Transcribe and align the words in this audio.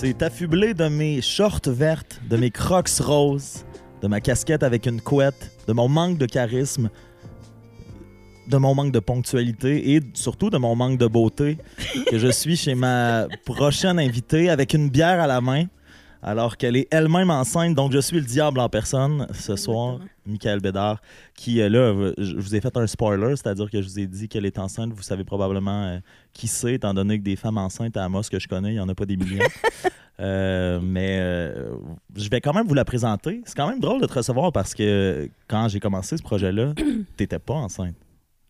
C'est 0.00 0.22
affublé 0.22 0.74
de 0.74 0.86
mes 0.86 1.20
shorts 1.20 1.66
vertes, 1.66 2.20
de 2.30 2.36
mes 2.36 2.52
crocs 2.52 2.88
roses, 3.00 3.64
de 4.00 4.06
ma 4.06 4.20
casquette 4.20 4.62
avec 4.62 4.86
une 4.86 5.00
couette, 5.00 5.50
de 5.66 5.72
mon 5.72 5.88
manque 5.88 6.18
de 6.18 6.26
charisme, 6.26 6.88
de 8.46 8.56
mon 8.58 8.76
manque 8.76 8.92
de 8.92 9.00
ponctualité 9.00 9.96
et 9.96 10.00
surtout 10.14 10.50
de 10.50 10.56
mon 10.56 10.76
manque 10.76 10.98
de 10.98 11.08
beauté 11.08 11.58
que 12.08 12.16
je 12.16 12.28
suis 12.28 12.56
chez 12.56 12.76
ma 12.76 13.26
prochaine 13.44 13.98
invitée 13.98 14.50
avec 14.50 14.72
une 14.72 14.88
bière 14.88 15.20
à 15.20 15.26
la 15.26 15.40
main 15.40 15.64
alors 16.22 16.56
qu'elle 16.56 16.76
est 16.76 16.88
elle-même 16.90 17.30
enceinte. 17.30 17.74
Donc, 17.74 17.92
je 17.92 17.98
suis 17.98 18.16
le 18.16 18.26
diable 18.26 18.60
en 18.60 18.68
personne 18.68 19.26
ce 19.32 19.56
soir, 19.56 19.94
Exactement. 19.94 20.14
Michael 20.26 20.60
Bédard, 20.60 21.00
qui, 21.34 21.60
euh, 21.60 21.68
là, 21.68 22.12
je 22.18 22.36
vous 22.36 22.54
ai 22.54 22.60
fait 22.60 22.76
un 22.76 22.86
spoiler, 22.86 23.36
c'est-à-dire 23.36 23.70
que 23.70 23.80
je 23.80 23.88
vous 23.88 23.98
ai 23.98 24.06
dit 24.06 24.28
qu'elle 24.28 24.46
est 24.46 24.58
enceinte. 24.58 24.92
Vous 24.92 25.02
savez 25.02 25.24
probablement 25.24 25.84
euh, 25.84 25.98
qui 26.32 26.48
c'est, 26.48 26.74
étant 26.74 26.92
donné 26.94 27.18
que 27.18 27.24
des 27.24 27.36
femmes 27.36 27.58
enceintes 27.58 27.96
à 27.96 28.04
Amos 28.04 28.22
que 28.30 28.38
je 28.38 28.48
connais, 28.48 28.70
il 28.70 28.74
n'y 28.74 28.80
en 28.80 28.88
a 28.88 28.94
pas 28.94 29.06
des 29.06 29.16
millions. 29.16 29.44
Euh, 30.20 30.80
mais 30.82 31.18
euh, 31.20 31.76
je 32.16 32.28
vais 32.28 32.40
quand 32.40 32.52
même 32.52 32.66
vous 32.66 32.74
la 32.74 32.84
présenter. 32.84 33.40
C'est 33.44 33.56
quand 33.56 33.68
même 33.68 33.78
drôle 33.78 34.00
de 34.00 34.06
te 34.06 34.14
recevoir 34.14 34.52
parce 34.52 34.74
que 34.74 35.30
quand 35.46 35.68
j'ai 35.68 35.78
commencé 35.78 36.16
ce 36.16 36.22
projet-là, 36.22 36.72
t'étais 37.16 37.38
pas 37.38 37.54
enceinte. 37.54 37.94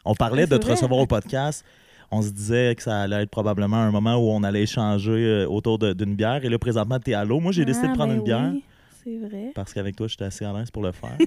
On 0.04 0.14
parlait 0.14 0.46
de 0.46 0.56
te 0.56 0.62
vrai. 0.62 0.72
recevoir 0.74 1.00
au 1.00 1.06
podcast. 1.06 1.64
On 2.10 2.22
se 2.22 2.30
disait 2.30 2.74
que 2.74 2.82
ça 2.82 3.00
allait 3.02 3.22
être 3.22 3.30
probablement 3.30 3.76
un 3.76 3.90
moment 3.90 4.16
où 4.16 4.30
on 4.30 4.42
allait 4.42 4.62
échanger 4.62 5.10
euh, 5.12 5.46
autour 5.46 5.78
d'une 5.78 6.14
bière. 6.14 6.42
Et 6.44 6.48
là, 6.48 6.58
présentement, 6.58 6.98
t'es 6.98 7.12
à 7.14 7.24
l'eau. 7.24 7.38
Moi, 7.40 7.52
j'ai 7.52 7.64
décidé 7.66 7.86
de 7.88 7.92
Ah, 7.92 7.96
prendre 7.96 8.12
ben 8.12 8.18
une 8.18 8.24
bière 8.24 8.50
oui, 8.52 8.64
c'est 9.04 9.18
vrai. 9.18 9.52
parce 9.54 9.72
qu'avec 9.74 9.94
toi, 9.96 10.06
j'étais 10.08 10.24
assez 10.24 10.44
à 10.44 10.52
l'aise 10.52 10.70
pour 10.70 10.82
le 10.82 10.92
faire. 10.92 11.16
Puis 11.18 11.26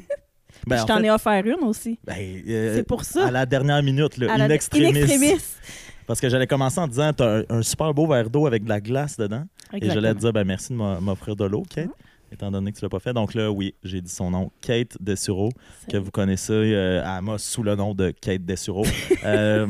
je 0.77 0.81
en 0.81 0.85
t'en 0.85 0.97
fait, 0.97 1.05
ai 1.05 1.11
offert 1.11 1.45
une 1.45 1.63
aussi. 1.65 1.97
ben, 2.03 2.15
euh, 2.47 2.75
c'est 2.75 2.83
pour 2.87 3.03
ça. 3.03 3.27
à 3.27 3.31
la 3.31 3.45
dernière 3.45 3.81
minute, 3.83 4.17
là, 4.17 4.33
in 4.33 4.49
extremis. 4.49 4.87
in 4.87 4.95
extremis. 4.95 5.35
Parce 6.07 6.19
que 6.19 6.27
j'allais 6.29 6.47
commencer 6.47 6.79
en 6.79 6.87
disant 6.87 7.13
t'as 7.13 7.39
un, 7.39 7.43
un 7.49 7.61
super 7.61 7.93
beau 7.93 8.05
verre 8.07 8.29
d'eau 8.29 8.47
avec 8.47 8.63
de 8.65 8.69
la 8.69 8.81
glace 8.81 9.15
dedans. 9.17 9.45
Et 9.73 9.89
j'allais 9.89 10.13
te 10.13 10.19
dire 10.19 10.33
ben, 10.33 10.43
merci 10.43 10.73
de 10.73 10.77
m'offrir 10.77 11.35
de 11.35 11.45
l'eau, 11.45 11.63
Kate. 11.69 11.89
Étant 12.33 12.49
donné 12.51 12.71
que 12.71 12.77
tu 12.79 12.83
l'as 12.85 12.89
pas 12.89 12.99
fait. 12.99 13.13
Donc 13.13 13.33
là, 13.33 13.51
oui, 13.51 13.75
j'ai 13.83 14.01
dit 14.01 14.11
son 14.11 14.31
nom, 14.31 14.51
Kate 14.61 14.97
Dessureau, 15.01 15.49
que 15.89 15.97
vous 15.97 16.11
connaissez 16.11 16.53
euh, 16.53 17.01
à 17.03 17.17
Amos 17.17 17.37
sous 17.39 17.61
le 17.63 17.75
nom 17.75 17.93
de 17.93 18.11
Kate 18.11 18.43
Dessureau. 18.43 18.85
Euh, 19.25 19.67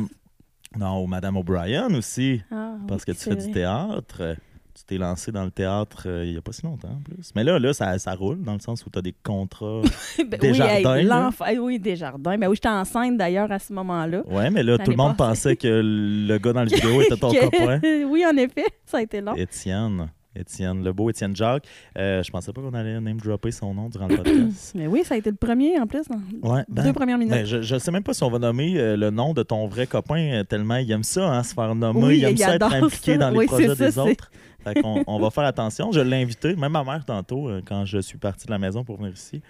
non, 0.77 1.05
Madame 1.07 1.37
O'Brien 1.37 1.93
aussi, 1.93 2.41
Ah, 2.51 2.75
parce 2.87 3.05
que 3.05 3.11
oui, 3.11 3.17
tu 3.17 3.23
fais 3.29 3.35
du 3.35 3.51
théâtre. 3.51 4.17
Euh, 4.21 4.35
Tu 4.73 4.85
t'es 4.85 4.97
lancé 4.97 5.33
dans 5.33 5.43
le 5.43 5.51
théâtre 5.51 6.03
euh, 6.07 6.25
il 6.25 6.33
y 6.33 6.37
a 6.37 6.41
pas 6.41 6.53
si 6.53 6.63
longtemps 6.63 6.87
en 6.97 7.01
plus. 7.01 7.31
Mais 7.35 7.43
là, 7.43 7.59
là 7.59 7.73
ça, 7.73 7.99
ça 7.99 8.13
roule 8.15 8.41
dans 8.41 8.53
le 8.53 8.59
sens 8.61 8.85
où 8.85 8.89
tu 8.89 8.97
as 8.97 9.01
des 9.01 9.13
contrats. 9.21 9.81
Ben 10.25 10.39
Desjardins, 10.39 10.93
oui, 10.93 10.99
hey, 11.01 11.05
là. 11.05 11.19
l'enfant- 11.23 11.45
hey, 11.45 11.59
oui, 11.59 11.77
Desjardins. 11.77 12.37
Ben 12.37 12.47
oui, 12.47 12.55
j'étais 12.55 12.69
enceinte 12.69 13.17
d'ailleurs 13.17 13.51
à 13.51 13.59
ce 13.59 13.73
moment-là. 13.73 14.23
Ouais, 14.27 14.49
mais 14.49 14.63
là, 14.63 14.77
tout 14.77 14.91
le 14.91 14.97
monde 14.97 15.17
pensait 15.17 15.57
que 15.57 15.67
le 15.83 16.37
gars 16.37 16.53
dans 16.53 16.63
le 16.63 16.69
vidéo 16.73 17.01
était 17.01 17.17
ton 17.17 17.33
copain. 17.33 17.79
oui, 18.07 18.25
en 18.25 18.35
effet, 18.37 18.65
ça 18.85 18.99
a 18.99 19.01
été 19.01 19.19
long. 19.19 19.35
Étienne. 19.35 20.09
Étienne, 20.35 20.83
le 20.83 20.93
beau 20.93 21.09
Étienne 21.09 21.35
Jacques. 21.35 21.65
Euh, 21.97 22.23
je 22.23 22.31
pensais 22.31 22.53
pas 22.53 22.61
qu'on 22.61 22.73
allait 22.73 22.99
name 23.01 23.17
dropper 23.19 23.51
son 23.51 23.73
nom 23.73 23.89
durant 23.89 24.07
le 24.07 24.17
podcast. 24.17 24.73
Mais 24.75 24.87
oui, 24.87 25.03
ça 25.03 25.15
a 25.15 25.17
été 25.17 25.29
le 25.29 25.35
premier 25.35 25.79
en 25.79 25.87
plus. 25.87 26.03
Dans 26.07 26.49
Ouais, 26.49 26.63
ben, 26.69 26.83
deux 26.83 26.93
premières 26.93 27.17
minutes. 27.17 27.33
ben, 27.33 27.45
je, 27.45 27.61
je 27.61 27.77
sais 27.77 27.91
même 27.91 28.03
pas 28.03 28.13
si 28.13 28.23
on 28.23 28.29
va 28.29 28.39
nommer 28.39 28.79
euh, 28.79 28.95
le 28.95 29.09
nom 29.09 29.33
de 29.33 29.43
ton 29.43 29.67
vrai 29.67 29.87
copain 29.87 30.19
euh, 30.39 30.43
tellement 30.43 30.77
il 30.77 30.89
aime 30.91 31.03
ça, 31.03 31.29
hein, 31.29 31.43
se 31.43 31.53
faire 31.53 31.75
nommer. 31.75 32.01
Oui, 32.03 32.17
il 32.19 32.23
aime 32.23 32.31
il 32.31 32.37
ça 32.39 32.55
être 32.55 32.73
impliqué 32.73 33.13
ça. 33.13 33.17
dans 33.17 33.29
les 33.31 33.37
Oui, 33.39 33.45
projets 33.47 33.75
ça, 33.75 33.75
des 33.75 33.99
autres. 33.99 34.31
Fait 34.63 34.79
on 34.85 35.19
va 35.19 35.31
faire 35.31 35.43
attention. 35.45 35.91
Je 35.91 35.99
l'ai 36.01 36.21
invité, 36.21 36.55
même 36.55 36.71
ma 36.73 36.83
mère 36.83 37.03
tantôt, 37.03 37.49
euh, 37.49 37.61
quand 37.65 37.83
je 37.85 37.97
suis 37.97 38.19
parti 38.19 38.45
de 38.45 38.51
la 38.51 38.59
maison 38.59 38.83
pour 38.83 38.97
venir 38.97 39.11
ici, 39.11 39.41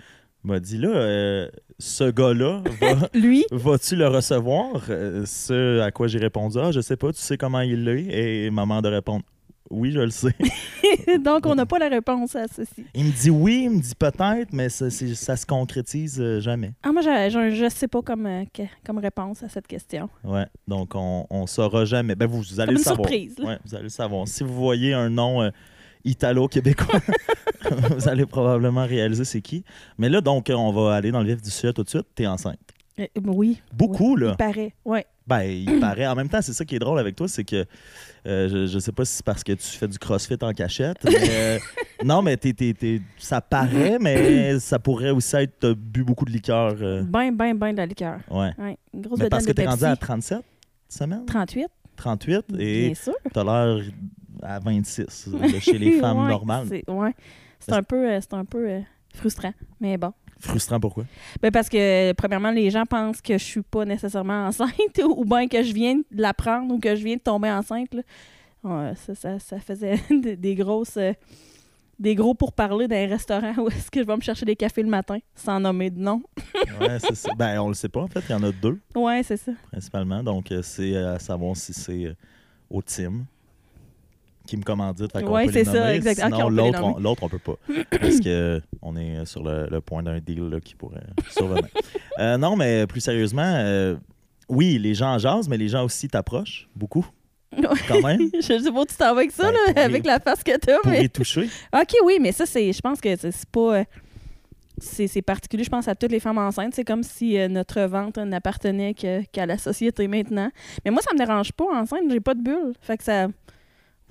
m'a 0.43 0.59
dit 0.59 0.77
là, 0.77 1.47
ce 1.77 2.09
gars-là, 2.09 2.61
va, 2.79 3.09
Lui, 3.13 3.45
vas-tu 3.51 3.97
le 3.97 4.07
recevoir? 4.07 4.81
Ce 4.87 5.81
à 5.81 5.91
quoi 5.91 6.07
j'ai 6.07 6.17
répondu, 6.17 6.57
ah, 6.59 6.71
je 6.71 6.79
sais 6.79 6.95
pas, 6.95 7.11
tu 7.11 7.19
sais 7.19 7.37
comment 7.37 7.59
il 7.59 7.87
est. 7.89 8.45
Et 8.45 8.49
maman 8.51 8.81
de 8.81 8.87
répondre, 8.87 9.23
oui, 9.71 9.91
je 9.91 9.99
le 9.99 10.09
sais. 10.09 10.35
donc 11.23 11.45
on 11.45 11.55
n'a 11.55 11.65
pas 11.65 11.79
la 11.79 11.89
réponse 11.89 12.35
à 12.35 12.47
ceci. 12.47 12.85
Il 12.93 13.05
me 13.05 13.11
dit 13.11 13.29
oui, 13.29 13.61
il 13.65 13.69
me 13.71 13.81
dit 13.81 13.95
peut-être, 13.95 14.51
mais 14.53 14.69
ça, 14.69 14.89
ça 14.89 15.35
se 15.37 15.45
concrétise 15.45 16.19
euh, 16.19 16.39
jamais. 16.39 16.71
Ah, 16.83 16.91
moi, 16.91 17.01
je, 17.01 17.51
je 17.55 17.69
sais 17.69 17.87
pas 17.87 18.01
comme, 18.01 18.25
euh, 18.25 18.43
comme 18.85 18.97
réponse 18.99 19.41
à 19.43 19.49
cette 19.49 19.67
question. 19.67 20.09
Ouais, 20.23 20.45
donc 20.67 20.91
on, 20.95 21.25
on 21.29 21.47
saura 21.47 21.85
jamais. 21.85 22.15
Ben 22.15 22.27
vous, 22.27 22.41
vous 22.41 22.59
allez 22.59 22.67
Comme 22.67 22.75
le 22.75 22.79
une 22.79 22.83
savoir. 22.83 23.09
surprise. 23.09 23.39
là. 23.39 23.47
Ouais, 23.47 23.57
vous 23.65 23.75
allez 23.75 23.83
le 23.83 23.89
savoir. 23.89 24.27
Si 24.27 24.43
vous 24.43 24.53
voyez 24.53 24.93
un 24.93 25.09
nom 25.09 25.41
euh, 25.41 25.49
italo-québécois, 26.03 26.99
vous 27.97 28.07
allez 28.09 28.25
probablement 28.25 28.85
réaliser 28.85 29.23
c'est 29.23 29.41
qui. 29.41 29.63
Mais 29.97 30.09
là, 30.09 30.21
donc, 30.21 30.51
on 30.53 30.71
va 30.71 30.95
aller 30.95 31.11
dans 31.11 31.21
le 31.21 31.27
vif 31.27 31.41
du 31.41 31.49
sujet 31.51 31.73
tout 31.73 31.83
de 31.83 31.89
suite. 31.89 32.07
T'es 32.15 32.27
enceinte. 32.27 32.57
Euh, 32.99 33.05
oui. 33.25 33.61
Beaucoup, 33.73 34.15
oui, 34.15 34.21
là. 34.23 34.31
Il 34.31 34.37
paraît. 34.37 34.73
Ouais. 34.83 35.05
Ben, 35.31 35.43
il 35.43 35.79
paraît. 35.79 36.05
En 36.07 36.15
même 36.15 36.29
temps, 36.29 36.41
c'est 36.41 36.53
ça 36.53 36.65
qui 36.65 36.75
est 36.75 36.79
drôle 36.79 36.99
avec 36.99 37.15
toi, 37.15 37.27
c'est 37.27 37.43
que 37.43 37.65
euh, 38.27 38.49
je, 38.49 38.65
je 38.67 38.79
sais 38.79 38.91
pas 38.91 39.05
si 39.05 39.13
c'est 39.15 39.25
parce 39.25 39.43
que 39.43 39.53
tu 39.53 39.65
fais 39.65 39.87
du 39.87 39.97
crossfit 39.97 40.37
en 40.41 40.51
cachette. 40.53 40.97
mais, 41.05 41.13
euh, 41.29 41.59
non, 42.05 42.21
mais 42.21 42.37
t'es- 42.37 42.53
t'es- 42.53 42.73
t'es- 42.73 43.01
ça 43.17 43.39
paraît, 43.41 43.97
mais 43.99 44.59
ça 44.59 44.77
pourrait 44.79 45.09
aussi 45.11 45.35
être 45.37 45.53
t'as 45.59 45.73
bu 45.73 46.03
beaucoup 46.03 46.25
de 46.25 46.31
liqueur. 46.31 46.75
euh, 46.81 47.03
Ben, 47.03 47.31
ben, 47.35 47.57
ben 47.57 47.71
de 47.71 47.77
la 47.77 47.85
liqueur. 47.85 48.19
ouais. 48.29 48.51
Ouais. 48.57 48.77
Une 48.93 49.01
grosse 49.01 49.19
Mais 49.19 49.29
parce 49.29 49.45
que 49.45 49.51
bedaine 49.51 49.65
t'es 49.65 49.75
de 49.77 49.85
rendu 49.85 49.85
à 49.85 49.95
37 49.95 50.41
semaines? 50.89 51.25
38, 51.25 51.67
38 51.95 52.45
et 52.59 52.93
sûr. 52.95 53.13
t'as 53.33 53.43
l'air 53.43 53.83
à 54.43 54.59
26 54.59 55.29
euh, 55.29 55.39
de 55.53 55.59
chez 55.59 55.77
les 55.77 55.91
femmes 55.99 56.23
Ouais, 56.23 56.29
normales. 56.29 56.67
C'est 56.69 56.89
ouais. 56.89 57.13
C'est 57.59 57.73
un 57.73 57.83
peu, 57.83 58.09
euh, 58.11 58.19
c'est 58.21 58.33
un 58.33 58.43
peu 58.45 58.67
euh, 58.69 58.79
frustrant, 59.15 59.53
mais 59.79 59.97
bon. 59.97 60.11
Frustrant 60.41 60.79
pourquoi? 60.79 61.05
Ben 61.41 61.51
parce 61.51 61.69
que, 61.69 62.11
premièrement, 62.13 62.51
les 62.51 62.69
gens 62.69 62.85
pensent 62.85 63.21
que 63.21 63.33
je 63.37 63.43
suis 63.43 63.61
pas 63.61 63.85
nécessairement 63.85 64.47
enceinte 64.47 64.71
ou 65.05 65.23
bien 65.25 65.47
que 65.47 65.61
je 65.63 65.73
viens 65.73 65.95
de 65.97 66.03
l'apprendre 66.21 66.73
ou 66.73 66.79
que 66.79 66.95
je 66.95 67.03
viens 67.03 67.15
de 67.15 67.21
tomber 67.21 67.49
enceinte. 67.49 67.93
là. 67.93 68.01
Ouais, 68.63 68.93
ça, 68.95 69.15
ça, 69.15 69.39
ça 69.39 69.59
faisait 69.59 69.99
des, 70.37 70.55
grosses... 70.55 70.97
euh, 70.97 71.13
des 71.97 72.13
gros 72.15 72.33
pourparlers 72.35 72.87
dans 72.87 72.95
un 72.95 73.07
restaurant 73.07 73.53
où 73.57 73.67
est-ce 73.69 73.89
que 73.91 74.01
je 74.01 74.05
vais 74.07 74.15
me 74.15 74.21
chercher 74.21 74.45
des 74.45 74.55
cafés 74.55 74.83
le 74.83 74.89
matin, 74.89 75.17
sans 75.35 75.59
nommer 75.59 75.89
de 75.89 75.99
nom. 75.99 76.21
Ouais, 76.79 76.99
c'est 76.99 77.15
ça. 77.15 77.29
Ben, 77.37 77.59
on 77.59 77.67
le 77.69 77.73
sait 77.73 77.89
pas, 77.89 78.01
en 78.01 78.07
fait. 78.07 78.21
Il 78.27 78.31
y 78.31 78.35
en 78.35 78.43
a 78.43 78.51
deux, 78.51 78.79
Ouais, 78.95 79.21
c'est 79.23 79.37
ça. 79.37 79.51
principalement. 79.71 80.23
Donc, 80.23 80.51
euh, 80.51 80.61
c'est 80.63 80.95
à 80.95 81.17
savoir 81.19 81.55
si 81.55 81.73
c'est 81.73 82.05
euh, 82.05 82.13
au 82.69 82.81
team 82.81 83.25
qui 84.47 84.57
me 84.57 84.63
commandite. 84.63 85.11
Qu'on 85.13 85.37
les 85.37 85.51
c'est 85.51 85.63
ça, 85.65 85.73
nommer. 85.73 85.91
exact. 85.95 86.19
Ok, 86.19 86.25
Sinon, 86.33 86.49
les 86.49 86.55
l'autre, 86.55 86.83
on, 86.83 86.99
l'autre, 86.99 87.23
on 87.23 87.29
peut 87.29 87.39
pas. 87.39 87.55
parce 87.99 88.19
que 88.19 88.61
on 88.81 88.95
est 88.97 89.17
euh, 89.17 89.25
sur 89.25 89.43
le, 89.43 89.67
le 89.69 89.81
point 89.81 90.03
d'un 90.03 90.19
deal 90.19 90.43
là, 90.49 90.59
qui 90.59 90.75
pourrait 90.75 91.03
survenir. 91.31 91.67
Euh, 92.19 92.37
non, 92.37 92.55
mais 92.55 92.87
plus 92.87 93.01
sérieusement, 93.01 93.41
euh, 93.45 93.95
oui, 94.49 94.77
les 94.79 94.93
gens 94.93 95.17
jasent, 95.17 95.47
mais 95.47 95.57
les 95.57 95.67
gens 95.69 95.83
aussi 95.85 96.07
t'approchent 96.09 96.67
beaucoup, 96.75 97.05
quand 97.87 98.01
même, 98.01 98.29
je 98.33 98.41
sais 98.41 98.71
pas 98.71 98.79
où 98.81 98.85
tu 98.85 98.95
t'en 98.95 99.13
vas 99.13 99.19
avec 99.21 99.31
ça, 99.31 99.51
Ben, 99.51 99.73
là, 99.75 99.83
avec 99.83 100.05
la 100.05 100.19
face 100.19 100.43
que 100.43 100.57
t'as, 100.57 100.79
pour 100.79 100.91
mais... 100.91 101.03
y 101.05 101.09
toucher. 101.09 101.49
OK, 101.73 101.93
oui, 102.05 102.17
mais 102.19 102.31
ça, 102.31 102.45
c'est, 102.45 102.71
je 102.73 102.81
pense 102.81 102.99
que 102.99 103.15
c'est 103.15 103.31
c'est 103.31 103.49
pas. 103.49 103.77
euh, 103.79 103.83
C'est 104.79 105.07
c'est 105.07 105.21
particulier, 105.21 105.63
je 105.63 105.69
pense, 105.69 105.87
à 105.87 105.93
toutes 105.95 106.11
les 106.11 106.19
femmes 106.19 106.39
enceintes. 106.39 106.73
C'est 106.73 106.83
comme 106.85 107.03
si 107.03 107.37
euh, 107.37 107.47
notre 107.47 107.81
ventre 107.81 108.19
n'appartenait 108.23 108.93
que- 108.95 109.23
qu'à 109.31 109.45
la 109.45 109.57
société 109.59 110.07
maintenant. 110.07 110.49
Mais 110.83 110.89
moi, 110.91 111.01
ça 111.03 111.13
me 111.13 111.19
dérange 111.19 111.51
pas 111.51 111.65
enceinte, 111.73 112.01
j'ai 112.09 112.19
pas 112.19 112.33
de 112.33 112.41
bulle. 112.41 112.73
Fait 112.81 112.97
que 112.97 113.03
ça. 113.03 113.27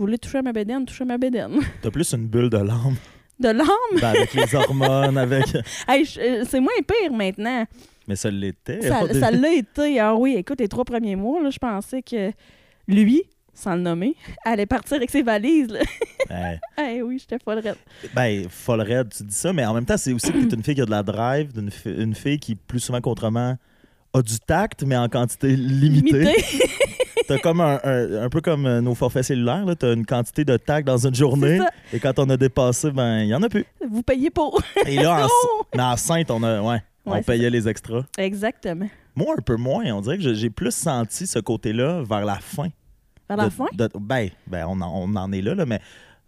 Vous 0.00 0.06
voulez 0.06 0.16
toucher 0.16 0.38
à 0.38 0.42
ma 0.42 0.54
bédaine, 0.54 0.86
touchez 0.86 1.02
à 1.02 1.06
ma 1.06 1.18
bédaine. 1.18 1.60
T'as 1.82 1.90
plus 1.90 2.10
une 2.14 2.26
bulle 2.26 2.48
de 2.48 2.56
larmes 2.56 2.96
De 3.38 3.48
l'âme, 3.50 3.66
ben, 4.00 4.08
avec 4.08 4.32
les 4.32 4.54
hormones, 4.54 5.18
avec. 5.18 5.44
hey, 5.88 6.08
euh, 6.18 6.42
c'est 6.48 6.58
moins 6.58 6.72
pire 6.88 7.12
maintenant. 7.12 7.66
Mais 8.08 8.16
ça 8.16 8.30
l'était. 8.30 8.80
Ça 8.80 9.30
l'a 9.30 9.52
été. 9.52 10.00
Ah 10.00 10.14
oui, 10.14 10.36
écoute, 10.38 10.58
les 10.58 10.68
trois 10.68 10.86
premiers 10.86 11.16
mois, 11.16 11.42
là, 11.42 11.50
je 11.50 11.58
pensais 11.58 12.00
que 12.00 12.32
lui, 12.88 13.24
sans 13.52 13.74
le 13.74 13.82
nommer, 13.82 14.14
allait 14.42 14.64
partir 14.64 14.96
avec 14.96 15.10
ses 15.10 15.20
valises. 15.22 15.68
Là. 15.68 15.80
Hey, 16.78 17.02
oui, 17.02 17.18
j'étais 17.18 17.36
folle 17.44 17.58
raide. 17.58 17.76
Ben, 18.14 18.48
folle 18.48 18.80
raide, 18.80 19.10
tu 19.14 19.22
dis 19.24 19.34
ça, 19.34 19.52
mais 19.52 19.66
en 19.66 19.74
même 19.74 19.84
temps, 19.84 19.98
c'est 19.98 20.14
aussi 20.14 20.32
que 20.32 20.38
t'es 20.46 20.56
une 20.56 20.62
fille 20.64 20.76
qui 20.76 20.80
a 20.80 20.86
de 20.86 20.90
la 20.90 21.02
drive, 21.02 21.52
d'une 21.52 21.70
fi- 21.70 21.90
une 21.94 22.14
fille 22.14 22.38
qui, 22.38 22.54
plus 22.54 22.80
souvent 22.80 23.02
qu'autrement, 23.02 23.58
a 24.14 24.22
du 24.22 24.38
tact, 24.40 24.82
mais 24.84 24.96
en 24.96 25.08
quantité 25.08 25.54
limitée. 25.56 26.20
Limité. 26.20 26.44
T'as 27.28 27.38
comme 27.38 27.60
un, 27.60 27.78
un- 27.84 28.22
un 28.24 28.28
peu 28.28 28.40
comme 28.40 28.66
euh, 28.66 28.80
nos 28.80 28.94
forfaits 28.96 29.24
cellulaires, 29.24 29.64
là. 29.64 29.76
T'as 29.76 29.94
une 29.94 30.04
quantité 30.06 30.44
de 30.44 30.56
tact 30.56 30.86
dans 30.86 31.06
une 31.06 31.14
journée, 31.14 31.60
et 31.92 32.00
quand 32.00 32.18
on 32.18 32.28
a 32.30 32.36
dépassé, 32.36 32.90
ben, 32.90 33.20
il 33.20 33.28
y 33.28 33.34
en 33.34 33.42
a 33.42 33.48
plus. 33.48 33.64
Vous 33.88 34.02
payez 34.02 34.30
pour. 34.30 34.60
Et 34.86 34.96
là, 34.96 35.26
en, 35.26 35.28
mais 35.76 35.82
enceinte, 35.82 36.30
on 36.32 36.42
a, 36.42 36.60
ouais, 36.60 36.82
on 37.06 37.12
Ouais, 37.12 37.22
payait 37.22 37.50
les 37.50 37.68
extras. 37.68 38.02
Exactement. 38.18 38.88
Moi, 39.14 39.34
un 39.38 39.42
peu 39.42 39.56
moins. 39.56 39.84
On 39.92 40.00
dirait 40.00 40.16
que 40.16 40.22
j'ai- 40.24 40.34
j'ai 40.34 40.50
plus 40.50 40.74
senti 40.74 41.26
ce 41.26 41.38
côté-là 41.38 42.02
vers 42.02 42.24
la 42.24 42.36
fin. 42.40 42.68
Vers 43.28 43.36
la 43.38 43.44
de- 43.44 43.50
fin? 43.50 43.66
de- 43.72 43.88
ben, 44.00 44.30
ben 44.48 44.66
on, 44.68 44.80
en, 44.80 44.92
on 44.92 45.14
en 45.14 45.30
est 45.32 45.42
là, 45.42 45.54
là, 45.54 45.66
mais 45.66 45.80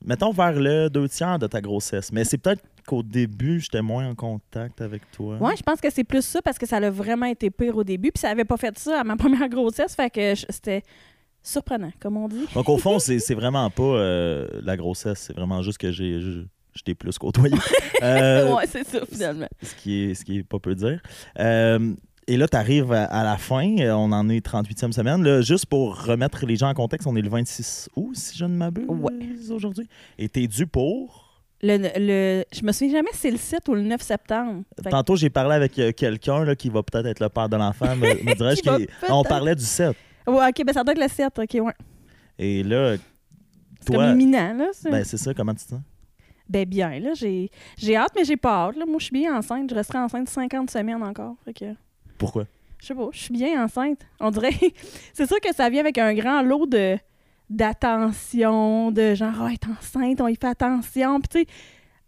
mettons 0.04 0.30
vers 0.32 0.52
le 0.52 0.88
deux 0.88 1.08
tiers 1.08 1.38
de 1.40 1.48
ta 1.48 1.60
grossesse. 1.60 2.12
Mais 2.12 2.22
c'est 2.24 2.38
peut-être 2.38 2.62
qu'au 2.82 3.02
début, 3.02 3.60
j'étais 3.60 3.82
moins 3.82 4.08
en 4.08 4.14
contact 4.14 4.80
avec 4.80 5.10
toi. 5.12 5.36
Ouais, 5.38 5.56
je 5.56 5.62
pense 5.62 5.80
que 5.80 5.90
c'est 5.90 6.04
plus 6.04 6.24
ça 6.24 6.42
parce 6.42 6.58
que 6.58 6.66
ça 6.66 6.76
a 6.76 6.90
vraiment 6.90 7.26
été 7.26 7.50
pire 7.50 7.76
au 7.76 7.84
début. 7.84 8.10
Puis 8.12 8.20
ça 8.20 8.30
avait 8.30 8.44
pas 8.44 8.56
fait 8.56 8.78
ça 8.78 9.00
à 9.00 9.04
ma 9.04 9.16
première 9.22 9.48
grossesse. 9.48 9.94
Fait 9.94 10.10
que 10.10 10.34
c'était 10.34 10.82
surprenant, 11.42 11.90
comme 12.00 12.16
on 12.16 12.28
dit. 12.28 12.46
Donc, 12.54 12.68
au 12.68 12.78
fond, 12.78 12.98
c'est 13.00 13.34
vraiment 13.34 13.68
pas 13.70 13.82
euh, 13.82 14.48
la 14.62 14.76
grossesse. 14.76 15.24
C'est 15.26 15.36
vraiment 15.36 15.62
juste 15.62 15.78
que 15.78 15.90
j'ai 15.90 16.20
je, 16.20 16.82
t'ai 16.84 16.94
plus 16.94 17.18
côtoyé. 17.18 17.56
Euh, 18.02 18.56
ouais, 18.56 18.66
c'est 18.66 18.84
ça, 18.84 18.98
finalement. 19.08 19.46
ce, 19.62 19.76
qui 19.76 20.02
est, 20.02 20.14
ce 20.14 20.24
qui 20.24 20.38
est 20.38 20.42
pas 20.42 20.58
peu 20.58 20.74
dire. 20.74 21.00
Euh, 21.38 21.94
et 22.26 22.36
là, 22.36 22.48
tu 22.48 22.56
arrives 22.56 22.92
à, 22.92 23.04
à 23.04 23.22
la 23.22 23.36
fin, 23.36 23.76
euh, 23.78 23.92
on 23.92 24.10
en 24.10 24.28
est 24.28 24.44
38e 24.44 24.90
semaine. 24.90 25.22
Là, 25.22 25.40
juste 25.40 25.66
pour 25.66 26.04
remettre 26.04 26.44
les 26.44 26.56
gens 26.56 26.68
en 26.68 26.74
contexte, 26.74 27.06
on 27.06 27.14
est 27.14 27.22
le 27.22 27.28
26 27.28 27.90
août, 27.94 28.16
si 28.16 28.36
je 28.36 28.44
ne 28.44 28.56
m'abuse, 28.56 28.86
Ouais. 28.88 29.12
aujourd'hui. 29.52 29.88
Et 30.18 30.28
tu 30.28 30.42
es 30.42 30.48
dû 30.48 30.66
pour. 30.66 31.21
Le, 31.64 31.76
le, 31.78 32.44
je 32.52 32.62
me 32.64 32.72
souviens 32.72 32.94
jamais 32.98 33.10
si 33.12 33.18
c'est 33.18 33.30
le 33.30 33.36
7 33.36 33.68
ou 33.68 33.74
le 33.74 33.82
9 33.82 34.00
septembre. 34.02 34.62
Fait 34.82 34.90
Tantôt, 34.90 35.14
j'ai 35.14 35.30
parlé 35.30 35.54
avec 35.54 35.78
euh, 35.78 35.92
quelqu'un 35.92 36.44
là, 36.44 36.56
qui 36.56 36.68
va 36.68 36.82
peut-être 36.82 37.06
être 37.06 37.20
le 37.20 37.28
père 37.28 37.48
de 37.48 37.56
l'enfant, 37.56 37.94
me 37.94 38.34
dirais-je. 38.34 38.62
Peut-être- 38.62 38.92
on 39.10 39.22
parlait 39.22 39.54
du 39.54 39.64
7. 39.64 39.96
Ouais, 40.26 40.48
ok, 40.48 40.64
ben 40.66 40.72
ça 40.72 40.82
doit 40.82 40.92
être 40.92 41.00
le 41.00 41.08
7. 41.08 41.38
Ok, 41.38 41.64
ouais. 41.64 41.72
Et 42.38 42.62
là, 42.64 42.96
C'est 43.80 43.86
comme 43.86 43.96
toi, 43.96 44.10
imminent, 44.10 44.54
là. 44.54 44.66
c'est- 44.72 44.90
ben, 44.90 45.04
c'est 45.04 45.16
ça, 45.18 45.32
comment 45.34 45.54
tu 45.54 45.64
te 45.64 45.70
sens? 45.70 45.80
Ben 46.48 46.68
bien, 46.68 46.98
là, 46.98 47.10
j'ai 47.14 47.48
j'ai 47.78 47.96
hâte, 47.96 48.10
mais 48.16 48.24
j'ai 48.24 48.36
pas 48.36 48.66
hâte. 48.66 48.76
Là. 48.76 48.84
Moi, 48.84 48.96
je 48.98 49.04
suis 49.04 49.12
bien 49.12 49.34
enceinte. 49.36 49.70
Je 49.70 49.74
resterai 49.76 49.98
enceinte 49.98 50.28
50 50.28 50.68
semaines 50.70 51.02
encore. 51.02 51.36
Fait 51.44 51.54
que, 51.54 51.64
Pourquoi? 52.18 52.44
je 52.80 52.86
sais 52.88 52.94
pas, 52.94 53.08
je 53.12 53.18
suis 53.20 53.32
bien 53.32 53.62
enceinte. 53.64 54.00
On 54.18 54.30
dirait... 54.32 54.50
c'est 55.14 55.26
sûr 55.28 55.38
que 55.40 55.54
ça 55.54 55.70
vient 55.70 55.80
avec 55.80 55.96
un 55.98 56.12
grand 56.14 56.42
lot 56.42 56.66
de 56.66 56.98
d'attention, 57.56 58.90
de 58.90 59.14
genre, 59.14 59.34
oh, 59.40 59.46
elle 59.46 59.54
est 59.54 59.66
enceinte, 59.66 60.20
on 60.20 60.28
y 60.28 60.36
fait 60.36 60.48
attention. 60.48 61.20
Puis 61.20 61.28
tu 61.28 61.38
sais, 61.40 61.46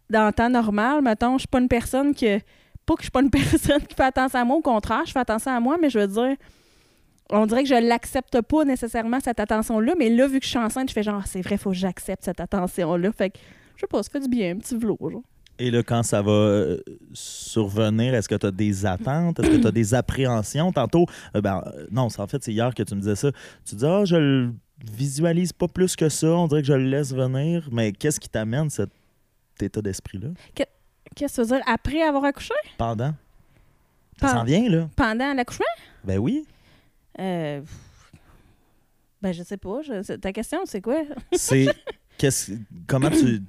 dans 0.09 0.27
le 0.27 0.33
temps 0.33 0.49
normal, 0.49 1.01
mettons, 1.01 1.33
je 1.33 1.39
suis 1.39 1.47
pas 1.47 1.59
une 1.59 1.67
personne 1.67 2.13
que... 2.13 2.39
Pas 2.85 2.93
que 2.93 3.01
je 3.01 3.05
suis 3.05 3.11
pas 3.11 3.21
une 3.21 3.29
personne 3.31 3.81
qui 3.81 3.95
fait 3.95 4.03
attention 4.03 4.39
à 4.39 4.45
moi, 4.45 4.57
au 4.57 4.61
contraire, 4.61 5.03
je 5.05 5.11
fais 5.11 5.19
attention 5.19 5.51
à 5.51 5.59
moi, 5.59 5.77
mais 5.81 5.89
je 5.89 5.99
veux 5.99 6.07
dire... 6.07 6.35
On 7.31 7.47
dirait 7.47 7.63
que 7.63 7.69
je 7.69 7.75
l'accepte 7.75 8.39
pas 8.41 8.65
nécessairement, 8.65 9.19
cette 9.19 9.39
attention-là, 9.39 9.93
mais 9.97 10.09
là, 10.09 10.27
vu 10.27 10.39
que 10.39 10.45
je 10.45 10.51
suis 10.51 10.59
enceinte, 10.59 10.89
je 10.89 10.93
fais 10.93 11.01
genre, 11.01 11.25
c'est 11.25 11.41
vrai, 11.41 11.57
faut 11.57 11.71
que 11.71 11.75
j'accepte 11.75 12.23
cette 12.23 12.39
attention-là. 12.39 13.11
Fait 13.11 13.31
que, 13.31 13.39
je 13.75 13.81
sais 13.81 13.87
pas, 13.87 14.03
ça 14.03 14.11
fait 14.11 14.19
du 14.19 14.27
bien, 14.27 14.51
un 14.51 14.57
petit 14.57 14.77
velours, 14.77 15.09
genre. 15.09 15.23
Et 15.57 15.71
là, 15.71 15.83
quand 15.83 16.03
ça 16.03 16.21
va 16.21 16.31
euh, 16.31 16.77
survenir, 17.13 18.13
est-ce 18.13 18.27
que 18.27 18.35
tu 18.35 18.45
as 18.45 18.51
des 18.51 18.85
attentes? 18.85 19.39
Est-ce 19.39 19.49
que 19.49 19.61
tu 19.61 19.67
as 19.67 19.71
des 19.71 19.93
appréhensions? 19.93 20.71
Tantôt, 20.71 21.05
euh, 21.35 21.41
ben, 21.41 21.63
euh, 21.65 21.87
non, 21.91 22.09
en 22.17 22.27
fait, 22.27 22.43
c'est 22.43 22.51
hier 22.51 22.73
que 22.73 22.83
tu 22.83 22.93
me 22.93 22.99
disais 22.99 23.15
ça. 23.15 23.31
Tu 23.63 23.75
dis, 23.75 23.85
ah, 23.85 24.03
je 24.03 24.17
le 24.17 24.53
visualise 24.91 25.53
pas 25.53 25.67
plus 25.67 25.95
que 25.95 26.09
ça, 26.09 26.27
on 26.27 26.47
dirait 26.47 26.61
que 26.61 26.67
je 26.67 26.73
le 26.73 26.85
laisse 26.85 27.13
venir. 27.13 27.67
Mais 27.71 27.91
qu'est-ce 27.91 28.19
qui 28.19 28.29
t'amène 28.29 28.69
cet 28.69 28.89
état 29.61 29.81
d'esprit-là? 29.81 30.29
Qu'est-ce 30.53 31.37
que 31.37 31.41
tu 31.43 31.47
veux 31.47 31.57
dire? 31.57 31.65
Après 31.67 32.01
avoir 32.01 32.25
accouché? 32.25 32.53
Pendant? 32.77 33.13
Ça 34.19 34.29
s'en 34.29 34.43
vient, 34.43 34.69
là? 34.69 34.89
Pendant 34.95 35.33
l'accouchement? 35.33 35.65
Ben 36.03 36.17
oui. 36.17 36.45
Euh... 37.19 37.61
Ben, 39.21 39.31
je 39.33 39.43
sais 39.43 39.57
pas. 39.57 39.81
je- 39.81 40.15
Ta 40.17 40.31
question, 40.31 40.59
c'est 40.65 40.81
quoi? 40.81 41.01
C'est. 41.33 41.67
qu'est-ce, 42.17 42.51
comment 42.87 43.09
tu 43.09 43.41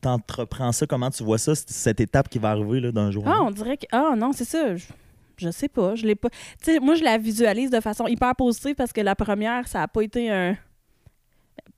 t'entreprends 0.00 0.72
ça? 0.72 0.86
Comment 0.86 1.10
tu 1.10 1.24
vois 1.24 1.38
ça, 1.38 1.54
cette 1.54 2.00
étape 2.00 2.28
qui 2.28 2.38
va 2.38 2.50
arriver 2.50 2.80
là, 2.80 2.92
d'un 2.92 3.10
jour? 3.10 3.24
Ah, 3.26 3.42
on 3.42 3.50
dirait 3.50 3.76
que. 3.76 3.86
Ah, 3.90 4.14
non, 4.16 4.32
c'est 4.32 4.44
ça. 4.44 4.76
Je, 4.76 4.86
je 5.36 5.50
sais 5.50 5.68
pas. 5.68 5.94
Je 5.96 6.06
l'ai 6.06 6.14
pas. 6.14 6.28
Tu 6.30 6.36
sais, 6.62 6.78
moi, 6.80 6.94
je 6.94 7.02
la 7.02 7.18
visualise 7.18 7.70
de 7.70 7.80
façon 7.80 8.06
hyper 8.06 8.34
positive 8.36 8.74
parce 8.76 8.92
que 8.92 9.00
la 9.00 9.14
première, 9.16 9.66
ça 9.66 9.82
a 9.82 9.88
pas 9.88 10.02
été 10.02 10.30
un. 10.30 10.56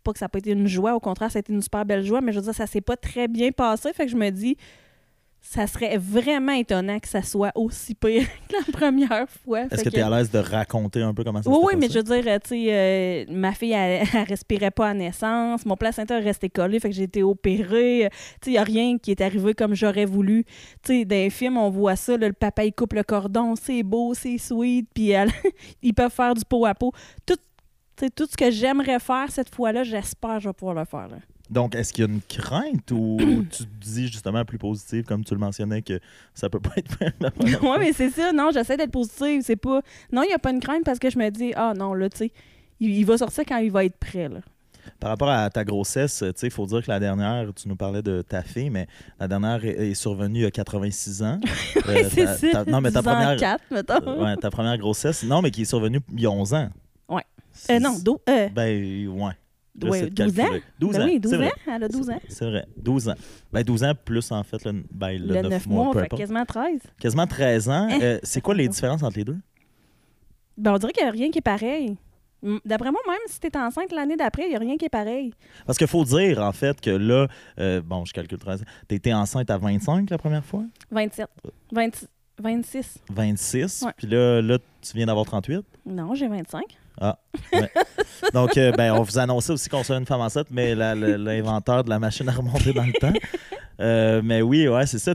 Pas 0.06 0.12
que 0.12 0.18
ça 0.20 0.26
a 0.26 0.28
pas 0.28 0.38
été 0.38 0.52
une 0.52 0.68
joie, 0.68 0.94
au 0.94 1.00
contraire, 1.00 1.32
ça 1.32 1.38
a 1.38 1.40
été 1.40 1.52
une 1.52 1.60
super 1.62 1.84
belle 1.84 2.04
joie, 2.04 2.20
mais 2.20 2.30
je 2.32 2.38
veux 2.38 2.44
dire, 2.44 2.54
ça 2.54 2.66
s'est 2.68 2.80
pas 2.80 2.96
très 2.96 3.26
bien 3.26 3.50
passé. 3.50 3.92
Fait 3.92 4.04
que 4.06 4.12
je 4.12 4.16
me 4.16 4.30
dis, 4.30 4.56
ça 5.40 5.66
serait 5.68 5.96
vraiment 5.98 6.52
étonnant 6.52 6.98
que 6.98 7.06
ça 7.08 7.22
soit 7.22 7.52
aussi 7.54 7.94
pire 7.94 8.22
que 8.48 8.54
la 8.56 8.72
première 8.72 9.26
fois. 9.44 9.62
Est-ce 9.70 9.82
que 9.84 9.88
tu 9.90 9.96
es 9.96 10.02
à 10.02 10.10
l'aise 10.10 10.28
de 10.30 10.38
raconter 10.38 11.02
un 11.02 11.12
peu 11.14 11.22
comment 11.24 11.40
ça 11.42 11.48
Oui, 11.50 11.56
s'est 11.56 11.66
oui, 11.66 11.74
mais 11.78 11.88
je 11.88 11.94
veux 11.98 12.02
dire, 12.02 12.24
tu 12.40 12.48
sais, 12.48 12.66
euh, 12.68 13.24
ma 13.30 13.52
fille, 13.52 13.72
elle, 13.72 14.06
elle 14.14 14.22
respirait 14.24 14.70
pas 14.72 14.88
à 14.90 14.94
naissance. 14.94 15.64
Mon 15.66 15.76
placenta 15.76 16.18
est 16.18 16.22
resté 16.24 16.48
collé, 16.50 16.80
fait 16.80 16.88
que 16.90 16.94
j'ai 16.96 17.04
été 17.04 17.22
opérée. 17.22 18.06
Euh, 18.06 18.08
Tu 18.10 18.16
sais, 18.16 18.50
il 18.50 18.52
n'y 18.52 18.58
a 18.58 18.64
rien 18.64 18.98
qui 18.98 19.10
est 19.12 19.20
arrivé 19.20 19.54
comme 19.54 19.74
j'aurais 19.74 20.04
voulu. 20.04 20.44
Tu 20.82 21.00
sais, 21.00 21.04
dans 21.04 21.14
les 21.16 21.30
films, 21.30 21.58
on 21.58 21.70
voit 21.70 21.94
ça, 21.96 22.16
là, 22.16 22.26
le 22.26 22.32
papa, 22.32 22.64
il 22.64 22.72
coupe 22.72 22.94
le 22.94 23.04
cordon, 23.04 23.54
c'est 23.54 23.82
beau, 23.84 24.14
c'est 24.14 24.38
sweet, 24.38 24.88
puis 24.94 25.10
elle- 25.10 25.30
ils 25.82 25.94
peuvent 25.94 26.12
faire 26.12 26.34
du 26.34 26.44
pot 26.44 26.64
à 26.66 26.74
pot. 26.74 26.92
Tout, 27.24 27.36
tout 28.14 28.26
ce 28.30 28.36
que 28.36 28.50
j'aimerais 28.50 28.98
faire 28.98 29.26
cette 29.30 29.54
fois-là, 29.54 29.82
j'espère 29.84 30.36
que 30.36 30.40
je 30.42 30.48
vais 30.48 30.52
pouvoir 30.54 30.74
le 30.76 30.84
faire. 30.84 31.08
là. 31.08 31.16
Donc, 31.48 31.74
est-ce 31.76 31.92
qu'il 31.92 32.04
y 32.04 32.08
a 32.08 32.10
une 32.10 32.20
crainte 32.22 32.90
ou 32.90 33.16
tu 33.50 33.64
te 33.64 33.84
dis 33.84 34.08
justement 34.08 34.44
plus 34.44 34.58
positive, 34.58 35.04
comme 35.04 35.24
tu 35.24 35.32
le 35.34 35.40
mentionnais, 35.40 35.80
que 35.82 36.00
ça 36.34 36.50
peut 36.50 36.60
pas 36.60 36.72
être 36.76 36.90
oui, 37.40 37.76
mais 37.78 37.92
c'est 37.92 38.10
ça. 38.10 38.32
Non, 38.32 38.50
j'essaie 38.52 38.76
d'être 38.76 38.90
positive. 38.90 39.42
C'est 39.44 39.56
pas... 39.56 39.80
Non, 40.12 40.22
il 40.22 40.28
n'y 40.28 40.34
a 40.34 40.38
pas 40.38 40.50
une 40.50 40.60
crainte 40.60 40.84
parce 40.84 40.98
que 40.98 41.08
je 41.10 41.18
me 41.18 41.30
dis, 41.30 41.52
ah 41.54 41.72
non, 41.76 41.94
là, 41.94 42.08
tu 42.10 42.16
sais, 42.18 42.32
il, 42.80 42.90
il 42.90 43.04
va 43.06 43.16
sortir 43.18 43.44
quand 43.46 43.58
il 43.58 43.70
va 43.70 43.84
être 43.84 43.96
prêt, 43.96 44.28
là. 44.28 44.40
Par 45.00 45.10
rapport 45.10 45.28
à 45.30 45.50
ta 45.50 45.64
grossesse, 45.64 46.18
tu 46.24 46.32
sais, 46.36 46.46
il 46.46 46.52
faut 46.52 46.64
dire 46.66 46.80
que 46.80 46.88
la 46.90 47.00
dernière, 47.00 47.52
tu 47.54 47.68
nous 47.68 47.74
parlais 47.74 48.02
de 48.02 48.22
ta 48.22 48.42
fille, 48.42 48.70
mais 48.70 48.86
la 49.18 49.26
dernière 49.26 49.64
est, 49.64 49.90
est 49.90 49.94
survenue 49.94 50.46
a 50.46 50.50
86 50.52 51.22
ans. 51.24 51.40
Oui, 51.88 51.94
Euh, 52.04 52.08
c'est 52.10 52.26
ça. 52.52 52.64
non, 52.66 52.80
mais 52.80 52.90
ta 52.92 53.02
10 53.02 53.08
ans, 53.08 53.12
première, 53.12 53.36
quatre, 53.36 53.64
mettons. 53.70 53.94
euh, 54.06 54.24
ouais, 54.24 54.36
ta 54.36 54.48
première 54.50 54.78
grossesse, 54.78 55.24
non, 55.24 55.42
mais 55.42 55.50
qui 55.50 55.62
est 55.62 55.66
survenue 55.66 56.00
il 56.12 56.20
y 56.20 56.26
a 56.26 56.30
11 56.30 56.54
ans. 56.54 56.68
Euh, 57.70 57.78
non, 57.78 57.98
dou- 57.98 58.18
euh, 58.28 58.48
Ben, 58.50 59.08
ouais. 59.08 59.32
J'essaie 59.78 59.90
ouais, 60.04 60.10
de 60.10 60.24
12 60.24 60.40
ans. 60.40 60.42
calculer. 60.42 60.62
12 60.80 60.92
Ben 60.92 61.02
ans. 61.02 61.04
oui, 61.04 61.20
12 61.20 61.30
c'est 61.30 61.36
ans. 61.36 61.40
vrai. 61.40 61.52
Elle 61.66 61.82
a 61.84 61.88
12 61.88 62.10
ans. 62.10 62.20
C'est 62.28 62.44
vrai. 62.50 62.66
12 62.78 63.08
ans. 63.10 63.14
Ben, 63.52 63.62
12 63.62 63.84
ans 63.84 63.92
plus, 64.04 64.32
en 64.32 64.42
fait, 64.42 64.64
le, 64.64 64.72
ben, 64.90 65.10
le, 65.20 65.26
Le 65.34 65.42
9, 65.42 65.50
9 65.50 65.66
mois, 65.66 65.92
fait 65.92 66.08
quasiment 66.08 66.44
13. 66.46 66.80
Quasiment 66.98 67.26
13 67.26 67.68
ans. 67.68 67.72
Hein? 67.90 67.98
Euh, 68.00 68.18
c'est 68.22 68.40
quoi 68.40 68.54
les 68.54 68.68
différences 68.68 69.02
entre 69.02 69.18
les 69.18 69.24
deux? 69.24 69.36
Ben, 70.56 70.72
on 70.74 70.78
dirait 70.78 70.92
qu'il 70.92 71.02
n'y 71.02 71.08
a 71.08 71.12
rien 71.12 71.30
qui 71.30 71.38
est 71.38 71.42
pareil. 71.42 71.96
D'après 72.64 72.90
moi, 72.92 73.00
même 73.08 73.18
si 73.26 73.40
tu 73.40 73.48
es 73.48 73.56
enceinte 73.56 73.92
l'année 73.92 74.16
d'après, 74.16 74.44
il 74.44 74.50
n'y 74.50 74.56
a 74.56 74.58
rien 74.60 74.76
qui 74.76 74.84
est 74.84 74.90
pareil. 74.90 75.32
Parce 75.66 75.76
qu'il 75.78 75.86
faut 75.88 76.04
dire, 76.04 76.40
en 76.40 76.52
fait, 76.52 76.80
que 76.80 76.90
là, 76.90 77.26
euh, 77.58 77.82
bon, 77.82 78.04
je 78.04 78.12
calcule 78.12 78.38
13 78.38 78.62
ans. 78.62 78.66
T'as 78.88 78.94
été 78.96 79.12
enceinte 79.12 79.50
à 79.50 79.58
25 79.58 80.08
la 80.10 80.16
première 80.18 80.44
fois? 80.44 80.62
27. 80.90 81.26
20 81.72 82.06
26. 82.38 82.98
26. 83.10 83.82
Ouais. 83.86 83.92
Puis 83.96 84.06
là, 84.06 84.40
là, 84.42 84.58
tu 84.80 84.96
viens 84.96 85.06
d'avoir 85.06 85.24
38. 85.26 85.64
Non, 85.86 86.14
j'ai 86.14 86.28
25. 86.28 86.62
Donc, 88.32 88.56
euh, 88.56 88.72
ben, 88.72 88.92
on 88.92 89.02
vous 89.02 89.18
annonçait 89.18 89.52
aussi 89.52 89.68
qu'on 89.68 89.82
serait 89.82 89.98
une 89.98 90.06
femme 90.06 90.20
enceinte, 90.20 90.48
mais 90.50 90.74
l'inventeur 90.74 91.84
de 91.84 91.90
la 91.90 91.98
machine 91.98 92.28
a 92.28 92.32
remonté 92.32 92.72
dans 92.72 92.84
le 92.84 92.92
temps. 92.94 93.12
Euh, 93.80 94.22
mais 94.24 94.40
oui, 94.42 94.66
ouais, 94.68 94.86
c'est 94.86 94.98
ça. 94.98 95.12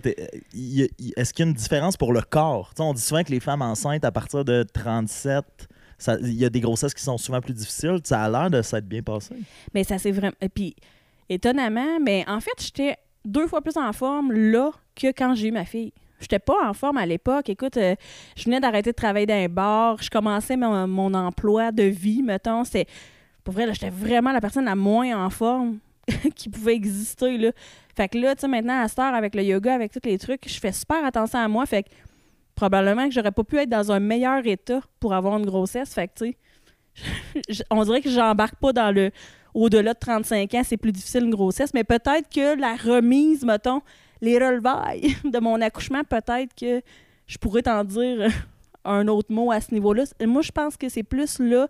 Il- 0.53 0.87
Est-ce 1.17 1.33
qu'il 1.33 1.45
y 1.45 1.47
a 1.47 1.49
une 1.49 1.55
différence 1.57 1.97
pour 1.97 2.13
le 2.13 2.21
corps? 2.21 2.71
On 2.79 2.93
dit 2.93 3.01
souvent 3.01 3.23
que 3.23 3.31
les 3.31 3.39
femmes 3.39 3.61
enceintes, 3.63 4.05
à 4.05 4.11
partir 4.11 4.45
de 4.45 4.63
37, 4.71 5.43
ça- 5.97 6.17
il 6.21 6.33
y 6.33 6.45
a 6.45 6.49
des 6.49 6.59
grossesses 6.61 6.93
qui 6.93 7.03
sont 7.03 7.17
souvent 7.17 7.41
plus 7.41 7.53
difficiles. 7.53 7.99
Ça 8.03 8.23
a 8.23 8.29
l'air 8.29 8.49
de 8.51 8.61
s'être 8.61 8.87
bien 8.87 9.01
passé. 9.01 9.35
Mais 9.73 9.83
ça 9.83 9.97
c'est 9.97 10.11
vraiment. 10.11 10.33
Et 10.41 10.49
puis, 10.49 10.75
étonnamment, 11.29 11.99
mais 11.99 12.23
en 12.27 12.39
fait, 12.39 12.51
j'étais 12.59 12.97
deux 13.25 13.47
fois 13.47 13.61
plus 13.61 13.77
en 13.77 13.91
forme 13.93 14.31
là 14.31 14.71
que 14.95 15.07
quand 15.07 15.33
j'ai 15.35 15.47
eu 15.47 15.51
ma 15.51 15.65
fille. 15.65 15.93
J'étais 16.21 16.39
pas 16.39 16.69
en 16.69 16.73
forme 16.73 16.97
à 16.97 17.05
l'époque. 17.05 17.49
Écoute, 17.49 17.77
euh, 17.77 17.95
je 18.37 18.45
venais 18.45 18.59
d'arrêter 18.59 18.91
de 18.91 18.95
travailler 18.95 19.25
dans 19.25 19.33
un 19.33 19.49
bar. 19.49 20.01
Je 20.01 20.09
commençais 20.09 20.55
mon, 20.55 21.13
emploi 21.13 21.71
de 21.71 21.83
vie, 21.83 22.21
mettons. 22.21 22.63
C'est, 22.63 22.85
pour 23.43 23.53
vrai, 23.53 23.67
j'étais 23.73 23.89
vraiment 23.89 24.31
la 24.31 24.39
personne 24.39 24.65
la 24.65 24.75
moins 24.75 25.25
en 25.25 25.29
forme 25.29 25.79
qui 26.35 26.47
pouvait 26.49 26.75
exister. 26.75 27.37
Là. 27.37 27.51
Fait 27.95 28.07
que 28.07 28.17
là, 28.17 28.35
tu 28.35 28.41
sais, 28.41 28.47
maintenant, 28.47 28.81
à 28.81 28.87
cette 28.87 28.99
heure, 28.99 29.13
avec 29.13 29.35
le 29.35 29.43
yoga, 29.43 29.73
avec 29.73 29.91
tous 29.91 30.07
les 30.07 30.17
trucs, 30.17 30.47
je 30.47 30.59
fais 30.59 30.71
super 30.71 31.03
attention 31.03 31.39
à 31.39 31.47
moi. 31.47 31.65
Fait 31.65 31.83
que 31.83 31.89
probablement 32.55 33.07
que 33.07 33.13
j'aurais 33.13 33.31
pas 33.31 33.43
pu 33.43 33.57
être 33.57 33.69
dans 33.69 33.91
un 33.91 33.99
meilleur 33.99 34.45
état 34.45 34.81
pour 34.99 35.13
avoir 35.13 35.37
une 35.37 35.45
grossesse. 35.45 35.93
Fait 35.93 36.07
que, 36.07 36.25
tu 36.25 36.37
sais, 36.95 37.63
on 37.71 37.83
dirait 37.83 38.01
que 38.01 38.09
j'embarque 38.09 38.55
pas 38.55 38.71
dans 38.71 38.93
le 38.93 39.11
au-delà 39.53 39.93
de 39.93 39.99
35 39.99 40.53
ans, 40.53 40.61
c'est 40.63 40.77
plus 40.77 40.91
difficile 40.91 41.25
une 41.25 41.31
grossesse, 41.31 41.73
mais 41.73 41.83
peut-être 41.83 42.29
que 42.33 42.59
la 42.59 42.75
remise, 42.75 43.43
mettons, 43.43 43.81
les 44.21 44.37
relevailles 44.37 45.15
de 45.23 45.39
mon 45.39 45.59
accouchement, 45.61 46.03
peut-être 46.03 46.53
que 46.55 46.81
je 47.27 47.37
pourrais 47.37 47.61
t'en 47.63 47.83
dire 47.83 48.29
un 48.85 49.07
autre 49.07 49.31
mot 49.31 49.51
à 49.51 49.61
ce 49.61 49.73
niveau-là. 49.73 50.03
Moi, 50.25 50.41
je 50.41 50.51
pense 50.51 50.77
que 50.77 50.89
c'est 50.89 51.03
plus 51.03 51.39
là 51.39 51.67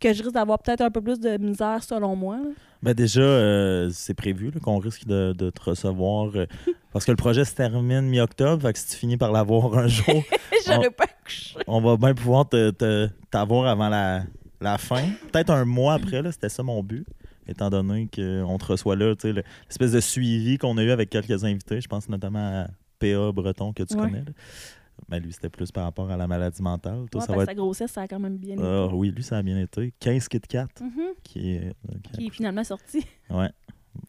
que 0.00 0.12
je 0.12 0.22
risque 0.22 0.34
d'avoir 0.34 0.58
peut-être 0.58 0.80
un 0.80 0.90
peu 0.90 1.00
plus 1.00 1.20
de 1.20 1.36
misère, 1.38 1.82
selon 1.82 2.16
moi. 2.16 2.38
Ben 2.82 2.92
déjà, 2.92 3.20
euh, 3.22 3.88
c'est 3.92 4.12
prévu 4.12 4.50
qu'on 4.62 4.78
risque 4.78 5.06
de, 5.06 5.32
de 5.36 5.48
te 5.50 5.62
recevoir 5.62 6.30
euh, 6.34 6.46
parce 6.92 7.04
que 7.06 7.12
le 7.12 7.16
projet 7.16 7.44
se 7.44 7.54
termine 7.54 8.02
mi-octobre. 8.02 8.60
Fait 8.62 8.72
que 8.74 8.78
si 8.78 8.88
tu 8.88 8.96
finis 8.96 9.16
par 9.16 9.32
l'avoir 9.32 9.76
un 9.78 9.86
jour, 9.86 10.22
J'aurais 10.66 10.90
pas 10.90 11.04
on 11.66 11.80
va 11.80 11.96
bien 11.96 12.12
pouvoir 12.14 12.46
te- 12.48 12.70
te- 12.70 13.08
t'avoir 13.30 13.66
avant 13.66 13.88
la, 13.88 14.24
la 14.60 14.76
fin. 14.76 15.02
Peut-être 15.32 15.50
un 15.50 15.64
mois 15.64 15.94
après, 15.94 16.20
c'était 16.32 16.50
ça 16.50 16.62
mon 16.62 16.82
but. 16.82 17.06
Étant 17.46 17.70
donné 17.70 18.08
qu'on 18.14 18.58
te 18.58 18.64
reçoit 18.64 18.96
là, 18.96 19.14
tu 19.14 19.22
sais, 19.22 19.32
le- 19.32 19.42
l'espèce 19.68 19.92
de 19.92 20.00
suivi 20.00 20.58
qu'on 20.58 20.76
a 20.78 20.82
eu 20.82 20.90
avec 20.90 21.10
quelques 21.10 21.44
invités, 21.44 21.80
je 21.80 21.88
pense 21.88 22.08
notamment 22.08 22.62
à 22.64 22.68
PA 22.98 23.32
Breton 23.32 23.72
que 23.72 23.82
tu 23.82 23.94
Ouais. 23.94 24.02
connais. 24.02 24.20
là. 24.20 24.32
Ben, 25.08 25.18
lui, 25.18 25.32
c'était 25.32 25.48
plus 25.50 25.70
par 25.72 25.84
rapport 25.84 26.10
à 26.10 26.16
la 26.16 26.26
maladie 26.26 26.62
mentale. 26.62 27.06
Toi, 27.10 27.20
Ouais, 27.20 27.26
ça 27.26 27.34
va 27.34 27.42
être. 27.42 27.48
sa 27.48 27.54
grossesse, 27.54 27.90
ça 27.90 28.02
a 28.02 28.08
quand 28.08 28.20
même 28.20 28.38
bien 28.38 28.54
été. 28.54 28.62
Ah, 28.64 28.86
oui, 28.92 29.10
lui, 29.10 29.22
ça 29.24 29.38
a 29.38 29.42
bien 29.42 29.60
été. 29.60 29.92
15 29.98 30.28
Kit 30.28 30.40
Kat, 30.40 30.68
Mhm. 30.80 30.90
qui 31.24 31.54
est. 31.54 31.66
euh, 31.66 31.70
qui 32.02 32.10
a 32.12 32.16
Qui 32.16 32.26
est 32.26 32.30
finalement 32.30 32.64
sorti. 32.64 33.04
Ouais. 33.28 33.50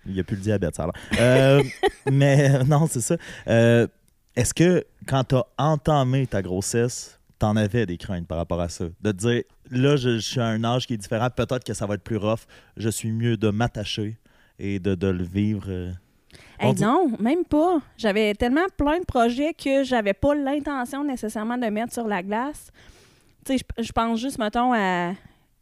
Il 0.06 0.13
n'y 0.13 0.20
a 0.20 0.24
plus 0.24 0.36
le 0.36 0.42
diabète, 0.44 0.75
ça. 0.75 0.88
Euh, 1.20 1.62
mais 2.12 2.50
euh, 2.56 2.63
non, 2.63 2.88
c'est 2.88 3.01
ça. 3.01 3.18
Euh, 3.48 3.88
Est-ce 4.36 4.54
que 4.54 4.86
quand 5.08 5.24
tu 5.24 5.36
as 5.36 5.46
entamé 5.58 6.27
ta 6.27 6.42
grossesse, 6.42 7.15
tu 7.39 7.46
en 7.46 7.56
avais 7.56 7.86
des 7.86 7.98
craintes 7.98 8.27
par 8.27 8.38
rapport 8.38 8.62
à 8.62 8.70
ça? 8.70 8.86
De 9.01 9.12
te 9.12 9.18
dire, 9.18 9.44
là, 9.72 9.96
je, 9.96 10.15
je 10.15 10.20
suis 10.20 10.39
à 10.39 10.46
un 10.48 10.63
âge 10.63 10.88
qui 10.88 10.94
est 10.94 10.98
différent, 10.98 11.30
peut-être 11.30 11.63
que 11.63 11.74
ça 11.74 11.86
va 11.86 11.96
être 11.96 12.04
plus 12.04 12.18
rough, 12.18 12.42
je 12.77 12.89
suis 12.89 13.12
mieux 13.12 13.38
de 13.38 13.50
m'attacher 13.50 14.18
et 14.60 14.80
de, 14.80 14.96
de 14.96 15.08
le 15.08 15.24
vivre. 15.24 15.65
euh. 15.70 15.92
Hey, 16.60 16.74
dit- 16.74 16.84
non, 16.84 17.12
même 17.20 17.44
pas. 17.46 17.80
J'avais 17.98 18.34
tellement 18.34 18.65
plein 18.77 19.00
de 19.00 19.06
projets 19.06 19.54
que 19.54 19.84
j'avais 19.84 20.13
pas 20.13 20.34
l'intention 20.36 21.04
nécessairement 21.04 21.58
de 21.58 21.68
mettre 21.68 21.94
sur 21.94 22.08
la 22.08 22.24
glace. 22.24 22.72
Tu 23.46 23.58
sais, 23.58 23.65
je- 23.77 23.84
je 23.84 23.92
pense 23.92 24.20
juste, 24.20 24.39
mettons, 24.39 24.74
à 24.74 25.13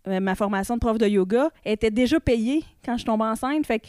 à 0.06 0.20
ma 0.20 0.36
formation 0.36 0.76
de 0.76 0.80
prof 0.82 0.98
de 0.98 1.08
yoga. 1.08 1.50
Elle 1.64 1.74
était 1.74 1.90
déjà 1.90 2.20
payée 2.20 2.62
quand 2.84 2.98
je 2.98 3.06
tombais 3.06 3.24
enceinte. 3.24 3.66
Fait 3.66 3.80
que- 3.80 3.88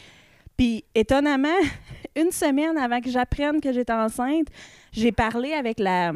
puis, 0.56 0.84
étonnamment, 0.94 1.48
une 2.16 2.30
semaine 2.30 2.78
avant 2.78 3.00
que 3.00 3.10
j'apprenne 3.10 3.60
que 3.60 3.72
j'étais 3.72 3.92
enceinte, 3.92 4.46
j'ai 4.92 5.10
parlé 5.10 5.52
avec 5.54 5.80
la, 5.80 6.12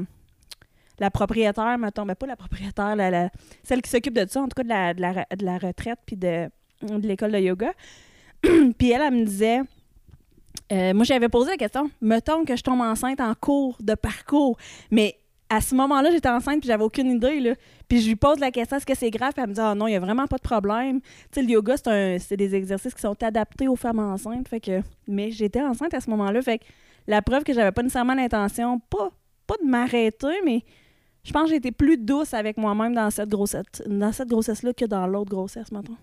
la 0.98 1.10
propriétaire, 1.10 1.78
mettons, 1.78 2.04
mais 2.04 2.14
pas 2.14 2.26
la 2.26 2.36
propriétaire, 2.36 2.96
la, 2.96 3.30
celle 3.62 3.82
qui 3.82 3.90
s'occupe 3.90 4.14
de 4.14 4.26
ça, 4.28 4.40
en 4.40 4.48
tout 4.48 4.54
cas 4.56 4.64
de 4.64 4.68
la, 4.68 4.94
de 4.94 5.00
la, 5.00 5.12
de 5.12 5.44
la 5.44 5.58
retraite 5.58 5.98
puis 6.06 6.16
de, 6.16 6.48
de 6.82 7.06
l'école 7.06 7.32
de 7.32 7.38
yoga. 7.38 7.72
puis 8.42 8.90
elle, 8.90 9.02
elle 9.02 9.14
me 9.14 9.24
disait, 9.24 9.60
euh, 10.72 10.94
moi 10.94 11.04
j'avais 11.04 11.28
posé 11.28 11.50
la 11.50 11.56
question, 11.56 11.90
mettons 12.00 12.44
que 12.44 12.56
je 12.56 12.62
tombe 12.62 12.80
enceinte 12.80 13.20
en 13.20 13.34
cours 13.34 13.76
de 13.80 13.94
parcours, 13.94 14.56
mais 14.90 15.18
à 15.50 15.60
ce 15.60 15.74
moment-là, 15.74 16.10
j'étais 16.10 16.28
enceinte 16.28 16.60
puis 16.60 16.68
j'avais 16.68 16.84
aucune 16.84 17.10
idée. 17.10 17.40
Là. 17.40 17.54
Puis 17.88 18.00
je 18.02 18.08
lui 18.08 18.16
pose 18.16 18.38
la 18.38 18.50
question, 18.50 18.76
est-ce 18.76 18.86
que 18.86 18.94
c'est 18.94 19.10
grave? 19.10 19.32
Puis 19.32 19.42
elle 19.42 19.48
me 19.48 19.54
dit, 19.54 19.60
ah 19.60 19.74
non, 19.74 19.86
il 19.86 19.90
n'y 19.92 19.96
a 19.96 20.00
vraiment 20.00 20.26
pas 20.26 20.36
de 20.36 20.42
problème. 20.42 21.00
Tu 21.00 21.08
sais, 21.32 21.42
le 21.42 21.48
yoga, 21.48 21.76
c'est 21.76 22.36
des 22.36 22.54
exercices 22.54 22.94
qui 22.94 23.00
sont 23.00 23.20
adaptés 23.22 23.66
aux 23.66 23.76
femmes 23.76 23.98
enceintes. 23.98 24.46
Fait 24.48 24.60
que, 24.60 24.82
mais 25.06 25.30
j'étais 25.30 25.62
enceinte 25.62 25.94
à 25.94 26.00
ce 26.00 26.10
moment-là. 26.10 26.42
Fait 26.42 26.58
que 26.58 26.64
la 27.06 27.22
preuve 27.22 27.44
que 27.44 27.54
j'avais 27.54 27.72
pas 27.72 27.82
nécessairement 27.82 28.14
l'intention, 28.14 28.78
pas, 28.90 29.10
pas 29.46 29.54
de 29.62 29.68
m'arrêter, 29.68 30.36
mais 30.44 30.64
je 31.28 31.32
pense 31.32 31.44
que 31.44 31.50
j'ai 31.50 31.56
été 31.56 31.70
plus 31.72 31.96
douce 31.98 32.32
avec 32.34 32.56
moi-même 32.56 32.94
dans 32.94 33.10
cette 33.10 33.28
grossesse, 33.28 33.64
dans 33.86 34.12
cette 34.12 34.28
grossesse-là 34.28 34.72
que 34.72 34.84
dans 34.86 35.06
l'autre 35.06 35.30
grossesse, 35.30 35.70
maintenant. 35.70 35.96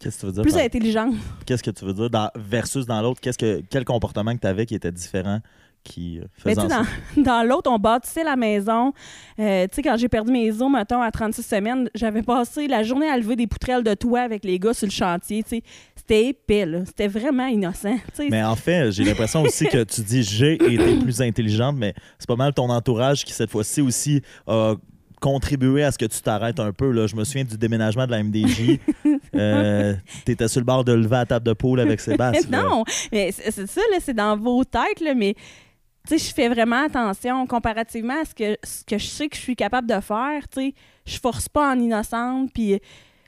Qu'est-ce 0.00 0.16
que 0.16 0.20
tu 0.20 0.26
veux 0.26 0.32
dire? 0.32 0.42
Plus 0.42 0.52
par- 0.52 0.62
intelligente. 0.62 1.14
Qu'est-ce 1.46 1.62
que 1.62 1.70
tu 1.70 1.84
veux 1.84 1.94
dire 1.94 2.10
dans- 2.10 2.30
versus 2.34 2.84
dans 2.86 3.00
l'autre? 3.00 3.20
Qu'est-ce 3.20 3.38
que, 3.38 3.62
quel 3.70 3.84
comportement 3.84 4.34
que 4.34 4.40
tu 4.40 4.46
avais 4.46 4.66
qui 4.66 4.74
était 4.74 4.92
différent? 4.92 5.40
Qui 5.86 6.18
euh, 6.18 6.24
Mais 6.44 6.54
faisait 6.54 6.66
tu 7.14 7.22
dans, 7.22 7.46
l'autre, 7.46 7.70
on 7.70 7.78
bâtissait 7.78 8.24
la 8.24 8.36
maison. 8.36 8.92
Euh, 9.38 9.66
tu 9.68 9.76
sais, 9.76 9.82
quand 9.82 9.96
j'ai 9.96 10.08
perdu 10.08 10.32
mes 10.32 10.50
os, 10.50 10.70
mettons, 10.70 11.00
à 11.00 11.10
36 11.10 11.42
semaines, 11.42 11.90
j'avais 11.94 12.22
passé 12.22 12.66
la 12.66 12.82
journée 12.82 13.08
à 13.08 13.16
lever 13.16 13.36
des 13.36 13.46
poutrelles 13.46 13.84
de 13.84 13.94
toit 13.94 14.20
avec 14.20 14.44
les 14.44 14.58
gars 14.58 14.74
sur 14.74 14.86
le 14.86 14.92
chantier. 14.92 15.42
Tu 15.42 15.56
sais, 15.56 15.62
c'était 15.94 16.26
épais, 16.26 16.66
là. 16.66 16.84
C'était 16.84 17.08
vraiment 17.08 17.46
innocent. 17.46 17.96
Tu 18.14 18.28
Mais 18.30 18.42
en 18.42 18.56
fait, 18.56 18.90
j'ai 18.90 19.04
l'impression 19.04 19.42
aussi 19.42 19.66
que 19.66 19.84
tu 19.84 20.02
dis 20.02 20.22
j'ai 20.22 20.54
été 20.54 20.96
plus 20.98 21.20
intelligente, 21.22 21.76
mais 21.78 21.94
c'est 22.18 22.28
pas 22.28 22.36
mal 22.36 22.52
ton 22.52 22.68
entourage 22.70 23.24
qui, 23.24 23.32
cette 23.32 23.50
fois-ci, 23.50 23.80
aussi 23.80 24.22
a 24.46 24.74
contribué 25.20 25.82
à 25.82 25.90
ce 25.92 25.98
que 25.98 26.04
tu 26.04 26.20
t'arrêtes 26.20 26.60
un 26.60 26.72
peu. 26.72 26.90
Là. 26.90 27.06
Je 27.06 27.16
me 27.16 27.24
souviens 27.24 27.44
du 27.44 27.56
déménagement 27.56 28.06
de 28.06 28.10
la 28.10 28.22
MDJ. 28.22 28.78
Euh, 29.34 29.94
T'étais 30.24 30.48
sur 30.48 30.60
le 30.60 30.64
bord 30.64 30.82
de 30.84 30.92
lever 30.92 31.16
à 31.16 31.18
la 31.20 31.26
table 31.26 31.46
de 31.46 31.52
poule 31.52 31.80
avec 31.80 32.00
Sébastien. 32.06 32.48
là. 32.50 32.62
non, 32.62 32.84
mais 33.12 33.32
c'est 33.32 33.50
c'est 33.50 33.66
ça, 33.66 33.80
c'est 34.00 34.14
dans 34.14 34.36
vos 34.36 34.64
têtes, 34.64 35.00
là, 35.00 35.14
mais 35.14 35.34
tu 36.06 36.18
je 36.18 36.32
fais 36.32 36.48
vraiment 36.48 36.84
attention 36.84 37.46
comparativement 37.46 38.20
à 38.20 38.24
ce 38.24 38.34
que, 38.34 38.56
ce 38.64 38.84
que 38.84 38.98
je 38.98 39.06
sais 39.06 39.28
que 39.28 39.36
je 39.36 39.40
suis 39.40 39.56
capable 39.56 39.88
de 39.88 40.00
faire. 40.00 40.48
Tu 40.48 40.60
sais, 40.60 40.74
je 41.04 41.18
force 41.18 41.48
pas 41.48 41.72
en 41.72 41.78
innocente, 41.78 42.50
puis 42.52 42.80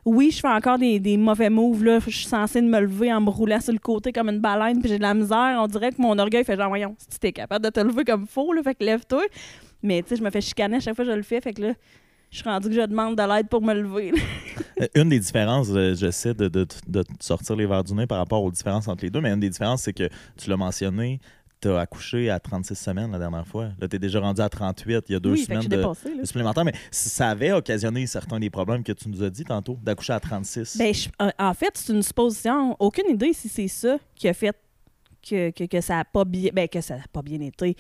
oui, 0.05 0.31
je 0.31 0.41
fais 0.41 0.49
encore 0.49 0.79
des, 0.79 0.99
des 1.01 1.17
mauvais 1.17 1.51
moves. 1.51 1.85
Je 2.07 2.11
suis 2.11 2.27
censée 2.27 2.63
me 2.63 2.81
lever 2.81 3.13
en 3.13 3.21
me 3.21 3.31
roulant 3.31 3.61
sur 3.61 3.73
le 3.73 3.79
côté 3.79 4.13
comme 4.13 4.29
une 4.29 4.41
baleine, 4.41 4.81
puis 4.81 4.89
j'ai 4.89 4.97
de 4.99 5.03
la 5.03 5.15
misère. 5.15 5.59
On 5.61 5.67
dirait 5.67 5.91
que 5.93 6.01
mon 6.01 6.19
orgueil 6.19 6.45
fait 6.45 6.57
genre, 6.57 6.69
voyons, 6.69 6.95
si 6.99 7.19
t'es 7.19 7.33
capable 7.33 7.65
de 7.65 7.71
te 7.71 7.81
lever 7.81 8.05
comme 8.05 8.27
faux, 8.27 8.53
là, 8.53 8.63
fait 8.63 8.75
que 8.75 8.85
lève-toi. 8.85 9.23
Mais 9.83 10.03
tu 10.03 10.17
je 10.17 10.23
me 10.23 10.31
fais 10.31 10.41
chicaner 10.41 10.77
à 10.77 10.81
chaque 10.81 10.97
fois 10.97 11.05
que 11.05 11.11
je 11.11 11.17
le 11.17 11.23
fais, 11.23 11.41
fait 11.41 11.53
que 11.53 11.63
là, 11.63 11.73
je 12.31 12.39
suis 12.39 12.49
rendue 12.49 12.69
que 12.69 12.75
je 12.75 12.81
demande 12.83 13.17
de 13.17 13.23
l'aide 13.23 13.49
pour 13.49 13.63
me 13.63 13.75
lever. 13.75 14.13
Euh, 14.81 14.87
Une 14.95 15.09
des 15.09 15.19
différences, 15.19 15.71
euh, 15.71 15.97
j'essaie 15.97 16.35
de, 16.35 16.47
de, 16.47 16.65
de 16.87 17.03
sortir 17.19 17.57
les 17.57 17.67
verres 17.67 17.83
du 17.83 17.95
nez 17.95 18.07
par 18.07 18.19
rapport 18.19 18.45
aux 18.45 18.51
différences 18.53 18.87
entre 18.87 19.05
les 19.05 19.11
deux, 19.11 19.21
mais 19.21 19.31
une 19.31 19.41
des 19.41 19.51
différences, 19.51 19.83
c'est 19.83 19.93
que 19.93 20.09
tu 20.37 20.49
l'as 20.49 20.57
mentionné, 20.57 21.19
tu 21.61 21.69
as 21.69 21.81
accouché 21.81 22.31
à 22.31 22.39
36 22.39 22.75
semaines 22.75 23.11
la 23.13 23.19
dernière 23.19 23.47
fois. 23.47 23.71
Là, 23.81 23.89
tu 23.89 23.97
es 23.97 23.99
déjà 23.99 24.21
rendu 24.21 24.41
à 24.41 24.49
38, 24.49 25.05
il 25.09 25.13
y 25.13 25.15
a 25.17 25.21
deux 25.21 25.33
oui, 25.33 25.39
semaines 25.45 25.59
je 25.59 25.63
suis 25.63 25.69
de, 25.71 25.77
dépassée, 25.77 26.15
là. 26.15 26.21
de 26.23 26.27
supplémentaire, 26.27 26.65
mais 26.65 26.75
ça 26.91 27.29
avait 27.31 27.53
occasionné 27.53 28.07
certains 28.07 28.39
des 28.39 28.51
problèmes 28.51 28.83
que 28.85 28.93
tu 28.93 29.09
nous 29.09 29.23
as 29.23 29.31
dit 29.31 29.45
tantôt, 29.45 29.79
d'accoucher 29.83 30.13
à 30.13 30.21
36. 30.21 30.77
Ben, 30.79 30.95
je- 30.95 31.09
en- 31.39 31.55
fait, 31.55 31.71
c'est 31.75 31.93
une 31.93 32.03
supposition. 32.03 32.77
Aucune 32.79 33.11
idée 33.11 33.33
si 33.33 33.49
c'est 33.49 33.69
ça 33.69 33.99
qui 34.15 34.29
a 34.29 34.35
fait 34.35 34.57
que, 35.29 35.51
que, 35.51 35.65
que 35.65 35.81
ça 35.81 35.99
a 36.01 36.05
pas 36.05 36.25
bien 36.25 36.51
ben, 36.55 36.69
que 36.69 36.81
ça 36.81 36.95
a 36.95 37.09
pas 37.13 37.23
bien 37.23 37.41
été. 37.41 37.77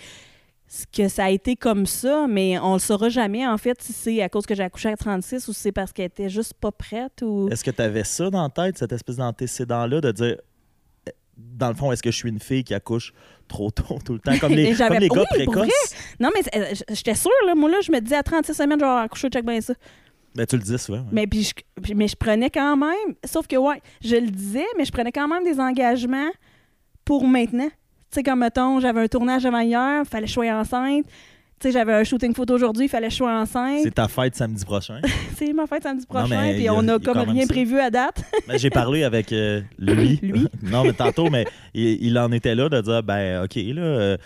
Que 0.92 1.08
ça 1.08 1.24
a 1.24 1.30
été 1.30 1.56
comme 1.56 1.86
ça, 1.86 2.26
mais 2.28 2.58
on 2.58 2.74
le 2.74 2.78
saura 2.78 3.08
jamais, 3.08 3.46
en 3.46 3.56
fait, 3.56 3.80
si 3.80 3.94
c'est 3.94 4.20
à 4.20 4.28
cause 4.28 4.44
que 4.44 4.54
j'ai 4.54 4.64
accouché 4.64 4.90
à 4.90 4.96
36 4.98 5.48
ou 5.48 5.54
si 5.54 5.60
c'est 5.60 5.72
parce 5.72 5.94
qu'elle 5.94 6.06
était 6.06 6.28
juste 6.28 6.52
pas 6.54 6.70
prête 6.72 7.22
ou. 7.22 7.48
Est-ce 7.50 7.64
que 7.64 7.70
tu 7.70 7.80
avais 7.80 8.04
ça 8.04 8.28
dans 8.28 8.42
la 8.42 8.50
tête, 8.50 8.76
cette 8.76 8.92
espèce 8.92 9.16
d'antécédent-là, 9.16 10.02
de 10.02 10.12
dire, 10.12 10.36
euh, 11.08 11.12
dans 11.38 11.68
le 11.68 11.74
fond, 11.74 11.90
est-ce 11.90 12.02
que 12.02 12.10
je 12.10 12.16
suis 12.16 12.28
une 12.28 12.40
fille 12.40 12.64
qui 12.64 12.74
accouche 12.74 13.14
trop 13.48 13.70
tôt 13.70 13.98
tout 14.04 14.12
le 14.14 14.18
temps, 14.20 14.38
comme 14.38 14.52
les, 14.52 14.74
comme 14.74 14.94
les 14.94 15.08
gars 15.08 15.24
oui, 15.32 15.44
précoces? 15.44 15.94
Non, 16.20 16.30
mais 16.34 16.42
euh, 16.60 16.74
j'étais 16.90 17.14
sûre, 17.14 17.30
là. 17.46 17.54
Moi, 17.54 17.70
là, 17.70 17.78
je 17.82 17.90
me 17.90 18.00
disais 18.00 18.16
à 18.16 18.22
36 18.22 18.54
semaines, 18.54 18.78
je 18.78 18.84
vais 18.84 18.90
accoucher, 18.90 19.28
check 19.28 19.44
bien 19.44 19.60
ça. 19.60 19.74
Ben, 20.34 20.46
tu 20.46 20.56
le 20.56 20.62
dis 20.62 20.78
souvent. 20.78 20.98
ouais. 20.98 21.04
Mais, 21.10 21.26
puis 21.26 21.42
je, 21.42 21.94
mais 21.94 22.06
je 22.06 22.16
prenais 22.16 22.50
quand 22.50 22.76
même, 22.76 23.14
sauf 23.24 23.46
que, 23.46 23.56
ouais, 23.56 23.80
je 24.04 24.16
le 24.16 24.30
disais, 24.30 24.66
mais 24.76 24.84
je 24.84 24.92
prenais 24.92 25.10
quand 25.10 25.26
même 25.26 25.42
des 25.42 25.58
engagements 25.58 26.30
pour 27.04 27.26
maintenant. 27.26 27.68
Tu 27.68 28.16
sais, 28.16 28.22
comme, 28.22 28.40
mettons, 28.40 28.80
j'avais 28.80 29.00
un 29.00 29.08
tournage 29.08 29.44
avant 29.44 29.60
hier, 29.60 30.04
fallait 30.06 30.24
que 30.24 30.28
je 30.28 30.34
sois 30.34 30.52
enceinte. 30.52 31.06
Tu 31.60 31.68
sais, 31.68 31.72
j'avais 31.72 31.92
un 31.92 32.04
shooting 32.04 32.34
photo 32.34 32.54
aujourd'hui, 32.54 32.84
il 32.86 32.88
fallait 32.88 33.08
que 33.08 33.12
je 33.12 33.16
sois 33.16 33.32
enceinte. 33.40 33.80
C'est 33.82 33.94
ta 33.94 34.06
fête 34.06 34.36
samedi 34.36 34.64
prochain. 34.64 35.00
C'est 35.36 35.52
ma 35.52 35.66
fête 35.66 35.82
samedi 35.82 36.06
prochain, 36.06 36.52
puis 36.54 36.70
on 36.70 36.86
a 36.86 36.94
a 36.94 36.98
comme 37.00 37.18
rien 37.18 37.42
ça. 37.42 37.48
prévu 37.52 37.80
à 37.80 37.90
date. 37.90 38.22
Ben, 38.48 38.58
J'ai 38.58 38.70
parlé 38.70 39.02
avec 39.02 39.32
euh, 39.32 39.60
lui. 39.78 40.18
Lui? 40.22 40.46
non, 40.62 40.84
mais 40.84 40.92
tantôt, 40.92 41.28
mais 41.30 41.46
il, 41.74 42.02
il 42.06 42.18
en 42.18 42.30
était 42.32 42.54
là 42.54 42.68
de 42.68 42.80
dire 42.80 43.02
ben, 43.02 43.42
OK, 43.42 43.56
là, 43.56 43.82
euh, 43.82 44.16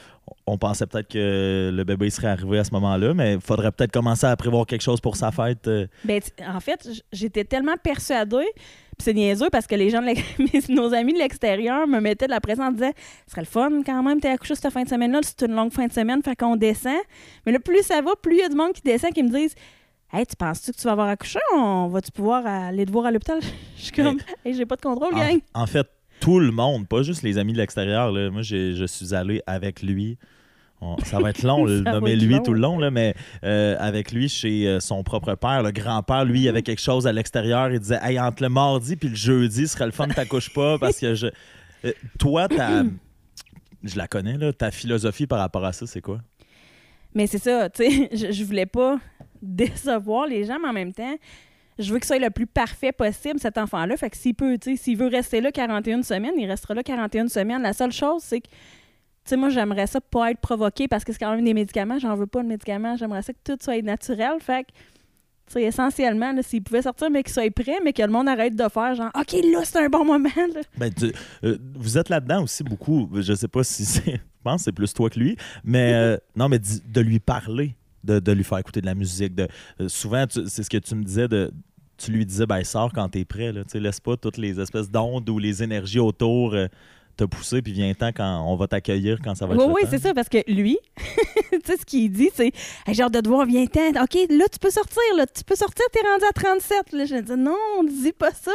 on 0.46 0.58
pensait 0.58 0.86
peut-être 0.86 1.08
que 1.08 1.70
le 1.72 1.84
bébé 1.84 2.10
serait 2.10 2.28
arrivé 2.28 2.58
à 2.58 2.64
ce 2.64 2.70
moment-là, 2.72 3.14
mais 3.14 3.34
il 3.34 3.40
faudrait 3.40 3.72
peut-être 3.72 3.92
commencer 3.92 4.26
à 4.26 4.36
prévoir 4.36 4.66
quelque 4.66 4.82
chose 4.82 5.00
pour 5.00 5.16
sa 5.16 5.30
fête. 5.30 5.66
euh. 5.68 5.86
Ben, 6.04 6.20
en 6.46 6.60
fait, 6.60 6.88
j'étais 7.12 7.44
tellement 7.44 7.76
persuadée, 7.82 8.46
c'est 9.02 9.14
niaiseux 9.14 9.48
parce 9.50 9.66
que 9.66 9.74
les 9.74 9.90
gens, 9.90 10.00
de 10.00 10.72
nos 10.72 10.94
amis 10.94 11.12
de 11.12 11.18
l'extérieur 11.18 11.86
me 11.86 12.00
mettaient 12.00 12.26
de 12.26 12.30
la 12.30 12.40
pression 12.40 12.64
en 12.64 12.72
disant 12.72 12.92
Ce 13.26 13.32
serait 13.32 13.42
le 13.42 13.46
fun 13.46 13.82
quand 13.84 14.02
même, 14.02 14.20
t'es 14.20 14.28
accouché 14.28 14.54
cette 14.54 14.72
fin 14.72 14.82
de 14.82 14.88
semaine-là, 14.88 15.20
c'est 15.22 15.42
une 15.46 15.54
longue 15.54 15.72
fin 15.72 15.86
de 15.86 15.92
semaine, 15.92 16.22
fait 16.22 16.36
qu'on 16.36 16.56
descend. 16.56 16.96
Mais 17.44 17.52
là, 17.52 17.58
plus 17.58 17.82
ça 17.82 18.00
va, 18.00 18.12
plus 18.20 18.36
il 18.36 18.40
y 18.40 18.42
a 18.42 18.48
du 18.48 18.56
monde 18.56 18.72
qui 18.72 18.82
descend 18.82 19.12
qui 19.12 19.22
me 19.22 19.30
disent 19.30 19.54
Hey, 20.12 20.26
tu 20.26 20.36
penses-tu 20.36 20.72
que 20.72 20.76
tu 20.76 20.82
vas 20.84 20.92
avoir 20.92 21.08
accouché? 21.08 21.38
On 21.54 21.88
va-tu 21.88 22.12
pouvoir 22.12 22.46
aller 22.46 22.84
te 22.84 22.92
voir 22.92 23.06
à 23.06 23.10
l'hôpital 23.10 23.40
Je 23.76 23.82
suis 23.82 23.92
comme 23.92 24.18
Hey, 24.44 24.54
j'ai 24.54 24.66
pas 24.66 24.76
de 24.76 24.82
contrôle, 24.82 25.14
gang. 25.14 25.40
En, 25.54 25.62
en 25.62 25.66
fait, 25.66 25.86
tout 26.20 26.38
le 26.38 26.52
monde, 26.52 26.86
pas 26.86 27.02
juste 27.02 27.22
les 27.22 27.38
amis 27.38 27.52
de 27.52 27.58
l'extérieur. 27.58 28.12
Moi, 28.12 28.42
je 28.42 28.84
suis 28.86 29.14
allé 29.14 29.42
avec 29.46 29.82
lui. 29.82 30.18
On- 30.84 30.98
ça 31.04 31.20
va 31.20 31.30
être 31.30 31.42
long, 31.42 31.64
le 31.66 31.82
Ça 31.84 31.92
nommer 31.92 32.16
lui 32.16 32.34
long. 32.34 32.42
tout 32.42 32.52
le 32.52 32.60
long, 32.60 32.78
là, 32.78 32.90
mais 32.90 33.14
euh, 33.44 33.76
avec 33.78 34.10
lui 34.12 34.28
chez 34.28 34.66
euh, 34.66 34.80
son 34.80 35.02
propre 35.04 35.34
père, 35.36 35.62
le 35.62 35.70
grand-père, 35.70 36.24
lui, 36.24 36.40
il 36.42 36.48
avait 36.48 36.62
quelque 36.62 36.80
chose 36.82 37.06
à 37.06 37.12
l'extérieur. 37.12 37.70
Il 37.70 37.78
disait 37.78 38.00
Hey, 38.02 38.18
entre 38.18 38.42
le 38.42 38.48
mardi 38.48 38.96
puis 38.96 39.08
le 39.08 39.14
jeudi, 39.14 39.68
ce 39.68 39.74
serait 39.74 39.86
le 39.86 39.92
fun 39.92 40.08
que 40.08 40.14
t'accouches 40.14 40.52
pas 40.52 40.78
parce 40.80 40.98
que 40.98 41.14
je. 41.14 41.28
Euh, 41.84 41.92
toi, 42.18 42.48
ta. 42.48 42.82
Je 43.84 43.96
la 43.96 44.06
connais, 44.08 44.36
là. 44.36 44.52
Ta 44.52 44.70
philosophie 44.70 45.26
par 45.26 45.38
rapport 45.38 45.64
à 45.64 45.72
ça, 45.72 45.86
c'est 45.86 46.00
quoi? 46.00 46.18
Mais 47.14 47.26
c'est 47.26 47.38
ça, 47.38 47.68
tu 47.70 47.84
sais, 47.84 48.08
je, 48.12 48.32
je 48.32 48.44
voulais 48.44 48.66
pas 48.66 48.98
décevoir 49.40 50.26
les 50.26 50.44
gens, 50.44 50.58
mais 50.62 50.68
en 50.68 50.72
même 50.72 50.92
temps, 50.92 51.14
je 51.78 51.92
veux 51.92 51.98
que 51.98 52.06
ce 52.06 52.14
soit 52.14 52.24
le 52.24 52.30
plus 52.30 52.46
parfait 52.46 52.92
possible, 52.92 53.38
cet 53.40 53.58
enfant-là. 53.58 53.96
Fait 53.96 54.10
que 54.10 54.16
s'il 54.16 54.34
peut, 54.34 54.56
tu 54.58 54.76
sais, 54.76 54.82
s'il 54.82 54.96
veut 54.96 55.08
rester 55.08 55.40
là 55.40 55.50
41 55.52 56.02
semaines, 56.02 56.34
il 56.38 56.46
restera 56.46 56.74
là 56.74 56.82
41 56.82 57.28
semaines. 57.28 57.62
La 57.62 57.72
seule 57.72 57.92
chose, 57.92 58.22
c'est 58.22 58.40
que, 58.40 58.48
tu 59.24 59.30
sais, 59.30 59.36
moi, 59.36 59.48
j'aimerais 59.50 59.86
ça 59.86 60.00
pas 60.00 60.30
être 60.32 60.40
provoqué 60.40 60.88
parce 60.88 61.04
que 61.04 61.12
c'est 61.12 61.18
quand 61.18 61.34
même 61.34 61.44
des 61.44 61.54
médicaments. 61.54 61.98
J'en 61.98 62.14
veux 62.16 62.26
pas 62.26 62.42
de 62.42 62.48
médicaments. 62.48 62.96
J'aimerais 62.96 63.22
ça 63.22 63.32
que 63.32 63.38
tout 63.44 63.56
soit 63.62 63.80
naturel. 63.82 64.32
Fait 64.40 64.64
que, 64.64 64.70
tu 65.46 65.52
sais, 65.54 65.62
essentiellement, 65.62 66.34
s'il 66.42 66.62
pouvait 66.62 66.82
sortir, 66.82 67.10
mais 67.10 67.22
qu'il 67.22 67.32
soit 67.32 67.50
prêt, 67.54 67.78
mais 67.84 67.92
que 67.92 68.02
le 68.02 68.08
monde 68.08 68.28
arrête 68.28 68.56
de 68.56 68.68
faire 68.68 68.94
genre, 68.94 69.10
OK, 69.18 69.32
là, 69.52 69.60
c'est 69.64 69.78
un 69.84 69.88
bon 69.88 70.04
moment, 70.04 70.28
là. 70.36 70.60
Ben, 70.76 70.92
tu- 70.92 71.12
euh, 71.44 71.56
vous 71.74 71.98
êtes 71.98 72.08
là-dedans 72.08 72.42
aussi 72.42 72.64
beaucoup. 72.64 73.08
Je 73.14 73.32
sais 73.34 73.48
pas 73.48 73.62
si 73.64 73.84
c'est. 73.84 74.12
Je 74.14 74.44
pense 74.44 74.62
que 74.62 74.64
c'est 74.64 74.72
plus 74.72 74.92
toi 74.92 75.08
que 75.08 75.20
lui. 75.20 75.36
Mais 75.62 75.92
euh, 75.94 76.16
non, 76.34 76.48
mais 76.48 76.58
de 76.58 77.00
lui 77.00 77.20
parler, 77.20 77.76
de, 78.02 78.18
de 78.18 78.32
lui 78.32 78.42
faire 78.42 78.58
écouter 78.58 78.80
de 78.80 78.86
la 78.86 78.96
musique. 78.96 79.36
De, 79.36 79.46
euh, 79.80 79.88
souvent, 79.88 80.24
c'est 80.28 80.64
ce 80.64 80.68
que 80.68 80.78
tu 80.78 80.96
me 80.96 81.04
disais 81.04 81.28
de. 81.28 81.52
Tu 81.96 82.10
lui 82.10 82.26
disais, 82.26 82.46
ben, 82.46 82.64
sors 82.64 82.92
quand 82.92 83.08
t'es 83.08 83.24
prêt. 83.24 83.52
Là, 83.52 83.62
Tu 83.62 83.70
sais, 83.70 83.78
laisse 83.80 84.00
pas 84.00 84.16
toutes 84.16 84.36
les 84.38 84.58
espèces 84.58 84.90
d'ondes 84.90 85.28
ou 85.30 85.38
les 85.38 85.62
énergies 85.62 86.00
autour 86.00 86.54
euh, 86.54 86.66
te 87.16 87.24
pousser, 87.24 87.62
puis 87.62 87.72
viens-t'en 87.72 88.08
quand 88.08 88.44
on 88.46 88.56
va 88.56 88.66
t'accueillir 88.66 89.18
quand 89.22 89.34
ça 89.34 89.46
va 89.46 89.54
être 89.54 89.66
Oui, 89.66 89.74
oui, 89.82 89.88
c'est 89.88 89.98
ça, 89.98 90.14
parce 90.14 90.28
que 90.28 90.38
lui, 90.50 90.78
tu 90.96 91.60
sais, 91.64 91.76
ce 91.76 91.84
qu'il 91.84 92.10
dit, 92.10 92.30
c'est 92.34 92.52
hey, 92.86 92.94
j'ai 92.94 93.02
hâte 93.02 93.12
de 93.12 93.20
te 93.20 93.28
voir, 93.28 93.46
viens-t'en. 93.46 93.90
OK, 94.02 94.14
là, 94.30 94.44
tu 94.50 94.58
peux 94.58 94.70
sortir, 94.70 95.02
là, 95.16 95.26
tu 95.26 95.44
peux 95.44 95.54
sortir, 95.54 95.84
t'es 95.92 96.00
rendu 96.00 96.24
à 96.24 96.32
37. 96.32 96.92
Là, 96.92 97.04
je 97.04 97.16
dis 97.16 97.36
non, 97.36 97.84
dis 97.88 98.12
pas 98.12 98.32
ça. 98.32 98.52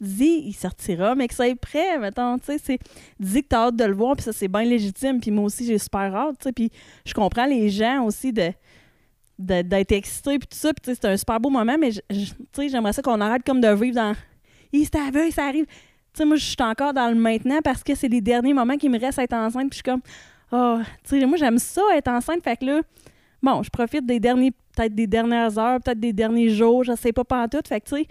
Dis, 0.00 0.42
il 0.46 0.52
sortira, 0.52 1.14
mais 1.14 1.28
que 1.28 1.34
ça 1.34 1.48
est 1.48 1.54
prêt, 1.54 1.98
mettons, 1.98 2.38
tu 2.38 2.46
sais, 2.46 2.58
c'est 2.58 2.78
dis 3.20 3.42
que 3.42 3.48
t'as 3.48 3.66
hâte 3.66 3.76
de 3.76 3.84
le 3.84 3.94
voir, 3.94 4.16
puis 4.16 4.24
ça, 4.24 4.32
c'est 4.32 4.48
bien 4.48 4.64
légitime, 4.64 5.20
puis 5.20 5.30
moi 5.30 5.44
aussi, 5.44 5.64
j'ai 5.64 5.78
super 5.78 6.14
hâte, 6.14 6.36
tu 6.38 6.44
sais, 6.44 6.52
puis 6.52 6.70
je 7.04 7.14
comprends 7.14 7.46
les 7.46 7.70
gens 7.70 8.04
aussi 8.04 8.32
de 8.32 8.52
d'être 9.36 9.90
excités, 9.90 10.38
puis 10.38 10.46
tout 10.46 10.56
ça, 10.56 10.72
puis 10.72 10.94
c'est 10.94 11.04
un 11.06 11.16
super 11.16 11.40
beau 11.40 11.50
moment, 11.50 11.76
mais 11.76 11.90
tu 11.90 12.26
sais, 12.52 12.68
j'aimerais 12.68 12.92
ça 12.92 13.02
qu'on 13.02 13.20
arrête 13.20 13.42
comme 13.44 13.60
de 13.60 13.68
vivre 13.68 13.96
dans 13.96 14.14
«il 14.72 14.84
c'est 14.84 14.96
aveugle, 14.96 15.32
ça 15.32 15.46
arrive». 15.46 15.66
Sais, 16.14 16.24
moi, 16.24 16.36
je 16.36 16.44
suis 16.44 16.56
encore 16.60 16.94
dans 16.94 17.08
le 17.08 17.16
maintenant 17.16 17.58
parce 17.62 17.82
que 17.82 17.94
c'est 17.94 18.08
les 18.08 18.20
derniers 18.20 18.54
moments 18.54 18.76
qui 18.76 18.88
me 18.88 18.98
restent 18.98 19.18
à 19.18 19.24
être 19.24 19.34
enceinte. 19.34 19.70
Puis 19.70 19.78
je 19.78 19.82
suis 19.82 19.82
comme, 19.82 20.02
oh, 20.52 20.78
tu 21.02 21.20
sais, 21.20 21.26
moi, 21.26 21.36
j'aime 21.36 21.58
ça, 21.58 21.82
être 21.96 22.08
enceinte. 22.08 22.42
Fait 22.42 22.56
que 22.56 22.64
là, 22.64 22.82
bon, 23.42 23.62
je 23.62 23.70
profite 23.70 24.06
des 24.06 24.20
derniers 24.20 24.52
peut-être 24.74 24.94
des 24.94 25.06
dernières 25.06 25.58
heures, 25.58 25.80
peut-être 25.80 26.00
des 26.00 26.12
derniers 26.12 26.50
jours, 26.50 26.84
je 26.84 26.94
sais 26.96 27.12
pas 27.12 27.24
pas 27.24 27.48
tout. 27.48 27.60
Fait 27.66 27.80
que, 27.80 27.88
tu 27.88 27.96
sais, 27.96 28.08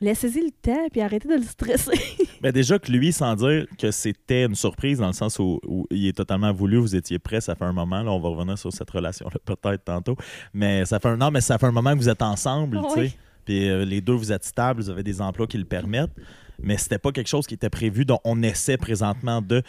laissez-y 0.00 0.40
le 0.40 0.50
temps, 0.50 0.88
puis 0.90 1.00
arrêtez 1.00 1.28
de 1.28 1.34
le 1.34 1.42
stresser. 1.42 1.98
Mais 2.42 2.52
déjà 2.52 2.78
que 2.78 2.90
lui, 2.90 3.12
sans 3.12 3.34
dire 3.36 3.66
que 3.78 3.90
c'était 3.90 4.44
une 4.44 4.54
surprise, 4.54 4.98
dans 4.98 5.06
le 5.06 5.12
sens 5.12 5.38
où, 5.38 5.60
où 5.66 5.86
il 5.90 6.08
est 6.08 6.16
totalement 6.16 6.52
voulu, 6.52 6.78
vous 6.78 6.96
étiez 6.96 7.18
prêt, 7.18 7.40
ça 7.40 7.54
fait 7.54 7.64
un 7.64 7.72
moment, 7.72 8.02
là, 8.02 8.10
on 8.10 8.20
va 8.20 8.28
revenir 8.28 8.58
sur 8.58 8.72
cette 8.72 8.90
relation-là 8.90 9.38
peut-être 9.44 9.84
tantôt, 9.84 10.16
mais 10.52 10.84
ça 10.84 10.98
fait 10.98 11.08
un, 11.08 11.16
non, 11.16 11.30
mais 11.30 11.40
ça 11.40 11.58
fait 11.58 11.66
un 11.66 11.72
moment 11.72 11.92
que 11.92 11.98
vous 11.98 12.08
êtes 12.08 12.22
ensemble, 12.22 12.80
tu 12.88 12.94
sais. 12.94 13.00
Oui. 13.00 13.16
Puis 13.44 13.68
euh, 13.68 13.84
les 13.84 14.00
deux, 14.00 14.12
vous 14.12 14.30
êtes 14.32 14.44
stables, 14.44 14.80
vous 14.80 14.90
avez 14.90 15.02
des 15.02 15.20
emplois 15.20 15.46
qui 15.46 15.58
le 15.58 15.64
permettent, 15.64 16.12
mais 16.62 16.78
c'était 16.78 16.98
pas 16.98 17.12
quelque 17.12 17.28
chose 17.28 17.46
qui 17.46 17.54
était 17.54 17.70
prévu, 17.70 18.04
dont 18.04 18.20
on 18.24 18.42
essaie 18.42 18.76
présentement 18.76 19.42
de. 19.42 19.62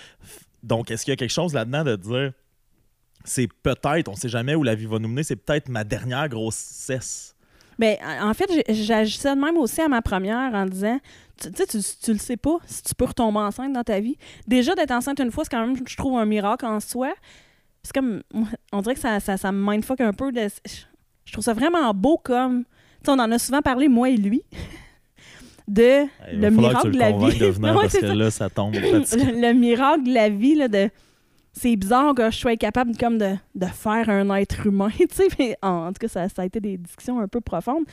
Donc, 0.61 0.91
est-ce 0.91 1.03
qu'il 1.03 1.11
y 1.11 1.13
a 1.13 1.17
quelque 1.17 1.29
chose 1.29 1.53
là-dedans 1.53 1.83
de 1.83 1.95
dire, 1.95 2.33
c'est 3.25 3.47
peut-être, 3.63 4.09
on 4.09 4.15
sait 4.15 4.29
jamais 4.29 4.55
où 4.55 4.63
la 4.63 4.75
vie 4.75 4.85
va 4.85 4.99
nous 4.99 5.09
mener, 5.09 5.23
c'est 5.23 5.35
peut-être 5.35 5.69
ma 5.69 5.83
dernière 5.83 6.29
grossesse? 6.29 7.35
Mais 7.79 7.99
en 8.21 8.33
fait, 8.33 8.47
j'agissais 8.69 9.35
de 9.35 9.41
même 9.41 9.57
aussi 9.57 9.81
à 9.81 9.87
ma 9.87 10.01
première 10.01 10.53
en 10.53 10.65
disant 10.65 10.99
tu 11.41 11.49
sais, 11.55 11.65
tu, 12.01 12.11
le 12.11 12.19
sais 12.19 12.37
pas 12.37 12.57
si 12.65 12.83
tu 12.83 12.95
peux 12.95 13.05
retomber 13.05 13.39
enceinte 13.39 13.73
dans 13.73 13.83
ta 13.83 13.99
vie. 13.99 14.17
Déjà, 14.47 14.75
d'être 14.75 14.91
enceinte 14.91 15.19
une 15.19 15.31
fois, 15.31 15.43
c'est 15.43 15.49
quand 15.49 15.65
même, 15.65 15.75
je 15.87 15.97
trouve, 15.97 16.17
un 16.17 16.25
miracle 16.25 16.65
en 16.65 16.79
soi. 16.79 17.13
C'est 17.81 17.93
comme, 17.93 18.21
on 18.71 18.81
dirait 18.81 18.95
que 18.95 19.01
ça, 19.01 19.19
ça, 19.19 19.37
ça 19.37 19.51
me 19.51 19.71
mindfuck 19.71 19.99
un 20.01 20.13
peu. 20.13 20.31
Je 20.33 21.31
trouve 21.31 21.43
ça 21.43 21.53
vraiment 21.53 21.93
beau 21.93 22.17
comme. 22.23 22.63
Tu 22.63 23.05
sais, 23.05 23.11
on 23.11 23.19
en 23.19 23.31
a 23.31 23.39
souvent 23.39 23.61
parlé, 23.61 23.89
moi 23.89 24.09
et 24.09 24.17
lui, 24.17 24.43
de 25.67 26.05
Il 26.31 26.41
le 26.41 26.49
miracle 26.49 26.91
de 26.91 26.97
la 26.99 27.11
vie. 27.11 27.37
de 27.39 27.45
venir 27.47 27.73
Ouais, 27.75 27.81
parce 27.81 27.93
c'est 27.93 28.01
que 28.01 28.07
ça. 28.07 28.15
là, 28.15 28.31
ça 28.31 28.49
tombe 28.49 28.75
fatigué. 28.75 29.31
le, 29.33 29.41
le 29.41 29.53
miracle 29.53 30.03
de 30.03 30.13
la 30.13 30.29
vie, 30.29 30.55
là, 30.55 30.67
de. 30.67 30.89
C'est 31.55 31.75
bizarre 31.75 32.15
que 32.15 32.31
je 32.31 32.37
sois 32.37 32.55
capable 32.57 32.97
comme 32.97 33.19
de, 33.19 33.35
de 33.53 33.65
faire 33.67 34.09
un 34.09 34.35
être 34.37 34.65
humain, 34.65 34.89
tu 34.97 35.05
sais. 35.11 35.27
mais 35.37 35.55
En, 35.61 35.87
en 35.87 35.93
tout 35.93 35.99
cas, 35.99 36.07
ça, 36.07 36.27
ça 36.27 36.41
a 36.41 36.45
été 36.45 36.59
des 36.59 36.77
discussions 36.77 37.19
un 37.19 37.27
peu 37.27 37.41
profondes. 37.41 37.83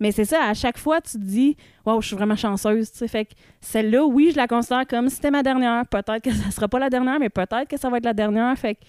Mais 0.00 0.10
c'est 0.12 0.24
ça, 0.24 0.44
à 0.46 0.54
chaque 0.54 0.78
fois, 0.78 1.00
tu 1.02 1.12
te 1.12 1.18
dis, 1.18 1.56
waouh, 1.84 2.00
je 2.00 2.06
suis 2.08 2.16
vraiment 2.16 2.34
chanceuse, 2.36 2.90
tu 2.90 2.98
sais. 2.98 3.08
Fait 3.08 3.26
que 3.26 3.32
celle-là, 3.60 4.04
oui, 4.06 4.30
je 4.32 4.36
la 4.36 4.48
considère 4.48 4.86
comme 4.86 5.08
si 5.10 5.16
c'était 5.16 5.30
ma 5.30 5.42
dernière. 5.42 5.86
Peut-être 5.86 6.22
que 6.22 6.32
ça 6.32 6.50
sera 6.50 6.68
pas 6.68 6.78
la 6.78 6.88
dernière, 6.88 7.20
mais 7.20 7.28
peut-être 7.28 7.68
que 7.68 7.78
ça 7.78 7.90
va 7.90 7.98
être 7.98 8.04
la 8.06 8.14
dernière. 8.14 8.56
Fait 8.58 8.76
que 8.76 8.80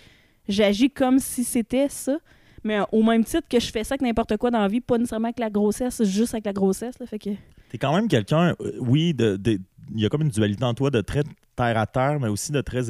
j'agis 0.48 0.90
comme 0.90 1.20
si 1.20 1.44
c'était 1.44 1.90
ça. 1.90 2.18
Mais 2.63 2.80
au 2.94 3.04
même 3.04 3.25
titre 3.25 3.46
que 3.50 3.60
je 3.60 3.70
fais 3.70 3.84
ça 3.84 3.96
avec 3.96 4.02
n'importe 4.04 4.38
quoi 4.38 4.50
dans 4.50 4.62
la 4.62 4.70
vie, 4.70 4.80
pas 4.80 4.98
nécessairement 4.98 5.28
avec 5.28 5.40
la 5.40 5.50
grossesse, 5.50 6.02
juste 6.04 6.34
avec 6.34 6.46
la 6.46 6.54
grossesse. 6.54 6.98
Là, 6.98 7.06
fait 7.06 7.20
que... 7.20 7.30
T'es 7.74 7.80
quand 7.80 7.96
même 7.96 8.08
quelqu'un, 8.08 8.50
euh, 8.62 8.72
oui, 8.80 9.15
de, 9.15 9.36
de- 9.36 9.58
il 9.96 10.00
y 10.01 10.06
a 10.06 10.10
comme 10.10 10.22
une 10.22 10.30
dualité 10.30 10.63
en 10.63 10.75
toi 10.75 10.92
de 10.92 11.01
très 11.01 11.24
terre 11.56 11.75
à 11.75 11.88
terre, 11.88 12.20
mais 12.20 12.27
aussi 12.27 12.51
de 12.51 12.62
très 12.62 12.84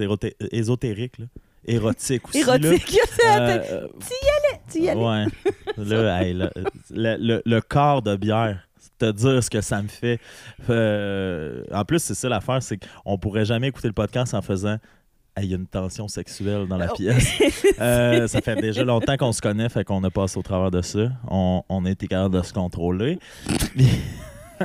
ésotérique, 0.51 1.17
là. 1.19 1.25
érotique 1.65 2.27
aussi. 2.27 2.43
là. 2.43 2.57
Érotique, 2.57 2.99
Euh, 3.25 3.87
tu 4.69 4.81
y 4.81 4.89
allais. 4.89 4.99
ouais. 4.99 5.25
Là, 5.77 6.21
hey, 6.21 6.33
le, 6.33 6.49
le- 6.91 7.41
le 7.45 7.61
corps 7.61 8.01
de 8.01 8.17
bière, 8.17 8.67
te 8.99 9.09
dire 9.09 9.41
ce 9.41 9.49
que 9.49 9.61
ça 9.61 9.81
me 9.81 9.87
fait. 9.87 10.19
Euh, 10.69 11.63
en 11.71 11.85
plus, 11.85 11.99
c'est 12.03 12.13
ça 12.13 12.27
l'affaire, 12.27 12.61
c'est 12.61 12.77
qu'on 13.03 13.17
pourrait 13.17 13.45
jamais 13.45 13.69
écouter 13.69 13.87
le 13.87 13.93
podcast 13.93 14.33
en 14.33 14.41
faisant. 14.41 14.77
Hey, 15.37 15.45
Il 15.45 15.49
y 15.51 15.53
a 15.53 15.57
une 15.57 15.65
tension 15.65 16.07
sexuelle 16.09 16.67
dans 16.67 16.77
la 16.77 16.89
Oh. 16.91 16.95
pièce. 16.95 17.25
Euh, 17.79 18.27
ça 18.27 18.39
fait 18.41 18.55
déjà 18.57 18.83
longtemps 18.83 19.17
qu'on 19.17 19.31
se 19.31 19.41
connaît, 19.41 19.67
fait 19.69 19.83
qu'on 19.83 20.03
a 20.03 20.09
passé 20.11 20.37
au 20.37 20.43
travers 20.43 20.69
de 20.69 20.81
ça. 20.83 21.09
On, 21.27 21.63
on 21.69 21.85
a 21.85 21.89
été 21.91 22.05
capable 22.07 22.35
de 22.37 22.43
se 22.43 22.53
contrôler. 22.53 23.17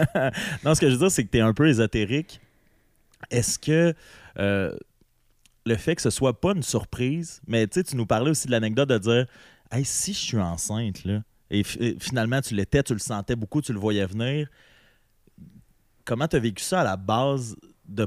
non, 0.64 0.74
ce 0.74 0.80
que 0.80 0.88
je 0.88 0.92
veux 0.94 0.98
dire, 0.98 1.10
c'est 1.10 1.24
que 1.24 1.30
tu 1.30 1.38
es 1.38 1.42
un 1.42 1.54
peu 1.54 1.68
ésotérique. 1.68 2.40
Est-ce 3.30 3.58
que 3.58 3.94
euh, 4.38 4.76
le 5.66 5.76
fait 5.76 5.96
que 5.96 6.02
ce 6.02 6.10
soit 6.10 6.40
pas 6.40 6.52
une 6.52 6.62
surprise, 6.62 7.40
mais 7.46 7.66
tu 7.66 7.82
nous 7.96 8.06
parlais 8.06 8.30
aussi 8.30 8.46
de 8.46 8.52
l'anecdote 8.52 8.88
de 8.88 8.98
dire 8.98 9.26
Hey, 9.70 9.84
si 9.84 10.12
je 10.14 10.18
suis 10.18 10.38
enceinte, 10.38 11.04
là, 11.04 11.22
et, 11.50 11.62
fi- 11.62 11.78
et 11.82 11.96
finalement 12.00 12.40
tu 12.40 12.54
l'étais, 12.54 12.82
tu 12.82 12.92
le 12.94 12.98
sentais 12.98 13.36
beaucoup, 13.36 13.60
tu 13.60 13.72
le 13.72 13.78
voyais 13.78 14.06
venir, 14.06 14.48
comment 16.04 16.26
tu 16.28 16.36
as 16.36 16.40
vécu 16.40 16.62
ça 16.62 16.80
à 16.80 16.84
la 16.84 16.96
base 16.96 17.56
de 17.86 18.06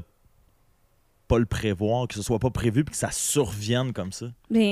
pas 1.28 1.38
le 1.38 1.46
prévoir, 1.46 2.08
que 2.08 2.14
ce 2.14 2.22
soit 2.22 2.38
pas 2.38 2.50
prévu 2.50 2.84
puis 2.84 2.92
que 2.92 2.98
ça 2.98 3.10
survienne 3.10 3.92
comme 3.92 4.12
ça? 4.12 4.26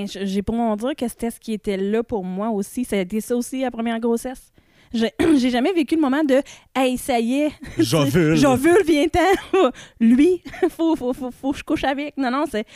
J- 0.07 0.27
j'ai 0.27 0.43
pour 0.43 0.55
mon 0.57 0.75
dire 0.77 0.95
que 0.97 1.07
c'était 1.09 1.31
ce 1.31 1.41
qui 1.41 1.53
était 1.53 1.77
là 1.77 2.03
pour 2.03 2.25
moi 2.25 2.51
aussi. 2.51 2.85
Ça 2.85 2.97
a 2.97 3.01
été 3.01 3.21
ça 3.21 3.37
aussi 3.37 3.61
la 3.63 3.71
première 3.71 3.99
grossesse. 4.01 4.53
J'ai 4.93 5.51
jamais 5.51 5.73
vécu 5.73 5.95
le 5.95 6.01
moment 6.01 6.25
de 6.25 6.43
Hey, 6.75 6.99
ça 6.99 7.19
y 7.21 7.43
est, 7.43 7.53
J'ovule. 7.79 8.37
j'ovule, 8.37 8.83
viens-t'en. 8.87 9.71
Lui, 10.01 10.43
faut, 10.71 10.97
faut, 10.97 11.13
faut, 11.13 11.31
faut 11.31 11.53
que 11.53 11.59
je 11.59 11.65
couche 11.65 11.85
avec. 11.85 12.17
Non, 12.17 12.31
non, 12.31 12.45
c'est. 12.51 12.67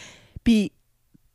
Puis, 0.45 0.71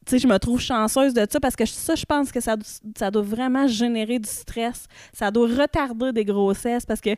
tu 0.06 0.12
sais, 0.12 0.20
je 0.20 0.28
me 0.28 0.38
trouve 0.40 0.60
chanceuse 0.62 1.14
de 1.14 1.26
ça 1.30 1.40
parce 1.40 1.56
que 1.56 1.66
ça, 1.66 1.96
je 1.96 2.06
pense 2.06 2.32
que 2.32 2.40
ça, 2.40 2.56
ça 2.98 3.12
doit 3.12 3.22
vraiment 3.22 3.68
générer 3.68 4.20
du 4.20 4.30
stress. 4.30 4.86
Ça 5.14 5.30
doit 5.32 5.48
retarder 5.48 6.12
des 6.14 6.26
grossesses 6.26 6.86
parce 6.86 7.02
que 7.02 7.10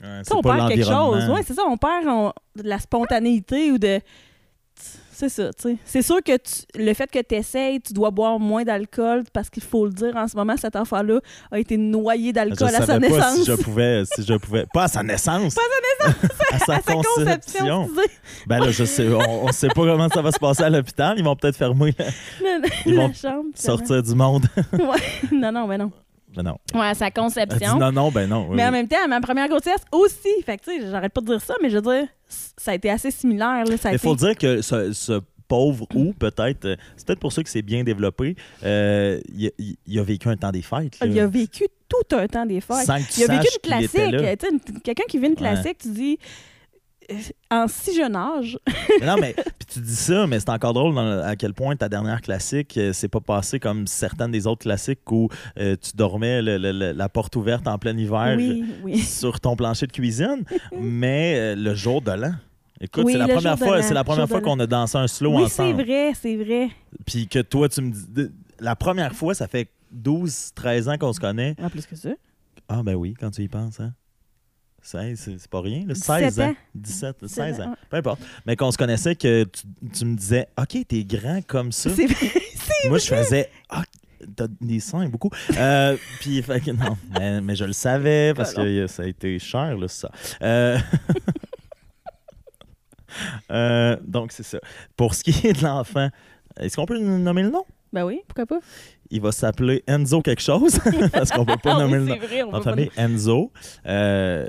Ouais, 0.00 0.20
on 0.30 0.42
pas 0.42 0.54
perd 0.58 0.68
quelque 0.68 0.84
chose. 0.86 1.28
Ouais, 1.28 1.42
c'est 1.44 1.54
ça, 1.54 1.62
on 1.66 1.76
perd 1.76 2.06
on- 2.06 2.32
de 2.54 2.68
la 2.68 2.78
spontanéité 2.78 3.72
ou 3.72 3.78
de. 3.78 4.00
C'est 5.20 5.28
ça, 5.30 5.52
tu 5.52 5.62
sais. 5.70 5.76
C'est 5.84 6.02
sûr 6.02 6.22
que 6.22 6.36
tu- 6.36 6.62
le 6.80 6.94
fait 6.94 7.10
que 7.10 7.18
tu 7.18 7.34
essayes, 7.34 7.80
tu 7.80 7.92
dois 7.92 8.12
boire 8.12 8.38
moins 8.38 8.62
d'alcool 8.62 9.24
parce 9.32 9.50
qu'il 9.50 9.64
faut 9.64 9.84
le 9.84 9.90
dire, 9.92 10.14
en 10.14 10.28
ce 10.28 10.36
moment, 10.36 10.56
cet 10.56 10.76
enfant-là 10.76 11.18
a 11.50 11.58
été 11.58 11.76
noyé 11.76 12.32
d'alcool 12.32 12.68
à 12.68 12.82
sa 12.82 12.86
pas 12.86 12.98
naissance. 13.00 13.34
si 13.38 13.44
je 13.44 13.52
pouvais, 13.54 14.04
si 14.04 14.22
je 14.22 14.34
pouvais. 14.34 14.64
Pas 14.72 14.84
à 14.84 14.88
sa 14.88 15.02
naissance. 15.02 15.56
Pas 15.56 15.60
à 15.60 16.06
sa 16.06 16.12
naissance. 16.12 16.30
à 16.52 16.58
sa 16.60 16.72
à 16.74 16.80
sa 16.82 16.92
conception. 16.92 17.86
conception, 17.86 17.88
Ben 18.46 18.60
là, 18.60 18.70
je 18.70 18.84
sais, 18.84 19.08
on, 19.08 19.46
on 19.46 19.50
sait 19.50 19.66
pas 19.66 19.74
comment 19.84 20.08
ça 20.08 20.22
va 20.22 20.30
se 20.30 20.38
passer 20.38 20.62
à 20.62 20.70
l'hôpital. 20.70 21.16
Ils 21.18 21.24
vont 21.24 21.34
peut-être 21.34 21.56
fermer, 21.56 21.92
la-. 21.98 22.68
Ils 22.86 23.14
chambre. 23.16 23.46
sortir 23.56 24.00
du 24.04 24.14
monde. 24.14 24.46
non, 25.32 25.50
non, 25.50 25.66
ben 25.66 25.78
non. 25.78 25.90
Ben 26.36 26.42
non. 26.44 26.58
Ouais, 26.74 26.86
à 26.86 26.94
sa 26.94 27.06
Elle 27.06 27.12
dit 27.14 27.20
conception. 27.20 27.76
non, 27.78 27.90
non, 27.90 28.10
ben 28.12 28.28
non. 28.28 28.46
oui, 28.50 28.56
Mais 28.56 28.62
en 28.62 28.66
oui. 28.66 28.72
même 28.72 28.86
temps, 28.88 29.08
ma 29.08 29.20
première 29.20 29.48
grossesse 29.48 29.82
aussi. 29.90 30.28
Fait 30.46 30.58
que, 30.58 30.64
tu 30.64 30.80
sais, 30.80 30.90
j'arrête 30.90 31.12
pas 31.12 31.22
de 31.22 31.26
dire 31.26 31.40
ça, 31.40 31.54
mais 31.62 31.70
je 31.70 31.76
veux 31.78 31.82
dire, 31.82 32.06
ça 32.28 32.72
a 32.72 32.74
été 32.74 32.90
assez 32.90 33.10
similaire. 33.10 33.64
Là. 33.64 33.76
Ça 33.76 33.88
a 33.88 33.92
Il 33.92 33.96
été... 33.96 34.06
faut 34.06 34.16
dire 34.16 34.36
que 34.36 34.60
ce, 34.62 34.92
ce 34.92 35.20
pauvre 35.48 35.86
ou 35.94 36.12
peut-être, 36.12 36.66
euh, 36.66 36.76
c'est 36.96 37.06
peut-être 37.06 37.20
pour 37.20 37.32
ça 37.32 37.42
que 37.42 37.48
c'est 37.48 37.62
bien 37.62 37.82
développé, 37.82 38.36
euh, 38.64 39.18
il, 39.34 39.46
a- 39.46 39.50
il- 39.58 39.76
il 39.86 39.98
a 39.98 40.02
vécu 40.02 40.28
un 40.28 40.36
temps 40.36 40.50
des 40.50 40.60
fêtes. 40.60 40.98
là. 41.00 41.06
Il 41.06 41.18
a 41.18 41.26
vécu 41.26 41.64
tout 41.88 42.16
un 42.16 42.26
temps 42.26 42.44
des 42.44 42.60
fêtes. 42.60 42.84
Sans 42.86 42.98
que 42.98 43.10
tu 43.10 43.20
Il 43.20 43.30
a 43.30 43.38
vécu 43.38 43.48
une 43.54 43.60
classique. 43.70 44.82
Quelqu'un 44.84 45.04
qui 45.08 45.18
vit 45.18 45.26
une 45.28 45.34
classique, 45.36 45.78
tu 45.78 45.88
dis, 45.88 46.18
en 47.50 47.66
si 47.68 47.94
jeune 47.96 48.14
âge, 48.16 48.58
Mais 49.00 49.06
non, 49.06 49.16
mais 49.20 49.34
puis 49.34 49.66
tu 49.72 49.80
dis 49.80 49.96
ça, 49.96 50.26
mais 50.26 50.40
c'est 50.40 50.50
encore 50.50 50.74
drôle 50.74 50.94
dans- 50.94 51.22
à 51.24 51.36
quel 51.36 51.54
point 51.54 51.74
ta 51.76 51.88
dernière 51.88 52.20
classique, 52.20 52.76
euh, 52.76 52.92
c'est 52.92 53.08
pas 53.08 53.20
passé 53.20 53.58
comme 53.58 53.86
certaines 53.86 54.30
des 54.30 54.46
autres 54.46 54.62
classiques 54.62 55.10
où 55.10 55.28
euh, 55.58 55.74
tu 55.80 55.92
dormais 55.96 56.42
le- 56.42 56.58
le- 56.58 56.72
le- 56.72 56.92
la 56.92 57.08
porte 57.08 57.34
ouverte 57.36 57.66
en 57.66 57.78
plein 57.78 57.96
hiver 57.96 58.34
oui, 58.36 58.64
oui. 58.82 58.98
sur 58.98 59.40
ton 59.40 59.56
plancher 59.56 59.86
de 59.86 59.92
cuisine, 59.92 60.44
mais 60.78 61.34
euh, 61.38 61.54
le 61.56 61.74
jour 61.74 62.02
de 62.02 62.10
l'an. 62.12 62.32
Écoute, 62.80 63.04
Oui, 63.06 63.12
c'est 63.12 63.18
la 63.18 63.26
première 63.28 63.58
fois, 63.58 63.82
c'est 63.82 63.94
la 63.94 64.04
première 64.04 64.28
fois 64.28 64.40
qu'on 64.40 64.58
a 64.60 64.66
dansé 64.66 64.98
un 64.98 65.08
slow 65.08 65.36
Oui, 65.36 65.44
c'est 65.48 65.62
ensemble. 65.62 65.82
vrai, 65.82 66.12
c'est 66.14 66.36
vrai. 66.36 66.68
Puis 67.06 67.26
que 67.26 67.40
toi, 67.40 67.68
tu 67.68 67.80
me 67.80 67.90
dis. 67.90 68.28
La 68.60 68.76
première 68.76 69.14
fois, 69.14 69.34
ça 69.34 69.48
fait 69.48 69.68
12, 69.90 70.50
13 70.54 70.88
ans 70.88 70.96
qu'on 70.98 71.12
se 71.12 71.20
connaît. 71.20 71.54
En 71.62 71.70
plus 71.70 71.86
que 71.86 71.96
ça. 71.96 72.10
Ah, 72.68 72.82
ben 72.84 72.94
oui, 72.94 73.14
quand 73.18 73.30
tu 73.30 73.42
y 73.42 73.48
penses, 73.48 73.80
hein. 73.80 73.92
16, 74.82 75.36
c'est 75.38 75.50
pas 75.50 75.60
rien. 75.60 75.80
là. 75.86 75.94
17 75.94 76.04
16 76.04 76.40
ans. 76.40 76.44
ans. 76.50 76.54
17, 76.74 77.16
17 77.22 77.28
16 77.28 77.60
ans. 77.60 77.70
ouais. 77.70 77.76
Peu 77.90 77.96
importe. 77.98 78.20
Mais 78.46 78.56
qu'on 78.56 78.70
se 78.70 78.78
connaissait, 78.78 79.14
que 79.16 79.44
tu, 79.44 79.62
tu 79.92 80.04
me 80.04 80.16
disais, 80.16 80.48
OK, 80.58 80.76
t'es 80.88 81.04
grand 81.04 81.40
comme 81.46 81.72
ça. 81.72 81.90
C'est 81.90 82.06
vrai. 82.06 82.32
Moi, 82.88 82.98
je 82.98 83.06
faisais, 83.06 83.50
ah, 83.68 83.82
t'as 84.36 84.46
des 84.60 84.80
seins, 84.80 85.08
beaucoup. 85.08 85.30
Euh, 85.56 85.96
puis, 86.20 86.40
fait 86.42 86.60
que 86.60 86.70
non, 86.70 86.96
mais, 87.18 87.40
mais 87.40 87.56
je 87.56 87.64
le 87.64 87.72
savais 87.72 88.32
parce 88.34 88.52
Ah 88.56 88.62
que 88.62 88.86
ça 88.86 89.02
a 89.02 89.06
été 89.06 89.38
cher, 89.38 89.76
là, 89.76 89.88
ça. 89.88 90.10
Euh, 90.42 90.78
euh, 93.50 93.96
donc, 94.02 94.32
c'est 94.32 94.42
ça. 94.42 94.58
Pour 94.96 95.14
ce 95.14 95.24
qui 95.24 95.46
est 95.46 95.52
de 95.54 95.62
l'enfant, 95.64 96.08
est-ce 96.58 96.76
qu'on 96.76 96.86
peut 96.86 96.98
nommer 96.98 97.42
le 97.42 97.50
nom? 97.50 97.64
Ben 97.92 98.04
oui, 98.04 98.20
pourquoi 98.28 98.46
pas? 98.46 98.58
Il 99.10 99.22
va 99.22 99.32
s'appeler 99.32 99.82
Enzo 99.86 100.20
quelque 100.20 100.42
chose, 100.42 100.78
parce 101.12 101.30
qu'on 101.30 101.46
peut 101.46 101.56
pas 101.56 101.76
Ah 101.76 101.80
nommer 101.80 101.98
oui, 101.98 102.06
le 102.06 102.14
nom. 102.14 102.18
vrai, 102.18 102.42
on 102.42 102.54
En 102.54 102.60
pas 102.60 102.74
Enzo. 102.96 103.50
Euh, 103.86 104.46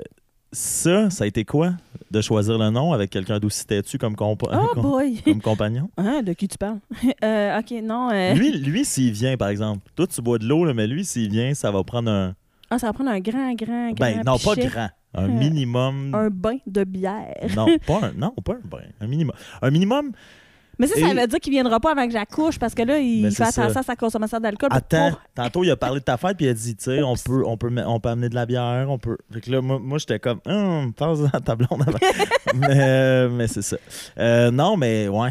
ça, 0.52 1.10
ça 1.10 1.24
a 1.24 1.26
été 1.26 1.44
quoi 1.44 1.72
de 2.10 2.20
choisir 2.20 2.58
le 2.58 2.70
nom 2.70 2.92
avec 2.92 3.10
quelqu'un 3.10 3.38
d'aussi 3.38 3.64
têtu 3.66 3.96
comme, 3.98 4.14
compa- 4.14 4.48
Oh 4.52 4.80
boy! 4.80 5.20
comme 5.22 5.40
compagnon? 5.40 5.90
Hein, 5.96 6.22
de 6.22 6.32
qui 6.32 6.48
tu 6.48 6.58
parles? 6.58 6.80
Euh, 7.24 7.58
ok, 7.58 7.74
non. 7.82 8.10
euh, 8.12 8.34
Lui, 8.34 8.52
lui 8.52 8.84
s'il 8.84 9.12
vient, 9.12 9.36
par 9.36 9.48
exemple, 9.48 9.88
toi, 9.94 10.06
tu 10.06 10.20
bois 10.22 10.38
de 10.38 10.46
l'eau, 10.46 10.72
mais 10.74 10.86
lui, 10.86 11.04
s'il 11.04 11.30
vient, 11.30 11.54
ça 11.54 11.70
va 11.70 11.84
prendre 11.84 12.10
un. 12.10 12.34
Ah, 12.70 12.78
ça 12.78 12.86
va 12.88 12.92
prendre 12.92 13.10
un 13.10 13.20
grand, 13.20 13.52
grand, 13.54 13.92
grand. 13.92 13.94
Ben, 13.94 14.22
non, 14.24 14.38
pas 14.38 14.54
grand. 14.56 14.88
Un 15.14 15.24
Euh, 15.24 15.28
minimum. 15.28 16.14
Un 16.14 16.30
bain 16.30 16.58
de 16.66 16.84
bière. 16.84 17.34
Non, 17.56 17.66
pas 17.86 18.00
un, 18.06 18.12
non, 18.12 18.32
pas 18.44 18.54
un 18.54 18.60
brin. 18.68 18.82
Un 19.00 19.06
minimum. 19.06 19.34
Un 19.60 19.70
minimum. 19.70 20.12
Mais 20.80 20.86
ça, 20.86 20.98
ça 20.98 21.14
veut 21.14 21.26
dire 21.26 21.38
qu'il 21.40 21.52
viendra 21.52 21.78
pas 21.78 21.92
avant 21.92 22.06
que 22.06 22.12
j'accouche 22.12 22.58
parce 22.58 22.74
que 22.74 22.82
là, 22.82 22.98
il 22.98 23.22
Ben, 23.22 23.30
fait 23.30 23.44
c'est 23.44 23.50
ça. 23.52 23.62
attention 23.62 23.80
à 23.80 23.82
sa 23.84 23.96
consommation 23.96 24.40
d'alcool. 24.40 24.70
Attends, 24.72 25.12
tantôt, 25.34 25.62
il 25.62 25.70
a 25.70 25.76
parlé 25.76 26.00
de 26.00 26.04
ta 26.04 26.16
fête, 26.16 26.36
puis 26.36 26.46
il 26.46 26.48
a 26.48 26.54
dit, 26.54 26.74
tu 26.74 26.84
sais, 26.84 27.02
on 27.02 27.14
peut, 27.14 27.42
on, 27.46 27.56
peut, 27.56 27.70
on 27.86 28.00
peut 28.00 28.08
amener 28.08 28.28
de 28.28 28.34
la 28.34 28.46
bière, 28.46 28.86
on 28.90 28.98
peut. 28.98 29.18
Fait 29.32 29.40
que 29.40 29.50
là, 29.50 29.60
moi, 29.60 29.78
moi 29.78 29.98
j'étais 29.98 30.18
comme, 30.18 30.40
hum, 30.46 30.92
passe 30.94 31.18
à 31.32 31.40
ta 31.40 31.54
blonde 31.54 31.82
avant. 31.86 31.98
mais 32.54 32.66
euh, 32.70 33.28
mais 33.30 33.46
c'est 33.46 33.62
ça. 33.62 33.76
Euh, 34.18 34.50
non, 34.50 34.76
mais 34.76 35.08
ouais. 35.08 35.30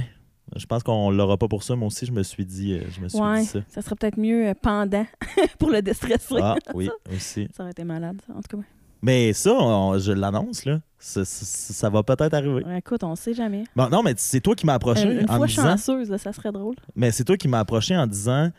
Je 0.55 0.65
pense 0.65 0.81
qu'on 0.81 1.11
l'aura 1.11 1.37
pas 1.37 1.47
pour 1.47 1.61
ça. 1.61 1.75
Moi 1.75 1.87
aussi, 1.87 2.07
je 2.07 2.11
me 2.11 2.23
suis 2.23 2.43
dit, 2.45 2.73
euh, 2.73 2.81
je 2.95 3.01
me 3.01 3.07
suis 3.09 3.19
Ouais, 3.19 3.41
dit 3.41 3.45
ça. 3.45 3.59
ça 3.69 3.81
serait 3.83 3.95
peut-être 3.95 4.17
mieux 4.17 4.51
pendant. 4.61 5.05
pour 5.59 5.69
le 5.69 5.81
déstresser. 5.83 6.35
Ah, 6.41 6.55
oui, 6.73 6.89
aussi. 7.15 7.47
Ça 7.55 7.61
aurait 7.63 7.71
été 7.71 7.83
malade, 7.83 8.19
ça, 8.25 8.33
en 8.33 8.41
tout 8.41 8.57
cas. 8.57 8.63
Mais 9.01 9.33
ça, 9.33 9.53
on- 9.53 9.97
je 9.97 10.11
l'annonce, 10.11 10.65
là. 10.65 10.79
Ça, 11.01 11.23
ça- 11.23 11.73
ça 11.73 11.89
va 11.89 12.03
peut-être 12.03 12.33
arriver. 12.33 12.63
Ouais, 12.65 12.79
écoute, 12.79 13.03
on 13.03 13.15
sait 13.15 13.33
jamais. 13.33 13.63
Bon, 13.75 13.87
non, 13.89 14.03
mais 14.03 14.13
c'est 14.17 14.41
toi 14.41 14.53
qui 14.55 14.65
m'as 14.65 14.73
approché 14.73 15.03
Une, 15.03 15.19
une 15.21 15.31
en 15.31 15.37
fois 15.37 15.47
disant... 15.47 15.63
chanceuse, 15.63 16.09
là, 16.09 16.17
ça 16.17 16.33
serait 16.33 16.51
drôle. 16.51 16.75
Mais 16.95 17.11
c'est 17.11 17.23
toi 17.23 17.37
qui 17.37 17.47
m'as 17.47 17.59
approché 17.59 17.95
en 17.95 18.05
disant 18.05 18.49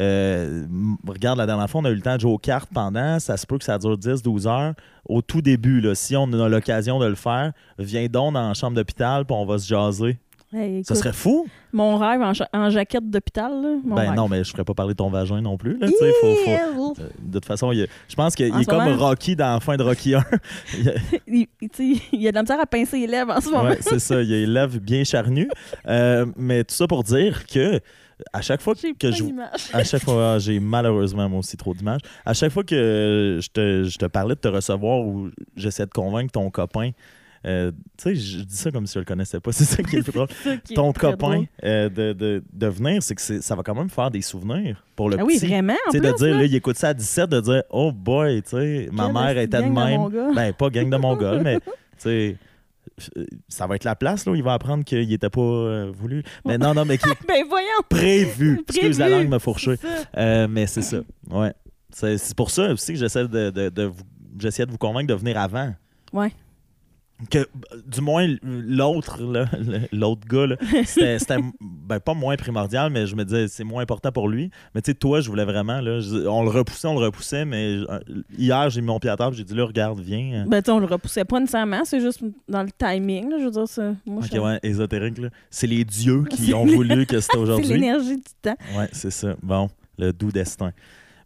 euh, 0.00 0.64
m- 0.64 0.96
Regarde, 1.06 1.36
la 1.36 1.44
dernière 1.44 1.68
fois, 1.68 1.82
on 1.82 1.84
a 1.84 1.90
eu 1.90 1.94
le 1.94 2.00
temps 2.00 2.14
de 2.16 2.20
jouer 2.22 2.32
aux 2.32 2.38
cartes 2.38 2.70
pendant. 2.72 3.18
Ça 3.20 3.36
se 3.36 3.46
peut 3.46 3.58
que 3.58 3.64
ça 3.64 3.76
dure 3.78 3.98
10-12 3.98 4.46
heures. 4.48 4.72
Au 5.06 5.20
tout 5.20 5.42
début, 5.42 5.82
là, 5.82 5.94
si 5.94 6.16
on 6.16 6.32
a 6.32 6.48
l'occasion 6.48 6.98
de 6.98 7.06
le 7.06 7.14
faire, 7.14 7.52
viens 7.78 8.06
donc 8.06 8.32
dans 8.32 8.48
la 8.48 8.54
chambre 8.54 8.74
d'hôpital 8.74 9.26
puis 9.26 9.36
on 9.36 9.44
va 9.44 9.58
se 9.58 9.66
jaser. 9.68 10.18
Hey, 10.54 10.84
Ça 10.84 10.94
serait 10.94 11.12
fou? 11.14 11.46
Mon 11.72 11.96
rêve 11.96 12.20
en, 12.20 12.34
ja- 12.34 12.48
en 12.52 12.68
jaquette 12.68 13.08
d'hôpital, 13.08 13.52
ben 13.84 13.94
rêve. 13.96 14.12
non, 14.14 14.28
mais 14.28 14.44
je 14.44 14.50
ferais 14.50 14.64
pas 14.64 14.74
parler 14.74 14.92
de 14.92 14.98
ton 14.98 15.08
vagin 15.08 15.40
non 15.40 15.56
plus. 15.56 15.78
Là, 15.78 15.86
faut- 15.88 16.34
faut- 16.34 16.50
euh, 17.00 17.08
De 17.20 17.32
toute 17.38 17.46
façon, 17.46 17.72
il 17.72 17.78
y 17.78 17.82
a- 17.82 17.86
je 18.08 18.14
pense 18.14 18.34
qu'il 18.34 18.46
est 18.46 18.64
comme 18.66 18.84
moment- 18.84 18.96
Rocky 18.98 19.34
dans 19.34 19.54
la 19.54 19.60
fin 19.60 19.76
de 19.76 19.82
Rocky 19.82 20.14
1. 20.14 20.22
Il 20.78 20.84
y 20.84 20.88
a- 20.90 20.94
il, 21.26 21.46
il- 22.12 22.28
a 22.28 22.30
de 22.32 22.34
la 22.36 22.42
misère 22.42 22.60
à 22.60 22.66
pincer 22.66 22.98
les 23.00 23.06
lèvres 23.06 23.32
en 23.32 23.40
ce 23.40 23.48
moment. 23.48 23.62
Ouais, 23.64 23.78
c'est 23.80 23.98
ça. 23.98 24.20
Il 24.22 24.32
a 24.32 24.36
les 24.36 24.46
lèvres 24.46 24.78
bien 24.78 25.04
charnues. 25.04 25.48
Euh, 25.86 26.26
mais 26.36 26.64
tout 26.64 26.74
ça 26.74 26.86
pour 26.86 27.02
dire 27.02 27.46
que 27.46 27.80
à 28.34 28.42
chaque 28.42 28.60
fois 28.60 28.74
que 28.74 29.10
je. 29.10 29.24
À 29.72 29.84
chaque 29.84 30.02
fois, 30.04 30.34
ah, 30.34 30.38
j'ai 30.38 30.60
malheureusement 30.60 31.28
moi 31.30 31.38
aussi 31.38 31.56
trop 31.56 31.72
d'images. 31.74 32.00
À 32.26 32.34
chaque 32.34 32.52
fois 32.52 32.62
que 32.62 33.38
je 33.42 33.48
te, 33.48 33.84
je 33.84 33.96
te 33.98 34.04
parlais 34.06 34.34
de 34.34 34.40
te 34.40 34.48
recevoir 34.48 35.00
ou 35.00 35.30
j'essaie 35.56 35.86
de 35.86 35.90
convaincre 35.90 36.30
ton 36.32 36.48
copain, 36.50 36.90
euh, 37.46 37.72
tu 37.98 38.04
sais, 38.04 38.14
je 38.14 38.38
dis 38.44 38.56
ça 38.56 38.70
comme 38.70 38.86
si 38.86 38.94
je 38.94 38.98
le 39.00 39.04
connaissais 39.04 39.40
pas. 39.40 39.50
C'est 39.52 39.64
ça 39.64 39.82
qui 39.82 39.96
est 39.96 39.98
le 39.98 40.04
plus 40.04 40.12
drôle. 40.12 40.28
Qui 40.64 40.74
Ton 40.74 40.92
copain 40.92 41.44
euh, 41.64 41.88
de, 41.88 42.12
de, 42.12 42.42
de 42.52 42.66
venir, 42.66 43.02
c'est 43.02 43.14
que 43.14 43.20
ça 43.40 43.54
va 43.56 43.62
quand 43.62 43.74
même 43.74 43.90
faire 43.90 44.10
des 44.10 44.22
souvenirs 44.22 44.84
pour 44.96 45.10
le 45.10 45.16
Ah 45.20 45.24
oui, 45.24 45.34
petit. 45.38 45.46
vraiment, 45.46 45.72
en 45.88 45.90
Tu 45.90 45.98
sais, 45.98 46.04
de 46.12 46.16
dire, 46.16 46.34
là. 46.34 46.38
là, 46.40 46.44
il 46.44 46.54
écoute 46.54 46.76
ça 46.76 46.88
à 46.88 46.94
17, 46.94 47.30
de 47.30 47.40
dire, 47.40 47.62
oh 47.70 47.90
boy, 47.92 48.42
tu 48.42 48.50
sais, 48.50 48.88
ma 48.92 49.10
mère 49.12 49.36
était 49.38 49.58
de 49.58 49.62
de 49.64 49.68
même. 49.70 50.00
Mongols. 50.00 50.34
ben, 50.34 50.52
pas 50.52 50.70
gang 50.70 50.88
de 50.90 50.96
Mongols, 50.96 51.42
mais 51.42 51.56
tu 51.60 51.66
sais, 51.98 52.36
ça 53.48 53.66
va 53.66 53.76
être 53.76 53.84
la 53.84 53.96
place, 53.96 54.26
là, 54.26 54.32
où 54.32 54.34
il 54.34 54.42
va 54.42 54.52
apprendre 54.54 54.84
qu'il 54.84 55.12
était 55.12 55.30
pas 55.30 55.40
euh, 55.40 55.90
voulu. 55.94 56.22
Mais 56.44 56.58
non, 56.58 56.74
non, 56.74 56.84
mais 56.84 56.98
qui 56.98 57.08
est 57.08 57.18
Ben 57.28 57.44
voyons. 57.48 57.66
prévu. 57.88 58.60
Excuse 58.68 58.98
la 58.98 59.06
Prévu. 59.06 59.28
langue 59.28 59.40
ça. 59.58 59.70
Euh, 60.16 60.46
mais 60.48 60.66
c'est 60.66 60.82
ça. 60.82 60.98
Ouais. 61.30 61.52
C'est 61.90 62.18
c'est 62.18 62.36
pour 62.36 62.50
ça 62.50 62.72
aussi 62.72 62.92
que 62.92 62.98
j'essaie 62.98 63.26
de, 63.28 63.50
de, 63.50 63.68
de 63.68 63.82
vous, 63.84 64.02
j'essayais 64.38 64.66
de 64.66 64.70
vous 64.70 64.78
convaincre 64.78 65.08
de 65.08 65.14
venir 65.14 65.38
avant. 65.38 65.74
Ouais. 66.12 66.32
Que, 67.30 67.46
du 67.86 68.00
moins, 68.00 68.26
l'autre, 68.42 69.18
l'autre 69.92 70.26
gars, 70.28 70.46
là, 70.46 70.56
c'était, 70.84 71.36
ben, 71.60 72.00
pas 72.00 72.14
moins 72.14 72.36
primordial, 72.36 72.90
mais 72.90 73.06
je 73.06 73.14
me 73.14 73.24
disais, 73.24 73.48
c'est 73.48 73.64
moins 73.64 73.82
important 73.82 74.10
pour 74.12 74.28
lui. 74.28 74.50
Mais 74.74 74.82
tu 74.82 74.90
sais, 74.90 74.94
toi, 74.94 75.20
je 75.20 75.28
voulais 75.28 75.44
vraiment, 75.44 75.80
là, 75.80 76.00
je- 76.00 76.26
on 76.26 76.42
le 76.42 76.48
repoussait, 76.50 76.88
on 76.88 76.98
le 76.98 77.06
repoussait, 77.06 77.44
mais 77.44 77.76
euh, 77.88 77.98
hier, 78.36 78.70
j'ai 78.70 78.80
mis 78.80 78.86
mon 78.88 78.98
pied 78.98 79.10
à 79.10 79.16
table, 79.16 79.36
j'ai 79.36 79.44
dit, 79.44 79.54
là, 79.54 79.64
regarde, 79.64 80.00
viens. 80.00 80.46
Ben, 80.48 80.60
tu 80.62 80.66
sais, 80.66 80.72
on 80.72 80.80
le 80.80 80.86
repoussait 80.86 81.24
pas 81.24 81.38
nécessairement, 81.38 81.84
c'est 81.84 82.00
juste 82.00 82.22
dans 82.48 82.62
le 82.62 82.70
timing, 82.76 83.30
là, 83.30 83.36
je 83.38 83.44
veux 83.44 83.50
dire, 83.50 83.68
ça. 83.68 83.94
Moi, 84.06 84.22
je- 84.32 84.38
ouais, 84.38 84.58
ésotérique, 84.62 85.18
là. 85.18 85.28
C'est 85.50 85.66
les 85.66 85.84
dieux 85.84 86.24
qui 86.30 86.46
C'est 86.46 86.54
ont 86.54 86.66
voulu 86.66 87.06
que 87.06 87.20
c'était 87.20 87.32
C'est 87.34 87.38
aujourd'hui. 87.38 87.68
l'énergie 87.68 88.16
du 88.16 88.22
temps. 88.42 88.56
Ouais, 88.76 88.88
c'est 88.92 89.10
ça. 89.12 89.34
Bon, 89.42 89.68
le 89.98 90.12
doux 90.12 90.32
destin. 90.32 90.72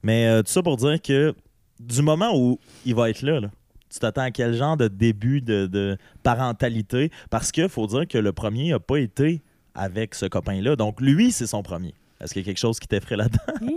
Mais 0.02 0.26
euh, 0.26 0.42
tout 0.42 0.52
ça 0.52 0.62
pour 0.62 0.76
dire 0.76 1.00
que 1.00 1.34
du 1.80 2.02
moment 2.02 2.32
où 2.36 2.58
il 2.84 2.94
va 2.94 3.08
être 3.10 3.22
là, 3.22 3.40
là, 3.40 3.48
tu 3.96 4.00
t'attends 4.00 4.22
à 4.22 4.30
quel 4.30 4.54
genre 4.54 4.76
de 4.76 4.88
début 4.88 5.40
de, 5.40 5.66
de 5.66 5.96
parentalité? 6.22 7.10
Parce 7.30 7.50
qu'il 7.52 7.68
faut 7.68 7.86
dire 7.86 8.06
que 8.06 8.18
le 8.18 8.32
premier 8.32 8.70
n'a 8.70 8.78
pas 8.78 8.98
été 8.98 9.42
avec 9.74 10.14
ce 10.14 10.26
copain-là. 10.26 10.76
Donc, 10.76 11.00
lui, 11.00 11.32
c'est 11.32 11.46
son 11.46 11.62
premier. 11.62 11.94
Est-ce 12.20 12.32
qu'il 12.32 12.42
y 12.42 12.44
a 12.44 12.46
quelque 12.46 12.58
chose 12.58 12.78
qui 12.78 12.88
t'effraie 12.88 13.16
là-dedans? 13.16 13.38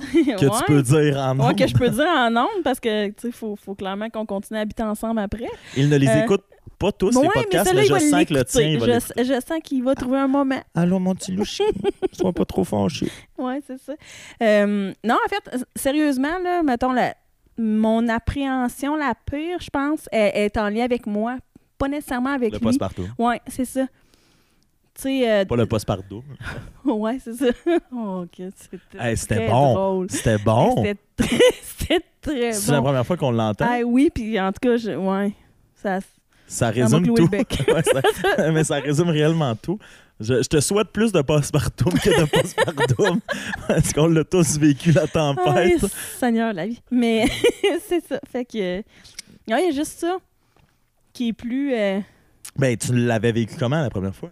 Que 0.00 0.46
ouais. 0.46 0.50
tu 0.58 0.64
peux 0.66 0.82
dire 0.82 1.18
en 1.18 1.30
Ouais, 1.32 1.34
nombre? 1.34 1.56
que 1.56 1.66
je 1.66 1.74
peux 1.74 1.90
dire 1.90 2.06
en 2.06 2.34
ondes 2.34 2.62
parce 2.64 2.80
que, 2.80 3.08
tu 3.08 3.14
sais, 3.18 3.32
faut, 3.32 3.54
faut 3.56 3.74
clairement 3.74 4.08
qu'on 4.08 4.24
continue 4.24 4.58
à 4.58 4.62
habiter 4.62 4.82
ensemble 4.82 5.20
après. 5.20 5.44
Il 5.76 5.90
ne 5.90 5.96
les 5.96 6.08
Euh, 6.08 6.22
écoute 6.24 6.42
pas 6.78 6.90
tous, 6.90 7.14
Ouais, 7.16 7.22
les 7.24 7.28
mais 7.28 7.42
podcasts, 7.42 7.74
mais, 7.74 7.86
va 7.86 7.98
je 7.98 8.04
sens 8.04 8.24
que 8.24 8.32
le 8.34 8.44
tien, 8.44 8.62
il 8.62 8.78
va 8.78 8.86
je, 8.98 9.22
je 9.24 9.40
sens 9.46 9.58
qu'il 9.62 9.82
va 9.84 9.94
trouver 9.94 10.16
un 10.18 10.28
moment. 10.28 10.60
Allô, 10.74 10.98
mon 10.98 11.14
petit 11.14 11.32
louchi, 11.32 11.64
sois 12.12 12.32
pas 12.32 12.46
trop 12.46 12.64
fâché. 12.64 13.08
Ouais, 13.36 13.60
c'est 13.66 13.78
ça. 13.78 13.92
Euh, 14.42 14.90
non, 15.04 15.16
en 15.16 15.28
fait, 15.28 15.64
sérieusement, 15.76 16.38
là, 16.42 16.62
mettons, 16.62 16.92
la, 16.92 17.14
mon 17.60 18.08
appréhension 18.08 18.96
la 18.96 19.14
pire, 19.30 19.58
je 19.60 19.70
pense, 19.70 20.08
est, 20.12 20.44
est 20.46 20.56
en 20.56 20.68
lien 20.68 20.84
avec 20.84 21.06
moi, 21.06 21.36
pas 21.78 21.88
nécessairement 21.88 22.30
avec 22.30 22.52
Le 22.52 22.58
lui. 22.58 22.64
poste 22.64 22.78
partout. 22.78 23.06
Ouais, 23.18 23.40
c'est 23.46 23.64
ça. 23.64 23.86
Tu 24.94 25.02
sais, 25.02 25.30
euh, 25.30 25.44
Pas 25.44 25.56
le 25.56 25.66
poste 25.66 25.86
partout. 25.86 26.22
ouais, 26.84 27.18
c'est 27.22 27.34
ça. 27.34 27.46
oh, 27.92 28.24
c'était 28.32 28.78
Hey, 28.98 29.16
c'était 29.16 29.36
très 29.36 29.48
bon. 29.48 29.74
drôle. 29.74 30.10
C'était 30.10 30.38
bon. 30.38 30.76
C'était 30.76 30.96
très, 31.16 32.00
très 32.20 32.52
C'est 32.52 32.72
la 32.72 32.78
bon. 32.78 32.84
première 32.84 33.06
fois 33.06 33.16
qu'on 33.16 33.30
l'entend. 33.30 33.66
Ah 33.68 33.78
oui, 33.84 34.10
puis 34.14 34.38
en 34.40 34.52
tout 34.52 34.58
cas, 34.60 34.76
je, 34.76 34.90
ouais, 34.92 35.32
ça, 35.74 36.00
Ça 36.46 36.70
résume 36.70 37.06
tout. 37.06 37.16
le 37.16 37.28
bec. 37.28 37.62
Ouais, 37.68 37.82
ça- 37.82 38.50
mais 38.52 38.64
ça 38.64 38.76
résume 38.76 39.08
réellement 39.10 39.54
tout. 39.54 39.78
Je, 40.20 40.42
je 40.42 40.48
te 40.48 40.60
souhaite 40.60 40.88
plus 40.88 41.12
de 41.12 41.22
passe-partout 41.22 41.88
que 41.90 42.20
de 42.20 42.24
passe-partout. 42.26 43.20
Parce 43.68 43.92
qu'on 43.92 44.06
l'a 44.06 44.24
tous 44.24 44.58
vécu, 44.58 44.92
la 44.92 45.06
tempête. 45.06 45.80
Seigneur, 46.18 46.52
la 46.52 46.66
vie. 46.66 46.80
Mais 46.90 47.24
c'est 47.88 48.04
ça. 48.06 48.20
Fait 48.30 48.44
que. 48.44 48.78
ouais, 48.78 48.84
Il 49.48 49.50
y 49.50 49.52
a 49.54 49.70
juste 49.70 49.98
ça 50.00 50.18
qui 51.12 51.28
est 51.28 51.32
plus. 51.32 51.72
euh, 51.74 52.00
Ben, 52.56 52.76
tu 52.76 52.94
l'avais 52.94 53.32
vécu 53.32 53.54
comment 53.58 53.80
la 53.80 53.90
première 53.90 54.14
fois? 54.14 54.30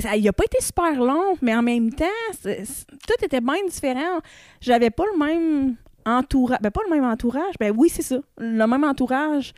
ça, 0.00 0.16
il 0.16 0.26
a 0.26 0.32
pas 0.32 0.44
été 0.44 0.56
super 0.62 0.94
long, 0.94 1.36
mais 1.42 1.54
en 1.54 1.62
même 1.62 1.92
temps, 1.92 2.06
c'est- 2.40 2.64
c'est- 2.64 2.86
tout 2.86 3.22
était 3.24 3.42
bien 3.42 3.62
différent. 3.68 4.20
J'avais 4.60 4.90
pas 4.90 5.04
le 5.12 5.18
même 5.18 5.76
entourage. 6.06 6.58
Ben, 6.62 6.70
pas 6.70 6.80
le 6.88 6.94
même 6.96 7.04
entourage. 7.04 7.54
Ben 7.60 7.72
oui, 7.76 7.90
c'est 7.90 8.02
ça. 8.02 8.16
Le 8.38 8.66
même 8.66 8.82
entourage. 8.84 9.52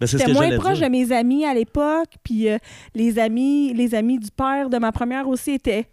Ben, 0.00 0.06
J'étais 0.06 0.32
moins 0.32 0.56
proche 0.58 0.78
dire. 0.78 0.86
de 0.86 0.92
mes 0.92 1.12
amis 1.12 1.44
à 1.44 1.54
l'époque. 1.54 2.10
Puis 2.22 2.48
euh, 2.48 2.58
les 2.94 3.18
amis 3.18 3.72
les 3.74 3.94
amis 3.94 4.18
du 4.18 4.30
père 4.30 4.70
de 4.70 4.78
ma 4.78 4.92
première 4.92 5.28
aussi 5.28 5.52
étaient 5.52 5.88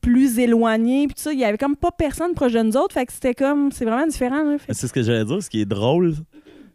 plus 0.00 0.38
éloignés. 0.38 1.06
Puis 1.06 1.14
tout 1.14 1.22
ça, 1.22 1.32
il 1.32 1.38
y 1.38 1.44
avait 1.44 1.56
comme 1.58 1.76
pas 1.76 1.90
personne 1.90 2.34
proche 2.34 2.52
de 2.52 2.60
nous 2.62 2.76
autres. 2.76 2.92
Fait 2.94 3.06
que 3.06 3.12
c'était 3.12 3.34
comme. 3.34 3.72
C'est 3.72 3.84
vraiment 3.84 4.06
différent. 4.06 4.44
Ben, 4.44 4.58
C'est 4.68 4.86
ce 4.86 4.92
que 4.92 5.02
j'allais 5.02 5.24
dire. 5.24 5.42
Ce 5.42 5.48
qui 5.50 5.60
est 5.62 5.66
drôle, 5.66 6.14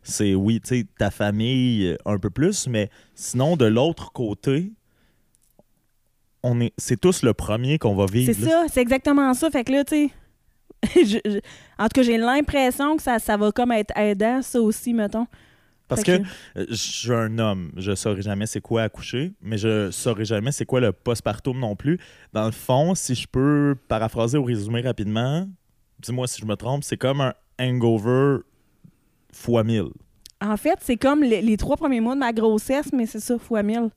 c'est 0.04 0.34
oui, 0.36 0.60
tu 0.62 0.80
sais, 0.80 0.86
ta 0.98 1.12
famille 1.12 1.88
euh, 1.88 1.96
un 2.06 2.18
peu 2.18 2.30
plus, 2.30 2.68
mais 2.68 2.90
sinon, 3.14 3.56
de 3.56 3.66
l'autre 3.66 4.12
côté, 4.14 4.72
on 6.44 6.60
est, 6.62 6.74
c'est 6.78 7.00
tous 7.00 7.24
le 7.24 7.34
premier 7.34 7.78
qu'on 7.78 7.96
va 7.96 8.06
vivre. 8.06 8.34
C'est 8.34 8.46
ça, 8.50 8.66
c'est 8.72 8.82
exactement 8.82 9.34
ça. 9.34 9.50
Fait 9.50 9.64
que 9.64 9.72
là, 9.72 9.84
tu 9.84 10.08
sais, 10.08 10.12
je- 11.06 11.30
je- 11.32 11.40
en 11.78 11.84
tout 11.86 11.96
cas, 11.96 12.02
j'ai 12.04 12.18
l'impression 12.18 12.96
que 12.98 13.04
ça, 13.04 13.20
ça 13.20 13.38
va 13.38 13.52
comme 13.52 13.72
être 13.72 13.96
aidant, 13.98 14.42
ça 14.42 14.62
aussi, 14.62 14.94
mettons. 14.94 15.28
Parce 15.88 16.04
que 16.04 16.12
euh, 16.12 16.66
je 16.70 16.76
suis 16.76 17.14
un 17.14 17.40
homme, 17.40 17.72
je 17.78 17.96
saurais 17.96 18.22
jamais 18.22 18.46
c'est 18.46 18.60
quoi 18.62 18.84
accoucher, 18.84 19.34
mais 19.42 19.58
je 19.58 19.90
saurais 19.92 20.26
jamais 20.26 20.52
c'est 20.52 20.66
quoi 20.66 20.82
le 20.82 20.92
postpartum 20.92 21.58
non 21.60 21.76
plus. 21.76 21.98
Dans 22.34 22.46
le 22.46 22.52
fond, 22.52 22.94
si 22.94 23.16
je 23.16 23.28
peux 23.28 23.76
paraphraser 23.88 24.38
ou 24.38 24.44
résumer 24.44 24.82
rapidement, 24.82 25.48
dis-moi 26.00 26.28
si 26.28 26.42
je 26.42 26.46
me 26.46 26.56
trompe, 26.56 26.84
c'est 26.84 26.98
comme 26.98 27.22
un 27.22 27.34
hangover 27.60 28.40
fois 29.32 29.64
1000. 29.64 29.84
En 30.42 30.58
fait, 30.58 30.78
c'est 30.82 30.98
comme 30.98 31.24
les, 31.24 31.42
les 31.42 31.58
trois 31.58 31.78
premiers 31.78 32.02
mois 32.02 32.16
de 32.16 32.20
ma 32.20 32.34
grossesse, 32.34 32.92
mais 32.94 33.06
c'est 33.06 33.20
ça, 33.20 33.40
fois 33.40 33.64
mille. 33.64 33.90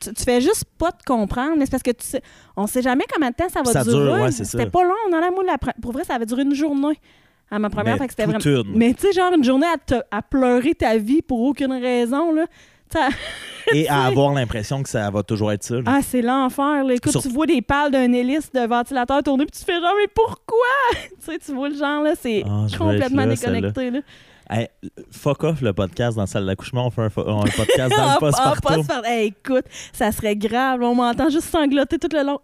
Tu, 0.00 0.12
tu 0.14 0.24
fais 0.24 0.40
juste 0.40 0.64
pas 0.78 0.90
te 0.90 1.04
comprendre, 1.04 1.56
mais 1.58 1.66
c'est 1.66 1.70
parce 1.70 1.82
que 1.82 1.90
tu 1.90 2.06
sais, 2.06 2.22
on 2.56 2.66
sait 2.66 2.80
jamais 2.82 3.04
combien 3.12 3.30
de 3.30 3.34
temps 3.36 3.48
ça 3.50 3.62
va 3.62 3.70
Ça 3.70 3.84
durer. 3.84 4.02
dure, 4.14 4.22
ouais, 4.24 4.32
c'est 4.32 4.44
ça. 4.44 4.52
C'était 4.58 4.70
pas 4.70 4.82
long, 4.82 4.94
non, 5.12 5.20
là, 5.20 5.30
moi, 5.30 5.44
la 5.44 5.58
pour 5.80 5.92
vrai, 5.92 6.04
ça 6.04 6.14
avait 6.14 6.24
duré 6.26 6.42
une 6.42 6.54
journée 6.54 6.98
à 7.50 7.58
ma 7.58 7.68
première, 7.70 7.96
Mais 8.00 8.06
c'était 8.08 8.26
vraiment... 8.26 8.62
Mais 8.74 8.94
tu 8.94 9.06
sais, 9.06 9.12
genre 9.12 9.32
une 9.34 9.44
journée 9.44 9.66
à, 9.66 9.76
te- 9.76 10.02
à 10.10 10.22
pleurer 10.22 10.74
ta 10.74 10.96
vie 10.98 11.22
pour 11.22 11.40
aucune 11.40 11.72
raison, 11.72 12.32
là. 12.32 12.46
Et 13.72 13.88
à 13.88 14.04
avoir 14.06 14.32
l'impression 14.34 14.82
que 14.82 14.88
ça 14.88 15.08
va 15.10 15.22
toujours 15.22 15.52
être 15.52 15.62
ça. 15.62 15.76
là. 15.76 15.82
Ah, 15.86 16.00
c'est 16.02 16.22
l'enfer. 16.22 16.82
là. 16.84 16.94
Écoute, 16.94 17.12
Sur- 17.12 17.22
tu 17.22 17.28
vois 17.28 17.46
des 17.46 17.62
pales 17.62 17.92
d'un 17.92 18.12
hélice 18.12 18.50
de 18.52 18.66
ventilateur 18.66 19.22
tourner, 19.22 19.46
puis 19.46 19.56
tu 19.58 19.64
fais 19.64 19.80
genre, 19.80 19.94
mais 19.96 20.08
pourquoi? 20.12 20.66
tu 20.94 21.08
sais, 21.20 21.38
tu 21.38 21.52
vois 21.54 21.68
le 21.68 21.76
genre, 21.76 22.02
là, 22.02 22.14
c'est 22.20 22.42
Ah, 22.44 22.66
complètement 22.76 23.26
là, 23.26 23.34
déconnecté. 23.34 23.90
Là. 23.92 24.00
Hey, 24.52 24.66
fuck 25.12 25.44
off 25.44 25.60
le 25.60 25.72
podcast 25.72 26.16
dans 26.16 26.22
la 26.22 26.26
salle 26.26 26.44
d'accouchement, 26.46 26.86
on 26.86 26.90
fait 26.90 27.02
un, 27.02 27.08
podcast 27.10 27.90
dans 27.96 27.96
Ah, 27.96 28.14
le 28.14 28.18
postpartum. 28.18 28.60
ah, 28.72 28.76
postpartum. 28.76 29.04
Hey, 29.04 29.26
écoute, 29.28 29.66
ça 29.92 30.10
serait 30.10 30.34
grave. 30.34 30.82
On 30.82 30.96
m'entend 30.96 31.28
juste 31.30 31.48
sangloter 31.48 31.98
tout 31.98 32.08
le 32.12 32.24
long. 32.24 32.40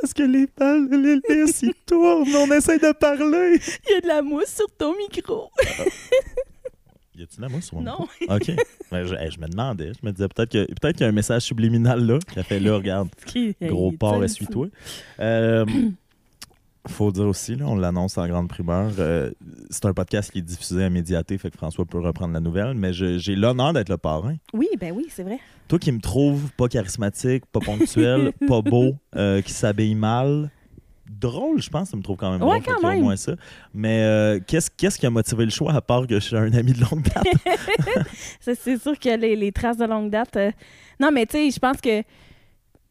Parce 0.00 0.14
que 0.14 0.22
les 0.22 0.46
balles, 0.56 0.88
les 0.90 1.20
lisses, 1.28 1.62
ils 1.62 1.74
tournent, 1.86 2.28
on 2.36 2.50
essaie 2.52 2.78
de 2.78 2.92
parler. 2.92 3.58
Il 3.88 3.92
y 3.92 3.96
a 3.96 4.00
de 4.00 4.06
la 4.06 4.22
mousse 4.22 4.54
sur 4.56 4.66
ton 4.76 4.94
micro. 4.96 5.50
Y 7.16 7.22
a-tu 7.24 7.36
de 7.38 7.42
la 7.42 7.48
mousse 7.48 7.64
sur 7.64 7.78
mon 7.78 7.82
Non. 7.82 8.06
micro? 8.20 8.36
OK. 8.36 8.52
Ben, 8.92 9.04
je, 9.04 9.14
hey, 9.16 9.28
je 9.32 9.40
me 9.40 9.48
demandais. 9.48 9.90
Je 10.00 10.06
me 10.06 10.12
disais 10.12 10.28
peut-être 10.28 10.52
que 10.52 10.64
peut-être 10.66 10.92
qu'il 10.92 11.00
y 11.00 11.04
a 11.04 11.08
un 11.08 11.12
message 11.12 11.42
subliminal 11.42 12.06
là 12.06 12.18
qui 12.32 12.38
a 12.38 12.44
fait 12.44 12.60
là, 12.60 12.76
regarde, 12.76 13.08
gros 13.60 13.90
Hey, 13.90 13.96
porc, 13.96 14.22
essuie-toi. 14.22 14.68
Euh, 15.18 15.66
faut 16.86 17.10
dire 17.10 17.26
aussi, 17.26 17.56
là, 17.56 17.66
on 17.66 17.74
l'annonce 17.74 18.16
en 18.18 18.26
grande 18.28 18.48
primeur. 18.48 18.92
euh, 19.00 19.32
c'est 19.68 19.84
un 19.86 19.94
podcast 19.94 20.30
qui 20.30 20.38
est 20.38 20.42
diffusé 20.42 20.84
à 20.84 20.90
Médiaté, 20.90 21.36
fait 21.38 21.50
que 21.50 21.56
François 21.56 21.84
peut 21.84 21.98
reprendre 21.98 22.34
la 22.34 22.40
nouvelle, 22.40 22.74
mais 22.74 22.92
je- 22.92 23.18
j'ai 23.18 23.34
l'honneur 23.34 23.72
d'être 23.72 23.88
le 23.88 23.98
parrain. 23.98 24.36
Oui, 24.54 24.68
ben 24.78 24.92
oui, 24.94 25.06
c'est 25.10 25.24
vrai. 25.24 25.40
Toi 25.68 25.78
qui 25.78 25.92
me 25.92 26.00
trouves 26.00 26.50
pas 26.56 26.68
charismatique, 26.68 27.44
pas 27.46 27.60
ponctuel, 27.60 28.32
pas 28.48 28.62
beau, 28.62 28.94
euh, 29.16 29.42
qui 29.42 29.52
s'habille 29.52 29.94
mal, 29.94 30.50
drôle, 31.10 31.60
je 31.60 31.68
pense. 31.70 31.90
Ça 31.90 31.96
me 31.96 32.02
trouve 32.02 32.16
quand 32.16 32.30
même 32.32 32.42
Ouais, 32.42 32.60
drôle. 32.60 32.76
quand 32.80 32.94
au 32.96 33.00
moins 33.00 33.16
ça. 33.16 33.32
Mais 33.74 34.02
euh, 34.02 34.40
qu'est-ce, 34.46 34.70
qu'est-ce 34.70 34.98
qui 34.98 35.06
a 35.06 35.10
motivé 35.10 35.44
le 35.44 35.50
choix 35.50 35.72
à 35.74 35.80
part 35.80 36.06
que 36.06 36.14
je 36.14 36.20
suis 36.20 36.36
un 36.36 36.52
ami 36.54 36.72
de 36.72 36.80
longue 36.80 37.02
date? 37.02 37.26
C'est 38.40 38.80
sûr 38.80 38.98
que 38.98 39.16
les, 39.16 39.36
les 39.36 39.52
traces 39.52 39.76
de 39.76 39.84
longue 39.84 40.10
date. 40.10 40.36
euh, 40.36 40.50
Non, 41.00 41.10
mais 41.12 41.26
tu 41.26 41.36
sais, 41.36 41.50
je 41.50 41.58
pense 41.58 41.80
que 41.80 42.02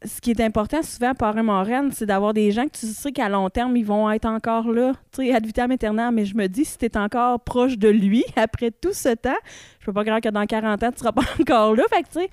ce 0.06 0.22
qui 0.22 0.30
est 0.30 0.42
important 0.42 0.84
souvent 0.84 1.16
pour 1.16 1.28
un 1.28 1.42
moraine, 1.42 1.92
c'est 1.92 2.06
d'avoir 2.06 2.32
des 2.32 2.52
gens 2.52 2.66
que 2.66 2.78
tu 2.78 2.86
sais 2.86 3.12
qu'à 3.12 3.30
long 3.30 3.50
terme, 3.50 3.76
ils 3.76 3.86
vont 3.86 4.10
être 4.12 4.28
encore 4.28 4.72
là. 4.72 4.94
Tu 5.12 5.26
sais, 5.26 5.34
ad 5.34 5.44
vitam 5.44 5.72
aeternam. 5.72 6.14
Mais 6.14 6.26
je 6.26 6.36
me 6.36 6.46
dis, 6.48 6.66
si 6.66 6.78
tu 6.78 6.86
es 6.86 6.98
encore 6.98 7.40
proche 7.40 7.80
de 7.80 7.90
lui 7.90 8.24
après 8.36 8.70
tout 8.70 8.94
ce 8.94 9.16
temps, 9.16 9.34
je 9.80 9.86
peux 9.88 9.94
pas 9.94 10.04
croire 10.04 10.22
que 10.22 10.30
dans 10.30 10.46
40 10.46 10.84
ans, 10.84 10.92
tu 10.92 11.00
seras 11.00 11.12
pas 11.12 11.24
encore 11.42 11.76
là. 11.76 11.84
Fait 11.92 12.04
que, 12.04 12.08
tu 12.10 12.20
sais, 12.20 12.30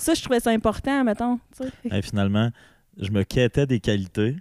ça, 0.00 0.14
je 0.14 0.22
trouvais 0.22 0.40
ça 0.40 0.50
important, 0.50 1.04
mettons. 1.04 1.38
Et 1.90 2.02
finalement, 2.02 2.50
je 2.98 3.10
me 3.10 3.22
quêtais 3.22 3.66
des 3.66 3.80
qualités. 3.80 4.36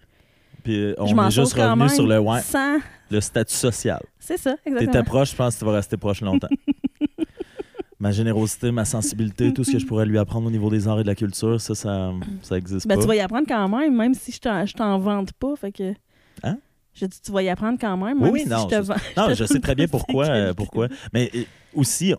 Puis 0.64 0.78
euh, 0.78 0.94
on 0.98 1.28
est 1.28 1.32
juste 1.32 1.54
revenu 1.54 1.88
sur 1.90 2.06
le, 2.06 2.20
ouais, 2.20 2.42
sans- 2.42 2.80
le 3.10 3.22
statut 3.22 3.54
social. 3.56 4.02
C'est 4.20 4.38
ça, 4.38 4.56
T'étais 4.58 4.70
exactement. 4.78 5.04
proche, 5.06 5.32
je 5.32 5.36
pense 5.36 5.54
que 5.56 5.60
tu 5.60 5.66
vas 5.66 5.72
rester 5.74 5.96
proche 5.98 6.22
longtemps. 6.22 6.50
ma 8.00 8.12
générosité, 8.12 8.72
ma 8.72 8.86
sensibilité, 8.86 9.54
tout 9.54 9.64
ce 9.64 9.72
que 9.74 9.80
je 9.80 9.86
pourrais 9.86 10.06
lui 10.06 10.18
apprendre 10.18 10.48
au 10.48 10.52
niveau 10.52 10.70
des 10.70 10.88
arts 10.88 11.00
et 11.00 11.04
de 11.04 11.08
la 11.08 11.16
culture, 11.16 11.60
ça, 11.60 11.76
ça, 11.76 12.14
ça 12.42 12.58
existe 12.58 12.88
Ben, 12.88 12.96
pas. 12.96 13.02
tu 13.02 13.08
vas 13.08 13.16
y 13.16 13.20
apprendre 13.20 13.46
quand 13.48 13.68
même, 13.68 13.96
même 13.96 14.14
si 14.14 14.32
je 14.32 14.74
t'en, 14.74 15.00
vante 15.00 15.34
pas. 15.34 15.56
Fait 15.56 15.72
que. 15.72 15.94
Hein? 16.44 16.58
Je 16.94 17.06
dis, 17.06 17.20
tu 17.22 17.32
vas 17.32 17.42
y 17.44 17.50
apprendre 17.50 17.78
quand 17.80 17.98
même, 17.98 18.18
Oui, 18.18 18.24
même 18.24 18.34
oui, 18.34 18.40
si 18.44 18.50
non, 18.50 18.68
je 18.70 18.76
te 18.76 18.76
je- 18.76 18.88
vends. 18.88 18.96
Non, 19.18 19.34
je 19.34 19.44
sais 19.46 19.60
très 19.62 19.76
bien 19.76 19.88
pourquoi. 19.88 20.26
euh, 20.28 20.54
pourquoi. 20.54 20.88
Mais 21.14 21.30
euh, 21.36 21.44
aussi, 21.74 22.14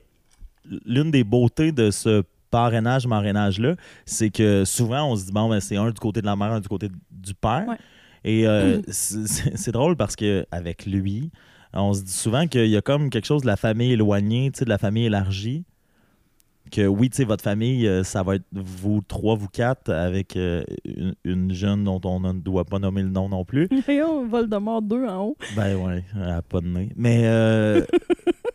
l'une 0.86 1.10
des 1.10 1.24
beautés 1.24 1.72
de 1.72 1.90
ce 1.90 2.22
parrainage, 2.50 3.06
marrainage-là, 3.06 3.76
c'est 4.04 4.30
que 4.30 4.64
souvent, 4.64 5.10
on 5.10 5.16
se 5.16 5.26
dit, 5.26 5.32
bon, 5.32 5.48
ben, 5.48 5.60
c'est 5.60 5.76
un 5.76 5.86
du 5.90 6.00
côté 6.00 6.20
de 6.20 6.26
la 6.26 6.36
mère, 6.36 6.52
un 6.52 6.60
du 6.60 6.68
côté 6.68 6.88
du 7.10 7.34
père. 7.34 7.64
Ouais. 7.68 7.76
Et 8.24 8.46
euh, 8.46 8.78
Mm. 8.78 8.82
c'est- 8.88 9.70
drôle 9.72 9.96
parce 9.96 10.16
que 10.16 10.44
avec 10.50 10.84
lui, 10.86 11.30
on 11.72 11.92
se 11.94 12.02
dit 12.02 12.12
souvent 12.12 12.46
qu'il 12.46 12.66
y 12.66 12.76
a 12.76 12.82
comme 12.82 13.08
quelque 13.10 13.26
chose 13.26 13.42
de 13.42 13.46
la 13.46 13.56
famille 13.56 13.92
éloignée, 13.92 14.50
de 14.50 14.64
la 14.66 14.78
famille 14.78 15.06
élargie. 15.06 15.64
Que 16.70 16.86
oui, 16.86 17.10
tu 17.10 17.16
sais, 17.16 17.24
votre 17.24 17.42
famille, 17.42 17.84
euh, 17.88 18.04
ça 18.04 18.22
va 18.22 18.36
être 18.36 18.44
vous 18.52 19.00
trois, 19.00 19.34
vous 19.34 19.48
quatre, 19.48 19.90
avec 19.92 20.36
euh, 20.36 20.62
une, 20.84 21.14
une 21.24 21.52
jeune 21.52 21.82
dont 21.82 22.00
on 22.04 22.20
ne 22.20 22.32
doit 22.34 22.64
pas 22.64 22.78
nommer 22.78 23.02
le 23.02 23.08
nom 23.08 23.28
non 23.28 23.44
plus. 23.44 23.68
Voldemort 24.30 24.80
2 24.82 25.06
en 25.08 25.22
haut. 25.24 25.36
Ben 25.56 25.74
ouais, 25.76 26.04
pas 26.48 26.60
de 26.60 26.66
nez. 26.68 26.90
Mais 26.94 27.22
euh, 27.24 27.84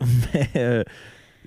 mais, 0.00 0.84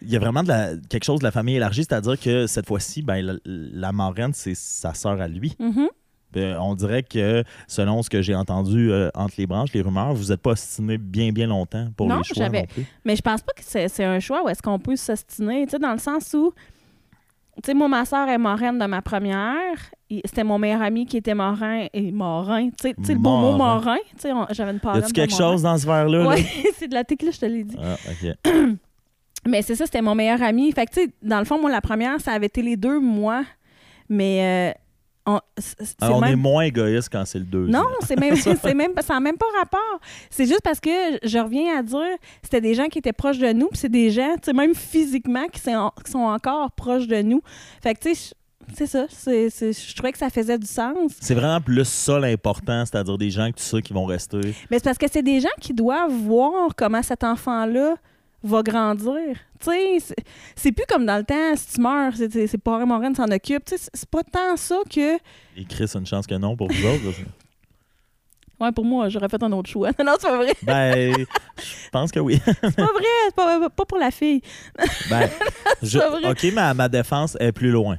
il 0.02 0.10
y 0.10 0.16
a 0.16 0.20
vraiment 0.20 0.44
de 0.44 0.48
la- 0.50 0.70
quelque 0.90 1.04
chose 1.04 1.20
de 1.20 1.24
la 1.26 1.32
famille 1.32 1.56
élargie, 1.56 1.82
c'est-à-dire 1.84 2.20
que 2.20 2.48
cette 2.48 2.68
fois-ci, 2.68 3.02
ben, 3.02 3.26
la, 3.26 3.34
la 3.46 3.92
marraine, 3.92 4.32
c'est 4.34 4.56
sa 4.56 4.94
sœur 4.94 5.20
à 5.22 5.28
lui. 5.28 5.56
Mhm. 5.60 5.88
Ben, 6.32 6.58
on 6.60 6.76
dirait 6.76 7.02
que, 7.02 7.44
selon 7.68 8.04
ce 8.04 8.10
que 8.10 8.22
j'ai 8.22 8.36
entendu 8.36 8.92
euh, 8.92 9.10
entre 9.16 9.34
les 9.40 9.48
branches, 9.48 9.74
les 9.74 9.82
rumeurs, 9.82 10.14
vous 10.14 10.26
n'êtes 10.30 10.42
pas 10.42 10.52
ostiné 10.52 11.00
bien, 11.00 11.32
bien 11.32 11.48
longtemps 11.48 11.88
pour 11.98 12.08
Non, 12.08 12.18
les 12.18 12.24
choix 12.24 12.50
non 12.50 12.66
plus. 12.66 12.86
Mais 13.04 13.16
je 13.16 13.22
pense 13.24 13.42
pas 13.42 13.52
que 13.56 13.64
c'est, 13.64 14.04
un 14.04 14.20
choix 14.20 14.44
où 14.44 14.50
est-ce 14.50 14.62
qu'on 14.62 14.78
peut 14.78 14.96
s'ostiner, 14.96 15.66
dans 15.66 15.92
le 15.94 15.98
sens 15.98 16.32
où, 16.36 16.54
tu 17.56 17.62
sais, 17.66 17.74
moi, 17.74 17.88
ma 17.88 18.06
soeur 18.06 18.28
est 18.30 18.38
moraine 18.38 18.78
de 18.78 18.86
ma 18.86 19.02
première. 19.02 19.76
C'était 20.24 20.44
mon 20.44 20.60
meilleur 20.60 20.82
ami 20.84 21.06
qui 21.08 21.18
était 21.18 21.34
morin 21.34 21.88
et 21.94 22.12
morin. 22.12 22.70
Tu 22.70 22.94
sais, 23.04 23.14
le 23.14 23.20
beau 23.20 23.38
mot 23.38 23.58
Morin. 23.58 23.98
j'avais 24.52 24.72
une 24.72 24.78
Y 24.78 24.80
parraine 24.82 25.04
a-tu 25.04 25.14
quelque 25.14 25.32
morin. 25.32 25.52
chose 25.54 25.62
dans 25.64 25.78
ce 25.80 25.86
verre-là? 25.88 26.24
là? 26.24 26.30
Oui, 26.30 26.46
c'est 26.78 26.88
de 26.88 26.94
la 26.94 27.04
tequila, 27.04 27.32
je 27.32 27.40
te 27.40 27.46
l'ai 27.48 27.64
dit. 27.64 27.76
Ah, 27.82 27.96
OK. 28.08 28.54
Mais 29.48 29.62
c'est 29.62 29.76
ça, 29.76 29.86
c'était 29.86 30.02
mon 30.02 30.16
meilleur 30.16 30.42
ami. 30.42 30.72
Fait 30.72 30.86
que, 30.86 30.92
tu 30.94 31.02
sais, 31.02 31.10
dans 31.22 31.40
le 31.40 31.46
fond, 31.46 31.60
moi, 31.60 31.72
la 31.72 31.82
première, 31.82 32.20
ça 32.20 32.34
avait 32.34 32.48
été 32.48 32.62
les 32.62 32.78
deux, 32.78 33.00
moi. 33.00 33.44
Mais 34.10 34.74
euh, 34.76 34.80
on, 35.26 35.40
Ah, 36.02 36.12
on 36.12 36.20
même... 36.22 36.34
est 36.34 36.36
moins 36.36 36.64
égoïste 36.64 37.10
quand 37.12 37.24
c'est 37.26 37.40
le 37.40 37.46
deux. 37.46 37.68
Non, 37.68 37.86
c'est 38.06 38.20
même, 38.20 38.36
c'est 38.36 38.74
même, 38.74 38.92
ça 39.02 39.14
n'a 39.14 39.20
même 39.20 39.38
pas 39.38 39.46
rapport. 39.58 40.00
C'est 40.30 40.46
juste 40.46 40.62
parce 40.64 40.80
que 40.80 40.90
je 41.24 41.38
reviens 41.38 41.78
à 41.78 41.84
dire, 41.84 42.18
c'était 42.44 42.62
des 42.62 42.74
gens 42.74 42.88
qui 42.88 43.00
étaient 43.00 43.14
proches 43.14 43.38
de 43.40 43.52
nous, 43.54 43.68
puis 43.68 43.78
c'est 43.78 43.90
des 43.90 44.10
gens, 44.12 44.36
tu 44.36 44.46
sais, 44.46 44.54
même 44.54 44.76
physiquement, 44.76 45.48
qui 45.48 45.60
sont, 45.60 45.92
qui 46.04 46.12
sont 46.12 46.20
encore 46.20 46.72
proches 46.72 47.08
de 47.08 47.22
nous. 47.22 47.42
Fait 47.82 47.94
que, 47.96 48.00
tu 48.00 48.16
sais, 48.16 48.34
c'est 48.74 48.88
ça. 48.88 49.06
je 49.10 49.96
trouvais 49.96 50.12
que 50.12 50.18
ça 50.18 50.30
faisait 50.30 50.58
du 50.58 50.68
sens. 50.68 51.14
C'est 51.22 51.34
vraiment 51.34 51.62
plus 51.62 51.88
ça 51.88 52.20
l'important, 52.20 52.86
c'est-à-dire 52.86 53.18
des 53.18 53.32
gens 53.32 53.52
que 53.52 53.58
tu 53.58 53.64
sais 53.64 53.82
qui 53.82 53.94
vont 53.94 54.06
rester. 54.06 54.40
Mais 54.70 54.78
c'est 54.78 54.84
parce 54.84 54.98
que 54.98 55.08
c'est 55.12 55.24
des 55.24 55.40
gens 55.40 55.50
qui 55.60 55.74
doivent 55.74 56.12
voir 56.12 56.70
comment 56.76 57.02
cet 57.02 57.24
enfant-là 57.24 57.96
va 58.44 58.62
grandir. 58.64 59.36
Tu 59.60 59.70
sais, 60.00 60.16
c'est- 60.56 60.72
plus 60.72 60.86
comme 60.88 61.06
dans 61.06 61.18
le 61.18 61.24
temps, 61.24 61.56
si 61.56 61.76
tu 61.76 61.82
meurs, 61.82 62.14
c'est- 62.16 62.58
pas 62.58 62.86
Morin 62.86 63.14
s'en 63.14 63.30
occupe. 63.32 63.66
Tu 63.66 63.78
sais, 63.78 63.90
c'est- 63.94 64.10
pas 64.10 64.24
tant 64.24 64.56
ça 64.56 64.78
que. 64.90 65.16
Et 65.58 65.66
Chris, 65.68 65.92
une 65.96 66.06
chance 66.06 66.26
que 66.26 66.36
non 66.36 66.56
pour 66.56 66.72
vous 66.72 66.86
autres. 66.86 67.20
Ouais, 68.60 68.72
pour 68.74 68.84
moi, 68.84 69.08
j'aurais 69.08 69.30
fait 69.30 69.42
un 69.42 69.52
autre 69.54 69.70
choix. 69.70 69.90
non, 70.06 70.16
c'est 70.20 70.28
pas 70.28 70.38
vrai. 70.38 70.54
Ben, 70.64 71.14
je 71.58 71.90
pense 71.92 72.12
que 72.12 72.20
oui. 72.20 72.42
C'est 72.46 72.76
pas 72.76 72.84
vrai. 72.94 73.04
C'est 73.28 73.36
pas, 73.36 73.70
pas 73.70 73.86
pour 73.86 73.98
la 73.98 74.12
fille. 74.12 74.42
Ben, 75.10 75.30
je-. 75.82 75.98
OK, 76.30 76.54
ma, 76.54 76.74
ma 76.74 76.90
défense 76.90 77.38
est 77.40 77.52
plus 77.54 77.72
loin. 77.72 77.98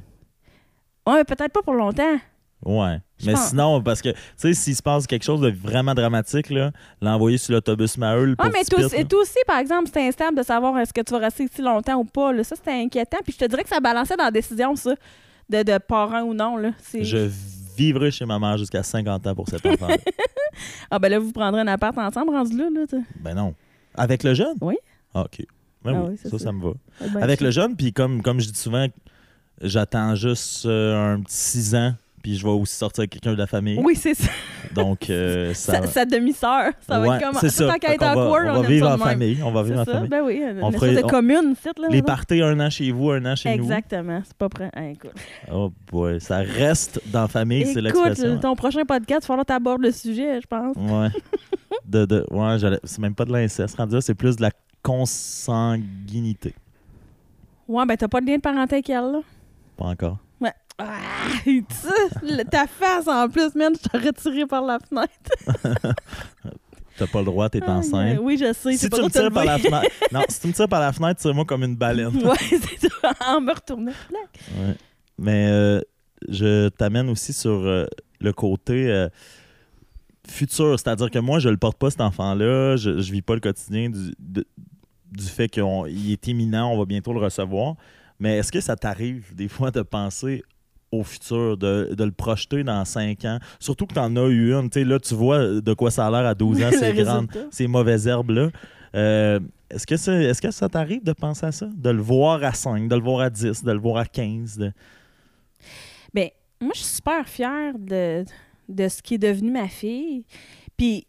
Ouais, 1.07 1.23
peut-être 1.23 1.51
pas 1.51 1.63
pour 1.63 1.73
longtemps. 1.73 2.19
Ouais. 2.65 2.99
Je 3.19 3.25
Mais 3.27 3.33
pense- 3.33 3.49
sinon, 3.49 3.81
parce 3.81 4.01
que, 4.01 4.09
tu 4.09 4.17
sais, 4.37 4.53
s'il 4.53 4.75
se 4.75 4.81
passe 4.81 5.07
quelque 5.07 5.23
chose 5.23 5.41
de 5.41 5.49
vraiment 5.51 5.93
dramatique, 5.93 6.49
là, 6.49 6.71
l'envoyer 7.01 7.37
sur 7.37 7.53
l'autobus 7.53 7.97
Maheu, 7.97 8.35
Ah, 8.37 8.49
mais 8.51 8.63
toi 8.65 9.19
aussi, 9.21 9.37
par 9.47 9.59
exemple, 9.59 9.87
c'était 9.87 10.07
instable 10.07 10.37
de 10.37 10.43
savoir 10.43 10.77
est-ce 10.79 10.93
que 10.93 11.01
tu 11.01 11.11
vas 11.13 11.19
rester 11.19 11.43
ici 11.45 11.61
longtemps 11.61 11.95
ou 11.97 12.03
pas. 12.05 12.31
là. 12.33 12.43
Ça, 12.43 12.55
c'était 12.55 12.71
inquiétant. 12.71 13.17
Puis 13.23 13.33
je 13.33 13.37
te 13.39 13.45
dirais 13.49 13.63
que 13.63 13.69
ça 13.69 13.79
balançait 13.79 14.15
dans 14.17 14.25
la 14.25 14.31
décision, 14.31 14.75
ça, 14.75 14.95
de, 15.49 15.63
de 15.63 15.77
parent 15.79 16.21
ou 16.21 16.33
non. 16.33 16.57
Là. 16.57 16.71
C'est- 16.81 17.03
Je 17.03 17.29
vivrai 17.77 18.11
chez 18.11 18.25
ma 18.25 18.37
mère 18.39 18.57
jusqu'à 18.57 18.83
50 18.83 19.25
ans 19.27 19.35
pour 19.35 19.47
cet 19.47 19.65
enfant. 19.65 19.87
Ah, 20.91 20.99
ben 20.99 21.09
là, 21.09 21.17
vous 21.19 21.31
prendrez 21.31 21.61
un 21.61 21.67
appart 21.67 21.97
ensemble, 21.97 22.31
rendu 22.31 22.57
là. 22.57 22.65
là 22.69 22.99
ben 23.21 23.33
non. 23.33 23.55
Avec 23.95 24.21
le 24.23 24.33
jeune? 24.33 24.57
Oui. 24.59 24.75
Ah, 25.13 25.21
OK. 25.23 25.45
Ben 25.83 25.95
Ah 25.95 26.05
oui, 26.09 26.15
c'est 26.21 26.29
ça, 26.29 26.37
ça. 26.37 26.45
ça 26.45 26.51
me 26.51 26.61
va. 26.61 26.73
Ah, 26.99 27.05
ben, 27.13 27.23
Avec 27.23 27.39
je- 27.39 27.45
le 27.45 27.51
jeune, 27.51 27.75
puis 27.77 27.93
comme, 27.93 28.21
comme 28.21 28.39
je 28.41 28.49
dis 28.49 28.59
souvent, 28.59 28.85
j'attends 29.61 30.15
juste 30.15 30.65
euh, 30.65 31.15
un 31.15 31.21
petit 31.21 31.35
6 31.35 31.75
ans, 31.75 31.93
puis 32.21 32.35
je 32.37 32.43
vais 32.45 32.51
aussi 32.51 32.75
sortir 32.75 33.01
avec 33.01 33.11
quelqu'un 33.11 33.33
de 33.33 33.37
la 33.37 33.47
famille. 33.47 33.79
Oui, 33.83 33.95
c'est 33.95 34.13
ça. 34.13 34.29
Donc, 34.73 35.09
euh, 35.09 35.53
ça... 35.53 35.81
Sa, 35.81 35.87
sa 35.87 36.05
demi-sœur. 36.05 36.71
Ça 36.87 36.99
va 36.99 37.15
être 37.17 37.23
comme. 37.23 37.35
c'est 37.39 37.49
ça. 37.49 37.67
Tant 37.67 38.15
va, 38.15 38.15
on 38.17 38.57
on, 38.57 38.61
va 38.61 38.67
vivre 38.67 38.89
en 38.89 38.97
famille. 38.97 39.39
On 39.43 39.51
va 39.51 39.63
vivre 39.63 39.79
en 39.79 39.85
ça, 39.85 39.93
famille. 39.93 40.09
ben 40.09 40.21
oui, 40.23 40.35
une 40.35 40.63
On 40.63 40.69
espèce 40.69 40.79
ferait- 40.91 41.01
de 41.01 41.05
on- 41.05 41.09
commune, 41.09 41.55
c'est 41.61 41.77
là. 41.79 41.87
Les 41.89 42.01
parties 42.01 42.41
un 42.41 42.59
an 42.59 42.69
chez 42.69 42.91
vous, 42.91 43.11
un 43.11 43.25
an 43.25 43.35
chez 43.35 43.49
Exactement, 43.49 44.21
c'est 44.23 44.37
pas 44.37 44.49
prêt. 44.49 44.69
Ah, 44.73 44.87
écoute, 44.87 45.11
nous. 45.49 45.55
Oh 45.55 45.71
boy, 45.91 46.19
ça 46.21 46.37
reste 46.37 47.01
dans 47.07 47.21
la 47.23 47.27
famille, 47.27 47.65
c'est 47.65 47.71
écoute 47.71 47.83
l'expression. 47.83 48.39
ton 48.39 48.55
prochain 48.55 48.85
podcast, 48.85 49.27
il 49.29 49.35
que 49.37 49.43
t'abordes 49.43 49.81
le 49.81 49.91
sujet, 49.91 50.39
je 50.41 50.47
pense. 50.47 50.75
Ouais. 50.77 51.09
de, 51.87 52.05
de, 52.05 52.25
ouais, 52.31 52.77
c'est 52.83 52.99
même 52.99 53.15
pas 53.15 53.25
de 53.25 53.33
l'inceste. 53.33 53.75
Rendu 53.77 53.97
c'est 54.01 54.15
plus 54.15 54.35
de 54.35 54.41
la 54.41 54.51
consanguinité. 54.81 56.53
Ouais, 57.67 57.85
ben 57.85 57.95
t'as 57.95 58.07
pas 58.07 58.21
de 58.21 58.25
lien 58.25 58.35
de 58.35 58.41
parenté 58.41 58.75
avec 58.75 58.89
elle, 58.89 59.11
là? 59.11 59.19
Pas 59.77 59.85
encore. 59.85 60.17
Ah, 60.87 62.43
ta 62.49 62.67
face 62.67 63.07
en 63.07 63.27
plus, 63.29 63.53
man, 63.55 63.73
je 63.81 63.89
t'aurais 63.89 64.13
tiré 64.13 64.45
par 64.45 64.63
la 64.63 64.79
fenêtre. 64.79 65.93
T'as 66.97 67.07
pas 67.07 67.19
le 67.19 67.25
droit, 67.25 67.49
t'es 67.49 67.61
Ah, 67.65 67.71
enceinte. 67.77 68.19
Oui, 68.21 68.37
je 68.37 68.53
sais. 68.53 68.77
Si 68.77 68.89
pas 68.89 68.97
tu 68.97 69.03
me 69.05 69.09
tires 69.09 69.31
par 69.31 69.45
la 69.45 69.57
fenêtre. 69.57 69.87
Non, 70.11 70.21
si 70.29 70.41
tu 70.41 70.47
me 70.47 70.53
tires 70.53 70.67
par 70.67 70.81
la 70.81 70.91
fenêtre, 70.93 71.19
tire-moi 71.21 71.45
comme 71.45 71.63
une 71.63 71.75
baleine. 71.75 72.15
Ouais, 72.23 72.35
c'est 72.79 72.89
ça, 72.89 73.13
en 73.27 73.41
me 73.41 73.53
retournant. 73.53 73.91
Ouais. 74.11 74.75
Mais 75.17 75.47
euh, 75.49 75.81
je 76.29 76.69
t'amène 76.69 77.09
aussi 77.09 77.33
sur 77.33 77.51
euh, 77.51 77.85
le 78.19 78.33
côté 78.33 78.87
euh, 78.91 79.07
futur. 80.27 80.77
C'est-à-dire 80.79 81.09
que 81.09 81.19
moi, 81.19 81.39
je 81.39 81.49
le 81.49 81.57
porte 81.57 81.77
pas, 81.77 81.89
cet 81.89 82.01
enfant-là. 82.01 82.75
Je, 82.75 82.99
je 82.99 83.11
vis 83.11 83.21
pas 83.21 83.33
le 83.33 83.39
quotidien 83.39 83.89
du, 83.89 84.13
de- 84.19 84.45
du 85.11 85.25
fait 85.25 85.49
qu'il 85.49 86.11
est 86.11 86.27
imminent, 86.27 86.71
on 86.71 86.77
va 86.77 86.85
bientôt 86.85 87.13
le 87.13 87.19
recevoir. 87.19 87.75
Mais 88.19 88.37
est-ce 88.37 88.51
que 88.51 88.61
ça 88.61 88.75
t'arrive 88.75 89.33
des 89.35 89.47
fois 89.47 89.71
de 89.71 89.81
penser 89.81 90.43
au 90.91 91.03
futur, 91.03 91.57
de, 91.57 91.93
de 91.95 92.03
le 92.03 92.11
projeter 92.11 92.63
dans 92.63 92.83
5 92.85 93.23
ans? 93.25 93.39
Surtout 93.59 93.85
que 93.87 93.93
tu 93.93 93.99
en 93.99 94.15
as 94.17 94.27
eu 94.27 94.53
une. 94.53 94.69
Tu 94.69 94.79
sais, 94.81 94.85
là, 94.85 94.99
tu 94.99 95.13
vois 95.15 95.39
de 95.61 95.73
quoi 95.73 95.89
ça 95.91 96.07
a 96.07 96.11
l'air 96.11 96.25
à 96.29 96.35
12 96.35 96.61
ans, 96.63 96.69
ces 96.71 96.93
grandes, 96.93 97.29
ces 97.51 97.67
mauvaises 97.67 98.07
herbes-là. 98.07 98.49
Euh, 98.95 99.39
est-ce 99.69 99.87
que, 99.87 99.95
ça- 99.95 100.21
est-ce 100.21 100.41
que 100.41 100.51
ça 100.51 100.67
t'arrive 100.67 101.03
de 101.03 101.13
penser 101.13 101.45
à 101.45 101.51
ça? 101.53 101.65
De 101.73 101.89
le 101.89 102.01
voir 102.01 102.43
à 102.43 102.53
5, 102.53 102.89
de 102.89 102.95
le 102.95 103.01
voir 103.01 103.21
à 103.21 103.29
10, 103.29 103.63
de 103.63 103.71
le 103.71 103.79
voir 103.79 103.97
à 103.97 104.05
15? 104.05 104.57
de- 104.57 104.71
Ben, 106.13 106.29
moi, 106.59 106.71
je 106.75 106.81
suis 106.81 106.95
super 106.95 107.27
fière 107.27 107.73
de, 107.79 108.25
de 108.67 108.87
ce 108.89 109.01
qui 109.01 109.13
est 109.15 109.17
devenu 109.17 109.51
ma 109.51 109.67
fille. 109.69 110.25
Puis, 110.77 111.07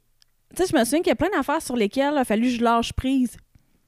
tu 0.54 0.62
sais, 0.62 0.68
je 0.72 0.78
me 0.78 0.84
souviens 0.84 1.00
qu'il 1.00 1.08
y 1.08 1.12
a 1.12 1.16
plein 1.16 1.30
d'affaires 1.36 1.60
sur 1.62 1.76
lesquelles 1.76 2.12
il 2.14 2.18
a 2.18 2.24
fallu 2.24 2.44
que 2.44 2.56
je 2.58 2.62
lâche 2.62 2.92
prise. 2.92 3.36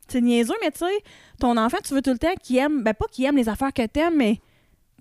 C'est 0.08 0.20
niaiseux, 0.20 0.54
mais 0.62 0.70
tu 0.70 0.78
sais, 0.80 0.92
ton 1.38 1.56
enfant, 1.56 1.78
tu 1.84 1.94
veux 1.94 2.02
tout 2.02 2.10
le 2.12 2.18
temps 2.18 2.34
qu'il 2.42 2.58
aime, 2.58 2.82
ben 2.82 2.92
pas 2.94 3.06
qu'il 3.10 3.24
aime 3.24 3.36
les 3.36 3.48
affaires 3.48 3.72
que 3.72 3.86
t'aimes, 3.86 4.16
mais 4.16 4.38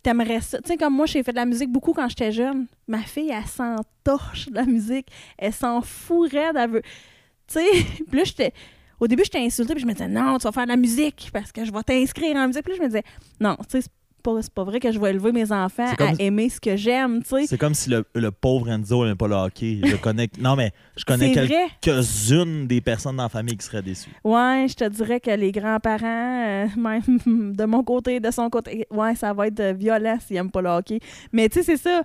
t'aimerais 0.04 0.42
ça. 0.42 0.62
Tu 0.62 0.68
sais, 0.68 0.78
comme 0.78 0.96
moi, 0.96 1.06
j'ai 1.06 1.24
fait 1.24 1.32
de 1.32 1.38
la 1.38 1.46
musique 1.46 1.72
beaucoup 1.72 1.94
quand 1.94 2.08
j'étais 2.10 2.32
jeune. 2.32 2.68
Ma 2.88 3.00
fille, 3.00 3.32
elle 3.32 3.46
s'en 3.46 3.78
torche 4.04 4.50
de 4.50 4.56
la 4.56 4.66
musique. 4.66 5.08
Elle 5.38 5.54
s'en 5.54 5.82
elle 6.56 6.70
veut... 6.70 6.82
Tu 7.48 7.60
sais, 7.60 7.86
puis 8.12 8.20
là. 8.20 8.52
Au 9.00 9.08
début, 9.08 9.24
j'étais 9.24 9.40
insultée, 9.40 9.74
puis 9.74 9.82
je 9.82 9.88
me 9.88 9.92
disais, 9.92 10.08
non, 10.08 10.38
tu 10.38 10.44
vas 10.44 10.52
faire 10.52 10.64
de 10.64 10.70
la 10.70 10.78
musique 10.78 11.30
parce 11.34 11.52
que 11.52 11.66
je 11.66 11.72
vais 11.74 11.84
t'inscrire 11.84 12.38
en 12.38 12.48
musique. 12.48 12.64
Puis 12.64 12.74
là, 12.74 12.78
je 12.78 12.84
me 12.84 12.88
disais, 12.88 13.04
non, 13.40 13.58
tu 13.70 13.82
sais, 13.82 13.90
pas, 14.24 14.42
c'est 14.42 14.54
pas 14.54 14.64
vrai 14.64 14.80
que 14.80 14.92
je 14.92 15.00
vais 15.00 15.10
élever 15.12 15.32
mes 15.32 15.52
enfants 15.52 15.92
à 16.00 16.14
aimer 16.20 16.50
ce 16.50 16.60
que 16.60 16.76
j'aime, 16.76 17.22
tu 17.22 17.30
sais. 17.30 17.48
C'est 17.48 17.58
comme 17.58 17.74
si 17.74 17.90
le, 17.90 18.06
le 18.16 18.32
pauvre 18.32 18.70
Enzo 18.70 19.04
n'aimait 19.04 19.16
pas 19.16 19.28
le 19.28 19.36
hockey. 19.36 19.82
Je 19.84 19.96
connais... 19.98 20.30
Non, 20.40 20.56
mais 20.56 20.72
je 20.98 21.06
connais 21.06 21.32
quelques-unes 21.32 22.68
des 22.68 22.82
personnes 22.82 23.18
dans 23.18 23.24
la 23.24 23.30
famille 23.30 23.58
qui 23.58 23.66
seraient 23.66 23.82
déçues. 23.82 24.10
Ouais, 24.24 24.66
je 24.68 24.74
te 24.76 24.90
dirais 24.90 25.20
que 25.20 25.32
les 25.32 25.52
grands-parents, 25.52 26.46
euh, 26.48 26.68
même 26.78 27.54
de 27.54 27.66
mon 27.66 27.84
côté, 27.84 28.20
de 28.20 28.32
son 28.32 28.50
côté, 28.50 28.88
ouais, 28.92 29.16
ça 29.16 29.34
va 29.34 29.48
être 29.48 29.76
violent 29.76 30.18
s'ils 30.26 30.36
n'aiment 30.38 30.52
pas 30.52 30.62
le 30.62 30.70
hockey. 30.70 31.00
Mais 31.32 31.50
tu 31.50 31.60
sais, 31.60 31.64
c'est 31.64 31.78
ça. 31.78 32.04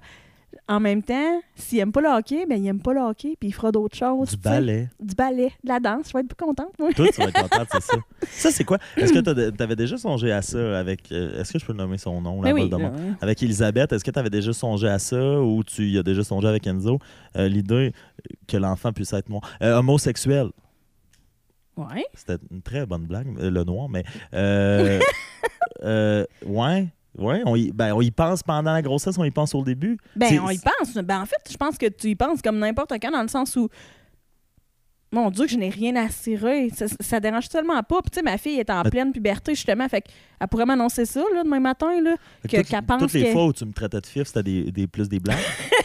En 0.66 0.80
même 0.80 1.02
temps, 1.02 1.40
s'il 1.54 1.78
n'aime 1.78 1.92
pas 1.92 2.00
le 2.00 2.08
hockey, 2.08 2.44
ben 2.46 2.56
il 2.56 2.62
n'aime 2.62 2.80
pas 2.80 2.92
le 2.92 3.00
hockey, 3.00 3.36
puis 3.38 3.48
il 3.48 3.52
fera 3.52 3.70
d'autres 3.72 3.96
choses. 3.96 4.30
Du 4.30 4.36
ballet. 4.36 4.88
Du 5.00 5.14
ballet, 5.14 5.50
de 5.64 5.68
la 5.68 5.80
danse. 5.80 6.08
Je 6.08 6.12
vais 6.14 6.20
être 6.20 6.28
plus 6.28 6.44
contente, 6.46 6.72
moi. 6.78 6.90
Toi, 6.94 7.06
tu 7.12 7.20
vas 7.22 7.28
être 7.28 7.40
contente, 7.48 7.68
c'est 7.72 7.82
ça. 7.82 7.96
Ça, 8.28 8.50
c'est 8.50 8.64
quoi? 8.64 8.78
Est-ce 8.96 9.12
que 9.12 9.50
tu 9.50 9.62
avais 9.62 9.76
déjà 9.76 9.96
songé 9.96 10.30
à 10.32 10.42
ça 10.42 10.78
avec. 10.78 11.10
euh, 11.12 11.40
Est-ce 11.40 11.52
que 11.52 11.58
je 11.58 11.64
peux 11.66 11.72
nommer 11.72 11.96
son 11.98 12.20
nom, 12.20 12.42
là, 12.42 12.52
oui. 12.52 12.62
Voldemort? 12.68 12.92
là. 12.92 12.98
Avec 13.20 13.42
Elisabeth, 13.42 13.92
est-ce 13.92 14.04
que 14.04 14.10
tu 14.10 14.18
avais 14.18 14.30
déjà 14.30 14.52
songé 14.52 14.88
à 14.88 14.98
ça 14.98 15.40
ou 15.40 15.62
tu 15.64 15.86
y 15.88 15.98
as 15.98 16.02
déjà 16.02 16.22
songé 16.24 16.48
avec 16.48 16.66
Enzo? 16.66 16.98
Euh, 17.36 17.48
L'idée 17.48 17.92
que 18.46 18.56
l'enfant 18.56 18.92
puisse 18.92 19.12
être 19.14 19.28
noir. 19.28 19.42
Euh, 19.62 19.76
homosexuel. 19.78 20.48
Ouais. 21.76 22.04
C'était 22.14 22.42
une 22.50 22.60
très 22.62 22.84
bonne 22.86 23.06
blague, 23.06 23.28
euh, 23.38 23.50
le 23.50 23.64
noir, 23.64 23.88
mais. 23.88 24.04
Euh, 24.34 24.98
euh, 25.84 26.24
ouais. 26.44 26.88
Ouais, 27.18 27.42
on 27.46 27.56
y, 27.56 27.72
ben, 27.72 27.92
on 27.94 28.00
y 28.00 28.10
pense 28.10 28.42
pendant 28.42 28.72
la 28.72 28.80
grossesse, 28.82 29.18
on 29.18 29.24
y 29.24 29.30
pense 29.30 29.54
au 29.54 29.62
début. 29.64 29.98
Ben, 30.16 30.38
on 30.40 30.50
y 30.50 30.58
pense. 30.58 30.94
Ben, 30.94 31.20
en 31.22 31.26
fait, 31.26 31.36
je 31.50 31.56
pense 31.56 31.76
que 31.76 31.86
tu 31.86 32.08
y 32.10 32.14
penses 32.14 32.40
comme 32.42 32.58
n'importe 32.58 32.92
quand, 33.02 33.10
dans 33.10 33.22
le 33.22 33.28
sens 33.28 33.56
où. 33.56 33.68
Mon 35.10 35.30
Dieu, 35.30 35.46
que 35.46 35.50
je 35.52 35.56
n'ai 35.56 35.70
rien 35.70 35.96
à 35.96 36.10
cirer. 36.10 36.68
Ça, 36.74 36.84
ça 37.00 37.18
dérange 37.18 37.48
tellement 37.48 37.82
pas. 37.82 38.02
Puis, 38.02 38.10
tu 38.10 38.16
sais, 38.16 38.22
ma 38.22 38.36
fille 38.36 38.58
est 38.60 38.68
en 38.68 38.82
Mais- 38.82 38.90
pleine 38.90 39.10
puberté, 39.10 39.54
justement. 39.54 39.88
Fait 39.88 40.02
qu'elle 40.02 40.48
pourrait 40.48 40.66
m'annoncer 40.66 41.06
ça, 41.06 41.22
là, 41.34 41.44
demain 41.44 41.60
matin, 41.60 41.98
là. 42.02 42.14
Fait 42.42 42.48
Que- 42.48 42.56
toutes- 42.58 42.66
qu'elle 42.68 42.82
pense 42.84 43.00
toutes 43.00 43.12
les 43.14 43.24
que- 43.24 43.32
fois 43.32 43.46
où 43.46 43.52
tu 43.54 43.64
me 43.64 43.72
traitais 43.72 44.02
de 44.02 44.06
fif, 44.06 44.24
c'était 44.26 44.42
des, 44.42 44.70
des- 44.70 44.86
plus 44.86 45.08
des 45.08 45.18
blagues. 45.18 45.38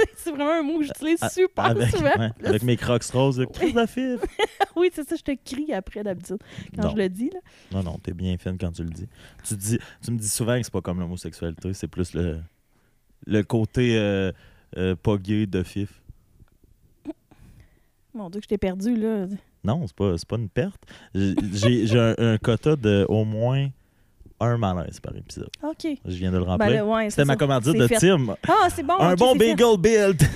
C'est 0.16 0.30
vraiment 0.30 0.52
un 0.60 0.62
mot 0.62 0.78
que 0.78 0.84
j'utilise 0.84 1.18
super 1.32 1.64
avec, 1.66 1.88
souvent. 1.90 2.16
ouais, 2.18 2.30
avec 2.44 2.62
mes 2.62 2.76
crocs 2.76 3.02
roses, 3.12 3.44
crise 3.52 3.74
de 3.74 3.86
fif. 3.86 4.20
oui, 4.76 4.90
c'est 4.92 5.08
ça, 5.08 5.16
je 5.16 5.22
te 5.22 5.32
crie 5.44 5.72
après 5.72 6.02
d'habitude 6.02 6.38
quand 6.76 6.84
Non. 6.84 6.90
je 6.90 6.96
le 6.96 7.08
dis. 7.08 7.30
Là. 7.30 7.40
Non, 7.72 7.82
non, 7.82 7.98
t'es 7.98 8.12
bien 8.12 8.36
fine 8.38 8.56
quand 8.58 8.72
tu 8.72 8.82
le 8.84 8.90
dis. 8.90 9.08
Tu, 9.44 9.56
dis. 9.56 9.78
tu 10.04 10.10
me 10.12 10.18
dis 10.18 10.28
souvent 10.28 10.56
que 10.58 10.62
c'est 10.64 10.72
pas 10.72 10.80
comme 10.82 11.00
l'homosexualité, 11.00 11.72
c'est 11.72 11.88
plus 11.88 12.12
le, 12.14 12.40
le 13.26 13.42
côté 13.42 13.96
euh, 13.98 14.32
euh, 14.76 14.94
pas 14.96 15.16
gay 15.16 15.46
de 15.46 15.62
fif. 15.62 16.02
Mon 18.12 18.28
Dieu, 18.28 18.40
que 18.40 18.44
je 18.44 18.48
t'ai 18.48 18.58
perdu, 18.58 18.96
là. 18.96 19.26
Non, 19.62 19.86
c'est 19.86 19.94
pas, 19.96 20.14
pas 20.28 20.36
une 20.36 20.48
perte. 20.48 20.82
J'ai 21.14 21.98
un, 21.98 22.14
un 22.18 22.38
quota 22.38 22.76
de 22.76 23.06
au 23.08 23.24
moins 23.24 23.68
un 24.40 24.56
malaise 24.56 25.00
par 25.00 25.14
épisode. 25.16 25.50
OK. 25.62 25.86
Je 26.04 26.16
viens 26.16 26.30
de 26.32 26.38
le 26.38 26.44
Ben 26.44 26.50
remplir. 26.50 26.86
ouais, 26.88 27.10
C'était 27.10 27.24
ma 27.24 27.36
commandite 27.36 27.74
de 27.76 27.86
fait. 27.86 27.96
Tim. 27.98 28.34
Ah, 28.48 28.68
c'est 28.74 28.82
bon. 28.82 28.94
un 28.98 29.14
bon 29.14 29.34
bagel 29.36 29.76
build. 29.78 30.22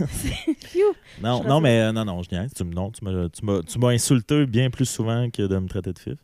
Non, 1.22 1.42
non, 1.44 1.60
mais 1.60 1.80
euh, 1.80 1.92
non, 1.92 2.04
non, 2.04 2.22
je 2.22 2.34
niaise. 2.34 2.52
Tu, 2.54 2.64
me- 2.64 2.74
non, 2.74 2.90
tu 2.90 3.04
m'as- 3.04 3.88
insulté 3.90 4.46
bien 4.46 4.68
plus 4.70 4.86
souvent 4.86 5.30
que 5.30 5.42
de 5.42 5.58
me 5.58 5.68
traiter 5.68 5.92
de 5.92 5.98
fif. 5.98 6.14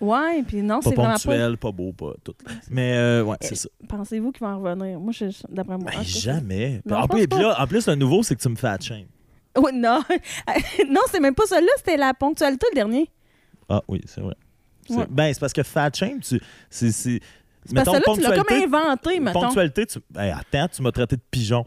Ouais, 0.00 0.42
puis 0.46 0.62
non, 0.62 0.76
Pas 0.80 0.90
c'est 0.90 0.94
vraiment 0.96 1.08
pas. 1.14 1.18
ponctuel, 1.18 1.56
pas 1.58 1.72
beau, 1.72 1.92
pas 1.92 2.12
tout. 2.22 2.34
Mais 2.70 2.94
euh, 2.96 3.24
ouais, 3.24 3.36
c'est 3.40 3.56
ça. 3.56 3.68
Pensez-vous 3.88 4.30
qu'il 4.32 4.46
va 4.46 4.56
en 4.56 4.60
revenir? 4.60 4.98
Moi, 5.00 5.12
je, 5.12 5.26
d'après 5.48 5.76
moi. 5.76 5.90
Ben, 5.92 6.02
jamais. 6.04 6.80
Non, 6.86 6.98
en, 6.98 7.08
plus, 7.08 7.26
puis 7.26 7.40
là, 7.40 7.60
en 7.60 7.66
plus, 7.66 7.86
le 7.88 7.96
nouveau, 7.96 8.22
c'est 8.22 8.36
que 8.36 8.40
tu 8.40 8.48
me 8.48 8.54
fais 8.56 8.76
shame. 8.80 9.06
c'est- 9.56 9.60
Ouais, 9.60 9.72
non. 9.72 10.00
non, 10.88 11.00
c'est 11.10 11.18
même 11.20 11.34
pas 11.34 11.46
ça. 11.46 11.60
Là, 11.60 11.66
c'était 11.78 11.96
la 11.96 12.14
ponctualité, 12.14 12.66
le 12.70 12.76
dernier. 12.76 13.10
Ah 13.68 13.82
oui, 13.88 14.00
c'est 14.06 14.20
vrai. 14.20 14.34
Ouais. 14.90 15.06
Ben, 15.10 15.32
c'est 15.34 15.40
parce 15.40 15.52
que 15.52 15.62
fat 15.62 15.90
shame, 15.94 16.20
tu. 16.20 16.40
C'est. 16.70 16.90
C'est 16.92 17.20
parce 17.74 17.86
que 17.88 17.92
là, 17.94 18.14
tu 18.14 18.20
l'as 18.20 18.42
comme 18.42 18.56
inventé, 18.56 19.20
mettons. 19.20 19.40
ponctualité, 19.40 19.86
tu. 19.86 19.98
Hey, 20.16 20.30
attends, 20.30 20.68
tu 20.68 20.80
m'as 20.82 20.92
traité 20.92 21.16
de 21.16 21.22
pigeon. 21.30 21.64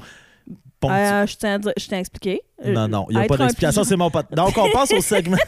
Euh, 0.84 1.28
je 1.28 1.36
tiens 1.36 1.60
à 1.64 1.74
t'ai 1.74 1.96
expliqué. 1.96 2.42
Euh, 2.66 2.74
non, 2.74 2.88
non, 2.88 3.06
il 3.10 3.18
n'y 3.18 3.24
a 3.24 3.28
pas 3.28 3.38
d'explication, 3.38 3.84
c'est 3.84 3.96
mon 3.96 4.10
pote. 4.10 4.26
Donc, 4.32 4.58
on 4.58 4.70
passe 4.72 4.92
au 4.94 5.02
segment. 5.02 5.38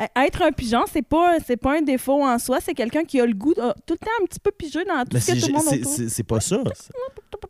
Euh, 0.00 0.06
Être 0.24 0.40
un 0.42 0.50
pigeon, 0.52 0.84
c'est 0.90 1.02
pas, 1.02 1.34
c'est 1.46 1.58
pas 1.58 1.76
un 1.76 1.82
défaut 1.82 2.24
en 2.24 2.38
soi. 2.38 2.58
C'est 2.62 2.72
quelqu'un 2.72 3.04
qui 3.04 3.20
a 3.20 3.26
le 3.26 3.34
goût 3.34 3.52
de- 3.52 3.60
tout 3.84 3.92
le 3.92 3.98
temps 3.98 4.10
un 4.22 4.24
petit 4.24 4.40
peu 4.40 4.50
pigé 4.50 4.82
dans 4.86 5.02
tout 5.02 5.10
Mais 5.12 5.20
ce 5.20 5.32
que 5.32 5.40
tout 5.40 5.46
le 5.48 5.52
monde 5.52 5.62
c'est- 5.68 5.80
autour. 5.80 5.92
c'est- 5.92 6.08
c'est 6.08 6.22
pas 6.22 6.40
ça. 6.40 6.62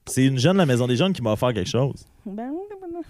C'est- 0.06 0.24
une 0.26 0.36
jeune 0.36 0.54
de 0.54 0.58
la 0.58 0.66
Maison 0.66 0.88
des 0.88 0.96
Jeunes 0.96 1.12
qui 1.12 1.22
m'a 1.22 1.32
offert 1.32 1.52
quelque 1.54 1.70
chose. 1.70 2.04
Ben 2.26 2.50
oui, 2.52 2.58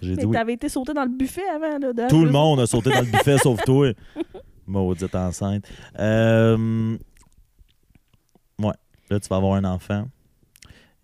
ben 0.03 0.27
oui. 0.47 0.53
Été 0.53 0.69
sauté 0.69 0.93
dans 0.93 1.05
le 1.05 1.09
buffet 1.09 1.49
avant. 1.49 1.79
Là, 1.79 1.93
de- 1.95 2.09
Tout 2.09 2.23
le 2.23 2.31
monde 2.31 2.61
a 2.61 2.67
sauté 2.67 2.91
dans 2.91 3.01
le 3.01 3.07
buffet 3.07 3.39
sauf 3.39 3.63
toi. 3.65 3.91
Maudite 4.71 5.15
enceinte. 5.15 5.65
Euh... 5.99 6.97
Ouais. 8.59 8.73
Là, 9.11 9.21
tu 9.21 9.29
vas 9.29 9.37
avoir 9.37 9.55
un 9.55 9.65
enfant. 9.65 10.07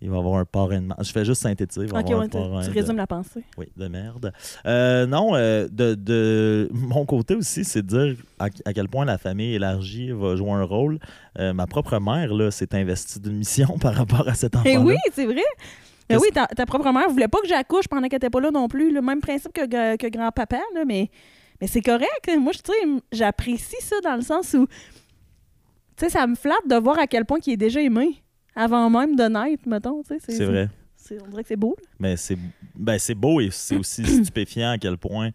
Il 0.02 0.10
va 0.10 0.18
avoir 0.18 0.38
un 0.38 0.44
parrain 0.44 0.78
de 0.80 0.86
marde. 0.86 1.02
Je 1.02 1.10
fais 1.10 1.24
juste 1.24 1.40
synthétiser. 1.40 1.86
Il 1.86 1.90
va 1.92 2.00
Ok, 2.00 2.04
avoir 2.10 2.20
ouais, 2.20 2.26
un 2.26 2.62
tu, 2.62 2.68
de- 2.68 2.74
résumes 2.74 2.98
la 2.98 3.06
pensée. 3.06 3.42
Oui, 3.56 3.66
de 3.78 3.88
merde. 3.88 4.30
Euh, 4.66 5.06
non, 5.06 5.34
euh, 5.34 5.66
de, 5.72 5.94
de 5.94 6.68
mon 6.72 7.06
côté 7.06 7.34
aussi, 7.34 7.64
c'est 7.64 7.80
de 7.82 7.86
dire 8.14 8.16
à, 8.38 8.48
à 8.66 8.72
quel 8.74 8.88
point 8.90 9.06
la 9.06 9.16
famille 9.16 9.54
élargie 9.54 10.10
va 10.10 10.36
jouer 10.36 10.50
un 10.50 10.64
rôle. 10.64 10.98
Euh, 11.38 11.54
ma 11.54 11.66
propre 11.66 11.98
mère 11.98 12.34
là, 12.34 12.50
s'est 12.50 12.74
investie 12.74 13.18
d'une 13.20 13.38
mission 13.38 13.78
par 13.80 13.94
rapport 13.94 14.28
à 14.28 14.34
cet. 14.34 14.52
Eh 14.66 14.76
oui, 14.76 14.96
c'est 15.14 15.24
vrai. 15.24 15.36
Mais 15.36 16.16
Qu'est-ce- 16.16 16.20
oui, 16.20 16.28
ta, 16.32 16.46
ta 16.46 16.66
propre 16.66 16.92
mère 16.92 17.08
voulait 17.08 17.26
pas 17.26 17.40
que 17.40 17.48
j'accouche 17.48 17.88
pendant 17.88 18.06
qu'elle 18.08 18.18
était 18.18 18.30
pas 18.30 18.40
là 18.40 18.50
non 18.50 18.68
plus. 18.68 18.92
Le 18.92 19.00
même 19.00 19.22
principe 19.22 19.54
que, 19.54 19.96
que, 19.96 20.08
grand-papa, 20.10 20.58
là, 20.74 20.84
mais, 20.86 21.10
mais 21.60 21.66
c'est 21.66 21.80
correct. 21.82 22.30
Moi, 22.38 22.52
je 22.52 22.98
j'apprécie 23.12 23.76
ça 23.80 23.96
dans 24.02 24.16
le 24.16 24.22
sens 24.22 24.54
où, 24.54 24.66
tu 24.66 24.74
sais, 25.98 26.10
ça 26.10 26.26
me 26.26 26.34
flatte 26.34 26.66
de 26.68 26.76
voir 26.76 26.98
à 26.98 27.06
quel 27.06 27.24
point 27.24 27.38
il 27.46 27.52
est 27.54 27.56
déjà 27.56 27.80
aimé 27.80 28.22
avant 28.54 28.88
même 28.90 29.16
de 29.16 29.24
naître, 29.24 29.66
mettons. 29.68 30.02
tu 30.02 30.18
sais, 30.18 30.32
C'est 30.36 30.44
vrai. 30.44 30.68
c'est- 30.96 31.18
On 31.22 31.28
dirait 31.28 31.42
que 31.42 31.48
c'est 31.48 31.56
beau. 31.56 31.76
là. 31.78 31.88
Mais 31.98 32.16
c'est 32.16 32.38
ben, 32.74 32.98
c'est 32.98 33.14
beau 33.14 33.40
et 33.40 33.48
c'est 33.50 33.76
aussi 33.76 34.04
stupéfiant 34.24 34.70
à 34.72 34.78
quel 34.78 34.98
point 34.98 35.30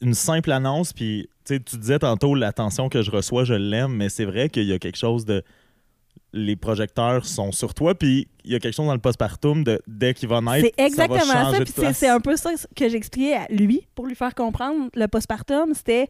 une 0.00 0.14
simple 0.14 0.50
annonce. 0.52 0.92
Puis 0.92 1.28
tu 1.44 1.58
disais 1.58 1.98
tantôt 1.98 2.34
l'attention 2.34 2.88
que 2.88 3.02
je 3.02 3.10
reçois, 3.10 3.44
je 3.44 3.54
l'aime, 3.54 3.92
mais 3.94 4.08
c'est 4.08 4.24
vrai 4.24 4.48
qu'il 4.48 4.64
y 4.64 4.72
a 4.72 4.78
quelque 4.78 4.96
chose 4.98 5.24
de. 5.26 5.42
Les 6.36 6.56
projecteurs 6.56 7.24
sont 7.24 7.52
sur 7.52 7.74
toi, 7.74 7.94
puis 7.94 8.26
il 8.44 8.50
y 8.52 8.54
a 8.56 8.58
quelque 8.58 8.74
chose 8.74 8.86
dans 8.86 8.92
le 8.92 8.98
postpartum 8.98 9.62
de 9.62 9.80
dès 9.86 10.14
qu'il 10.14 10.28
va 10.28 10.40
naître. 10.40 10.66
C'est 10.76 10.84
exactement 10.84 11.20
ça. 11.20 11.50
va 11.52 11.60
puis 11.64 11.72
c'est- 11.94 12.08
un 12.08 12.18
peu 12.18 12.36
ça 12.36 12.50
que 12.74 12.88
j'expliquais 12.88 13.34
à 13.34 13.46
lui 13.50 13.86
pour 13.94 14.06
lui 14.06 14.16
faire 14.16 14.34
comprendre 14.34 14.90
le 14.94 15.06
postpartum. 15.06 15.72
C'était 15.74 16.08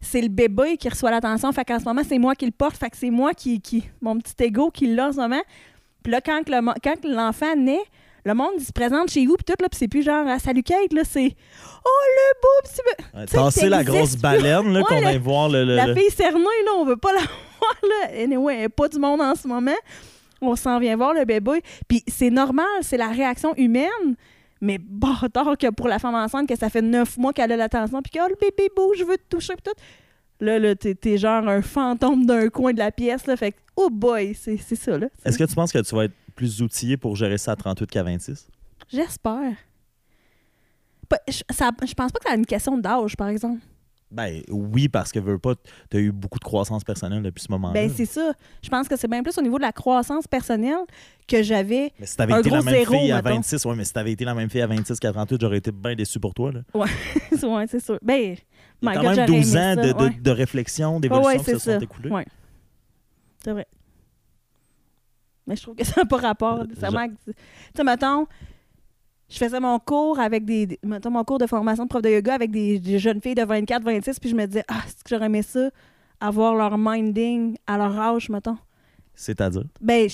c'est 0.00 0.22
le 0.22 0.28
bébé 0.28 0.78
qui 0.78 0.88
reçoit 0.88 1.10
l'attention. 1.10 1.52
Fait 1.52 1.64
qu'en 1.64 1.78
ce 1.78 1.84
moment, 1.84 2.02
c'est 2.06 2.18
moi 2.18 2.34
qui 2.34 2.46
le 2.46 2.52
porte. 2.52 2.76
Fait 2.76 2.88
que 2.88 2.96
c'est 2.96 3.10
moi 3.10 3.34
qui, 3.34 3.60
qui 3.60 3.84
mon 4.00 4.18
petit 4.18 4.34
ego 4.44 4.70
qui 4.70 4.86
l'a 4.94 5.08
en 5.08 5.12
ce 5.12 5.18
moment. 5.18 5.42
Puis 6.02 6.10
là, 6.10 6.20
quand, 6.20 6.48
le 6.48 6.60
quand 6.82 7.04
l'enfant 7.06 7.54
naît, 7.56 7.84
le 8.24 8.34
monde 8.34 8.52
il 8.58 8.64
se 8.64 8.72
présente 8.72 9.10
chez 9.10 9.26
vous, 9.26 9.36
puis 9.36 9.44
tout, 9.44 9.60
là, 9.60 9.68
puis 9.68 9.78
c'est 9.78 9.88
plus 9.88 10.02
genre 10.02 10.24
ah, 10.26 10.38
Salut 10.38 10.62
Kate, 10.62 10.92
là, 10.92 11.02
c'est 11.04 11.36
Oh 11.84 12.00
le 12.16 12.40
beau 12.40 12.68
petit 12.68 13.26
sais, 13.30 13.36
tasser 13.36 13.68
la 13.68 13.84
grosse 13.84 14.16
baleine 14.16 14.72
là, 14.72 14.80
Ouais, 14.80 14.84
qu'on 14.86 15.00
vient 15.00 15.18
voir. 15.18 15.48
Le, 15.50 15.64
le- 15.64 15.76
La 15.76 15.86
le- 15.86 15.94
fille 15.94 16.10
cernée, 16.10 16.38
là, 16.64 16.72
on 16.76 16.84
veut 16.84 16.96
pas 16.96 17.12
la 17.12 17.20
voir, 17.20 17.76
là. 17.82 18.22
Anyway, 18.22 18.56
elle 18.56 18.62
est 18.64 18.68
pas 18.70 18.88
du 18.88 18.98
monde 18.98 19.20
en 19.20 19.34
ce 19.34 19.46
moment. 19.46 19.76
On 20.40 20.56
s'en 20.56 20.78
vient 20.78 20.96
voir 20.96 21.12
le 21.12 21.24
bébé. 21.24 21.62
Puis 21.86 22.02
c'est 22.08 22.30
normal, 22.30 22.66
c'est 22.80 22.96
la 22.96 23.08
réaction 23.08 23.54
humaine. 23.56 24.16
Mais 24.60 24.78
bâtard 24.78 25.58
que 25.58 25.70
pour 25.70 25.88
la 25.88 25.98
femme 25.98 26.14
enceinte, 26.14 26.48
que 26.48 26.56
ça 26.56 26.70
fait 26.70 26.80
neuf 26.80 27.18
mois 27.18 27.34
qu'elle 27.34 27.52
a 27.52 27.56
l'attention, 27.56 28.00
puis 28.00 28.10
que 28.10 28.18
oh, 28.24 28.28
le 28.28 28.36
bébé 28.40 28.70
beau, 28.74 28.94
je 28.96 29.04
veux 29.04 29.18
te 29.18 29.36
toucher, 29.36 29.54
puis 29.54 29.62
tout. 29.64 29.80
Là, 30.40 30.58
là 30.58 30.74
t'es, 30.74 30.94
t'es 30.94 31.18
genre 31.18 31.46
un 31.46 31.60
fantôme 31.60 32.24
d'un 32.24 32.48
coin 32.48 32.72
de 32.72 32.78
la 32.78 32.90
pièce, 32.90 33.26
là. 33.26 33.36
Fait 33.36 33.52
que, 33.52 33.58
oh 33.76 33.90
boy, 33.90 34.34
c'est, 34.34 34.56
c'est 34.56 34.76
ça, 34.76 34.96
là. 34.96 35.08
Est-ce 35.24 35.36
que 35.36 35.44
tu 35.44 35.54
penses 35.54 35.72
que 35.72 35.78
tu 35.80 35.94
vas 35.94 36.04
être 36.04 36.14
plus 36.34 36.62
outillé 36.62 36.96
pour 36.96 37.16
gérer 37.16 37.38
ça 37.38 37.52
à 37.52 37.56
38 37.56 37.90
qu'à 37.90 38.02
26? 38.02 38.48
J'espère. 38.88 39.54
Je, 41.28 41.42
pense 41.94 42.12
pas 42.12 42.18
que 42.18 42.28
c'est 42.28 42.34
une 42.34 42.46
question 42.46 42.76
d'âge, 42.78 43.16
par 43.16 43.28
exemple. 43.28 43.60
Ben 44.10 44.42
oui, 44.48 44.88
parce 44.88 45.10
que 45.10 45.18
veux 45.18 45.38
pas, 45.38 45.54
tu 45.90 45.96
as 45.96 46.00
eu 46.00 46.12
beaucoup 46.12 46.38
de 46.38 46.44
croissance 46.44 46.84
personnelle 46.84 47.22
depuis 47.22 47.42
ce 47.42 47.50
moment-là. 47.50 47.74
Ben, 47.74 47.90
c'est 47.90 48.06
ça. 48.06 48.32
Je 48.62 48.68
pense 48.68 48.86
que 48.86 48.96
c'est 48.96 49.08
bien 49.08 49.22
plus 49.22 49.36
au 49.38 49.42
niveau 49.42 49.56
de 49.56 49.62
la 49.62 49.72
croissance 49.72 50.28
personnelle 50.28 50.84
que 51.26 51.42
j'avais 51.42 51.92
mais 51.98 52.06
si 52.06 52.16
t'avais 52.16 52.38
été 52.38 52.50
la 52.50 52.62
même 52.62 52.74
zéro, 52.74 52.94
fille 52.94 53.10
à 53.10 53.16
mettons. 53.22 53.36
26, 53.36 53.64
ouais, 53.64 53.74
mais 53.76 53.84
si 53.84 53.92
t'avais 53.92 54.12
été 54.12 54.24
la 54.24 54.34
même 54.34 54.48
fille 54.48 54.60
à 54.60 54.66
26 54.68 55.00
qu'à 55.00 55.12
38, 55.12 55.40
j'aurais 55.40 55.56
été 55.58 55.72
bien 55.72 55.96
déçu 55.96 56.20
pour 56.20 56.32
toi. 56.32 56.52
Là. 56.52 56.60
ouais, 56.74 57.66
c'est 57.68 57.80
sûr. 57.82 57.98
Ben, 58.02 58.36
my 58.82 58.92
quand 58.94 59.02
God, 59.02 59.02
même 59.02 59.14
j'aurais 59.14 59.26
12 59.26 59.56
aimé 59.56 59.64
ans 59.64 59.74
ça, 59.74 59.76
de, 59.76 59.92
de- 59.92 60.04
ouais. 60.04 60.10
de 60.20 60.30
réflexion, 60.30 61.00
d'évolution 61.00 61.28
Ouais, 61.30 61.36
ouais, 61.38 61.44
qui 61.44 61.50
se 61.50 61.58
sont 61.58 61.70
ça. 61.78 61.78
écoulés. 61.82 62.10
Ouais. 62.10 62.26
C'est 63.42 63.52
vrai. 63.52 63.66
Mais 65.46 65.56
je 65.56 65.62
trouve 65.62 65.74
que 65.76 65.84
ça 65.84 66.00
n'a 66.00 66.06
pas 66.06 66.16
rapport. 66.18 66.66
Nécessairement 66.66 67.06
Tu 67.26 67.32
sais, 67.76 67.84
mettons, 67.84 68.26
je 69.28 69.38
faisais 69.38 69.60
mon 69.60 69.78
cours 69.78 70.18
avec 70.20 70.44
des, 70.44 70.66
des- 70.66 70.78
Mettons, 70.84 71.10
mon 71.10 71.24
cours 71.24 71.38
de 71.38 71.46
formation 71.46 71.84
de 71.84 71.88
prof 71.88 72.02
de 72.02 72.10
yoga 72.10 72.34
avec 72.34 72.50
des, 72.50 72.78
des 72.78 72.98
jeunes 72.98 73.20
filles 73.20 73.34
de 73.34 73.44
24, 73.44 73.82
26, 73.82 74.20
puis 74.20 74.30
je 74.30 74.34
me 74.36 74.46
disais, 74.46 74.64
ah, 74.68 74.80
c'est 74.86 75.02
que 75.02 75.08
j'aurais 75.10 75.26
aimé 75.26 75.42
ça, 75.42 75.70
avoir 76.20 76.54
leur 76.54 76.76
minding 76.78 77.56
à 77.66 77.76
leur 77.78 77.98
âge, 77.98 78.28
mettons. 78.28 78.58
C'est-à-dire? 79.14 79.64
Ben, 79.80 80.08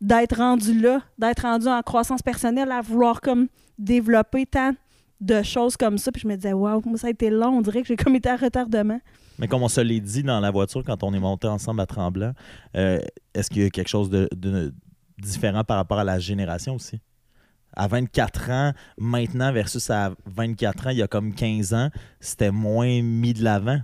d'être 0.00 0.36
rendu 0.36 0.78
là, 0.80 1.02
d'être 1.18 1.40
rendu 1.42 1.66
en 1.68 1.80
croissance 1.82 2.22
personnelle, 2.22 2.70
à 2.72 2.80
vouloir 2.80 3.20
comme 3.20 3.48
développer 3.78 4.46
tant 4.46 4.72
de 5.20 5.42
choses 5.42 5.76
comme 5.76 5.98
ça, 5.98 6.10
puis 6.12 6.22
je 6.22 6.28
me 6.28 6.34
disais, 6.36 6.52
waouh, 6.52 6.80
moi, 6.86 6.96
ça 6.98 7.08
a 7.08 7.10
été 7.10 7.28
long, 7.30 7.58
on 7.58 7.60
dirait 7.60 7.82
que 7.82 7.88
j'ai 7.88 7.96
comme 7.96 8.14
été 8.14 8.28
à 8.30 8.36
retardement. 8.36 9.00
Mais 9.40 9.48
comme 9.48 9.62
on 9.62 9.68
se 9.68 9.80
l'est 9.80 10.00
dit 10.00 10.22
dans 10.22 10.38
la 10.38 10.50
voiture 10.50 10.84
quand 10.84 11.02
on 11.02 11.12
est 11.14 11.18
monté 11.18 11.48
ensemble 11.48 11.80
à 11.80 11.86
Tremblant, 11.86 12.32
euh, 12.76 13.00
est-ce 13.34 13.50
qu'il 13.50 13.62
y 13.62 13.66
a 13.66 13.70
quelque 13.70 13.88
chose 13.88 14.10
de, 14.10 14.28
de- 14.36 14.72
différent 15.18 15.64
par 15.64 15.76
rapport 15.78 15.98
à 15.98 16.04
la 16.04 16.18
génération 16.18 16.74
aussi? 16.74 17.00
À 17.74 17.86
24 17.88 18.50
ans, 18.50 18.72
maintenant, 18.98 19.52
versus 19.52 19.88
à 19.90 20.12
24 20.26 20.86
ans, 20.88 20.90
il 20.90 20.98
y 20.98 21.02
a 21.02 21.08
comme 21.08 21.32
15 21.34 21.72
ans, 21.74 21.88
c'était 22.20 22.50
moins 22.50 23.00
mis 23.02 23.32
de 23.32 23.42
l'avant. 23.44 23.80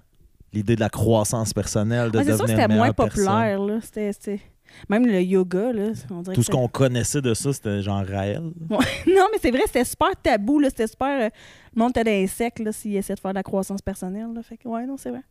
L'idée 0.53 0.75
de 0.77 0.81
la 0.81 0.89
croissance 0.89 1.53
personnelle, 1.53 2.11
de 2.11 2.19
Ouais, 2.19 2.25
c'est 2.25 2.31
devenir 2.33 2.37
sûr 2.37 2.45
que 2.47 2.51
c'était 2.51 2.63
une 2.73 2.77
moins 2.79 2.81
meilleure 2.87 2.95
personne. 2.95 3.25
populaire. 3.25 3.61
Là. 3.61 3.81
C'était, 3.83 4.13
c'était- 4.13 4.41
Même 4.89 5.07
le 5.07 5.23
yoga, 5.23 5.73
là, 5.73 5.93
on 6.11 6.23
dirait 6.23 6.35
Tout 6.35 6.43
ce 6.43 6.51
qu'on 6.51 6.67
connaissait 6.69 7.23
de 7.23 7.33
ça, 7.35 7.53
c'était 7.53 7.83
genre 7.83 8.05
Raël. 8.05 8.43
c'était- 8.69 8.75
Non, 9.15 9.27
mais 9.33 9.39
c'est 9.41 9.51
vrai, 9.51 9.61
c'était 9.67 9.85
super 9.85 10.11
tabou. 10.23 10.59
Là. 10.59 10.69
C'était 10.71 10.87
super... 10.89 11.27
euh, 11.27 11.29
le 11.75 11.81
monde 11.81 11.91
était 11.91 12.05
dans 12.05 12.11
les 12.11 12.27
secs 12.27 12.59
là, 12.59 12.73
s'il 12.73 12.97
essaie 12.97 13.15
de 13.15 13.21
faire 13.21 13.31
de 13.33 13.37
la 13.37 13.43
croissance 13.45 13.81
personnelle. 13.83 14.33
Là. 14.35 14.43
Fait 14.43 14.57
que, 14.57 14.67
ouais, 14.69 14.85
non, 14.87 14.97
c'est 14.97 15.11
vrai. 15.11 15.23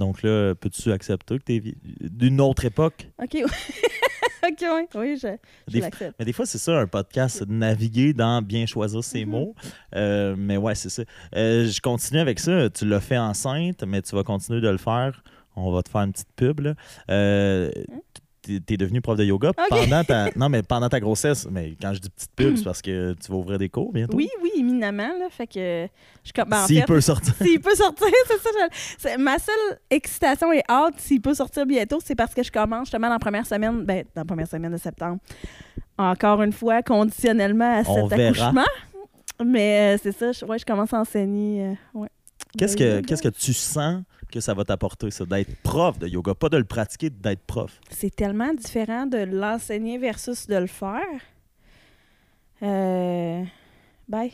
Donc 0.00 0.22
là, 0.24 0.54
peux-tu 0.54 0.90
accepter 0.90 1.38
que 1.38 1.44
tu 1.44 1.56
es 1.56 1.74
d'une 2.08 2.40
autre 2.40 2.64
époque? 2.64 3.06
OK, 3.22 3.34
ouais. 3.34 3.44
OK, 4.50 4.60
ouais. 4.62 4.88
Oui, 4.94 5.16
je, 5.22 5.28
je 5.68 5.78
l'accepte. 5.78 6.16
Mais 6.18 6.24
des 6.24 6.32
fois, 6.32 6.46
c'est 6.46 6.56
ça, 6.58 6.78
un 6.80 6.86
podcast, 6.86 7.36
c'est 7.38 7.46
de 7.46 7.52
naviguer 7.52 8.14
dans 8.14 8.40
bien 8.42 8.64
choisir 8.66 9.04
ses 9.04 9.24
Mhm. 9.26 9.30
mots. 9.30 9.54
Euh, 9.94 10.34
mais 10.38 10.56
ouais, 10.56 10.74
c'est 10.74 10.88
ça. 10.88 11.02
Euh, 11.36 11.66
je 11.66 11.80
continue 11.82 12.18
avec 12.20 12.40
ça. 12.40 12.70
Tu 12.70 12.86
l'as 12.86 13.00
fait 13.00 13.18
enceinte, 13.18 13.84
mais 13.84 14.00
tu 14.00 14.16
vas 14.16 14.24
continuer 14.24 14.62
de 14.62 14.68
le 14.70 14.78
faire. 14.78 15.22
On 15.56 15.70
va 15.70 15.82
te 15.82 15.90
faire 15.90 16.00
une 16.00 16.12
petite 16.12 16.32
pub. 16.34 16.60
Là. 16.60 16.74
Euh, 17.10 17.70
T'es 18.14 18.19
t'es 18.42 18.76
devenu 18.76 19.00
prof 19.00 19.18
de 19.18 19.24
yoga 19.24 19.52
pendant 19.68 20.02
ta 20.02 20.30
non 20.36 20.48
mais 20.48 20.62
pendant 20.62 20.88
ta 20.88 20.98
grossesse 20.98 21.46
mais 21.50 21.76
quand 21.80 21.92
je 21.92 22.00
dis 22.00 22.08
petite 22.10 22.30
pub 22.34 22.56
c'est 22.56 22.64
parce 22.64 22.80
que 22.80 23.14
tu 23.14 23.30
vas 23.30 23.36
ouvrir 23.38 23.58
des 23.58 23.68
cours 23.68 23.92
bientôt 23.92 24.16
Oui, 24.16 24.28
oui, 24.42 24.50
éminemment. 24.56 25.10
Là, 25.18 25.26
fait 25.30 25.46
que 25.46 25.86
je 26.24 26.32
comme 26.32 26.48
ben, 26.48 26.62
en 26.62 26.66
s'il 26.66 26.82
peut 26.84 27.00
sortir 27.00 27.34
S'il 27.42 27.60
peut 27.60 27.74
sortir, 27.74 28.06
c'est 28.26 28.38
ça. 28.38 28.50
je- 29.16 29.18
ma 29.22 29.38
seule 29.38 29.78
excitation 29.90 30.52
et 30.52 30.62
hâte, 30.68 30.94
s'il 30.98 31.20
peut 31.20 31.34
sortir 31.34 31.66
bientôt, 31.66 31.98
c'est 32.04 32.14
parce 32.14 32.34
que 32.34 32.42
je 32.42 32.50
commence 32.50 32.86
justement 32.86 33.08
dans 33.08 33.12
la 33.14 33.18
première 33.18 33.46
semaine, 33.46 33.84
ben, 33.84 34.04
dans 34.14 34.22
la 34.22 34.24
première 34.26 34.48
semaine 34.48 34.72
de 34.72 34.78
septembre. 34.78 35.18
Encore 35.98 36.42
une 36.42 36.52
fois, 36.52 36.82
conditionnellement 36.82 37.80
à 37.80 37.84
cet 37.84 37.92
On 37.92 38.06
verra. 38.06 38.28
accouchement. 38.48 38.64
Mais 39.44 39.94
euh, 39.94 39.98
c'est 40.02 40.12
ça, 40.12 40.32
je, 40.32 40.44
ouais, 40.46 40.58
je 40.58 40.64
commence 40.64 40.92
à 40.94 41.00
enseigner. 41.00 41.66
euh, 41.66 41.74
ouais. 41.98 42.08
qu'est-ce 42.58 42.76
que 42.76 43.00
qu'est-ce 43.00 43.22
que 43.22 43.28
tu 43.28 43.52
sens 43.52 44.02
que 44.30 44.40
ça 44.40 44.54
va 44.54 44.64
t'apporter 44.64 45.10
ça 45.10 45.24
d'être 45.24 45.54
prof 45.62 45.98
de 45.98 46.08
yoga 46.08 46.34
pas 46.34 46.48
de 46.48 46.56
le 46.56 46.64
pratiquer 46.64 47.10
d'être 47.10 47.42
prof 47.46 47.80
C'est 47.90 48.14
tellement 48.14 48.52
différent 48.54 49.06
de 49.06 49.18
l'enseigner 49.18 49.98
versus 49.98 50.46
de 50.46 50.56
le 50.56 50.66
faire. 50.66 51.00
Euh... 52.62 53.42
Bye. 54.08 54.32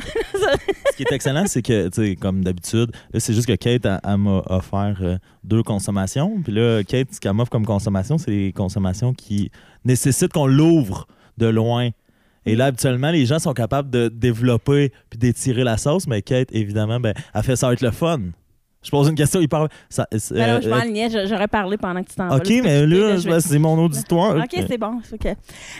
Ce 0.00 0.96
qui 0.96 1.02
est 1.02 1.12
excellent, 1.12 1.46
c'est 1.46 1.62
que, 1.62 1.88
tu 1.88 2.02
sais, 2.02 2.16
comme 2.16 2.44
d'habitude, 2.44 2.92
là, 3.12 3.20
c'est 3.20 3.34
juste 3.34 3.48
que 3.48 3.54
Kate, 3.54 3.84
elle, 3.84 4.00
elle 4.04 4.16
m'a 4.16 4.42
offert 4.46 4.96
euh, 5.00 5.18
deux 5.42 5.62
consommations. 5.62 6.40
Puis 6.42 6.52
là, 6.52 6.82
Kate, 6.84 7.08
ce 7.12 7.20
qu'elle 7.20 7.32
m'offre 7.32 7.50
comme 7.50 7.66
consommation, 7.66 8.16
c'est 8.16 8.30
des 8.30 8.52
consommations 8.52 9.12
qui 9.12 9.50
nécessitent 9.84 10.32
qu'on 10.32 10.46
l'ouvre 10.46 11.06
de 11.36 11.46
loin. 11.46 11.90
Et 12.46 12.56
là, 12.56 12.66
habituellement, 12.66 13.10
les 13.10 13.26
gens 13.26 13.38
sont 13.38 13.52
capables 13.52 13.90
de 13.90 14.08
développer 14.08 14.92
puis 15.10 15.18
d'étirer 15.18 15.64
la 15.64 15.76
sauce, 15.76 16.06
mais 16.06 16.22
Kate, 16.22 16.48
évidemment, 16.52 17.00
ben, 17.00 17.14
elle 17.34 17.42
fait 17.42 17.56
ça 17.56 17.72
être 17.72 17.82
le 17.82 17.90
fun. 17.90 18.20
Je 18.82 18.90
pose 18.90 19.08
une 19.08 19.14
question 19.16 19.40
hyper. 19.40 19.66
Ça, 19.88 20.06
c'est- 20.16 20.34
Ben 20.34 20.48
euh, 20.56 20.60
je 20.60 20.68
m'enlignais, 20.70 21.08
j'aurais 21.26 21.48
parlé 21.48 21.76
pendant 21.76 22.02
que 22.02 22.08
tu 22.10 22.14
t'en. 22.14 22.34
OK, 22.34 22.48
mais 22.62 22.86
là, 22.86 23.16
vais- 23.16 23.40
c'est 23.40 23.58
mon 23.58 23.76
auditoire. 23.84 24.36
OK, 24.36 24.64
c'est 24.68 24.78
bon. 24.78 25.00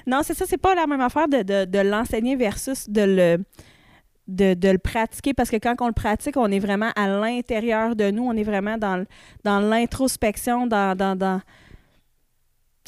Non, 0.06 0.20
c'est 0.24 0.34
ça, 0.34 0.44
c'est 0.48 0.58
pas 0.58 0.74
la 0.74 0.86
même 0.86 1.00
affaire 1.00 1.28
de, 1.28 1.42
de, 1.42 1.64
de 1.64 1.78
l'enseigner 1.78 2.34
versus 2.34 2.88
de 2.90 3.02
le, 3.02 3.44
de, 4.26 4.54
de 4.54 4.68
le 4.68 4.78
pratiquer 4.78 5.32
parce 5.32 5.48
que 5.48 5.56
quand 5.56 5.76
on 5.80 5.86
le 5.86 5.92
pratique, 5.92 6.36
on 6.36 6.50
est 6.50 6.58
vraiment 6.58 6.90
à 6.96 7.06
l'intérieur 7.08 7.94
de 7.94 8.10
nous, 8.10 8.24
on 8.24 8.32
est 8.32 8.42
vraiment 8.42 8.76
dans, 8.78 9.04
dans 9.44 9.60
l'introspection, 9.60 10.66
dans. 10.66 10.96
dans, 10.96 11.16
dans... 11.16 11.40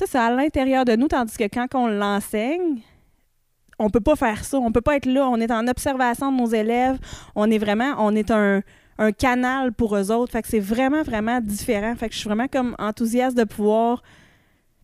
C'est 0.03 0.19
à 0.19 0.31
l'intérieur 0.35 0.85
de 0.87 0.97
nous, 0.97 1.09
tandis 1.09 1.37
que 1.37 1.45
quand 1.45 1.67
on 1.75 1.87
l'enseigne, 1.87 2.81
on 3.79 3.91
peut 3.91 4.01
pas 4.01 4.17
faire 4.17 4.45
ça. 4.45 4.59
On 4.59 4.73
peut 4.73 4.81
pas 4.81 4.97
être 4.97 5.07
là. 5.07 5.29
On 5.29 5.37
est 5.37 5.51
en 5.53 5.69
observation 5.69 6.33
de 6.33 6.39
nos 6.39 6.47
élèves. 6.47 6.99
On 7.35 7.51
est 7.51 7.59
vraiment, 7.59 7.95
on 7.99 8.15
est 8.15 8.31
un, 8.31 8.63
un 9.01 9.13
canal 9.13 9.73
pour 9.73 9.97
eux 9.97 10.13
autres. 10.13 10.31
Fait 10.31 10.43
que 10.43 10.49
c'est 10.49 10.61
vraiment, 10.61 11.03
vraiment 11.03 11.41
différent. 11.41 11.97
Fait 11.97 12.09
que 12.09 12.15
je 12.15 12.21
suis 12.21 12.29
vraiment 12.29 12.49
comme 12.49 12.77
enthousiaste 12.79 13.37
de 13.37 13.45
pouvoir 13.45 14.03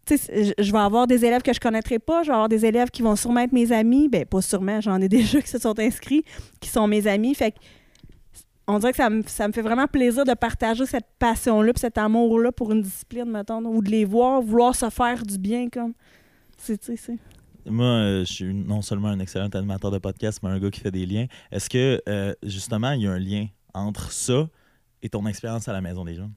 tu 0.07 0.17
sais, 0.17 0.55
je 0.57 0.73
vais 0.73 0.79
avoir 0.79 1.09
des 1.09 1.25
élèves 1.25 1.43
que 1.43 1.53
je 1.53 1.59
connaîtrai 1.59 1.99
pas, 1.99 2.23
je 2.23 2.29
vais 2.29 2.35
avoir 2.35 2.49
des 2.49 2.65
élèves 2.65 2.91
qui 2.91 3.03
vont 3.03 3.17
sûrement 3.17 3.41
être 3.41 3.53
mes 3.53 3.73
amis. 3.73 4.09
Ben, 4.09 4.25
pas 4.25 4.41
sûrement, 4.41 4.81
j'en 4.81 5.01
ai 5.01 5.09
déjà 5.21 5.41
qui 5.41 5.49
se 5.49 5.59
sont 5.59 5.79
inscrits, 5.79 6.25
qui 6.61 6.69
sont 6.69 6.87
mes 6.87 7.07
amis. 7.09 7.35
Fait 7.35 7.51
que 7.51 7.57
on 8.69 8.79
dirait 8.79 8.93
que 8.93 8.97
ça 8.97 9.11
me, 9.11 9.23
ça 9.27 9.47
me 9.47 9.53
fait 9.53 9.63
vraiment 9.63 9.87
plaisir 9.87 10.25
de 10.25 10.35
partager 10.35 10.87
cette 10.87 11.07
passion-là, 11.19 11.73
cet 11.77 11.99
amour-là 11.99 12.53
pour 12.53 12.73
une 12.73 12.83
discipline, 12.83 13.31
mettons, 13.31 13.65
ou 13.65 13.83
de 13.83 13.91
les 13.91 14.05
voir, 14.05 14.43
vouloir 14.43 14.75
se 14.75 14.91
faire 14.91 15.23
du 15.25 15.39
bien, 15.39 15.69
comme. 15.69 15.93
C'est. 16.57 16.81
Moi, 17.67 17.85
euh, 17.85 18.25
je 18.25 18.33
suis 18.33 18.55
non 18.55 18.81
seulement 18.81 19.09
un 19.09 19.19
excellent 19.19 19.49
animateur 19.49 19.91
de 19.91 19.99
podcast, 19.99 20.41
mais 20.43 20.51
un 20.51 20.59
gars 20.59 20.71
qui 20.71 20.81
fait 20.81 20.91
des 20.91 21.05
liens. 21.05 21.27
Est-ce 21.51 21.69
que, 21.69 22.01
euh, 22.09 22.33
justement, 22.43 22.93
il 22.93 23.03
y 23.03 23.07
a 23.07 23.13
un 23.13 23.19
lien 23.19 23.47
entre 23.77 24.11
ça 24.13 24.49
et 25.03 25.09
ton 25.09 25.27
expérience 25.27 25.69
à 25.69 25.73
la 25.73 25.81
Maison 25.81 26.05
des 26.05 26.15
Jeunes? 26.15 26.33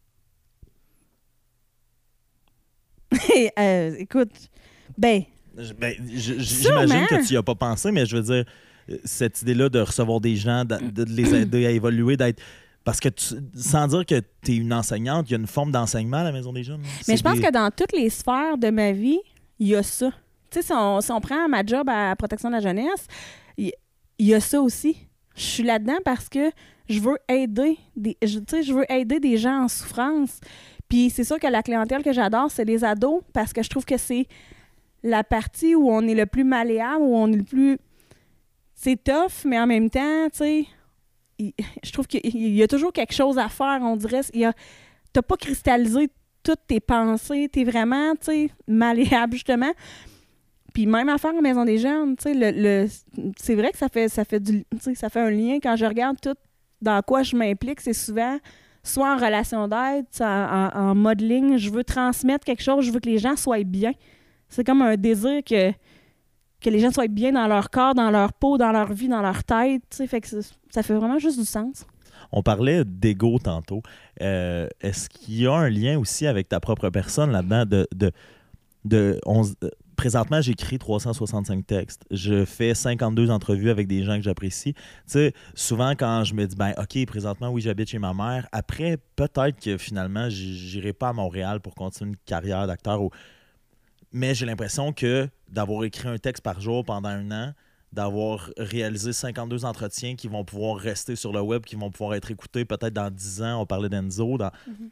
Euh, 3.57 3.95
écoute, 3.97 4.31
ben, 4.97 5.23
ben. 5.79 5.93
J'imagine 6.07 7.07
que 7.07 7.25
tu 7.25 7.33
n'y 7.33 7.37
as 7.37 7.43
pas 7.43 7.55
pensé, 7.55 7.91
mais 7.91 8.05
je 8.05 8.17
veux 8.17 8.21
dire, 8.23 8.45
euh, 8.89 8.97
cette 9.03 9.41
idée-là 9.41 9.69
de 9.69 9.79
recevoir 9.79 10.19
des 10.19 10.35
gens, 10.35 10.65
de, 10.65 10.77
de 10.77 11.03
les 11.05 11.33
aider 11.33 11.65
à 11.65 11.71
évoluer, 11.71 12.17
d'être. 12.17 12.41
Parce 12.83 12.99
que 12.99 13.09
tu- 13.09 13.35
sans 13.55 13.87
dire 13.87 14.05
que 14.05 14.21
tu 14.43 14.51
es 14.51 14.55
une 14.55 14.73
enseignante, 14.73 15.29
il 15.29 15.33
y 15.33 15.35
a 15.35 15.39
une 15.39 15.47
forme 15.47 15.71
d'enseignement 15.71 16.17
à 16.17 16.23
la 16.23 16.31
Maison 16.31 16.53
des 16.53 16.63
Jeunes. 16.63 16.81
Mais 17.07 17.17
je 17.17 17.23
pense 17.23 17.39
que 17.39 17.51
dans 17.51 17.71
toutes 17.71 17.93
les 17.93 18.09
sphères 18.09 18.57
de 18.57 18.69
ma 18.69 18.91
vie, 18.91 19.19
il 19.59 19.67
y 19.67 19.75
a 19.75 19.83
ça. 19.83 20.11
Tu 20.49 20.59
sais, 20.59 20.67
si 20.67 20.71
on, 20.73 21.01
si 21.01 21.11
on 21.11 21.21
prend 21.21 21.47
ma 21.47 21.65
job 21.65 21.87
à 21.89 22.15
Protection 22.15 22.49
de 22.49 22.55
la 22.55 22.61
jeunesse, 22.61 23.05
il 23.57 23.71
il 24.17 24.27
y, 24.27 24.33
a 24.33 24.39
ça 24.41 24.61
aussi. 24.61 24.97
Je 25.35 25.41
suis 25.43 25.63
là-dedans 25.63 25.99
parce 26.03 26.27
que 26.27 26.51
je 26.89 26.99
veux 26.99 27.17
aider 27.29 27.77
des, 27.95 28.17
je, 28.21 28.39
tu 28.39 28.63
je 28.63 28.73
veux 28.73 28.91
aider 28.91 29.19
des 29.19 29.37
gens 29.37 29.63
en 29.63 29.67
souffrance. 29.67 30.39
Puis 30.89 31.11
c'est 31.11 31.23
sûr 31.23 31.39
que 31.39 31.47
la 31.47 31.61
clientèle 31.61 32.03
que 32.03 32.11
j'adore, 32.11 32.49
c'est 32.49 32.65
les 32.65 32.83
ados 32.83 33.21
parce 33.31 33.53
que 33.53 33.61
je 33.61 33.69
trouve 33.69 33.85
que 33.85 33.97
c'est 33.97 34.25
la 35.03 35.23
partie 35.23 35.75
où 35.75 35.89
on 35.89 36.01
est 36.07 36.15
le 36.15 36.25
plus 36.25 36.43
malléable, 36.43 37.01
où 37.03 37.15
on 37.15 37.31
est 37.31 37.37
le 37.37 37.43
plus... 37.43 37.77
C'est 38.73 39.01
tough, 39.03 39.45
mais 39.45 39.59
en 39.59 39.67
même 39.67 39.89
temps, 39.89 40.29
tu 40.31 40.37
sais, 40.37 40.65
je 41.83 41.91
trouve 41.91 42.07
qu'il 42.07 42.21
il 42.23 42.55
y 42.55 42.63
a 42.63 42.67
toujours 42.67 42.91
quelque 42.91 43.13
chose 43.13 43.37
à 43.37 43.49
faire, 43.49 43.79
on 43.81 43.95
dirait. 43.95 44.21
A, 44.43 44.53
t'as 45.13 45.21
pas 45.21 45.37
cristallisé 45.37 46.09
toutes 46.43 46.65
tes 46.67 46.79
pensées, 46.79 47.49
t'es 47.51 47.65
vraiment, 47.65 48.13
tu 48.15 48.25
sais, 48.25 48.49
malléable, 48.67 49.33
justement. 49.33 49.71
Puis 50.73 50.85
même 50.85 51.09
affaire 51.09 51.33
en 51.35 51.41
maison 51.41 51.65
des 51.65 51.77
jeunes, 51.77 52.15
tu 52.15 52.23
sais, 52.23 52.33
le, 52.33 52.51
le- 52.51 53.33
c'est 53.37 53.55
vrai 53.55 53.71
que 53.71 53.77
ça 53.77 53.89
fait, 53.89 54.07
ça 54.07 54.23
fait 54.23 54.39
du, 54.39 54.63
tu 54.81 54.95
ça 54.95 55.09
fait 55.09 55.19
un 55.19 55.29
lien. 55.29 55.59
Quand 55.61 55.75
je 55.75 55.85
regarde 55.85 56.17
tout 56.21 56.35
dans 56.81 57.01
quoi 57.01 57.23
je 57.23 57.35
m'implique, 57.35 57.81
c'est 57.81 57.93
souvent 57.93 58.37
soit 58.83 59.13
en 59.13 59.17
relation 59.17 59.67
d'aide, 59.67 60.05
en, 60.21 60.69
en, 60.73 60.95
modeling, 60.95 61.57
je 61.57 61.69
veux 61.69 61.83
transmettre 61.83 62.45
quelque 62.45 62.63
chose, 62.63 62.85
je 62.85 62.91
veux 62.91 62.99
que 62.99 63.09
les 63.09 63.17
gens 63.17 63.35
soient 63.35 63.63
bien. 63.63 63.91
C'est 64.47 64.63
comme 64.63 64.81
un 64.81 64.95
désir 64.95 65.43
que, 65.43 65.71
que 66.61 66.69
les 66.69 66.79
gens 66.79 66.91
soient 66.91 67.07
bien 67.07 67.31
dans 67.31 67.47
leur 67.47 67.69
corps, 67.69 67.93
dans 67.93 68.09
leur 68.09 68.33
peau, 68.33 68.57
dans 68.57 68.71
leur 68.71 68.91
vie, 68.93 69.07
dans 69.07 69.21
leur 69.21 69.43
tête, 69.43 69.83
fait 70.07 70.21
que 70.21 70.27
ça 70.69 70.83
fait 70.83 70.93
vraiment 70.93 71.19
juste 71.19 71.39
du 71.39 71.45
sens. 71.45 71.85
On 72.31 72.43
parlait 72.43 72.83
d'ego 72.85 73.39
tantôt. 73.39 73.81
Euh, 74.21 74.67
Est-ce 74.81 75.09
qu'il 75.09 75.41
y 75.41 75.47
a 75.47 75.53
un 75.53 75.69
lien 75.69 75.97
aussi 75.97 76.27
avec 76.27 76.49
ta 76.49 76.59
propre 76.59 76.89
personne 76.89 77.31
là-dedans? 77.31 77.65
De, 77.65 77.87
de, 77.95 78.11
de, 78.85 79.19
présentement, 79.99 80.39
j'écris 80.39 80.79
365 80.79 81.67
textes. 81.67 82.05
Je 82.09 82.45
fais 82.45 82.73
52 82.73 83.29
entrevues 83.31 83.69
avec 83.69 83.85
des 83.85 84.03
gens 84.03 84.15
que 84.15 84.21
j'apprécie. 84.21 84.73
Tu 84.73 84.81
sais, 85.07 85.33
souvent, 85.55 85.91
quand 85.91 86.23
je 86.23 86.33
me 86.35 86.47
dis, 86.47 86.55
ben, 86.55 86.73
OK, 86.77 87.05
présentement, 87.05 87.49
oui, 87.49 87.61
j'habite 87.61 87.89
chez 87.89 87.99
ma 87.99 88.13
mère. 88.13 88.47
Après, 88.53 88.97
peut-être 89.17 89.59
que 89.59 89.77
finalement, 89.77 90.29
j'irai 90.29 90.93
pas 90.93 91.09
à 91.09 91.13
Montréal 91.13 91.59
pour 91.59 91.75
continuer 91.75 92.11
une 92.11 92.17
carrière 92.25 92.65
d'acteur. 92.65 93.01
ou- 93.03 93.09
Mais 94.13 94.33
j'ai 94.33 94.45
l'impression 94.45 94.93
que 94.93 95.27
d'avoir 95.49 95.83
écrit 95.83 96.07
un 96.07 96.17
texte 96.17 96.43
par 96.43 96.61
jour 96.61 96.85
pendant 96.85 97.09
un 97.09 97.29
an, 97.31 97.53
d'avoir 97.91 98.49
réalisé 98.57 99.11
52 99.11 99.65
entretiens 99.65 100.15
qui 100.15 100.29
vont 100.29 100.45
pouvoir 100.45 100.77
rester 100.77 101.17
sur 101.17 101.33
le 101.33 101.41
web, 101.41 101.63
qui 101.65 101.75
vont 101.75 101.91
pouvoir 101.91 102.13
être 102.15 102.31
écoutés 102.31 102.63
peut-être 102.63 102.93
dans 102.93 103.11
10 103.11 103.41
ans. 103.41 103.61
On 103.61 103.65
parlait 103.65 103.89
d'Enzo. 103.89 104.37
dans- 104.37 104.51
Mhm. 104.65 104.89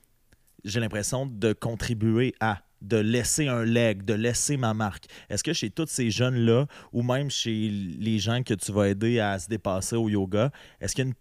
J'ai 0.65 0.79
l'impression 0.81 1.25
de 1.25 1.53
contribuer 1.53 2.35
à, 2.41 2.57
de 2.81 2.97
laisser 2.97 3.47
un 3.47 3.63
leg, 3.63 4.03
de 4.03 4.13
laisser 4.13 4.57
ma 4.57 4.73
marque. 4.73 5.05
Est-ce 5.29 5.43
que 5.43 5.53
chez 5.53 5.69
tous 5.69 5.87
ces 5.87 6.11
jeunes-là, 6.11 6.67
ou 6.93 7.03
même 7.03 7.29
chez 7.29 7.69
les 7.99 8.19
gens 8.19 8.43
que 8.43 8.53
tu 8.53 8.71
vas 8.71 8.89
aider 8.89 9.19
à 9.19 9.39
se 9.39 9.47
dépasser 9.47 9.95
au 9.95 10.09
yoga, 10.09 10.51
est-ce 10.79 10.95
qu'il 10.95 11.05
y 11.05 11.07
a 11.07 11.09
une. 11.09 11.15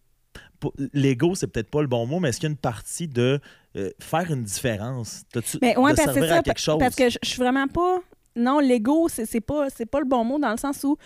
L'ego, 0.92 1.34
c'est 1.34 1.46
peut-être 1.46 1.70
pas 1.70 1.82
le 1.82 1.86
bon 1.86 2.06
mot, 2.06 2.18
mais 2.18 2.30
est-ce 2.30 2.40
qu'il 2.40 2.48
y 2.48 2.50
a 2.50 2.52
une 2.52 2.58
partie 2.58 3.08
de 3.08 3.40
euh, 3.76 3.90
faire 4.00 4.30
une 4.30 4.42
différence? 4.42 5.22
Mais 5.60 5.76
ouais, 5.76 5.92
de 5.92 5.96
parce 5.96 6.12
servir 6.12 6.32
à 6.32 6.36
ça. 6.36 6.42
quelque 6.42 6.60
chose? 6.60 6.78
Parce 6.78 6.94
que 6.94 7.10
je 7.10 7.18
je 7.22 7.28
suis 7.28 7.38
vraiment 7.38 7.68
pas. 7.68 8.00
Non, 8.34 8.58
l'ego, 8.58 9.08
c'est 9.08 9.40
pas, 9.40 9.68
pas 9.90 10.00
le 10.00 10.06
bon 10.06 10.24
mot 10.24 10.38
dans 10.38 10.50
le 10.50 10.56
sens 10.58 10.84
où 10.84 10.96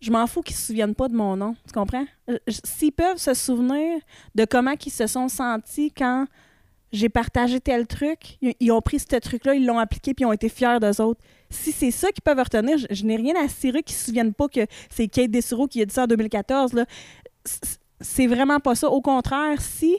je 0.00 0.10
m'en 0.10 0.26
fous 0.26 0.40
qu'ils 0.42 0.56
se 0.56 0.68
souviennent 0.68 0.94
pas 0.94 1.08
de 1.08 1.14
mon 1.14 1.36
nom. 1.36 1.54
Tu 1.66 1.72
comprends? 1.72 2.06
Euh, 2.28 2.38
S'ils 2.48 2.92
peuvent 2.92 3.18
se 3.18 3.34
souvenir 3.34 4.00
de 4.34 4.44
comment 4.44 4.74
ils 4.84 4.90
se 4.90 5.06
sont 5.06 5.28
sentis 5.28 5.92
quand 5.92 6.26
j'ai 6.92 7.08
partagé 7.08 7.60
tel 7.60 7.86
truc, 7.86 8.38
ils, 8.40 8.72
ont 8.72 8.80
pris 8.80 8.98
ce 8.98 9.16
truc-là, 9.16 9.54
ils 9.54 9.64
l'ont 9.64 9.78
appliqué, 9.78 10.12
puis 10.14 10.24
ils 10.24 10.26
ont 10.26 10.32
été 10.32 10.48
fiers 10.48 10.78
d'eux 10.80 11.00
autres. 11.00 11.20
Si 11.48 11.72
c'est 11.72 11.90
ça 11.90 12.10
qu'ils 12.12 12.22
peuvent 12.22 12.38
retenir, 12.38 12.78
je, 12.78 12.86
je 12.90 13.04
n'ai 13.04 13.16
rien 13.16 13.34
à 13.36 13.48
cirer 13.48 13.82
qu'ils 13.82 13.96
se 13.96 14.06
souviennent 14.06 14.34
pas 14.34 14.48
que 14.48 14.60
c'est 14.90 15.06
Kate 15.08 15.30
Dessureau 15.30 15.66
qui 15.68 15.80
a 15.82 15.84
dit 15.84 15.94
ça 15.94 16.04
en 16.04 16.06
2014. 16.06 16.72
Là. 16.72 16.86
C- 17.44 17.60
C'est 18.00 18.26
vraiment 18.26 18.58
pas 18.60 18.74
ça. 18.74 18.88
Au 18.90 19.00
contraire, 19.00 19.60
si 19.60 19.98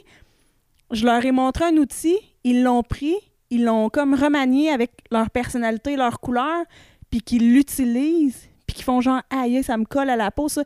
je 0.90 1.06
leur 1.06 1.24
ai 1.24 1.32
montré 1.32 1.64
un 1.64 1.76
outil, 1.76 2.18
ils 2.44 2.62
l'ont 2.62 2.82
pris, 2.82 3.14
ils 3.50 3.64
l'ont 3.64 3.88
comme 3.88 4.14
remanié 4.14 4.70
avec 4.70 4.92
leur 5.10 5.30
personnalité, 5.30 5.96
leur 5.96 6.20
couleur, 6.20 6.64
puis 7.10 7.20
qu'ils 7.22 7.54
l'utilisent, 7.54 8.48
puis 8.66 8.76
qu'ils 8.76 8.84
font 8.84 9.00
genre 9.00 9.22
aïe, 9.30 9.62
ça 9.62 9.76
me 9.76 9.84
colle 9.84 10.10
à 10.10 10.16
la 10.16 10.30
peau, 10.30 10.48
ça. 10.48 10.62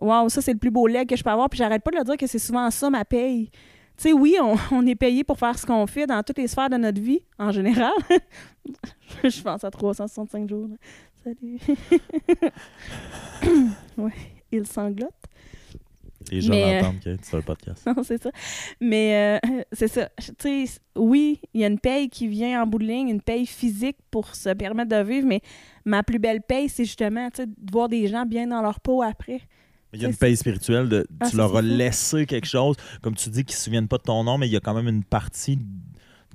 Waouh, 0.00 0.28
ça 0.28 0.40
c'est 0.40 0.52
le 0.52 0.58
plus 0.58 0.70
beau 0.70 0.86
leg 0.86 1.08
que 1.08 1.16
je 1.16 1.24
peux 1.24 1.30
avoir, 1.30 1.48
puis 1.50 1.58
j'arrête 1.58 1.82
pas 1.82 1.90
de 1.90 1.96
leur 1.96 2.04
dire 2.04 2.16
que 2.16 2.26
c'est 2.26 2.38
souvent 2.38 2.70
ça 2.70 2.88
ma 2.88 3.04
paye. 3.04 3.50
Tu 3.98 4.04
sais, 4.04 4.12
oui, 4.12 4.36
on, 4.40 4.54
on 4.70 4.86
est 4.86 4.94
payé 4.94 5.24
pour 5.24 5.38
faire 5.38 5.58
ce 5.58 5.66
qu'on 5.66 5.86
fait 5.86 6.06
dans 6.06 6.22
toutes 6.22 6.38
les 6.38 6.46
sphères 6.46 6.70
de 6.70 6.76
notre 6.76 7.00
vie, 7.00 7.20
en 7.38 7.50
général. 7.50 7.92
je 9.24 9.42
pense 9.42 9.64
à 9.64 9.70
365 9.70 10.48
jours. 10.48 10.68
là. 10.68 10.76
Salut. 11.24 11.58
ouais, 13.98 14.12
il 14.52 14.66
sanglote. 14.66 15.10
Les 16.30 16.40
gens 16.40 16.52
euh, 16.52 16.80
entendent 16.80 17.00
que 17.00 17.16
c'est 17.22 17.36
un 17.36 17.40
podcast. 17.40 17.86
Non, 17.86 18.02
c'est 18.02 18.22
ça. 18.22 18.30
Mais 18.80 19.40
euh, 19.44 19.62
c'est 19.72 19.88
ça. 19.88 20.08
Tu 20.38 20.66
sais, 20.66 20.80
oui, 20.96 21.40
il 21.54 21.60
y 21.60 21.64
a 21.64 21.68
une 21.68 21.78
paye 21.78 22.08
qui 22.08 22.28
vient 22.28 22.62
en 22.62 22.66
bout 22.66 22.78
de 22.78 22.84
ligne, 22.84 23.08
une 23.08 23.22
paye 23.22 23.46
physique 23.46 23.96
pour 24.10 24.34
se 24.34 24.50
permettre 24.50 24.90
de 24.90 25.02
vivre, 25.02 25.26
mais 25.26 25.40
ma 25.84 26.02
plus 26.02 26.18
belle 26.18 26.42
paye, 26.42 26.68
c'est 26.68 26.84
justement 26.84 27.28
de 27.28 27.46
voir 27.72 27.88
des 27.88 28.06
gens 28.06 28.26
bien 28.26 28.46
dans 28.46 28.62
leur 28.62 28.80
peau 28.80 29.02
après. 29.02 29.40
Il 29.94 30.02
y 30.02 30.04
a 30.04 30.08
une 30.08 30.16
paye 30.16 30.36
spirituelle, 30.36 30.88
de, 30.88 31.06
Ah, 31.20 31.24
tu 31.26 31.30
c'est 31.32 31.36
leur 31.38 31.56
as 31.56 31.62
laissé 31.62 32.26
quelque 32.26 32.46
chose, 32.46 32.76
comme 33.00 33.14
tu 33.14 33.30
dis, 33.30 33.44
qu'ils 33.44 33.54
ne 33.54 33.58
se 33.58 33.64
souviennent 33.64 33.88
pas 33.88 33.98
de 33.98 34.02
ton 34.02 34.22
nom, 34.24 34.36
mais 34.38 34.46
il 34.46 34.52
y 34.52 34.56
a 34.56 34.60
quand 34.60 34.74
même 34.74 34.88
une 34.88 35.02
partie 35.04 35.58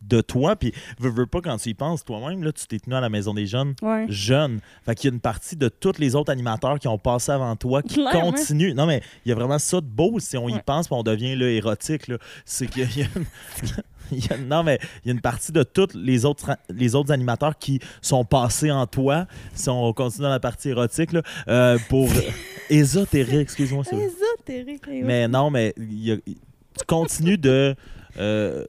de 0.02 0.20
toi. 0.22 0.56
Puis, 0.58 0.74
veux, 1.00 1.10
veux 1.12 1.26
pas, 1.28 1.40
quand 1.40 1.56
tu 1.58 1.70
y 1.70 1.74
penses 1.74 2.04
toi-même, 2.04 2.44
là, 2.44 2.52
tu 2.52 2.66
t'es 2.68 2.78
tenu 2.80 2.94
à 2.96 3.00
la 3.00 3.10
Maison 3.10 3.34
des 3.34 3.46
Jeunes 3.46 3.74
Ouais. 3.82 4.06
jeune. 4.10 4.60
Fait 4.86 4.96
qu'il 4.96 5.10
y 5.10 5.12
a 5.12 5.16
une 5.16 5.22
partie 5.22 5.56
de 5.56 5.70
tous 5.70 5.98
les 5.98 6.16
autres 6.16 6.32
animateurs 6.32 6.78
qui 6.80 6.88
ont 6.90 6.98
passé 6.98 7.32
avant 7.32 7.56
toi 7.56 7.82
qui 7.82 8.04
continuent. 8.12 8.74
Non, 8.74 8.86
mais 8.86 9.02
il 9.26 9.30
y 9.30 9.32
a 9.32 9.36
vraiment 9.36 9.60
ça 9.60 9.80
de 9.80 9.86
beau 9.86 10.20
si 10.20 10.36
on 10.36 10.50
y 10.50 10.60
pense, 10.60 10.88
puis 10.88 10.96
on 10.98 11.04
devient 11.04 11.36
là, 11.36 11.48
érotique. 11.50 12.08
là. 12.10 12.18
C'est 12.44 12.68
qu'il 12.68 12.82
y 12.98 13.04
a 13.04 13.08
une- 13.16 13.26
il 14.18 14.26
y 14.26 14.34
a- 14.34 14.38
non, 14.38 14.64
mais 14.64 14.80
il 15.04 15.08
y 15.08 15.12
a 15.12 15.14
une 15.14 15.22
partie 15.22 15.52
de 15.52 15.64
tous 15.64 15.90
les 15.96 16.26
autres, 16.26 16.58
les 16.70 16.96
autres 16.96 17.12
animateurs 17.12 17.58
qui 17.58 17.80
sont 18.02 18.24
passés 18.26 18.72
en 18.72 18.86
toi. 18.88 19.28
Si 19.54 19.70
on 19.70 19.92
continue 19.94 20.24
dans 20.24 20.30
la 20.30 20.40
partie 20.40 20.70
érotique, 20.70 21.12
là, 21.14 21.22
euh, 21.48 21.78
pour. 21.90 22.10
Ésotérique, 22.70 23.42
excuse-moi. 23.42 23.84
c'est- 23.84 23.96
Ésotérique. 23.98 24.84
oui. 24.88 25.02
mais 25.04 25.28
non, 25.28 25.50
mais 25.50 25.74
il 25.78 26.04
y 26.04 26.12
a- 26.12 26.18
tu 26.18 26.86
continues 26.88 27.38
de 27.38 27.76
euh, 28.18 28.66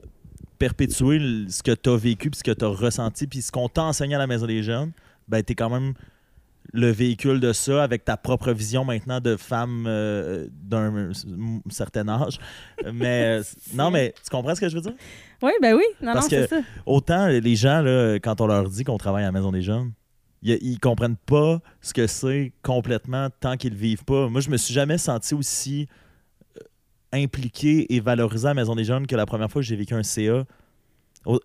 perpétuer 0.59 1.21
ce 1.49 1.63
que 1.63 1.73
tu 1.73 1.91
as 1.91 1.97
vécu, 1.97 2.31
puis 2.31 2.39
ce 2.39 2.45
que 2.45 2.51
tu 2.53 2.65
as 2.65 2.69
ressenti, 2.69 3.27
puis 3.27 3.43
ce 3.43 3.53
qu'on 3.53 3.69
t'a 3.69 3.83
enseigné 3.85 4.15
à 4.15 4.19
la 4.19 4.27
Maison 4.27 4.47
des 4.47 4.63
Jeunes, 4.63 4.93
ben, 5.29 5.43
tu 5.43 5.53
es 5.53 5.55
quand 5.55 5.71
même 5.71 5.95
le 6.77 6.91
véhicule 6.91 7.39
de 7.39 7.53
ça 7.53 7.85
avec 7.85 8.05
ta 8.05 8.17
propre 8.17 8.51
vision 8.53 8.85
maintenant 8.85 9.21
de 9.21 9.37
femme 9.37 9.85
euh, 9.87 10.49
d'un 10.51 11.13
certain 11.71 12.09
âge. 12.09 12.41
Mais 12.93 13.39
euh, 13.39 13.43
non, 13.75 13.93
mais 13.93 14.13
tu 14.23 14.29
comprends 14.29 14.57
ce 14.57 14.61
que 14.61 14.69
je 14.69 14.75
veux 14.75 14.81
dire? 14.83 14.95
Oui, 15.41 15.53
ben 15.63 15.75
oui. 15.77 15.85
Non, 16.03 16.15
Parce 16.15 16.31
non, 16.31 16.37
que- 16.39 16.47
ça. 16.49 16.61
Autant 16.85 17.29
les 17.29 17.55
gens, 17.55 17.81
là, 17.81 18.15
quand 18.17 18.41
on 18.41 18.49
leur 18.49 18.69
dit 18.69 18.83
qu'on 18.83 18.99
travaille 18.99 19.23
à 19.23 19.27
la 19.27 19.33
Maison 19.33 19.53
des 19.53 19.63
Jeunes, 19.63 19.93
ils, 20.43 20.79
comprennent 20.81 21.17
pas 21.17 21.61
ce 21.81 21.95
que 21.95 22.07
c'est 22.09 22.53
complètement 22.63 23.29
tant 23.41 23.57
qu'ils 23.57 23.73
le 23.73 23.79
vivent 23.79 24.05
pas. 24.05 24.29
Moi, 24.29 24.41
je 24.41 24.51
me 24.51 24.57
suis 24.57 24.75
jamais 24.75 24.99
senti 24.99 25.33
aussi 25.35 25.89
euh, 26.59 27.23
impliqué 27.23 27.95
et 27.95 28.01
valorisé 28.01 28.47
à 28.47 28.51
la 28.51 28.55
Maison 28.55 28.75
des 28.75 28.85
Jeunes 28.85 29.07
que 29.07 29.15
la 29.17 29.27
première 29.27 29.49
fois 29.51 29.63
que 29.63 29.67
j'ai 29.67 29.77
vécu 29.77 29.95
un 29.95 30.03
CA. 30.03 30.45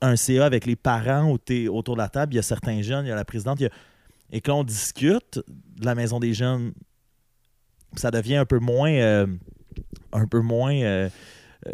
Un 0.02 0.16
CA 0.18 0.46
avec 0.46 0.66
les 0.66 0.76
parents 0.76 1.32
où 1.32 1.38
t'es 1.38 1.68
autour 1.70 1.96
de 1.96 2.02
la 2.02 2.10
table, 2.10 2.34
il 2.34 2.38
y 2.38 2.40
a 2.40 2.42
certains 2.42 2.82
jeunes, 2.82 3.06
il 3.06 3.10
y 3.10 3.12
a 3.12 3.16
la 3.16 3.24
présidente, 3.24 3.60
il 3.62 3.64
y 3.64 3.68
a- 3.68 3.72
et 4.32 4.42
que 4.42 4.50
l'on 4.52 4.64
discute 4.64 5.40
de 5.48 5.86
la 5.86 5.96
Maison 5.96 6.20
des 6.20 6.34
Jeunes, 6.34 6.74
ça 7.96 8.12
devient 8.12 8.36
un 8.38 8.46
peu 8.46 8.60
moins... 8.60 8.92
euh, 8.92 9.28
un 10.12 10.28
peu 10.28 10.42
moins... 10.42 10.74
euh, 10.76 11.10
euh, 11.68 11.72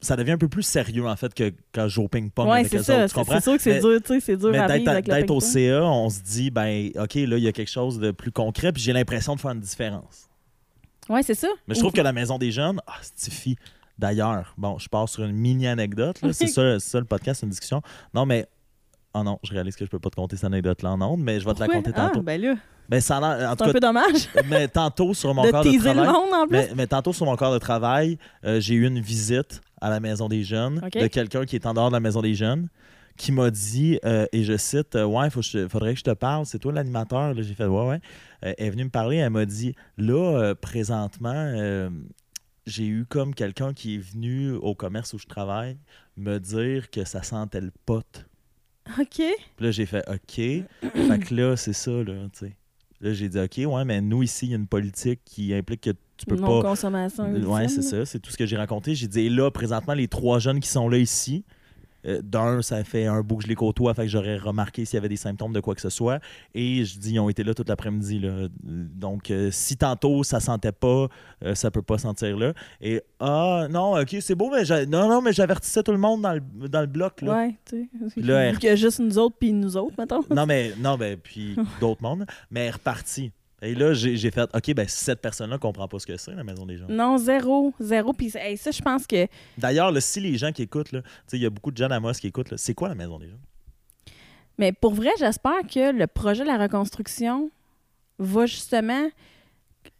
ça 0.00 0.14
devient 0.14 0.32
un 0.32 0.38
peu 0.38 0.48
plus 0.48 0.62
sérieux, 0.62 1.06
en 1.06 1.16
fait, 1.16 1.32
que 1.34 1.52
quand 1.72 1.84
je 1.88 1.94
joue 1.94 2.02
au 2.04 2.08
ping-pong 2.08 2.46
Ouais, 2.48 2.60
avec 2.60 2.68
c'est 2.68 2.78
eux 2.78 2.82
ça. 2.82 2.94
autres, 2.94 3.02
tu 3.04 3.08
C'est 3.08 3.14
comprends? 3.14 3.34
c'est 3.36 3.42
sûr 3.42 3.56
que 3.56 3.62
c'est 3.62 3.80
dur, 3.80 4.00
tu 4.02 4.14
sais, 4.14 4.20
c'est 4.20 4.36
dur 4.36 4.50
Mais 4.50 4.58
à 4.58 4.66
d'être 4.68 4.78
vivre 4.80 4.90
avec 4.92 5.08
le 5.08 5.14
d'être 5.14 5.30
au. 5.30 5.40
CA, 5.40 5.82
on 5.84 6.10
se 6.10 6.20
dit, 6.20 6.50
ben, 6.50 6.90
OK, 6.96 7.14
là, 7.14 7.36
il 7.38 7.42
y 7.42 7.48
a 7.48 7.52
quelque 7.52 7.70
chose 7.70 7.98
de 7.98 8.10
plus 8.10 8.30
concret, 8.30 8.72
puis 8.72 8.82
j'ai 8.82 8.92
l'impression 8.92 9.34
de 9.34 9.40
faire 9.40 9.50
une 9.52 9.60
différence. 9.60 10.28
Ouais, 11.08 11.22
c'est 11.22 11.34
ça. 11.34 11.48
Mais 11.66 11.74
je 11.74 11.80
trouve 11.80 11.92
que 11.92 12.00
la 12.02 12.12
Maison 12.12 12.36
des 12.38 12.52
Jeunes, 12.52 12.80
ah, 12.86 12.92
stifie. 13.02 13.56
D'ailleurs, 13.98 14.54
bon, 14.58 14.78
je 14.78 14.88
pars 14.88 15.08
sur 15.08 15.24
une 15.24 15.32
mini-anecdote, 15.34 16.20
là. 16.20 16.32
c'est 16.32 16.46
ça, 16.48 16.78
ça 16.78 16.98
le 17.00 17.06
podcast, 17.06 17.42
une 17.42 17.48
discussion. 17.50 17.80
Non, 18.14 18.26
mais. 18.26 18.46
Oh 19.18 19.22
non, 19.22 19.38
je 19.42 19.52
réalise 19.52 19.76
que 19.76 19.84
je 19.84 19.90
peux 19.90 19.98
pas 19.98 20.10
te 20.10 20.16
conter 20.16 20.36
cette 20.36 20.44
anecdote-là 20.44 20.92
en 20.92 21.00
ondes, 21.00 21.20
mais 21.20 21.40
je 21.40 21.46
vais 21.46 21.54
te 21.54 21.60
la 21.60 21.68
conter 21.68 21.90
Ah, 21.94 22.08
tantôt. 22.08 22.22
ben 22.22 22.38
là, 22.40 22.54
Ben, 22.88 23.00
ça 23.00 23.18
en 23.18 23.54
c'est 23.56 23.62
un 23.64 23.72
peu 23.72 23.80
dommage 23.80 24.28
mais 24.50 24.68
tantôt 24.68 25.14
sur 25.14 25.32
mon 25.34 25.42
de 25.44 25.50
corps 25.50 25.64
de 25.64 25.78
travail. 25.78 26.06
monde 26.06 26.34
en 26.34 26.46
plus. 26.46 26.50
Mais, 26.56 26.68
mais 26.76 26.86
tantôt, 26.86 27.12
sur 27.14 27.24
mon 27.24 27.34
corps 27.36 27.54
de 27.54 27.58
travail, 27.58 28.18
euh, 28.44 28.60
j'ai 28.60 28.74
eu 28.74 28.86
une 28.86 29.00
visite 29.00 29.62
à 29.80 29.88
la 29.88 30.00
Maison 30.00 30.28
des 30.28 30.42
Jeunes 30.42 30.80
de 30.80 31.06
quelqu'un 31.06 31.44
qui 31.46 31.56
est 31.56 31.66
en 31.66 31.72
dehors 31.74 31.88
de 31.88 31.94
la 31.94 32.00
Maison 32.00 32.20
des 32.20 32.34
Jeunes 32.34 32.68
qui 33.16 33.32
m'a 33.32 33.50
dit, 33.50 33.98
euh, 34.04 34.26
et 34.32 34.44
je 34.44 34.56
cite, 34.58 34.94
euh, 34.94 35.04
Ouais, 35.04 35.30
faut 35.30 35.40
faudrait 35.70 35.94
que 35.94 35.98
je 36.00 36.04
te 36.04 36.10
parle, 36.12 36.44
c'est 36.44 36.58
toi 36.58 36.72
l'animateur. 36.72 37.32
J'ai 37.34 37.54
fait 37.54 37.64
Ouais, 37.64 37.88
ouais. 37.88 38.00
Euh, 38.44 38.52
elle 38.58 38.66
est 38.66 38.70
venue 38.70 38.84
me 38.84 38.90
parler, 38.90 39.16
elle 39.16 39.30
m'a 39.30 39.46
dit 39.46 39.74
Là, 39.96 40.54
présentement, 40.54 41.88
j'ai 42.66 42.86
eu 42.86 43.06
comme 43.08 43.34
quelqu'un 43.34 43.72
qui 43.72 43.94
est 43.94 43.98
venu 43.98 44.50
au 44.52 44.74
commerce 44.74 45.14
où 45.14 45.18
je 45.18 45.26
travaille 45.26 45.78
me 46.16 46.38
dire 46.38 46.90
que 46.90 47.04
ça 47.04 47.22
sentait 47.22 47.60
le 47.60 47.72
pote. 47.86 48.26
OK. 48.98 49.06
Puis 49.16 49.34
là, 49.60 49.70
j'ai 49.70 49.86
fait 49.86 50.04
OK. 50.08 50.34
fait 50.34 51.18
que 51.20 51.34
là, 51.34 51.56
c'est 51.56 51.72
ça, 51.72 51.90
là, 51.90 52.28
tu 52.32 52.46
sais. 52.46 52.56
Là, 53.00 53.12
j'ai 53.12 53.28
dit 53.28 53.38
OK, 53.38 53.58
ouais, 53.58 53.84
mais 53.84 54.00
nous, 54.00 54.22
ici, 54.22 54.46
il 54.46 54.50
y 54.50 54.52
a 54.54 54.56
une 54.56 54.66
politique 54.66 55.20
qui 55.24 55.52
implique 55.52 55.82
que 55.82 55.90
tu 56.16 56.24
peux 56.26 56.36
pas. 56.36 56.42
Non-consommation. 56.42 57.30
Ouais, 57.44 57.68
c'est 57.68 57.82
ça. 57.82 58.06
C'est 58.06 58.18
tout 58.18 58.30
ce 58.30 58.36
que 58.36 58.46
j'ai 58.46 58.56
raconté. 58.56 58.94
J'ai 58.94 59.06
dit, 59.06 59.26
et 59.26 59.30
là, 59.30 59.50
présentement, 59.50 59.92
les 59.92 60.08
trois 60.08 60.38
jeunes 60.38 60.60
qui 60.60 60.68
sont 60.68 60.88
là 60.88 60.96
ici, 60.96 61.44
euh, 62.06 62.20
d'un, 62.22 62.62
ça 62.62 62.82
fait 62.84 63.06
un 63.06 63.20
bout 63.22 63.36
que 63.36 63.42
je 63.44 63.48
les 63.48 63.54
côtoie, 63.54 63.94
fait 63.94 64.02
que 64.02 64.08
j'aurais 64.08 64.36
remarqué 64.38 64.84
s'il 64.84 64.96
y 64.96 64.98
avait 64.98 65.08
des 65.08 65.16
symptômes 65.16 65.52
de 65.52 65.60
quoi 65.60 65.74
que 65.74 65.80
ce 65.80 65.90
soit. 65.90 66.20
Et 66.54 66.84
je 66.84 66.98
dis, 66.98 67.12
ils 67.14 67.20
ont 67.20 67.28
été 67.28 67.44
là 67.44 67.54
toute 67.54 67.68
l'après-midi. 67.68 68.22
Donc, 68.62 69.30
euh, 69.30 69.50
si 69.50 69.76
tantôt 69.76 70.22
ça 70.22 70.40
sentait 70.40 70.72
pas, 70.72 71.08
euh, 71.44 71.54
ça 71.54 71.70
peut 71.70 71.82
pas 71.82 71.98
sentir 71.98 72.36
là. 72.36 72.52
Et 72.80 73.02
ah, 73.20 73.66
non, 73.70 73.98
ok, 74.00 74.16
c'est 74.20 74.34
beau, 74.34 74.50
mais 74.50 74.64
non, 74.86 75.08
non, 75.08 75.20
mais 75.22 75.32
j'avertissais 75.32 75.82
tout 75.82 75.92
le 75.92 75.98
monde 75.98 76.22
dans 76.22 76.34
le, 76.34 76.68
dans 76.68 76.80
le 76.80 76.86
bloc. 76.86 77.22
Là. 77.22 77.34
Ouais, 77.36 77.54
tu 77.64 77.88
sais. 78.14 78.20
Là, 78.20 78.40
elle- 78.44 78.58
qu'il 78.58 78.68
y 78.68 78.72
a 78.72 78.76
juste 78.76 78.98
nous 79.00 79.18
autres 79.18 79.36
puis 79.38 79.52
nous 79.52 79.76
autres, 79.76 79.94
mettons. 79.98 80.22
Non, 80.34 80.46
mais, 80.46 80.72
non, 80.78 80.96
ben, 80.96 81.16
puis 81.22 81.56
d'autres 81.80 82.02
mondes, 82.02 82.26
mais 82.50 82.60
elle 82.60 82.66
est 82.68 82.70
repartie. 82.72 83.32
Et 83.62 83.74
là, 83.74 83.94
j'ai 83.94 84.30
fait, 84.30 84.48
OK, 84.54 84.74
ben, 84.74 84.86
cette 84.86 85.22
personne-là 85.22 85.56
comprend 85.58 85.88
pas 85.88 85.98
ce 85.98 86.06
que 86.06 86.16
c'est, 86.16 86.34
la 86.34 86.44
maison 86.44 86.66
des 86.66 86.76
gens. 86.76 86.86
Non, 86.88 87.16
zéro, 87.16 87.72
zéro. 87.80 88.12
Puis 88.12 88.30
hey, 88.34 88.56
ça, 88.56 88.70
je 88.70 88.82
pense 88.82 89.06
que 89.06 89.26
D'ailleurs, 89.56 89.90
si 90.02 90.20
les 90.20 90.36
gens 90.36 90.52
qui 90.52 90.62
écoutent, 90.62 90.92
là, 90.92 91.00
tu 91.02 91.08
sais, 91.26 91.36
il 91.38 91.42
y 91.42 91.46
a 91.46 91.50
beaucoup 91.50 91.70
de 91.70 91.76
gens 91.76 91.88
à 91.88 91.94
Amos 91.96 92.12
qui 92.12 92.26
écoutent, 92.26 92.50
là, 92.50 92.58
c'est 92.58 92.74
quoi 92.74 92.88
la 92.88 92.94
maison 92.94 93.18
des 93.18 93.28
gens? 93.28 93.38
Mais 94.58 94.72
pour 94.72 94.94
vrai, 94.94 95.10
j'espère 95.18 95.60
que 95.72 95.90
le 95.92 96.06
projet 96.06 96.42
de 96.42 96.48
la 96.48 96.58
reconstruction 96.58 97.50
va 98.18 98.46
justement. 98.46 99.08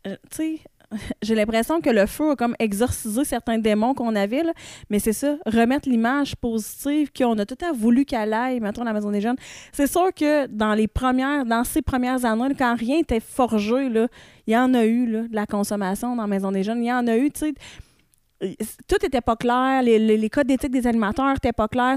euh, 0.07 0.17
tu 0.31 0.37
sais, 0.37 0.61
j'ai 1.23 1.35
l'impression 1.35 1.81
que 1.81 1.91
le 1.91 2.07
feu 2.07 2.31
a 2.31 2.37
comme 2.37 2.55
exorcisé 2.59 3.25
certains 3.25 3.59
démons 3.59 3.95
qu'on 3.95 4.15
avait, 4.15 4.43
mais 4.91 4.99
c'est 4.99 5.13
ça, 5.13 5.37
remettre 5.47 5.89
l'image 5.89 6.37
positive 6.37 7.11
qu'on 7.17 7.39
a 7.39 7.47
tout 7.47 7.59
à 7.65 7.73
voulu 7.73 8.05
qu'elle 8.05 8.33
aille, 8.33 8.61
mettons, 8.61 8.83
à 8.83 8.85
la 8.85 8.93
Maison 8.93 9.11
des 9.11 9.21
Jeunes. 9.21 9.37
C'est 9.73 9.87
sûr 9.87 10.13
que 10.15 10.47
dans 10.47 10.75
les 10.75 10.89
premières, 10.89 11.45
dans 11.45 11.65
ces 11.65 11.83
premières 11.83 12.25
années, 12.25 12.55
quand 12.57 12.77
rien 12.79 12.99
était 12.99 13.21
forgé, 13.21 13.89
là, 13.89 14.09
il 14.47 14.55
y 14.55 14.57
en 14.57 14.75
a 14.75 14.85
eu, 14.85 15.07
là, 15.07 15.23
de 15.23 15.35
la 15.35 15.47
consommation 15.47 16.15
dans 16.15 16.23
la 16.23 16.29
Maison 16.29 16.53
des 16.53 16.63
Jeunes. 16.63 16.83
Il 16.83 16.89
y 16.89 16.93
en 16.93 17.07
a 17.07 17.17
eu, 17.17 17.31
tu 17.31 17.41
sais. 17.41 17.55
Tout 18.87 19.05
était 19.05 19.23
pas 19.23 19.37
clair, 19.37 19.83
les, 19.83 20.31
codes 20.31 20.47
d'éthique 20.47 20.71
des 20.71 20.87
animateurs 20.87 21.37
étaient 21.37 21.55
pas 21.55 21.69
clairs, 21.69 21.97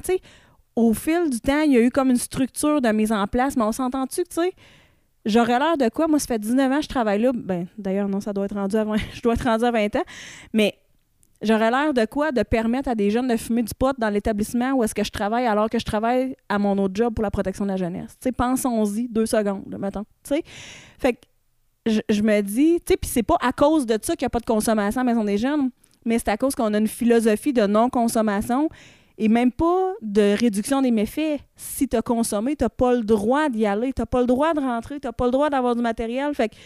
au 0.75 0.93
fil 0.93 1.29
du 1.29 1.41
temps, 1.41 1.61
il 1.61 1.73
y 1.73 1.77
a 1.77 1.81
eu 1.81 1.91
comme 1.91 2.09
une 2.09 2.15
structure 2.15 2.81
de 2.81 2.89
mise 2.89 3.11
en 3.11 3.27
place, 3.27 3.57
mais 3.57 3.63
on 3.63 3.73
s'entend-tu 3.73 4.23
tu 4.23 4.35
sais, 4.41 4.53
j'aurais 5.29 5.59
l'air 5.59 5.77
de 5.77 5.89
quoi? 5.89 6.07
Moi, 6.07 6.19
ça 6.19 6.27
fait 6.27 6.39
19 6.39 6.71
ans 6.71 6.77
que 6.77 6.83
je 6.83 6.87
travaille 6.87 7.21
là. 7.21 7.31
Ben, 7.33 7.67
d'ailleurs, 7.77 8.09
non, 8.09 8.19
ça 8.19 8.33
doit 8.33 8.45
être 8.45 8.55
rendu 8.55 8.75
à 8.75 8.83
20, 8.83 8.95
je 9.13 9.21
dois 9.21 9.33
être 9.33 9.43
rendu 9.43 9.65
à 9.65 9.71
20 9.71 9.95
ans. 9.95 10.03
Mais 10.53 10.75
j'aurais 11.41 11.71
l'air 11.71 11.93
de 11.93 12.05
quoi? 12.05 12.31
De 12.31 12.43
permettre 12.43 12.89
à 12.89 12.95
des 12.95 13.09
jeunes 13.09 13.27
de 13.27 13.37
fumer 13.37 13.63
du 13.63 13.73
pot 13.73 13.95
dans 13.97 14.09
l'établissement 14.09 14.73
où 14.73 14.83
est-ce 14.83 14.95
que 14.95 15.03
je 15.03 15.11
travaille 15.11 15.45
alors 15.45 15.69
que 15.69 15.79
je 15.79 15.85
travaille 15.85 16.35
à 16.49 16.59
mon 16.59 16.77
autre 16.77 16.95
job 16.95 17.13
pour 17.13 17.23
la 17.23 17.31
protection 17.31 17.65
de 17.65 17.71
la 17.71 17.77
jeunesse? 17.77 18.17
Tu 18.19 18.25
sais, 18.25 18.31
pensons-y 18.31 19.07
deux 19.07 19.25
secondes, 19.25 19.75
mettons. 19.79 20.05
Tu 20.23 20.35
sais? 20.35 20.43
Fait 20.97 21.13
que 21.13 21.19
je, 21.85 22.01
je 22.09 22.21
me 22.21 22.41
dis, 22.41 22.79
tu 22.81 22.93
sais, 22.93 22.97
puis 22.97 23.09
c'est 23.09 23.23
pas 23.23 23.37
à 23.41 23.51
cause 23.51 23.85
de 23.85 23.97
ça 24.01 24.15
qu'il 24.15 24.25
n'y 24.25 24.27
a 24.27 24.31
pas 24.31 24.39
de 24.39 24.45
consommation 24.45 25.01
à 25.01 25.03
la 25.03 25.13
Maison 25.13 25.23
des 25.23 25.37
Jeunes, 25.37 25.69
mais 26.05 26.19
c'est 26.19 26.29
à 26.29 26.37
cause 26.37 26.55
qu'on 26.55 26.73
a 26.73 26.77
une 26.77 26.87
philosophie 26.87 27.53
de 27.53 27.65
non-consommation 27.65 28.69
et 29.19 29.27
même 29.27 29.51
pas 29.51 29.93
de 30.01 30.33
réduction 30.39 30.81
des 30.81 30.91
méfaits. 30.91 31.41
Si 31.57 31.89
tu 31.89 31.97
as 31.97 32.01
consommé, 32.01 32.55
tu 32.55 32.65
pas 32.75 32.93
le 32.95 33.03
droit 33.03 33.49
d'y 33.49 33.65
aller, 33.65 33.91
tu 33.91 34.01
pas 34.05 34.21
le 34.21 34.27
droit 34.27 34.53
de 34.53 34.61
rentrer, 34.61 34.99
tu 34.99 35.09
pas 35.11 35.25
le 35.25 35.31
droit 35.31 35.49
d'avoir 35.49 35.75
du 35.75 35.81
matériel. 35.81 36.33
Fait 36.33 36.47
que, 36.47 36.55
tu 36.55 36.61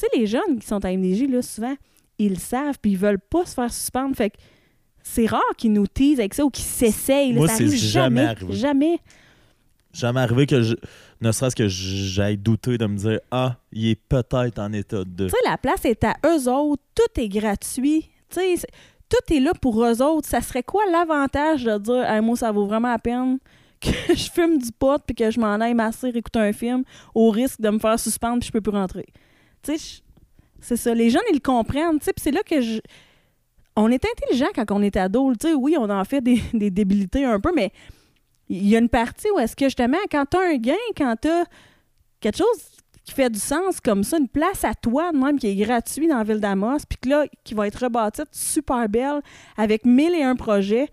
sais, 0.00 0.18
les 0.18 0.26
jeunes 0.26 0.58
qui 0.58 0.66
sont 0.66 0.82
à 0.82 0.90
MDJ, 0.90 1.28
là, 1.28 1.42
souvent, 1.42 1.74
ils 2.18 2.30
le 2.30 2.36
savent, 2.38 2.78
puis 2.80 2.92
ils 2.92 2.98
veulent 2.98 3.20
pas 3.20 3.44
se 3.44 3.54
faire 3.54 3.70
suspendre. 3.70 4.16
Fait 4.16 4.30
que 4.30 4.36
c'est 5.02 5.26
rare 5.26 5.42
qu'ils 5.58 5.74
nous 5.74 5.86
teasent 5.86 6.20
avec 6.20 6.32
ça 6.32 6.42
ou 6.42 6.48
qu'ils 6.48 6.64
s'essayent. 6.64 7.34
Moi, 7.34 7.46
ça 7.48 7.56
c'est 7.56 7.64
arrive 7.64 7.76
jamais 7.76 8.20
jamais. 8.22 8.26
arrivé. 8.26 8.52
Jamais. 8.54 8.98
Jamais 9.92 10.20
arrivé 10.20 10.46
que 10.46 10.62
je. 10.62 10.74
Ne 11.20 11.32
serait-ce 11.32 11.56
que 11.56 11.68
j'aille 11.68 12.38
douter 12.38 12.78
de 12.78 12.86
me 12.86 12.96
dire 12.96 13.20
Ah, 13.30 13.56
il 13.72 13.88
est 13.88 14.00
peut-être 14.08 14.58
en 14.58 14.72
état 14.72 15.04
de. 15.04 15.24
Tu 15.24 15.30
sais, 15.30 15.50
la 15.50 15.58
place 15.58 15.84
est 15.84 16.02
à 16.04 16.14
eux 16.24 16.48
autres. 16.50 16.82
Tout 16.94 17.20
est 17.20 17.28
gratuit. 17.28 18.08
Tu 18.30 18.56
sais, 18.56 18.66
tout 19.10 19.34
est 19.34 19.40
là 19.40 19.52
pour 19.60 19.84
eux 19.84 20.00
autres. 20.00 20.28
Ça 20.28 20.40
serait 20.40 20.62
quoi 20.62 20.82
l'avantage 20.90 21.64
de 21.64 21.78
dire 21.78 22.10
Hey, 22.10 22.20
moi, 22.20 22.36
ça 22.36 22.52
vaut 22.52 22.66
vraiment 22.66 22.88
la 22.88 22.98
peine 22.98 23.38
que 23.80 23.90
je 24.14 24.30
fume 24.30 24.58
du 24.58 24.72
pot 24.72 25.02
puis 25.04 25.14
que 25.14 25.30
je 25.30 25.40
m'en 25.40 25.54
aille 25.60 25.74
masser, 25.74 26.08
écouter 26.08 26.38
un 26.38 26.52
film 26.52 26.84
au 27.14 27.30
risque 27.30 27.60
de 27.60 27.70
me 27.70 27.78
faire 27.78 27.98
suspendre 27.98 28.38
puis 28.38 28.46
je 28.46 28.52
peux 28.52 28.60
plus 28.60 28.72
rentrer. 28.72 29.06
Tu 29.62 29.76
sais, 29.76 30.02
c'est 30.60 30.76
ça. 30.76 30.94
Les 30.94 31.10
jeunes, 31.10 31.22
ils 31.30 31.34
le 31.34 31.40
comprennent. 31.40 31.98
Tu 31.98 32.10
c'est 32.16 32.30
là 32.30 32.42
que 32.42 32.60
je. 32.60 32.80
On 33.76 33.90
est 33.90 34.04
intelligent 34.04 34.48
quand 34.54 34.70
on 34.70 34.82
est 34.82 34.96
ado. 34.96 35.32
Oui, 35.56 35.76
on 35.78 35.88
en 35.88 36.04
fait 36.04 36.20
des, 36.20 36.40
des 36.54 36.70
débilités 36.70 37.24
un 37.24 37.40
peu, 37.40 37.52
mais 37.54 37.72
il 38.48 38.68
y 38.68 38.76
a 38.76 38.78
une 38.78 38.88
partie 38.88 39.28
où 39.34 39.38
est-ce 39.38 39.56
que 39.56 39.66
justement, 39.66 39.98
quand 40.10 40.24
tu 40.30 40.36
as 40.36 40.40
un 40.40 40.56
gain, 40.56 40.74
quand 40.96 41.14
tu 41.20 41.28
as 41.28 41.44
quelque 42.20 42.38
chose 42.38 42.69
qui 43.10 43.16
fait 43.16 43.30
du 43.30 43.40
sens 43.40 43.80
comme 43.80 44.04
ça, 44.04 44.18
une 44.18 44.28
place 44.28 44.64
à 44.64 44.72
toi 44.72 45.10
de 45.12 45.18
même 45.18 45.36
qui 45.38 45.48
est 45.48 45.56
gratuit 45.56 46.06
dans 46.06 46.18
la 46.18 46.24
ville 46.24 46.40
d'Amos, 46.40 46.78
puis 46.88 46.96
que 47.02 47.08
là, 47.08 47.24
qui 47.42 47.54
va 47.54 47.66
être 47.66 47.82
rebâtie 47.82 48.22
super 48.30 48.88
belle 48.88 49.20
avec 49.56 49.84
mille 49.84 50.14
et 50.14 50.22
un 50.22 50.36
projets. 50.36 50.88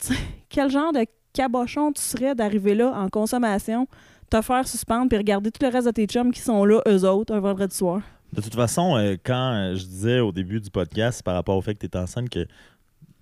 Quel 0.48 0.70
genre 0.70 0.92
de 0.92 1.06
cabochon 1.32 1.92
tu 1.92 2.02
serais 2.02 2.34
d'arriver 2.34 2.74
là 2.74 2.92
en 2.96 3.08
consommation, 3.08 3.86
te 4.28 4.42
faire 4.42 4.66
suspendre 4.66 5.08
puis 5.08 5.18
regarder 5.18 5.52
tout 5.52 5.64
le 5.64 5.70
reste 5.70 5.86
de 5.86 5.92
tes 5.92 6.06
chums 6.06 6.32
qui 6.32 6.40
sont 6.40 6.64
là, 6.64 6.82
eux 6.88 7.04
autres, 7.04 7.32
un 7.32 7.40
vendredi 7.40 7.76
soir? 7.76 8.02
De 8.32 8.40
toute 8.40 8.54
façon, 8.54 8.96
euh, 8.96 9.16
quand 9.22 9.52
euh, 9.54 9.76
je 9.76 9.84
disais 9.84 10.20
au 10.20 10.32
début 10.32 10.60
du 10.60 10.70
podcast 10.70 11.22
par 11.22 11.34
rapport 11.34 11.56
au 11.56 11.62
fait 11.62 11.74
que 11.74 11.80
tu 11.80 11.86
étais 11.86 11.98
enceinte 11.98 12.28
que 12.28 12.46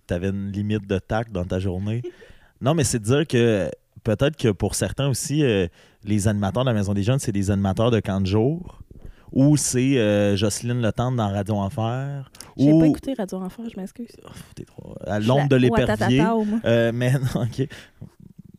tu 0.07 0.15
avais 0.15 0.29
une 0.29 0.51
limite 0.51 0.87
de 0.87 0.99
tact 0.99 1.31
dans 1.31 1.45
ta 1.45 1.59
journée, 1.59 2.03
non, 2.63 2.73
mais 2.73 2.85
c'est 2.85 3.01
de 3.01 3.05
dire 3.05 3.27
que 3.27 3.71
peut-être 4.05 4.37
que 4.37 4.49
pour 4.49 4.75
certains 4.75 5.09
aussi, 5.09 5.43
euh, 5.43 5.67
les 6.05 6.29
animateurs 6.29 6.65
de 6.65 6.71
la 6.71 6.75
Maison 6.75 6.95
des 6.95 7.03
Jeunes, 7.03 7.19
c'est 7.19 7.33
des 7.33 7.51
animateurs 7.51 7.91
de 7.91 8.01
camp 8.01 8.21
de 8.21 8.27
jour. 8.27 8.81
Ou 9.33 9.57
c'est 9.57 9.99
euh, 9.99 10.37
Jocelyne 10.37 10.81
Le 10.81 10.91
Tendre 10.91 11.19
dans 11.19 11.29
Radio 11.29 11.57
Enfer. 11.57 12.31
J'ai 12.57 12.73
Ou 12.73 12.81
pas 12.81 12.87
écouté 12.87 13.15
Radio 13.15 13.39
Enfant, 13.39 13.63
je 13.73 13.79
m'excuse. 13.79 14.09
Trop- 14.67 14.97
à 15.07 15.21
l'ombre 15.21 15.49
de 15.49 15.57
l'épervier. 15.57 16.25
Euh, 16.65 16.93
mais 16.95 17.13
non, 17.35 17.43
ok. 17.43 17.69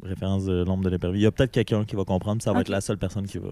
Référence 0.04 0.46
de 0.46 0.64
l'ombre 0.64 0.84
de 0.84 0.90
l'épervier. 0.90 1.22
Il 1.22 1.24
y 1.24 1.28
a 1.28 1.32
peut-être 1.32 1.52
quelqu'un 1.52 1.84
qui 1.86 1.96
va 1.96 2.06
comprendre, 2.06 2.42
ça 2.42 2.54
va 2.54 2.62
être 2.62 2.70
la 2.70 2.82
seule 2.82 2.98
personne 2.98 3.26
qui 3.26 3.40
va. 3.40 3.50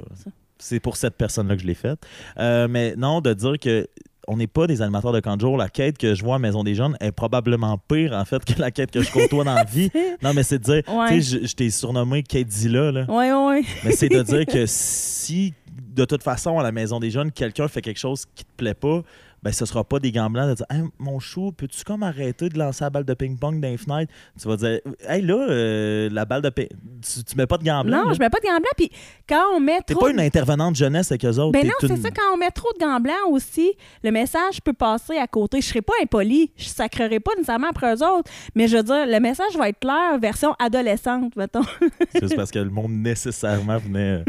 C'est 0.59 0.79
pour 0.79 0.95
cette 0.95 1.15
personne-là 1.15 1.55
que 1.55 1.61
je 1.61 1.67
l'ai 1.67 1.73
faite. 1.73 1.99
Euh, 2.39 2.67
mais 2.69 2.95
non, 2.95 3.19
de 3.21 3.33
dire 3.33 3.59
que 3.59 3.88
on 4.28 4.38
n'est 4.38 4.47
pas 4.47 4.67
des 4.67 4.82
animateurs 4.82 5.13
de 5.13 5.19
camp 5.21 5.36
de 5.38 5.41
jour. 5.41 5.57
La 5.57 5.69
quête 5.69 5.97
que 5.97 6.13
je 6.13 6.23
vois 6.23 6.36
à 6.36 6.39
Maison 6.39 6.63
des 6.63 6.75
Jeunes 6.75 6.97
est 6.99 7.11
probablement 7.11 7.78
pire, 7.78 8.13
en 8.13 8.25
fait, 8.25 8.43
que 8.43 8.59
la 8.59 8.71
quête 8.71 8.91
que 8.91 9.01
je 9.01 9.11
côtoie 9.11 9.43
dans 9.43 9.53
la 9.53 9.63
vie. 9.65 9.89
Non, 10.21 10.34
mais 10.34 10.43
c'est 10.43 10.59
de 10.59 10.63
dire, 10.63 10.84
Ouais. 10.93 11.07
tu 11.09 11.21
sais, 11.23 11.39
je, 11.41 11.47
je 11.47 11.53
t'ai 11.55 11.69
surnommé 11.69 12.23
Kate 12.23 12.51
Zilla, 12.51 12.91
là. 12.91 13.05
Ouais, 13.07 13.32
ouais, 13.32 13.45
ouais. 13.47 13.61
Mais 13.84 13.91
c'est 13.93 14.09
de 14.09 14.21
dire 14.21 14.45
que 14.51 14.65
si, 14.65 15.53
de 15.95 16.05
toute 16.05 16.23
façon, 16.23 16.59
à 16.59 16.63
la 16.63 16.71
Maison 16.71 16.99
des 16.99 17.09
Jeunes, 17.09 17.32
quelqu'un 17.32 17.67
fait 17.67 17.82
quelque 17.82 17.99
chose 17.99 18.25
qui 18.36 18.43
te 18.43 18.51
plaît 18.57 18.73
pas, 18.73 19.01
ben 19.47 19.53
ce 19.53 19.65
sera 19.65 19.85
pas 19.85 19.99
des 19.99 20.11
gants 20.11 20.29
blancs 20.29 20.49
de 20.49 20.55
dire 20.55 20.65
Hey, 20.69 20.81
mon 20.99 21.19
chou, 21.19 21.53
peux-tu 21.53 21.85
comme 21.85 22.03
arrêter 22.03 22.49
de 22.49 22.59
lancer 22.59 22.83
la 22.83 22.89
balle 22.89 23.05
de 23.05 23.13
ping-pong 23.13 23.61
dans 23.61 23.69
les 23.69 23.77
fenêtres? 23.77 24.11
Tu 24.37 24.45
vas 24.45 24.57
dire 24.57 24.81
Hey 25.07 25.21
là, 25.21 25.47
euh, 25.49 26.09
la 26.11 26.25
balle 26.25 26.41
de 26.41 26.49
ping 26.49 26.67
tu, 26.67 27.23
tu 27.23 27.37
mets 27.37 27.47
pas 27.47 27.57
de 27.57 27.63
gants 27.63 27.81
blancs. 27.85 28.03
Non, 28.03 28.09
là. 28.09 28.13
je 28.13 28.19
mets 28.19 28.29
pas 28.29 28.39
de 28.39 28.45
gants 28.45 28.57
blancs. 28.57 28.73
Puis 28.75 28.91
quand 29.29 29.55
on 29.55 29.61
met 29.61 29.79
trop. 29.79 30.01
pas 30.01 30.09
une 30.09 30.19
intervenante 30.19 30.75
jeunesse 30.75 31.13
avec 31.13 31.23
eux 31.23 31.39
autres. 31.39 31.53
Ben 31.53 31.65
non, 31.65 31.71
c'est 31.79 31.87
une- 31.87 32.01
ça. 32.01 32.11
Quand 32.11 32.33
on 32.33 32.37
met 32.37 32.51
trop 32.51 32.67
de 32.73 32.79
gants 32.79 32.99
blancs 32.99 33.15
aussi, 33.29 33.71
le 34.03 34.11
message 34.11 34.61
peut 34.61 34.73
passer 34.73 35.15
à 35.17 35.27
côté. 35.27 35.61
Je 35.61 35.67
serai 35.67 35.81
pas 35.81 35.93
impoli. 36.03 36.51
Je 36.57 36.65
sacrerai 36.67 37.21
pas 37.21 37.31
nécessairement 37.37 37.69
après 37.69 37.95
eux 37.95 38.03
autres. 38.03 38.29
Mais 38.53 38.67
je 38.67 38.75
veux 38.75 38.83
dire, 38.83 39.05
le 39.07 39.19
message 39.21 39.55
va 39.57 39.69
être 39.69 39.79
clair, 39.79 40.19
version 40.19 40.55
adolescente, 40.59 41.37
mettons. 41.37 41.61
C'est 42.11 42.23
juste 42.23 42.35
parce 42.35 42.51
que 42.51 42.59
le 42.59 42.69
monde 42.69 42.91
nécessairement 42.91 43.77
venait, 43.77 44.25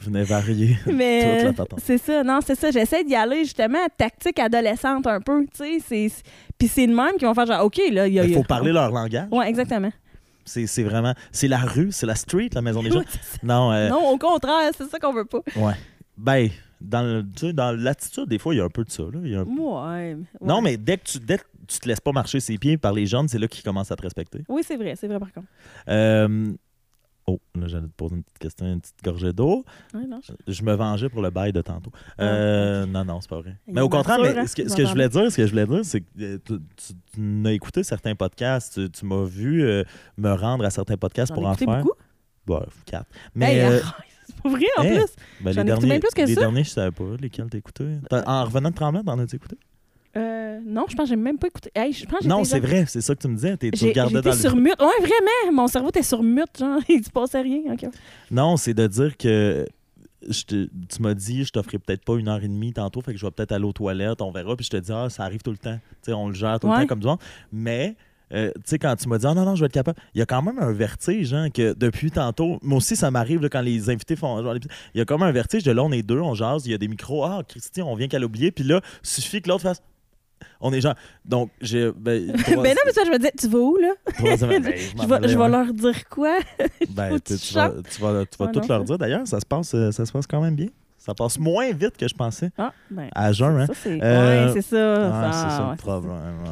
venait 0.00 0.22
varier 0.24 0.76
Mais 0.86 1.20
toute 1.34 1.42
la 1.44 1.48
euh, 1.48 1.52
patente. 1.52 1.80
c'est 1.82 1.98
ça. 1.98 2.22
Non, 2.22 2.40
c'est 2.44 2.54
ça. 2.54 2.70
J'essaie 2.70 3.04
d'y 3.04 3.14
aller 3.14 3.44
justement 3.44 3.78
tactique 3.96 4.38
adolescente 4.38 5.06
un 5.06 5.20
peu. 5.20 5.44
Tu 5.46 5.50
sais, 5.54 5.78
c'est. 5.86 6.08
Puis 6.58 6.68
c'est 6.68 6.86
de 6.86 6.94
même 6.94 7.16
qu'ils 7.18 7.26
vont 7.26 7.34
faire 7.34 7.46
genre, 7.46 7.64
OK, 7.64 7.80
là, 7.90 8.06
il 8.06 8.14
y 8.14 8.20
a. 8.20 8.24
Il 8.24 8.34
faut 8.34 8.42
parler 8.42 8.72
leur 8.72 8.90
langage. 8.90 9.28
Ouais, 9.30 9.48
exactement. 9.48 9.92
C'est 10.44 10.82
vraiment. 10.84 11.12
C'est 11.32 11.48
la 11.48 11.58
rue, 11.58 11.90
c'est 11.90 12.06
la 12.06 12.14
street, 12.14 12.50
la 12.54 12.62
maison 12.62 12.82
des 12.82 12.90
gens. 12.90 13.02
Non, 13.42 13.72
euh, 13.72 13.88
Non, 13.88 14.08
au 14.10 14.16
contraire, 14.18 14.70
c'est 14.76 14.88
ça 14.88 14.98
qu'on 14.98 15.12
veut 15.12 15.24
pas. 15.24 15.40
ouais. 15.56 15.74
Ben, 16.16 16.48
dans 16.80 17.02
le- 17.02 17.22
tu 17.24 17.46
sais, 17.48 17.52
dans 17.52 17.72
l'attitude, 17.76 18.26
des 18.28 18.38
fois, 18.38 18.54
il 18.54 18.58
y 18.58 18.60
a 18.60 18.64
un 18.64 18.68
peu 18.70 18.84
de 18.84 18.90
ça. 18.90 19.02
Là. 19.02 19.18
Il 19.24 19.30
y 19.30 19.34
a 19.34 19.40
un- 19.40 19.44
Ouais. 19.44 20.14
ouais. 20.14 20.16
Non, 20.40 20.60
mais 20.62 20.76
dès 20.76 20.98
que, 20.98 21.04
tu, 21.04 21.18
dès 21.18 21.38
que 21.38 21.44
tu 21.66 21.78
te 21.78 21.88
laisses 21.88 22.00
pas 22.00 22.12
marcher 22.12 22.38
ses 22.38 22.58
pieds 22.58 22.76
par 22.78 22.92
les 22.92 23.06
jeunes, 23.06 23.28
c'est 23.28 23.38
là 23.38 23.48
qu'ils 23.48 23.64
commencent 23.64 23.90
à 23.90 23.96
te 23.96 24.02
respecter. 24.02 24.44
Oui, 24.48 24.62
c'est 24.64 24.76
vrai, 24.76 24.94
c'est 24.96 25.08
vrai 25.08 25.18
par 25.18 25.32
contre. 25.32 25.48
Euh, 25.88 26.52
Oh, 27.28 27.40
là, 27.56 27.66
j'allais 27.66 27.88
te 27.88 27.92
poser 27.92 28.14
une 28.14 28.22
petite 28.22 28.38
question, 28.38 28.66
une 28.66 28.80
petite 28.80 29.02
gorgée 29.02 29.32
d'eau. 29.32 29.64
Ouais, 29.92 30.06
non, 30.06 30.20
je- 30.22 30.52
Je 30.52 30.62
me 30.62 30.72
vengeais 30.74 31.08
pour 31.08 31.22
le 31.22 31.30
bail 31.30 31.52
de 31.52 31.60
tantôt. 31.60 31.90
Euh, 32.20 32.86
Non, 32.86 33.04
non, 33.04 33.20
c'est 33.20 33.28
pas 33.28 33.40
vrai. 33.40 33.56
Il 33.66 33.74
Mais 33.74 33.80
au 33.80 33.88
contraire, 33.88 34.18
mais 34.22 34.36
hein, 34.38 34.46
ce 34.46 34.54
que, 34.54 34.62
vous 34.62 34.68
ce 34.68 34.76
que 34.76 34.84
je 34.84 34.90
voulais 34.92 35.08
dire, 35.08 35.32
ce 35.32 35.36
que 35.36 35.44
je 35.44 35.50
voulais 35.50 35.66
dire, 35.66 35.84
c'est 35.84 36.02
que 36.02 36.06
euh, 36.20 36.38
tu, 36.44 36.54
tu- 36.76 36.92
tu 37.12 37.20
n'as 37.20 37.50
écouté 37.52 37.82
certains 37.82 38.14
podcasts, 38.14 38.74
tu, 38.74 38.88
tu 38.90 39.04
m'as 39.06 39.24
vu 39.24 39.64
euh, 39.64 39.82
me 40.16 40.32
rendre 40.34 40.64
à 40.64 40.70
certains 40.70 40.96
podcasts 40.96 41.34
pour 41.34 41.44
en 41.46 41.54
faire. 41.54 41.82
beaucoup? 41.82 41.94
Bon, 42.46 42.64
quatre. 42.84 43.06
Mais 43.34 43.54
Hey, 43.56 43.60
euh, 43.60 43.80
arrête, 43.80 44.06
c'est 44.26 44.36
pas 44.40 44.48
vrai 44.48 44.66
en 44.78 44.82
hey, 44.84 44.94
plus. 45.00 45.06
ben, 45.40 45.52
j'en 45.52 45.62
ai 45.62 45.64
les 45.64 45.70
écouté 45.72 45.86
derniers, 45.86 45.86
bien 45.88 45.98
plus 45.98 46.14
que 46.14 46.22
les 46.28 46.34
ça. 46.34 46.40
derniers, 46.40 46.64
je 46.64 46.70
savais 46.70 46.90
pas 46.92 47.04
lesquels. 47.20 47.48
T'as- 48.08 48.22
En 48.30 48.44
revenant 48.44 48.70
de 48.70 48.74
Tremblant, 48.76 49.02
t'en 49.02 49.18
as 49.18 49.24
écouté? 49.34 49.58
Euh, 50.16 50.60
non, 50.64 50.84
je 50.88 50.94
pense 50.96 51.04
que 51.04 51.10
j'ai 51.10 51.16
même 51.16 51.38
pas 51.38 51.48
écouté. 51.48 51.70
Hey, 51.74 51.92
je 51.92 52.06
pense 52.06 52.20
que 52.20 52.26
Non, 52.28 52.42
c'est 52.44 52.60
vrai, 52.60 52.84
c'est 52.88 53.00
ça 53.00 53.14
que 53.14 53.20
tu 53.20 53.28
me 53.28 53.34
disais. 53.34 53.56
t'es- 53.56 53.70
Tu 53.70 53.84
regardais 53.86 54.20
dans 54.22 54.30
le 54.30 54.36
sur 54.36 54.56
mute. 54.56 54.80
Ouais, 54.80 54.86
vraiment. 55.00 55.52
Mon 55.52 55.66
cerveau 55.68 55.90
était 55.90 56.02
sur 56.02 56.22
mute, 56.22 56.58
genre, 56.58 56.80
il 56.88 57.04
se 57.04 57.10
passait 57.10 57.40
rien. 57.42 57.72
ok. 57.74 57.86
Non, 58.30 58.56
c'est 58.56 58.74
de 58.74 58.86
dire 58.86 59.16
que 59.16 59.66
je 60.28 60.42
te- 60.44 60.68
tu 60.88 61.02
m'as 61.02 61.14
dit, 61.14 61.44
je 61.44 61.52
t'offrais 61.52 61.78
peut-être 61.78 62.04
pas 62.04 62.14
une 62.16 62.28
heure 62.28 62.42
et 62.42 62.48
demie 62.48 62.72
tantôt, 62.72 63.00
fait 63.02 63.12
que 63.12 63.18
je 63.18 63.26
vais 63.26 63.30
peut-être 63.30 63.52
aller 63.52 63.64
aux 63.66 63.72
toilettes, 63.74 64.22
on 64.22 64.30
verra. 64.30 64.56
Puis 64.56 64.64
je 64.64 64.70
te 64.70 64.76
dis, 64.78 64.90
ah, 64.92 65.08
ça 65.10 65.24
arrive 65.24 65.42
tout 65.42 65.50
le 65.52 65.58
temps. 65.58 65.78
Tu 66.02 66.06
sais, 66.06 66.12
on 66.14 66.28
le 66.28 66.34
gère 66.34 66.58
tout 66.58 66.66
le 66.68 66.72
temps 66.82 66.86
comme 66.86 67.00
du 67.00 67.06
monde. 67.06 67.18
Mais, 67.52 67.94
euh, 68.32 68.50
tu 68.56 68.62
sais, 68.64 68.78
quand 68.78 68.96
tu 68.96 69.08
m'as 69.08 69.18
dit, 69.18 69.26
ah 69.26 69.34
non, 69.34 69.44
non, 69.44 69.54
je 69.54 69.60
vais 69.60 69.66
être 69.66 69.72
capable, 69.72 70.00
il 70.14 70.18
y 70.18 70.22
a 70.22 70.26
quand 70.26 70.40
même 70.42 70.58
un 70.58 70.72
vertige, 70.72 71.32
hein, 71.34 71.50
que 71.50 71.74
depuis 71.74 72.10
tantôt, 72.10 72.58
moi 72.62 72.78
aussi, 72.78 72.96
ça 72.96 73.10
m'arrive 73.10 73.46
quand 73.50 73.60
les 73.60 73.90
invités 73.90 74.16
font. 74.16 74.42
genre, 74.42 74.54
les- 74.54 74.60
Il 74.94 74.98
y 74.98 75.00
a 75.00 75.04
comme 75.04 75.22
un 75.22 75.30
vertige 75.30 75.62
de 75.62 75.70
là, 75.72 75.84
on 75.84 75.92
est 75.92 76.02
deux, 76.02 76.20
on 76.20 76.34
jase, 76.34 76.66
il 76.66 76.72
y 76.72 76.74
a 76.74 76.78
des 76.78 76.88
micros, 76.88 77.22
ah, 77.24 77.42
Christy, 77.46 77.82
on 77.82 77.94
vient 77.94 78.08
qu'à 78.08 78.18
l'oublier, 78.18 78.50
puis 78.50 78.64
là, 78.64 78.80
suffit 79.02 79.42
que 79.42 79.48
l'autre 79.50 79.62
fasse. 79.62 79.82
On 80.60 80.72
est 80.72 80.80
genre. 80.80 80.94
Donc, 81.24 81.50
j'ai. 81.60 81.90
Ben, 81.92 82.32
ben 82.48 82.56
non, 82.56 82.82
mais 82.84 82.92
ça, 82.92 83.04
je 83.04 83.10
me 83.10 83.18
disais, 83.18 83.32
tu 83.38 83.48
vas 83.48 83.58
où, 83.58 83.76
là? 83.76 83.94
ben, 84.22 84.36
Je 84.38 84.46
vais, 84.46 85.28
je 85.28 85.38
leur 85.38 85.72
dire 85.72 86.08
quoi? 86.08 86.38
Ben, 86.90 87.18
tu, 87.20 87.34
vas, 87.54 87.70
tu 87.70 88.00
vas, 88.00 88.26
tu 88.26 88.38
vas 88.38 88.46
tout 88.48 88.60
non, 88.60 88.68
leur 88.68 88.84
dire. 88.84 88.98
D'ailleurs, 88.98 89.26
ça 89.26 89.40
se 89.40 89.46
passe, 89.46 89.74
euh, 89.74 89.90
ça 89.90 90.06
se 90.06 90.12
passe 90.12 90.26
quand 90.26 90.40
même 90.40 90.54
bien. 90.54 90.68
Ça 91.06 91.14
passe 91.14 91.38
moins 91.38 91.70
vite 91.72 91.96
que 91.96 92.08
je 92.08 92.14
pensais. 92.16 92.50
Ah, 92.58 92.72
ben. 92.90 93.08
À 93.14 93.30
jeun, 93.30 93.60
hein? 93.60 93.66
Ça, 93.66 93.74
c'est. 93.80 94.02
Euh, 94.02 94.46
ouais, 94.48 94.52
c'est 94.54 94.62
ça. 94.68 94.96
Ah, 95.28 95.32
ça, 95.32 95.38
c'est 95.50 95.56
ça 95.56 95.64
ouais, 95.66 95.70
le 95.70 95.76
problème. 95.76 96.42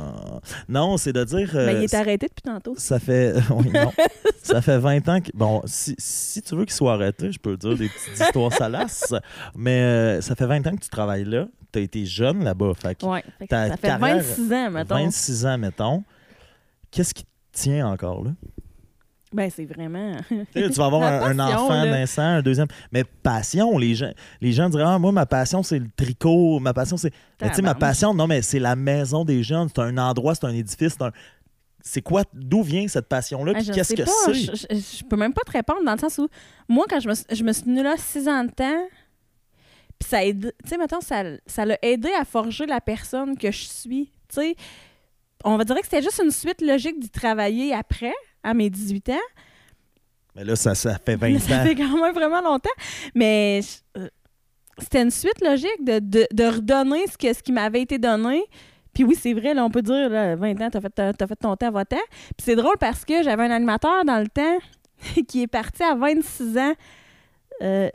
Non, 0.68 0.96
c'est 0.96 1.12
de 1.12 1.24
dire. 1.24 1.50
euh, 1.56 1.66
Ben, 1.66 1.78
il 1.78 1.82
est 1.84 1.94
arrêté 1.94 2.28
depuis 2.28 2.42
tantôt. 2.42 2.74
ça 2.78 3.00
fait. 3.00 3.34
oui, 3.50 3.70
non. 3.74 3.90
ça 4.44 4.62
fait 4.62 4.78
20 4.78 5.08
ans 5.08 5.20
que. 5.20 5.30
Bon, 5.34 5.60
si, 5.64 5.96
si 5.98 6.40
tu 6.40 6.54
veux 6.54 6.64
qu'il 6.66 6.72
soit 6.74 6.92
arrêté, 6.92 7.32
je 7.32 7.38
peux 7.40 7.56
dire 7.56 7.76
des 7.76 7.88
petites 7.88 8.20
histoires 8.20 8.52
salaces. 8.52 9.12
Mais 9.56 9.80
euh, 9.80 10.20
ça 10.20 10.36
fait 10.36 10.46
20 10.46 10.64
ans 10.68 10.76
que 10.76 10.82
tu 10.82 10.88
travailles 10.88 11.24
là. 11.24 11.46
Tu 11.72 11.80
as 11.80 11.82
été 11.82 12.06
jeune 12.06 12.44
là-bas. 12.44 12.72
Fait 12.80 12.94
que 12.94 13.04
Ouais. 13.06 13.24
Fait 13.40 13.46
que 13.46 13.50
ta 13.50 13.68
ça 13.70 13.76
fait 13.76 13.88
carrière- 13.88 14.16
26 14.22 14.52
ans, 14.52 14.70
mettons. 14.70 14.94
26 14.94 15.46
ans, 15.46 15.58
mettons. 15.58 16.04
Qu'est-ce 16.92 17.12
qui 17.12 17.24
te 17.24 17.28
tient 17.52 17.88
encore 17.88 18.22
là? 18.22 18.30
Ben, 19.34 19.50
c'est 19.50 19.64
vraiment. 19.66 20.12
Tu 20.54 20.68
vas 20.68 20.86
avoir 20.86 21.02
un, 21.02 21.22
un 21.30 21.36
passion, 21.36 21.58
enfant 21.64 21.84
là. 21.84 21.90
naissant, 21.90 22.22
un 22.22 22.42
deuxième. 22.42 22.68
Mais 22.92 23.04
passion, 23.04 23.76
les 23.76 23.94
gens, 23.94 24.12
les 24.40 24.52
gens 24.52 24.68
diraient 24.70 24.84
Ah, 24.86 24.98
moi, 24.98 25.12
ma 25.12 25.26
passion, 25.26 25.62
c'est 25.62 25.78
le 25.78 25.88
tricot. 25.96 26.60
Ma 26.60 26.72
passion, 26.72 26.96
c'est. 26.96 27.10
Tu 27.10 27.48
sais, 27.52 27.62
ma 27.62 27.74
passion, 27.74 28.14
non, 28.14 28.26
mais 28.26 28.40
c'est 28.42 28.60
la 28.60 28.76
maison 28.76 29.24
des 29.24 29.42
jeunes. 29.42 29.68
C'est 29.74 29.82
un 29.82 29.98
endroit, 29.98 30.34
c'est 30.34 30.46
un 30.46 30.54
édifice. 30.54 30.94
c'est 30.98 31.02
un- 31.04 31.12
C'est 31.86 32.00
quoi, 32.00 32.22
d'où 32.32 32.62
vient 32.62 32.88
cette 32.88 33.08
passion-là? 33.08 33.52
Ah, 33.56 33.60
qu'est-ce 33.62 33.94
que 33.94 34.04
c'est? 34.06 34.32
Je, 34.34 34.52
je- 34.74 34.98
je 34.98 35.04
peux 35.04 35.16
même 35.16 35.34
pas 35.34 35.42
te 35.42 35.50
répondre 35.52 35.84
dans 35.84 35.92
le 35.92 35.98
sens 35.98 36.16
où, 36.16 36.28
moi, 36.68 36.86
quand 36.88 36.98
je 37.00 37.08
me, 37.08 37.14
suis- 37.14 37.26
je 37.30 37.44
me 37.44 37.52
suis 37.52 37.64
tenue 37.64 37.82
là 37.82 37.94
six 37.98 38.26
ans 38.26 38.44
de 38.44 38.50
temps, 38.52 38.86
puis 39.98 40.08
ça 40.08 40.24
aide, 40.24 40.54
tu 40.62 40.68
sais, 40.70 40.78
mettons, 40.78 41.00
ça 41.00 41.22
ça 41.46 41.64
l'a 41.66 41.76
aidé 41.82 42.08
à 42.18 42.24
forger 42.24 42.66
la 42.66 42.80
personne 42.80 43.36
que 43.36 43.50
je 43.50 43.64
suis. 43.64 44.10
Tu 44.28 44.34
sais, 44.36 44.56
on 45.44 45.56
va 45.58 45.64
dire 45.64 45.76
que 45.76 45.82
c'était 45.84 46.02
juste 46.02 46.20
une 46.24 46.30
suite 46.30 46.62
logique 46.62 46.98
d'y 46.98 47.10
travailler 47.10 47.74
après, 47.74 48.14
à 48.44 48.54
mes 48.54 48.70
18 48.70 49.08
ans. 49.10 49.14
Mais 50.36 50.44
là, 50.44 50.54
ça, 50.56 50.74
ça 50.74 50.96
fait 50.98 51.16
20 51.20 51.38
Ça 51.40 51.60
ans. 51.60 51.64
fait 51.64 51.74
quand 51.74 52.00
même 52.02 52.14
vraiment 52.14 52.40
longtemps. 52.40 52.70
Mais 53.14 53.60
euh, 53.96 54.08
c'était 54.78 55.02
une 55.02 55.10
suite 55.10 55.40
logique 55.40 55.82
de, 55.84 55.98
de, 55.98 56.26
de 56.32 56.44
redonner 56.44 57.06
ce, 57.06 57.16
que, 57.18 57.32
ce 57.32 57.42
qui 57.42 57.52
m'avait 57.52 57.82
été 57.82 57.98
donné. 57.98 58.42
Puis 58.92 59.02
oui, 59.02 59.16
c'est 59.20 59.32
vrai, 59.32 59.54
là, 59.54 59.64
on 59.64 59.70
peut 59.70 59.82
dire, 59.82 60.08
là, 60.08 60.36
20 60.36 60.60
ans, 60.60 60.70
t'as 60.70 60.80
fait, 60.80 60.90
t'as, 60.90 61.12
t'as 61.12 61.26
fait 61.26 61.36
ton 61.36 61.56
temps 61.56 61.66
à 61.66 61.70
votre 61.70 61.88
temps. 61.96 62.06
Puis 62.10 62.44
c'est 62.44 62.56
drôle 62.56 62.76
parce 62.78 63.04
que 63.04 63.22
j'avais 63.24 63.42
un 63.44 63.50
animateur 63.50 64.04
dans 64.04 64.20
le 64.20 64.28
temps 64.28 64.58
qui 65.28 65.42
est 65.42 65.46
parti 65.48 65.82
à 65.82 65.94
26 65.94 66.58
ans. 66.58 66.74
Euh, 67.62 67.88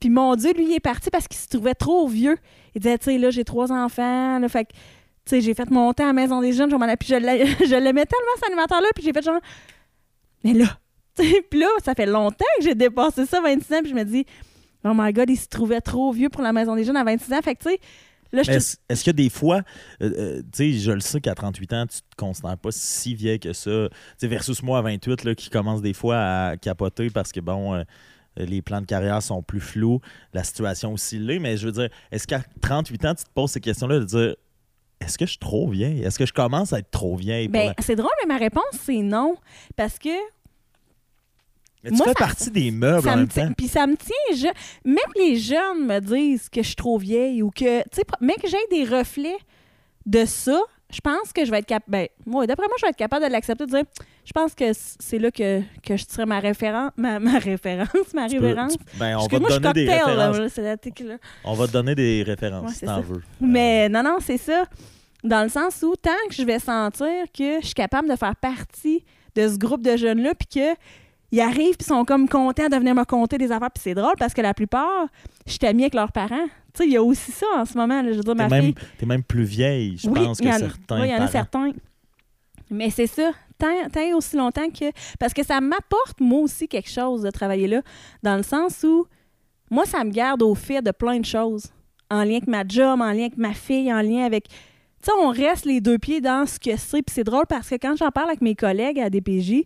puis 0.00 0.10
mon 0.10 0.34
Dieu, 0.34 0.52
lui, 0.54 0.64
il 0.64 0.74
est 0.74 0.80
parti 0.80 1.10
parce 1.10 1.28
qu'il 1.28 1.38
se 1.38 1.48
trouvait 1.48 1.74
trop 1.74 2.08
vieux. 2.08 2.36
Il 2.74 2.80
disait, 2.80 2.98
tu 2.98 3.04
sais, 3.04 3.18
là, 3.18 3.30
j'ai 3.30 3.44
trois 3.44 3.70
enfants. 3.70 4.38
Là, 4.38 4.48
fait 4.48 4.64
que 4.64 4.72
Tu 4.72 4.78
sais, 5.26 5.40
j'ai 5.40 5.54
fait 5.54 5.70
mon 5.70 5.92
temps 5.92 6.04
à 6.04 6.08
la 6.08 6.12
Maison 6.12 6.40
des 6.40 6.52
Jeunes, 6.52 6.70
je 6.70 6.96
puis 6.96 7.08
je 7.10 7.76
l'aimais 7.76 8.06
tellement 8.06 8.32
cet 8.36 8.46
animateur-là, 8.46 8.88
puis 8.94 9.04
j'ai 9.04 9.12
fait 9.12 9.22
genre, 9.22 9.40
mais 10.44 10.52
là, 10.54 10.78
puis 11.16 11.60
là, 11.60 11.66
ça 11.84 11.94
fait 11.94 12.06
longtemps 12.06 12.44
que 12.58 12.64
j'ai 12.64 12.74
dépassé 12.74 13.26
ça, 13.26 13.40
26 13.40 13.74
ans, 13.74 13.80
puis 13.82 13.90
je 13.90 13.94
me 13.94 14.04
dis, 14.04 14.24
oh 14.84 14.92
my 14.94 15.12
God, 15.12 15.30
il 15.30 15.36
se 15.36 15.48
trouvait 15.48 15.80
trop 15.80 16.12
vieux 16.12 16.28
pour 16.28 16.42
la 16.42 16.52
Maison 16.52 16.74
des 16.74 16.84
Jeunes 16.84 16.96
à 16.96 17.04
26 17.04 17.32
ans, 17.32 17.40
fait 17.42 17.54
que 17.54 17.62
tu 17.64 17.70
sais, 17.70 17.80
là, 18.32 18.42
je 18.42 18.50
te- 18.50 18.76
Est-ce 18.88 19.04
que 19.04 19.10
des 19.10 19.28
fois, 19.28 19.62
euh, 20.02 20.10
euh, 20.18 20.42
tu 20.52 20.72
sais, 20.72 20.72
je 20.72 20.90
le 20.92 21.00
sais 21.00 21.20
qu'à 21.20 21.34
38 21.34 21.72
ans, 21.74 21.86
tu 21.86 21.98
te 21.98 22.16
considères 22.16 22.56
pas 22.58 22.70
si 22.72 23.14
vieil 23.14 23.38
que 23.38 23.52
ça, 23.52 23.88
tu 23.90 23.96
sais, 24.18 24.26
versus 24.26 24.62
moi 24.62 24.78
à 24.78 24.82
28, 24.82 25.24
là, 25.24 25.34
qui 25.34 25.50
commence 25.50 25.82
des 25.82 25.92
fois 25.92 26.16
à 26.18 26.56
capoter 26.56 27.10
parce 27.10 27.30
que, 27.30 27.40
bon, 27.40 27.74
euh, 27.74 27.82
les 28.38 28.62
plans 28.62 28.80
de 28.80 28.86
carrière 28.86 29.22
sont 29.22 29.42
plus 29.42 29.60
flous, 29.60 30.00
la 30.32 30.42
situation 30.42 30.94
aussi 30.94 31.18
l'est, 31.18 31.38
mais 31.38 31.58
je 31.58 31.66
veux 31.66 31.72
dire, 31.72 31.90
est-ce 32.10 32.26
qu'à 32.26 32.40
38 32.62 33.04
ans, 33.04 33.14
tu 33.14 33.24
te 33.24 33.30
poses 33.34 33.50
ces 33.50 33.60
questions-là 33.60 33.98
de 34.00 34.04
dire, 34.04 34.34
est-ce 35.04 35.18
que 35.18 35.24
je 35.26 35.30
suis 35.30 35.38
trop 35.38 35.68
vieille? 35.68 36.02
Est-ce 36.02 36.18
que 36.18 36.26
je 36.26 36.32
commence 36.32 36.72
à 36.72 36.78
être 36.78 36.90
trop 36.90 37.16
vieille? 37.16 37.48
pour 37.48 37.52
Ben, 37.52 37.68
la- 37.76 37.82
c'est 37.82 37.96
drôle, 37.96 38.10
mais 38.22 38.34
ma 38.34 38.38
réponse, 38.38 38.64
c'est 38.84 39.02
non. 39.02 39.36
Parce 39.76 39.98
que 39.98 40.08
Mais 41.84 41.90
tu 41.90 41.96
moi, 41.96 42.06
fais 42.06 42.12
ça- 42.12 42.18
partie 42.26 42.50
des 42.50 42.70
meubles 42.70 43.08
en 43.08 43.16
même 43.16 43.28
temps. 43.28 43.52
Puis 43.56 43.68
ça 43.68 43.86
me 43.86 43.96
tient. 43.96 44.14
je- 44.36 44.88
Même 44.88 44.98
les 45.16 45.36
jeunes 45.36 45.86
me 45.86 45.98
disent 46.00 46.48
que 46.48 46.62
je 46.62 46.68
suis 46.68 46.76
trop 46.76 46.96
vieille 46.98 47.42
ou 47.42 47.50
que. 47.50 47.80
Tu 47.82 47.88
sais, 47.96 48.02
mais 48.20 48.34
que 48.34 48.48
j'ai 48.48 48.56
des 48.70 48.84
reflets 48.84 49.38
de 50.06 50.24
ça, 50.24 50.60
je 50.92 51.00
pense 51.00 51.32
que 51.32 51.44
je 51.44 51.50
vais 51.50 51.58
être 51.58 51.66
capable. 51.66 51.90
Ben, 51.90 52.06
moi, 52.26 52.46
d'après 52.46 52.66
moi, 52.66 52.76
je 52.78 52.84
vais 52.86 52.90
être 52.90 52.96
capable 52.96 53.24
de 53.26 53.30
l'accepter, 53.32 53.64
de 53.66 53.70
dire 53.70 53.82
je 54.24 54.32
pense 54.32 54.54
que 54.54 54.64
c'est 54.72 55.18
là 55.18 55.30
que, 55.30 55.60
que 55.82 55.96
je 55.96 56.04
serais 56.08 56.26
ma 56.26 56.38
référence, 56.38 56.90
ma, 56.96 57.18
ma 57.18 57.38
référence, 57.38 57.88
ma 58.14 58.28
Tu 58.28 58.36
peux- 58.38 58.46
révérence. 58.46 58.72
tu- 58.76 58.98
ben, 58.98 59.16
on 59.16 59.26
va 59.26 59.38
te 59.38 59.58
donner 59.58 59.72
des 59.74 59.84
là, 59.86 59.92
références. 60.04 60.56
là. 60.58 61.16
On 61.44 61.54
va 61.54 61.66
te 61.66 61.72
donner 61.72 61.94
des 61.94 62.22
références 62.22 62.68
Ouais, 62.68 62.74
si 62.74 62.84
t'en 62.84 63.00
veux. 63.00 63.22
Mais 63.40 63.88
non, 63.88 64.02
non, 64.02 64.18
c'est 64.20 64.36
ça. 64.38 64.64
Dans 65.24 65.42
le 65.42 65.48
sens 65.48 65.82
où, 65.82 65.94
tant 65.96 66.10
que 66.28 66.34
je 66.34 66.42
vais 66.42 66.58
sentir 66.58 67.06
que 67.36 67.60
je 67.60 67.66
suis 67.66 67.74
capable 67.74 68.08
de 68.08 68.16
faire 68.16 68.36
partie 68.36 69.04
de 69.34 69.48
ce 69.48 69.56
groupe 69.56 69.82
de 69.82 69.96
jeunes-là, 69.96 70.34
puis 70.34 70.60
que 70.60 70.74
ils 71.32 71.40
arrivent 71.40 71.76
puis 71.76 71.86
sont 71.86 72.04
comme 72.04 72.28
contents 72.28 72.68
de 72.68 72.76
venir 72.76 72.94
me 72.94 73.04
conter 73.04 73.38
des 73.38 73.50
affaires, 73.50 73.70
puis 73.70 73.82
c'est 73.82 73.94
drôle 73.94 74.14
parce 74.18 74.34
que 74.34 74.40
la 74.42 74.54
plupart, 74.54 75.06
je 75.46 75.52
suis 75.52 75.66
amie 75.66 75.82
avec 75.82 75.94
leurs 75.94 76.12
parents. 76.12 76.46
Tu 76.74 76.78
sais, 76.82 76.86
il 76.86 76.92
y 76.92 76.96
a 76.96 77.02
aussi 77.02 77.32
ça 77.32 77.46
en 77.56 77.64
ce 77.64 77.76
moment. 77.76 78.00
là. 78.02 78.12
Je 78.12 78.16
veux 78.18 78.22
dire, 78.22 78.34
ma 78.36 78.48
même, 78.48 78.64
fille. 78.66 78.74
t'es 78.98 79.06
même 79.06 79.22
plus 79.22 79.42
vieille, 79.44 79.96
je 79.98 80.08
oui, 80.08 80.24
pense, 80.24 80.38
que 80.40 80.46
en- 80.48 80.58
certains 80.58 81.00
oui, 81.00 81.08
il 81.08 81.10
y 81.10 81.14
en 81.14 81.22
a 81.22 81.26
certains. 81.28 81.72
Mais 82.70 82.90
c'est 82.90 83.06
ça. 83.06 83.32
Tant, 83.58 83.88
tant 83.92 84.16
aussi 84.16 84.36
longtemps 84.36 84.68
que. 84.70 84.86
Parce 85.18 85.32
que 85.34 85.44
ça 85.44 85.60
m'apporte, 85.60 86.20
moi 86.20 86.40
aussi, 86.40 86.68
quelque 86.68 86.88
chose 86.90 87.22
de 87.22 87.30
travailler 87.30 87.66
là, 87.68 87.82
dans 88.22 88.36
le 88.36 88.42
sens 88.42 88.82
où, 88.84 89.06
moi, 89.70 89.84
ça 89.84 90.02
me 90.04 90.10
garde 90.10 90.42
au 90.42 90.54
fait 90.54 90.82
de 90.82 90.90
plein 90.90 91.18
de 91.20 91.24
choses. 91.24 91.66
En 92.10 92.24
lien 92.24 92.36
avec 92.36 92.46
ma 92.46 92.62
job, 92.66 93.00
en 93.00 93.12
lien 93.12 93.20
avec 93.24 93.36
ma 93.36 93.52
fille, 93.54 93.92
en 93.92 94.00
lien 94.02 94.24
avec. 94.24 94.48
Tu 94.48 94.54
sais, 95.04 95.12
on 95.20 95.28
reste 95.30 95.64
les 95.66 95.80
deux 95.80 95.98
pieds 95.98 96.20
dans 96.20 96.46
ce 96.46 96.58
que 96.58 96.76
c'est. 96.76 97.02
Puis 97.02 97.14
c'est 97.14 97.24
drôle 97.24 97.46
parce 97.48 97.68
que 97.68 97.74
quand 97.76 97.96
j'en 97.96 98.10
parle 98.10 98.28
avec 98.28 98.40
mes 98.40 98.54
collègues 98.54 99.00
à 99.00 99.10
DPJ, 99.10 99.64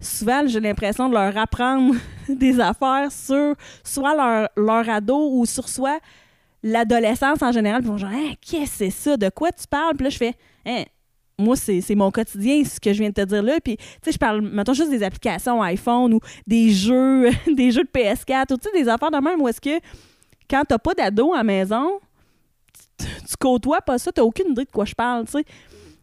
souvent, 0.00 0.46
j'ai 0.46 0.60
l'impression 0.60 1.08
de 1.08 1.14
leur 1.14 1.36
apprendre 1.36 1.94
des 2.28 2.60
affaires 2.60 3.10
sur 3.10 3.54
soit 3.84 4.14
leur, 4.14 4.48
leur 4.56 4.88
ado 4.88 5.30
ou 5.32 5.46
sur 5.46 5.68
soit 5.68 5.98
l'adolescence 6.62 7.42
en 7.42 7.52
général. 7.52 7.82
Puis 7.82 7.88
ils 7.88 7.92
vont 7.92 7.98
genre, 7.98 8.10
Hein, 8.12 8.32
qu'est-ce 8.40 8.70
que 8.70 8.76
c'est 8.78 8.90
ça? 8.90 9.16
De 9.16 9.28
quoi 9.28 9.50
tu 9.52 9.66
parles? 9.66 9.94
Puis 9.96 10.04
là, 10.04 10.10
je 10.10 10.16
fais, 10.16 10.34
Hein, 10.66 10.84
moi, 11.38 11.54
c'est 11.54 11.80
c'est 11.80 11.94
mon 11.94 12.10
quotidien, 12.10 12.64
ce 12.64 12.80
que 12.80 12.92
je 12.92 12.98
viens 12.98 13.10
de 13.10 13.14
te 13.14 13.24
dire 13.24 13.42
là. 13.42 13.58
Puis, 13.62 13.76
tu 13.76 13.84
sais, 14.04 14.12
je 14.12 14.18
parle, 14.18 14.40
mettons, 14.40 14.72
juste 14.72 14.90
des 14.90 15.02
applications 15.02 15.62
iPhone 15.62 16.14
ou 16.14 16.20
des 16.46 16.70
jeux, 16.70 17.30
des 17.54 17.70
jeux 17.70 17.84
de 17.84 17.90
PS4 17.90 18.52
ou, 18.52 18.56
tu 18.56 18.68
sais, 18.68 18.82
des 18.82 18.88
affaires 18.88 19.10
de 19.10 19.18
même 19.18 19.40
où 19.40 19.48
est-ce 19.48 19.60
que 19.60 19.78
quand 20.50 20.64
t'as 20.66 20.78
pas 20.78 20.94
d'ado 20.94 21.32
à 21.34 21.38
la 21.38 21.44
maison, 21.44 22.00
tu, 22.98 23.06
tu 23.06 23.36
côtoies 23.38 23.80
pas 23.82 23.98
ça, 23.98 24.10
t'as 24.10 24.22
aucune 24.22 24.50
idée 24.50 24.64
de 24.64 24.70
quoi 24.70 24.84
je 24.84 24.94
parle, 24.94 25.26
tu 25.26 25.32
sais. 25.32 25.44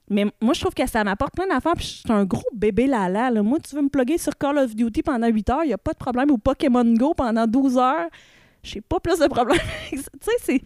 Mais 0.09 0.25
moi, 0.41 0.53
je 0.53 0.61
trouve 0.61 0.73
que 0.73 0.87
ça 0.87 1.03
m'apporte 1.03 1.33
plein 1.33 1.47
d'affaires. 1.47 1.73
Puis, 1.75 1.85
je 1.85 1.91
suis 2.07 2.11
un 2.11 2.25
gros 2.25 2.43
bébé 2.53 2.87
lala. 2.87 3.31
Là. 3.31 3.41
Moi, 3.41 3.59
tu 3.59 3.75
veux 3.75 3.81
me 3.81 3.89
plugger 3.89 4.17
sur 4.17 4.37
Call 4.37 4.57
of 4.57 4.75
Duty 4.75 5.01
pendant 5.01 5.27
8 5.27 5.49
heures, 5.49 5.63
il 5.63 5.73
a 5.73 5.77
pas 5.77 5.93
de 5.93 5.97
problème. 5.97 6.29
Ou 6.31 6.37
Pokémon 6.37 6.85
Go 6.93 7.13
pendant 7.15 7.47
12 7.47 7.77
heures, 7.77 8.09
j'ai 8.61 8.81
pas 8.81 8.99
plus 8.99 9.19
de 9.19 9.27
problème. 9.27 9.59
Tu 9.89 9.97
sais, 9.97 10.31
c'est. 10.41 10.61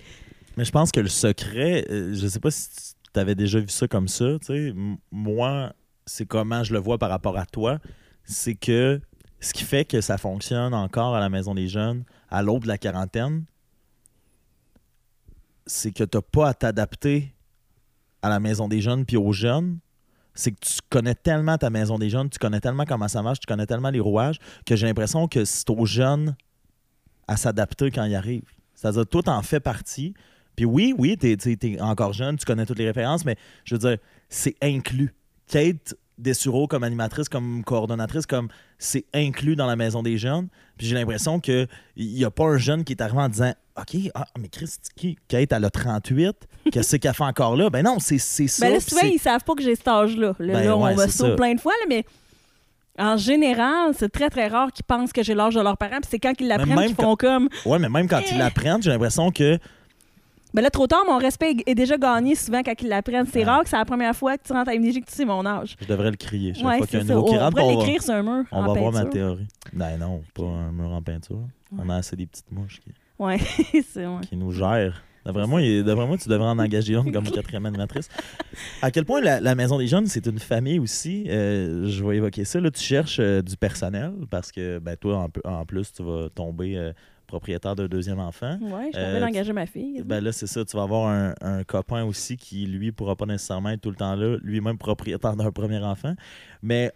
Mais 0.58 0.66
je 0.66 0.72
pense 0.72 0.92
que 0.92 1.00
le 1.00 1.08
secret, 1.08 1.86
euh, 1.90 2.14
je 2.14 2.28
sais 2.28 2.40
pas 2.40 2.52
si 2.52 2.70
tu 3.14 3.20
avais 3.20 3.36
déjà 3.36 3.60
vu 3.60 3.70
ça 3.70 3.88
comme 3.88 4.08
ça, 4.08 4.38
tu 4.40 4.48
sais, 4.48 4.74
moi, 5.12 5.74
c'est 6.06 6.26
comment 6.26 6.64
je 6.64 6.74
le 6.74 6.80
vois 6.80 6.98
par 6.98 7.10
rapport 7.10 7.38
à 7.38 7.46
toi, 7.46 7.80
c'est 8.24 8.56
que 8.56 9.00
ce 9.40 9.54
qui 9.54 9.64
fait 9.64 9.86
que 9.86 10.02
ça 10.02 10.18
fonctionne 10.18 10.74
encore 10.74 11.16
à 11.16 11.20
la 11.20 11.30
Maison 11.30 11.56
des 11.56 11.68
Jeunes, 11.68 12.04
à 12.30 12.42
l'aube 12.42 12.64
de 12.64 12.68
la 12.68 12.78
quarantaine, 12.78 13.46
c'est 15.66 15.92
que 15.92 16.04
tu 16.04 16.18
n'as 16.18 16.22
pas 16.22 16.50
à 16.50 16.54
t'adapter 16.54 17.34
à 18.22 18.30
la 18.30 18.40
Maison 18.40 18.68
des 18.68 18.82
Jeunes 18.82 19.06
puis 19.06 19.18
aux 19.18 19.34
jeunes. 19.34 19.80
C'est 20.34 20.52
que 20.52 20.60
tu 20.60 20.80
connais 20.90 21.16
tellement 21.16 21.58
ta 21.58 21.70
Maison 21.70 21.98
des 21.98 22.10
Jeunes, 22.10 22.30
tu 22.30 22.40
connais 22.40 22.62
tellement 22.62 22.86
comment 22.86 23.08
ça 23.08 23.22
marche, 23.22 23.40
tu 23.40 23.48
connais 23.48 23.66
tellement 23.66 23.90
les 23.90 24.00
rouages, 24.00 24.40
que 24.66 24.76
j'ai 24.76 24.88
l'impression 24.88 25.28
que 25.28 25.44
c'est 25.44 25.70
aux 25.70 25.86
jeunes 25.86 26.36
à 27.28 27.36
s'adapter 27.36 27.92
quand 27.92 28.06
ils 28.06 28.16
arrivent. 28.16 28.44
C'est-à-dire, 28.74 29.06
toi, 29.06 29.22
t'en 29.22 29.42
fais 29.42 29.60
partie. 29.60 30.14
Puis 30.56 30.66
oui, 30.66 30.94
oui, 30.98 31.18
t'es, 31.18 31.36
t'es 31.36 31.82
encore 31.82 32.14
jeune, 32.14 32.38
tu 32.38 32.46
connais 32.46 32.66
toutes 32.66 32.80
les 32.80 32.86
références, 32.86 33.26
mais 33.26 33.36
je 33.66 33.76
veux 33.76 33.80
dire, 33.80 33.98
c'est 34.30 34.56
inclus. 34.62 35.14
Kate 35.48 35.96
Dessureau 36.20 36.68
comme 36.68 36.84
animatrice, 36.84 37.30
comme 37.30 37.64
coordonnatrice, 37.64 38.26
comme 38.26 38.50
c'est 38.78 39.06
inclus 39.14 39.56
dans 39.56 39.66
la 39.66 39.78
maison 39.78 40.04
des 40.04 40.18
jeunes. 40.18 40.50
Puis 40.78 40.86
j'ai 40.86 40.96
l'impression 40.96 41.40
qu'il 41.40 41.68
n'y 41.98 42.26
a 42.26 42.30
pas 42.30 42.44
un 42.44 42.58
jeune 42.58 42.84
qui 42.84 42.92
est 42.92 43.02
arrivé 43.02 43.22
en 43.22 43.30
disant 43.30 43.54
OK, 43.82 44.12
ah, 44.16 44.26
mais 44.40 44.50
Christ, 44.50 44.90
qui? 44.96 45.18
Kate, 45.28 45.52
elle 45.52 45.66
a 45.66 45.70
38, 45.70 46.36
qu'est-ce 46.72 46.96
qu'elle 46.98 47.14
fait 47.14 47.24
encore 47.24 47.56
là? 47.56 47.70
Ben 47.70 47.84
non, 47.84 47.98
c'est, 48.00 48.18
ça. 48.18 48.66
Ben 48.66 48.74
là, 48.74 48.80
souvent, 48.80 49.02
ils 49.04 49.20
savent 49.20 49.44
pas 49.44 49.54
que 49.56 49.64
j'ai 49.64 49.76
cet 49.76 49.88
âge-là. 49.88 50.34
Là, 50.40 50.54
Ben 50.54 50.66
là, 50.66 50.78
on 50.78 50.84
ouais, 50.84 50.94
va 50.96 51.08
sauter 51.08 51.36
plein 51.36 51.54
de 51.56 51.60
fois, 51.62 51.74
là, 51.82 51.86
mais 51.88 52.06
en 52.98 53.16
général, 53.16 53.92
c'est 53.98 54.10
très, 54.10 54.30
très 54.30 54.48
rare 54.48 54.72
qu'ils 54.74 54.84
pensent 54.86 55.14
que 55.14 55.24
j'ai 55.24 55.34
l'âge 55.34 55.56
de 55.56 55.62
leurs 55.62 55.78
parents. 55.78 56.02
Puis 56.02 56.10
c'est 56.12 56.20
quand 56.20 56.34
ils 56.40 56.48
l'apprennent 56.48 56.88
qu'ils 56.88 56.96
font 56.96 57.16
comme. 57.16 57.48
Ouais, 57.66 57.80
mais 57.80 57.88
même 57.90 58.08
quand 58.08 58.22
ils 58.30 58.38
l'apprennent, 58.38 58.82
j'ai 58.84 58.90
l'impression 58.92 59.32
que 59.32 59.58
Ben 60.54 60.64
là, 60.64 60.72
trop 60.72 60.88
tard, 60.88 61.04
mon 61.08 61.20
respect 61.20 61.56
est 61.68 61.76
déjà 61.76 61.96
gagné 61.96 62.34
souvent 62.36 62.64
quand 62.64 62.74
ils 62.82 62.88
l'apprennent. 62.90 63.28
C'est 63.32 63.44
Ah. 63.44 63.52
rare 63.52 63.64
que 63.64 63.70
c'est 63.70 63.78
la 63.78 63.86
première 63.86 64.16
fois 64.16 64.36
que 64.36 64.44
tu 64.46 64.52
rentres 64.52 64.70
à 64.72 64.74
MDJ 64.74 65.02
que 65.02 65.06
tu 65.06 65.14
sais 65.16 65.24
mon 65.26 65.46
âge. 65.46 65.78
je 65.80 65.86
devrais 65.86 66.10
le 66.10 66.18
crier. 66.18 66.56
Chaque 66.56 66.66
Ouais, 66.66 66.78
fois 66.80 66.88
qu'il 66.88 66.98
y 66.98 67.02
a 67.02 67.06
un 67.06 67.08
nouveau 67.08 67.28
qui 67.30 67.36
On 67.36 67.40
rentre, 67.40 67.56
va 67.56 67.64
on 67.64 67.68
va- 67.78 67.84
l'écrire 67.86 68.02
sur 68.04 68.14
un 68.16 68.24
mur. 68.24 68.44
On 68.52 68.58
en 68.64 68.74
va 68.74 68.80
voir 68.80 68.92
ma 68.92 69.06
théorie. 69.06 69.48
Ben 69.74 69.98
non, 69.98 70.24
pas 70.34 70.44
un 70.44 70.72
mur 70.72 70.90
en 70.92 71.02
peinture. 71.04 71.40
On 71.78 71.88
a 71.90 71.98
assez 71.98 72.16
des 72.16 72.26
petites 72.26 72.52
mouches 72.52 72.82
qui, 72.84 72.90
Ouais, 73.20 73.38
c'est 73.88 74.08
ouais. 74.08 74.22
qui 74.28 74.38
nous 74.38 74.52
gèrent. 74.52 75.04
D'après 75.26 75.46
moi, 75.46 75.62
tu 76.18 76.30
devrais 76.30 76.48
en 76.48 76.58
engager 76.58 76.96
une 76.96 77.12
comme 77.12 77.30
quatrième 77.30 77.66
animatrice. 77.66 78.10
À 78.82 78.90
quel 78.90 79.06
point 79.06 79.22
la, 79.22 79.40
la 79.40 79.54
Maison 79.54 79.78
des 79.78 79.88
Jeunes, 79.88 80.08
c'est 80.08 80.26
une 80.26 80.40
famille 80.40 80.80
aussi? 80.80 81.26
Euh, 81.28 81.88
je 81.88 82.04
vais 82.04 82.18
évoquer 82.18 82.46
ça. 82.46 82.60
Là, 82.60 82.72
tu 82.72 82.82
cherches 82.82 83.20
euh, 83.20 83.42
du 83.42 83.58
personnel 83.58 84.14
parce 84.30 84.52
que 84.52 84.80
ben, 84.80 84.96
toi, 84.96 85.28
en, 85.44 85.66
plus, 85.66 85.92
tu 85.92 86.04
vas 86.04 86.30
tomber 86.30 86.78
euh, 86.78 86.94
propriétaire 87.28 87.76
d'un 87.76 87.88
deuxième 87.88 88.20
enfant. 88.20 88.58
Ouais, 88.62 88.90
je 88.94 89.00
devrais 89.00 89.20
d'engager 89.20 89.54
ma 89.54 89.66
fille. 89.66 90.02
Ben 90.04 90.24
là, 90.24 90.32
c'est 90.32 90.48
ça. 90.48 90.64
Tu 90.64 90.76
vas 90.78 90.84
avoir 90.84 91.10
un, 91.10 91.36
un 91.42 91.64
copain 91.64 92.06
aussi 92.06 92.38
qui, 92.38 92.66
lui, 92.66 92.92
pourra 92.92 93.16
pas 93.16 93.26
nécessairement 93.26 93.70
être 93.70 93.82
tout 93.82 93.92
le 93.92 93.98
temps 93.98 94.16
là, 94.16 94.38
lui-même 94.42 94.78
propriétaire 94.78 95.36
d'un 95.36 95.52
premier 95.52 95.80
enfant. 95.80 96.16
Mais 96.64 96.92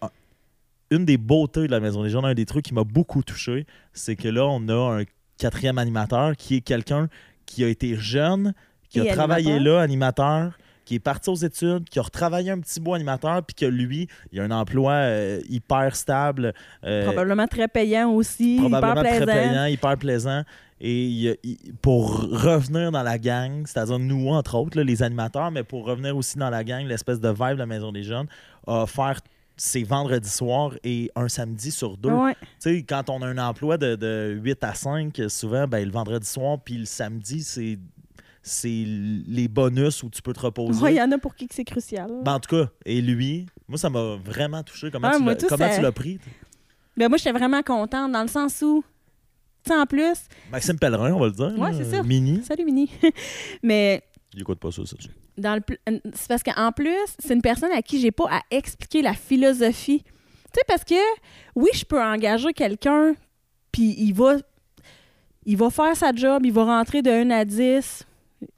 une 0.90 1.04
des 1.04 1.16
beautés 1.18 1.66
de 1.66 1.70
la 1.70 1.80
Maison 1.80 2.02
des 2.02 2.10
Jeunes, 2.10 2.24
un 2.24 2.34
des 2.34 2.46
trucs 2.46 2.64
qui 2.64 2.74
m'a 2.74 2.84
beaucoup 2.84 3.22
touché, 3.22 3.66
c'est 3.92 4.16
que 4.16 4.28
là, 4.28 4.46
on 4.46 4.68
a 4.68 5.00
un 5.00 5.04
quatrième 5.38 5.78
animateur 5.78 6.36
qui 6.36 6.56
est 6.56 6.60
quelqu'un 6.60 7.08
qui 7.46 7.64
a 7.64 7.68
été 7.68 7.96
jeune, 7.96 8.54
qui 8.88 9.00
a 9.00 9.12
travaillé 9.14 9.52
animateur. 9.52 9.74
là, 9.76 9.82
animateur, 9.82 10.58
qui 10.84 10.96
est 10.96 11.00
parti 11.00 11.30
aux 11.30 11.34
études, 11.34 11.88
qui 11.88 11.98
a 11.98 12.02
retravaillé 12.02 12.50
un 12.50 12.60
petit 12.60 12.78
bout 12.78 12.94
animateur, 12.94 13.42
puis 13.42 13.54
que 13.54 13.64
lui, 13.66 14.06
il 14.32 14.40
a 14.40 14.44
un 14.44 14.50
emploi 14.50 14.92
euh, 14.92 15.40
hyper 15.48 15.96
stable. 15.96 16.52
euh, 16.84 17.04
Probablement 17.06 17.46
très 17.46 17.68
payant 17.68 18.10
aussi, 18.10 18.58
probablement 18.60 19.00
hyper 19.00 19.16
très 19.16 19.24
plaisant. 19.24 19.48
payant, 19.50 19.64
hyper 19.66 19.96
plaisant. 19.96 20.42
Et 20.80 21.04
il- 21.06 21.36
il- 21.42 21.74
pour 21.80 22.20
revenir 22.30 22.92
dans 22.92 23.02
la 23.02 23.18
gang, 23.18 23.62
c'est-à-dire 23.66 23.98
nous, 23.98 24.28
entre 24.28 24.56
autres, 24.56 24.76
là, 24.76 24.84
les 24.84 25.02
animateurs, 25.02 25.50
mais 25.50 25.62
pour 25.62 25.86
revenir 25.86 26.14
aussi 26.16 26.36
dans 26.36 26.50
la 26.50 26.62
gang, 26.64 26.84
l'espèce 26.84 27.20
de 27.20 27.28
vibe 27.30 27.52
de 27.54 27.58
la 27.60 27.66
Maison 27.66 27.90
des 27.92 28.02
Jeunes, 28.02 28.26
a 28.66 28.84
faire 28.86 29.20
ses 29.56 29.84
vendredis 29.84 30.28
soirs 30.30 30.72
et 30.82 31.10
un 31.14 31.28
samedi 31.28 31.70
sur 31.70 31.96
deux. 31.96 32.10
Ouais. 32.10 32.34
Tu 32.60 32.76
sais, 32.78 32.82
quand 32.82 33.08
on 33.10 33.22
a 33.22 33.26
un 33.26 33.38
emploi 33.38 33.78
de, 33.78 33.94
de 33.94 34.38
8 34.42 34.64
à 34.64 34.74
5, 34.74 35.20
souvent, 35.28 35.66
ben, 35.68 35.84
le 35.84 35.92
vendredi 35.92 36.26
soir 36.26 36.58
puis 36.64 36.76
le 36.78 36.84
samedi, 36.86 37.42
c'est 37.42 37.78
c'est 38.46 38.68
les 38.86 39.48
bonus 39.48 40.02
où 40.02 40.10
tu 40.10 40.20
peux 40.20 40.34
te 40.34 40.40
reposer. 40.40 40.82
Ouais, 40.82 40.92
il 40.92 40.96
y 40.98 41.02
en 41.02 41.10
a 41.12 41.16
pour 41.18 41.34
qui 41.34 41.48
que 41.48 41.54
c'est 41.54 41.64
crucial. 41.64 42.10
Ben, 42.22 42.34
en 42.34 42.40
tout 42.40 42.54
cas, 42.54 42.68
et 42.84 43.00
lui, 43.00 43.46
moi, 43.66 43.78
ça 43.78 43.88
m'a 43.88 44.16
vraiment 44.16 44.62
touché. 44.62 44.90
Comment 44.90 45.08
Ah, 45.10 45.16
tu 45.16 45.24
l'as- 45.56 45.80
ça- 45.80 45.92
pris? 45.92 46.18
Ben 46.96 47.08
moi, 47.08 47.16
j'étais 47.16 47.32
vraiment 47.32 47.62
contente 47.62 48.12
dans 48.12 48.20
le 48.22 48.28
sens 48.28 48.60
où, 48.60 48.84
tu 49.64 49.72
sais, 49.72 49.78
en 49.78 49.86
plus, 49.86 50.14
Maxime 50.52 50.78
Pellerin, 50.78 51.12
on 51.14 51.20
va 51.20 51.26
le 51.26 51.32
dire. 51.32 51.56
Là, 51.56 51.72
c'est 51.72 51.84
ça. 51.84 52.02
Mini. 52.02 52.42
salut 52.44 52.64
Mini, 52.66 52.90
mais 53.62 54.02
Il 54.34 54.42
écoute 54.42 54.58
pas 54.58 54.70
ça, 54.70 54.82
c'est 54.84 55.00
sûr. 55.00 55.10
Euh, 55.42 55.60
c'est 56.14 56.28
parce 56.28 56.42
qu'en 56.42 56.72
plus, 56.72 56.96
c'est 57.18 57.34
une 57.34 57.42
personne 57.42 57.72
à 57.72 57.82
qui 57.82 58.00
j'ai 58.00 58.12
pas 58.12 58.28
à 58.30 58.40
expliquer 58.50 59.02
la 59.02 59.14
philosophie. 59.14 60.02
Tu 60.02 60.10
sais, 60.54 60.62
parce 60.68 60.84
que 60.84 60.94
oui, 61.54 61.70
je 61.74 61.84
peux 61.84 62.00
engager 62.00 62.52
quelqu'un, 62.52 63.14
puis 63.72 63.94
il 63.98 64.12
va, 64.12 64.36
il 65.44 65.56
va 65.56 65.70
faire 65.70 65.96
sa 65.96 66.12
job, 66.12 66.46
il 66.46 66.52
va 66.52 66.64
rentrer 66.64 67.02
de 67.02 67.10
1 67.10 67.30
à 67.30 67.44
10 67.44 68.04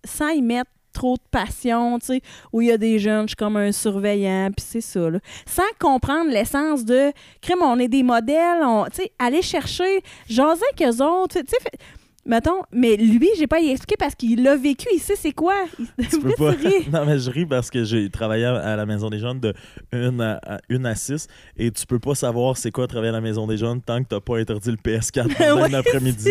sans 0.05 0.29
y 0.31 0.43
mettre 0.43 0.71
trop 0.93 1.17
de 1.17 1.23
passion, 1.31 1.99
tu 1.99 2.07
sais, 2.07 2.23
où 2.53 2.63
il 2.63 2.69
y 2.69 2.73
a 2.73 2.79
des 2.79 2.99
jeunes, 2.99 3.23
je 3.23 3.29
suis 3.29 3.37
comme 3.37 3.59
un 3.59 3.71
surveillant, 3.71 4.51
puis 4.57 4.65
c'est 4.67 4.81
ça. 4.81 5.09
Sans 5.45 5.63
comprendre 5.79 6.31
l'essence 6.31 6.87
de, 6.87 7.13
crème, 7.43 7.59
on 7.63 7.79
est 7.79 7.89
des 7.89 8.03
modèles, 8.03 8.63
on, 8.63 8.87
tu 8.87 9.03
sais, 9.03 9.13
aller 9.19 9.43
chercher, 9.43 10.03
jaser 10.27 10.65
avec 10.73 10.89
eux 10.89 11.05
autres, 11.05 11.39
tu 11.41 11.51
sais, 11.51 11.79
mettons, 12.27 12.63
mais 12.73 12.97
lui, 12.97 13.29
j'ai 13.39 13.47
pas 13.47 13.57
à 13.57 13.61
y 13.61 13.71
expliquer 13.71 13.97
parce 13.99 14.15
qu'il 14.15 14.43
l'a 14.43 14.57
vécu, 14.57 14.87
il 14.95 14.99
sait 14.99 15.15
c'est 15.17 15.33
quoi. 15.33 15.55
Il- 15.79 16.07
Tu 16.09 16.19
peux 16.21 16.33
pas. 16.37 16.53
Non, 16.93 17.07
mais 17.07 17.19
je 17.19 17.31
ris 17.31 17.47
parce 17.47 17.71
que 17.71 17.85
j'ai 17.85 18.11
travaillé 18.11 18.45
à 18.45 18.77
la 18.77 18.87
Maison 18.87 19.09
des 19.11 19.19
Jeunes 19.19 19.41
de 19.41 19.55
1 19.93 20.19
à, 20.21 20.33
à, 20.45 20.59
1 20.71 20.85
à 20.85 20.95
6 20.95 21.27
et 21.57 21.71
tu 21.71 21.87
peux 21.87 21.99
pas 21.99 22.15
savoir 22.15 22.57
c'est 22.57 22.71
quoi 22.71 22.87
travailler 22.87 23.11
à 23.11 23.13
la 23.13 23.21
Maison 23.21 23.47
des 23.47 23.57
Jeunes 23.57 23.81
tant 23.81 24.03
que 24.03 24.09
t'as 24.09 24.21
pas 24.21 24.39
interdit 24.39 24.71
le 24.71 24.77
PS4 24.77 25.35
pendant 25.37 25.63
Ouais, 25.69 25.75
après-midi. 25.75 26.31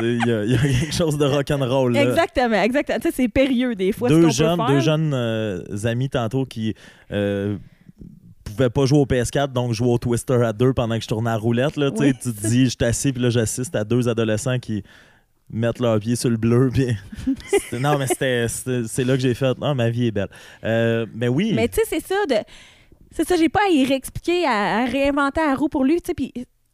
Il 0.00 0.26
y, 0.26 0.32
a- 0.32 0.44
il 0.44 0.50
y 0.52 0.54
a 0.54 0.58
quelque 0.58 0.94
chose 0.94 1.18
de 1.18 1.24
rock'n'roll. 1.26 1.96
Exactement, 1.96 2.62
exactement. 2.62 2.98
Tu 3.00 3.08
sais, 3.08 3.14
c'est 3.14 3.28
périlleux 3.28 3.74
des 3.74 3.92
fois. 3.92 4.08
ce 4.08 4.14
deux 4.14 4.22
peut 4.22 4.30
jeunes, 4.30 4.56
faire. 4.56 4.66
deux 4.68 4.80
jeunes 4.80 5.12
euh, 5.14 5.62
amis 5.84 6.08
tantôt 6.08 6.44
qui 6.46 6.74
euh, 7.12 7.56
pouvaient 8.44 8.70
pas 8.70 8.86
jouer 8.86 8.98
au 8.98 9.04
PS4, 9.06 9.52
donc 9.52 9.72
jouer 9.72 9.88
au 9.88 9.98
Twister 9.98 10.42
à 10.44 10.52
deux 10.52 10.72
pendant 10.72 10.96
que 10.96 11.02
je 11.02 11.08
tournais 11.08 11.30
à 11.30 11.36
roulette. 11.36 11.76
Là, 11.76 11.90
tu 11.90 11.98
sais, 11.98 12.02
Oui. 12.04 12.12
Tu 12.20 12.32
te 12.32 12.46
dis, 12.48 12.64
je 12.64 12.70
suis 12.70 12.76
assis, 12.84 13.12
puis 13.12 13.22
là, 13.22 13.30
j'assiste 13.30 13.76
à 13.76 13.84
deux 13.84 14.08
adolescents 14.08 14.58
qui 14.58 14.82
mettent 15.52 15.78
leurs 15.80 15.98
pieds 16.00 16.16
sur 16.16 16.30
le 16.30 16.36
bleu. 16.36 16.70
Puis... 16.72 16.96
non, 17.80 17.98
mais 17.98 18.06
c'était, 18.06 18.46
c'est 18.48 19.04
là 19.04 19.14
que 19.16 19.20
j'ai 19.22 19.34
fait, 19.34 19.56
ah, 19.62 19.74
ma 19.74 19.90
vie 19.90 20.06
est 20.06 20.10
belle. 20.12 20.28
Euh, 20.64 21.06
mais 21.14 21.28
oui, 21.28 21.52
Mais 21.54 21.68
tu 21.68 21.76
sais, 21.76 21.82
c'est 21.88 22.06
ça. 22.06 22.14
de 22.28 22.36
C'est 23.12 23.26
ça, 23.26 23.36
j'ai 23.36 23.48
pas 23.48 23.60
à 23.66 23.70
y 23.70 23.84
réexpliquer, 23.84 24.46
à, 24.46 24.78
à 24.78 24.84
réinventer 24.86 25.40
la 25.40 25.54
roue 25.54 25.68
pour 25.68 25.84
lui. 25.84 25.98
Puis 26.16 26.32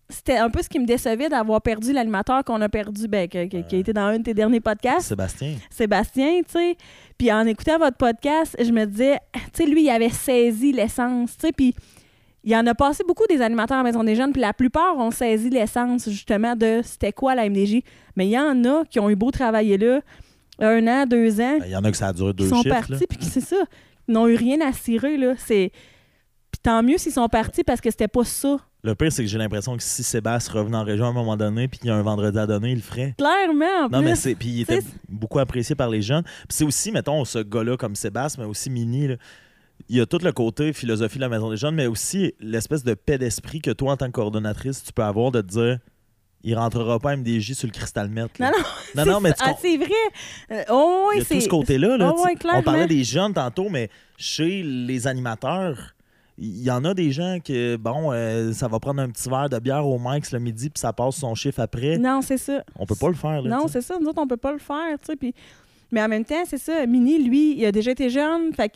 c'était 0.08 0.36
un 0.36 0.50
peu 0.50 0.62
ce 0.62 0.68
qui 0.68 0.78
me 0.78 0.86
décevait 0.86 1.28
d'avoir 1.28 1.60
perdu 1.60 1.92
l'animateur 1.92 2.44
qu'on 2.44 2.60
a 2.60 2.68
perdu, 2.68 3.08
ben, 3.08 3.26
que- 3.28 3.46
que- 3.48 3.66
qui 3.68 3.74
a 3.76 3.78
été 3.78 3.92
dans 3.92 4.02
un 4.02 4.18
de 4.18 4.22
tes 4.22 4.34
derniers 4.34 4.60
podcasts. 4.60 5.08
Sébastien. 5.08 5.54
Sébastien, 5.70 6.42
tu 6.46 6.52
sais. 6.52 6.76
Puis 7.18 7.32
en 7.32 7.44
écoutant 7.46 7.78
votre 7.78 7.96
podcast, 7.96 8.56
je 8.62 8.70
me 8.70 8.84
disais, 8.84 9.18
tu 9.34 9.40
sais, 9.54 9.66
lui, 9.66 9.82
il 9.84 9.90
avait 9.90 10.10
saisi 10.10 10.70
l'essence, 10.72 11.36
tu 11.36 11.46
sais, 11.46 11.52
puis 11.52 11.74
il 12.46 12.56
en 12.56 12.66
a 12.66 12.74
passé 12.74 13.02
beaucoup 13.06 13.26
des 13.28 13.42
animateurs 13.42 13.76
à 13.78 13.82
la 13.82 13.90
Maison 13.90 14.04
des 14.04 14.14
Jeunes, 14.14 14.32
puis 14.32 14.40
la 14.40 14.52
plupart 14.54 14.96
ont 14.96 15.10
saisi 15.10 15.50
l'essence, 15.50 16.08
justement, 16.08 16.54
de 16.56 16.80
c'était 16.84 17.12
quoi 17.12 17.34
la 17.34 17.48
MDJ. 17.50 17.82
Mais 18.16 18.26
il 18.26 18.30
y 18.30 18.38
en 18.38 18.64
a 18.64 18.84
qui 18.88 18.98
ont 19.00 19.10
eu 19.10 19.16
beau 19.16 19.30
travailler 19.30 19.76
là, 19.76 20.00
un 20.60 20.86
an, 20.86 21.04
deux 21.06 21.40
ans, 21.40 21.58
Ben, 21.58 21.64
Il 21.66 21.72
y 21.72 21.76
en 21.76 21.84
a 21.84 21.90
que 21.90 21.96
ça 21.96 22.06
a 22.08 22.12
duré 22.12 22.32
deux 22.32 22.48
sont 22.48 22.62
chiffres. 22.62 22.68
là. 22.74 22.80
partis, 22.88 23.06
puis 23.06 23.18
c'est 23.22 23.40
ça, 23.42 23.56
ils 24.08 24.14
n'ont 24.14 24.26
eu 24.28 24.36
rien 24.36 24.60
à 24.66 24.72
cirer, 24.72 25.16
là. 25.18 25.34
C'est... 25.36 25.70
Puis 26.52 26.60
tant 26.62 26.82
mieux 26.82 26.96
s'ils 26.96 27.12
sont 27.12 27.28
partis 27.28 27.64
parce 27.64 27.80
que 27.82 27.90
c'était 27.90 28.08
pas 28.08 28.24
ça. 28.24 28.56
Le 28.82 28.94
pire, 28.94 29.10
c'est 29.10 29.22
que 29.24 29.28
j'ai 29.28 29.36
l'impression 29.36 29.76
que 29.76 29.82
si 29.82 30.04
Sébastien 30.04 30.54
revenait 30.54 30.76
en 30.76 30.84
région 30.84 31.06
à 31.06 31.08
un 31.08 31.12
moment 31.12 31.36
donné, 31.36 31.66
puis 31.66 31.80
qu'il 31.80 31.88
y 31.88 31.90
a 31.90 31.96
un 31.96 32.02
vendredi 32.02 32.38
à 32.38 32.46
donner, 32.46 32.70
il 32.70 32.76
le 32.76 32.80
ferait. 32.82 33.14
Clairement, 33.18 33.86
en 33.86 33.88
Non, 33.88 33.98
plus. 33.98 34.04
mais 34.04 34.14
c'est. 34.14 34.34
Puis 34.36 34.48
il 34.48 34.60
était 34.62 34.78
beaucoup 35.08 35.40
apprécié 35.40 35.74
par 35.74 35.88
les 35.90 36.00
jeunes. 36.02 36.22
Puis 36.22 36.46
c'est 36.50 36.64
aussi, 36.64 36.92
mettons, 36.92 37.24
ce 37.24 37.40
gars-là 37.40 37.76
comme 37.76 37.96
Sébastien, 37.96 38.44
mais 38.44 38.48
aussi 38.48 38.70
Mini. 38.70 39.08
là, 39.08 39.14
il 39.88 39.96
y 39.96 40.00
a 40.00 40.06
tout 40.06 40.18
le 40.22 40.32
côté 40.32 40.72
philosophie 40.72 41.16
de 41.16 41.22
la 41.22 41.28
Maison 41.28 41.50
des 41.50 41.56
Jeunes, 41.56 41.74
mais 41.74 41.86
aussi 41.86 42.34
l'espèce 42.40 42.82
de 42.84 42.94
paix 42.94 43.18
d'esprit 43.18 43.60
que 43.60 43.70
toi, 43.70 43.92
en 43.92 43.96
tant 43.96 44.06
que 44.06 44.12
coordonnatrice, 44.12 44.82
tu 44.82 44.92
peux 44.92 45.02
avoir 45.02 45.30
de 45.30 45.40
te 45.40 45.46
dire 45.46 45.78
il 46.42 46.54
rentrera 46.54 47.00
pas 47.00 47.16
MDJ 47.16 47.54
sur 47.54 47.66
le 47.66 47.72
cristal 47.72 48.08
met. 48.08 48.22
Non, 48.22 48.28
non, 48.40 48.50
non, 48.94 49.12
non, 49.12 49.20
mais 49.20 49.32
Ah, 49.40 49.54
c'est 49.60 49.76
vrai. 49.76 49.88
Euh, 50.52 50.62
oh, 50.70 51.10
il 51.12 51.16
oui, 51.16 51.18
y 51.18 51.20
a 51.20 51.24
c'est... 51.24 51.34
tout 51.34 51.40
ce 51.40 51.48
côté-là. 51.48 51.96
là, 51.96 52.14
Oh, 52.16 52.24
on 52.54 52.62
parlait 52.62 52.86
des 52.86 53.02
jeunes 53.02 53.34
tantôt, 53.34 53.68
mais 53.68 53.90
chez 54.16 54.62
les 54.62 55.08
animateurs, 55.08 55.94
il 56.38 56.62
y 56.62 56.70
en 56.70 56.84
a 56.84 56.94
des 56.94 57.10
gens 57.10 57.38
que, 57.44 57.76
bon, 57.76 58.12
euh, 58.12 58.52
ça 58.52 58.68
va 58.68 58.78
prendre 58.78 59.00
un 59.00 59.08
petit 59.08 59.28
verre 59.28 59.48
de 59.48 59.58
bière 59.58 59.86
au 59.86 59.98
max 59.98 60.32
le 60.32 60.38
midi, 60.38 60.70
puis 60.70 60.78
ça 60.80 60.92
passe 60.92 61.16
son 61.16 61.34
chiffre 61.34 61.60
après. 61.60 61.98
Non, 61.98 62.20
c'est 62.22 62.38
ça. 62.38 62.62
On 62.76 62.86
peut 62.86 62.94
pas 62.94 63.08
le 63.08 63.14
faire. 63.14 63.42
Là, 63.42 63.56
Non, 63.56 63.66
c'est 63.66 63.80
ça. 63.80 63.96
Nous 64.00 64.06
autres, 64.06 64.22
on 64.22 64.28
peut 64.28 64.36
pas 64.36 64.52
le 64.52 64.58
faire, 64.58 64.98
tu 65.00 65.06
sais. 65.06 65.16
Puis... 65.16 65.34
Mais 65.90 66.02
en 66.02 66.08
même 66.08 66.24
temps, 66.24 66.44
c'est 66.46 66.58
ça. 66.58 66.86
Mini, 66.86 67.22
lui, 67.22 67.56
il 67.56 67.64
a 67.64 67.72
déjà 67.72 67.92
été 67.92 68.10
jeune. 68.10 68.52
Fait 68.54 68.72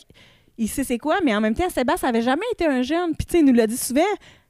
il 0.61 0.69
sait 0.69 0.85
c'est 0.85 0.99
quoi. 0.99 1.17
Mais 1.25 1.35
en 1.35 1.41
même 1.41 1.55
temps, 1.55 1.69
Sébastien 1.71 2.11
avait 2.11 2.23
jamais 2.23 2.47
été 2.53 2.67
un 2.67 2.83
jeune. 2.83 3.17
Puis, 3.17 3.27
tu 3.27 3.33
sais, 3.33 3.39
il 3.41 3.47
nous 3.47 3.55
l'a 3.55 3.67
dit 3.67 3.77
souvent. 3.77 4.03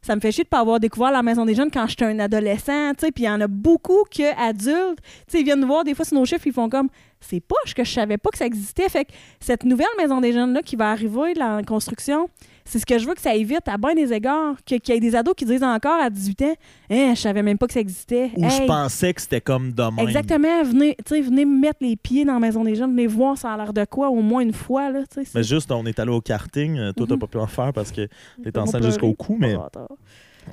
Ça 0.03 0.17
me 0.17 0.21
fait 0.21 0.33
chier 0.33 0.45
de 0.45 0.49
pas 0.49 0.61
avoir 0.61 0.81
découvert 0.81 1.11
la 1.11 1.23
maison 1.23 1.45
des 1.45 1.55
jeunes 1.55 1.71
quand 1.71 1.87
j'étais 1.87 2.07
un 2.07 2.19
adolescent, 2.19 2.93
tu 2.95 3.05
sais. 3.05 3.13
Puis 3.13 3.25
il 3.25 3.27
y 3.27 3.31
en 3.31 3.41
a 3.43 3.47
beaucoup 3.47 4.05
que 4.05 4.35
adultes, 4.41 4.99
tu 5.29 5.37
sais, 5.37 5.43
viennent 5.43 5.61
nous 5.61 5.67
voir 5.67 5.85
des 5.85 5.95
fois 5.95 6.07
sur 6.07 6.17
nos 6.17 6.25
chiffres, 6.25 6.47
ils 6.47 6.55
font 6.55 6.71
comme 6.71 6.89
c'est 7.21 7.41
poche 7.41 7.75
que 7.75 7.85
je 7.85 7.93
savais 7.93 8.17
pas 8.17 8.31
que 8.31 8.39
ça 8.39 8.47
existait. 8.47 8.89
Fait 8.89 9.05
que 9.05 9.13
cette 9.41 9.65
nouvelle 9.65 9.87
maison 9.99 10.23
des 10.23 10.33
jeunes 10.33 10.55
là 10.55 10.63
qui 10.63 10.75
va 10.75 10.91
arriver 10.91 11.35
en 11.43 11.63
construction, 11.65 12.31
c'est 12.65 12.79
ce 12.79 12.87
que 12.87 12.99
je 12.99 13.07
veux 13.07 13.15
que 13.15 13.21
ça 13.21 13.35
évite 13.35 13.67
à 13.67 13.77
bien 13.79 13.95
des 13.95 14.13
égards, 14.13 14.57
que- 14.67 14.77
qu'il 14.77 14.95
y 14.95 14.97
ait 14.97 15.01
des 15.01 15.15
ados 15.17 15.35
qui 15.37 15.45
disent 15.45 15.63
encore 15.63 16.01
à 16.01 16.11
18 16.11 16.43
ans, 16.43 16.55
hein, 16.91 17.13
je 17.15 17.21
savais 17.21 17.43
même 17.43 17.59
pas 17.59 17.67
que 17.67 17.73
ça 17.73 17.81
existait. 17.81 18.31
Ou 18.37 18.49
je 18.49 18.67
pensais 18.67 19.13
que 19.15 19.21
c'était 19.21 19.41
comme 19.41 19.73
de 19.73 19.83
même. 19.83 20.07
Exactement. 20.07 20.63
Venez, 20.65 20.97
tu 21.05 21.21
venez 21.23 21.45
me 21.45 21.59
mettre 21.59 21.79
les 21.81 21.97
pieds 21.97 22.25
dans 22.25 22.35
la 22.35 22.41
maison 22.41 22.65
des 22.65 22.75
jeunes, 22.75 22.91
venez 22.91 23.07
voir 23.07 23.37
ça 23.39 23.53
a 23.53 23.57
l'air 23.57 23.73
de 23.73 23.85
quoi 23.85 24.09
au 24.11 24.21
moins 24.23 24.41
une 24.41 24.53
fois. 24.53 24.91
Là, 24.91 25.01
tu 25.13 25.21
Mais 25.35 25.43
juste, 25.43 25.71
on 25.73 25.85
est 25.87 25.99
allé 25.99 26.11
au 26.13 26.21
karting. 26.21 26.77
Euh, 26.79 26.93
Toi, 26.93 27.07
t'as 27.09 27.15
Mhm. 27.15 27.21
pas 27.21 27.27
pu 27.27 27.39
en 27.39 27.47
faire 27.47 27.73
parce 27.73 27.91
que 27.93 28.09
t'es 28.43 28.59
enceinte 28.59 28.83
jusqu'au 28.85 29.13
cou, 29.15 29.37
mais. 29.39 29.55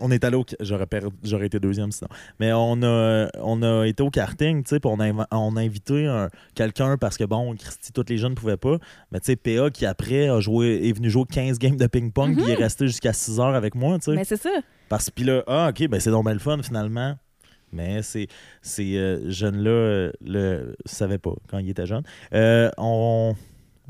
On 0.01 0.11
est 0.11 0.23
allé 0.23 0.35
au. 0.35 0.45
J'aurais, 0.59 0.85
perdu- 0.85 1.15
j'aurais 1.23 1.47
été 1.47 1.59
deuxième 1.59 1.91
sinon. 1.91 2.09
Mais 2.39 2.51
on 2.53 2.81
a, 2.83 3.27
on 3.41 3.61
a 3.63 3.85
été 3.87 4.03
au 4.03 4.09
karting, 4.09 4.63
tu 4.63 4.69
sais, 4.69 4.79
puis 4.79 4.89
on 4.93 4.99
a, 4.99 5.27
on 5.31 5.55
a 5.55 5.61
invité 5.61 6.05
un- 6.07 6.29
quelqu'un 6.55 6.97
parce 6.97 7.17
que, 7.17 7.23
bon, 7.23 7.55
Christy, 7.55 7.91
tous 7.93 8.05
les 8.09 8.17
jeunes 8.17 8.31
ne 8.31 8.35
pouvaient 8.35 8.57
pas. 8.57 8.77
Mais 9.11 9.19
tu 9.19 9.27
sais, 9.27 9.35
PA 9.35 9.69
qui 9.69 9.85
après 9.85 10.27
a 10.29 10.39
joué, 10.39 10.87
est 10.87 10.93
venu 10.93 11.09
jouer 11.09 11.25
15 11.31 11.57
games 11.59 11.77
de 11.77 11.87
ping-pong, 11.87 12.35
puis 12.35 12.43
il 12.45 12.49
est 12.51 12.55
resté 12.55 12.87
jusqu'à 12.87 13.13
6 13.13 13.39
heures 13.39 13.55
avec 13.55 13.75
moi, 13.75 13.97
tu 13.99 14.05
sais. 14.05 14.11
Mhm. 14.11 14.17
Mais 14.17 14.23
c'est 14.25 14.41
ça. 14.41 14.49
Parce 14.89 15.09
puis 15.09 15.23
là, 15.25 15.43
ah, 15.47 15.69
ok, 15.69 15.87
ben 15.89 15.99
c'est 15.99 16.11
donc 16.11 16.29
le 16.29 16.39
fun 16.39 16.61
finalement. 16.63 17.15
Mais 17.73 18.01
c'est 18.01 18.27
ces 18.61 18.95
euh, 18.95 19.29
jeunes-là 19.29 19.69
euh, 19.69 20.11
le 20.25 20.75
savaient 20.85 21.17
pas 21.17 21.33
quand 21.49 21.57
ils 21.57 21.69
étaient 21.69 21.85
jeunes. 21.85 22.03
Euh, 22.33 22.69
on, 22.77 23.35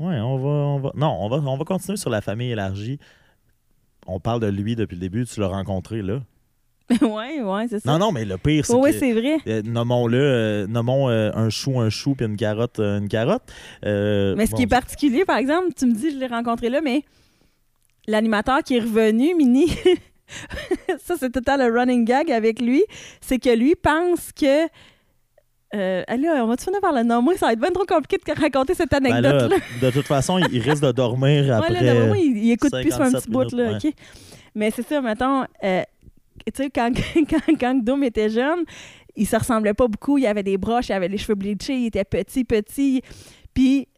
ouais, 0.00 0.18
on 0.18 0.36
va, 0.36 0.48
on 0.48 0.80
va, 0.80 0.90
non, 0.96 1.16
on 1.20 1.28
va, 1.28 1.36
on 1.36 1.56
va 1.56 1.64
continuer 1.64 1.96
sur 1.96 2.10
la 2.10 2.20
famille 2.20 2.50
élargie. 2.50 2.98
On 4.08 4.20
parle 4.20 4.40
de 4.40 4.46
lui 4.46 4.74
depuis 4.74 4.94
le 4.94 5.00
début. 5.00 5.26
Tu 5.26 5.38
l'as 5.38 5.48
rencontré 5.48 6.02
là. 6.02 6.20
ouais, 7.02 7.42
ouais, 7.42 7.66
c'est 7.68 7.80
ça. 7.80 7.92
Non, 7.92 7.98
non, 7.98 8.12
mais 8.12 8.24
le 8.24 8.38
pire, 8.38 8.64
c'est 8.64 8.72
oui, 8.72 8.92
que 8.92 8.98
c'est 8.98 9.12
vrai. 9.12 9.36
euh, 9.46 9.60
nommons-le, 9.62 10.18
euh, 10.18 10.66
nommons 10.66 11.10
euh, 11.10 11.30
un 11.34 11.50
chou 11.50 11.78
un 11.78 11.90
chou 11.90 12.14
puis 12.14 12.24
une 12.24 12.36
carotte 12.36 12.80
une 12.80 13.08
carotte. 13.08 13.42
Mais 13.82 14.46
ce 14.46 14.54
qui 14.54 14.62
est 14.62 14.66
particulier, 14.66 15.26
par 15.26 15.36
exemple, 15.36 15.68
tu 15.76 15.84
me 15.84 15.92
dis, 15.92 16.10
je 16.10 16.16
l'ai 16.16 16.26
rencontré 16.26 16.70
là, 16.70 16.80
mais 16.80 17.02
l'animateur 18.06 18.62
qui 18.62 18.76
est 18.76 18.80
revenu, 18.80 19.34
Mini, 19.34 19.68
ça 20.98 21.16
c'est 21.18 21.30
tout 21.30 21.40
le 21.40 21.44
temps 21.44 21.58
le 21.58 21.70
running 21.70 22.06
gag 22.06 22.30
avec 22.30 22.60
lui, 22.60 22.82
c'est 23.20 23.38
que 23.38 23.54
lui 23.54 23.74
pense 23.74 24.32
que. 24.32 24.66
Euh, 25.74 26.02
là, 26.08 26.42
on 26.44 26.46
va-tu 26.46 26.64
finir 26.64 26.80
par 26.80 26.92
le 26.94 27.02
nommer? 27.02 27.36
Ça 27.36 27.46
va 27.46 27.52
être 27.52 27.60
bien 27.60 27.70
trop 27.70 27.84
compliqué 27.84 28.16
de 28.16 28.40
raconter 28.40 28.74
cette 28.74 28.90
ben 28.90 29.02
là, 29.02 29.16
anecdote-là. 29.16 29.56
de 29.82 29.90
toute 29.90 30.06
façon, 30.06 30.38
il, 30.38 30.60
risque 30.60 30.82
de 30.82 30.92
dormir 30.92 31.44
Ouais, 31.44 31.50
après. 31.50 31.74
là, 31.74 31.82
d'après 31.82 32.06
moi, 32.06 32.16
il, 32.18 32.38
il 32.38 32.50
écoute 32.52 32.72
plus 32.72 32.90
sur 32.90 33.02
un 33.02 33.10
57 33.10 33.24
petit 33.24 33.30
bout, 33.30 33.52
là? 33.56 33.78
Mais 34.54 34.70
c'est 34.70 34.86
ça, 34.86 35.00
mettons, 35.02 35.44
euh, 35.62 35.82
tu 36.46 36.52
sais, 36.62 36.70
quand, 36.70 36.90
quand, 37.30 37.54
quand 37.60 37.74
Dom 37.84 38.02
était 38.02 38.30
jeune, 38.30 38.60
il 39.14 39.26
se 39.26 39.36
ressemblait 39.36 39.74
pas 39.74 39.88
beaucoup, 39.88 40.16
il 40.16 40.26
avait 40.26 40.42
des 40.42 40.56
broches, 40.56 40.88
il 40.88 40.92
avait 40.92 41.08
les 41.08 41.18
cheveux 41.18 41.34
bleachés, 41.34 41.74
il 41.76 41.86
était 41.86 42.04
petit, 42.04 42.44
petit. 42.44 43.02
Puis 43.52 43.88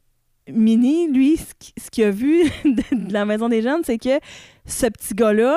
Mini, 0.49 1.07
lui, 1.09 1.37
ce 1.37 1.55
qui- 1.59 1.73
ce 1.81 1.91
qu'il 1.91 2.05
a 2.05 2.11
vu 2.11 2.43
de, 2.65 3.07
de 3.07 3.13
la 3.13 3.25
Maison 3.25 3.49
des 3.49 3.63
Jeunes, 3.63 3.83
c'est 3.85 3.99
que 3.99 4.19
ce 4.67 4.87
petit 4.87 5.15
gars-là, 5.15 5.57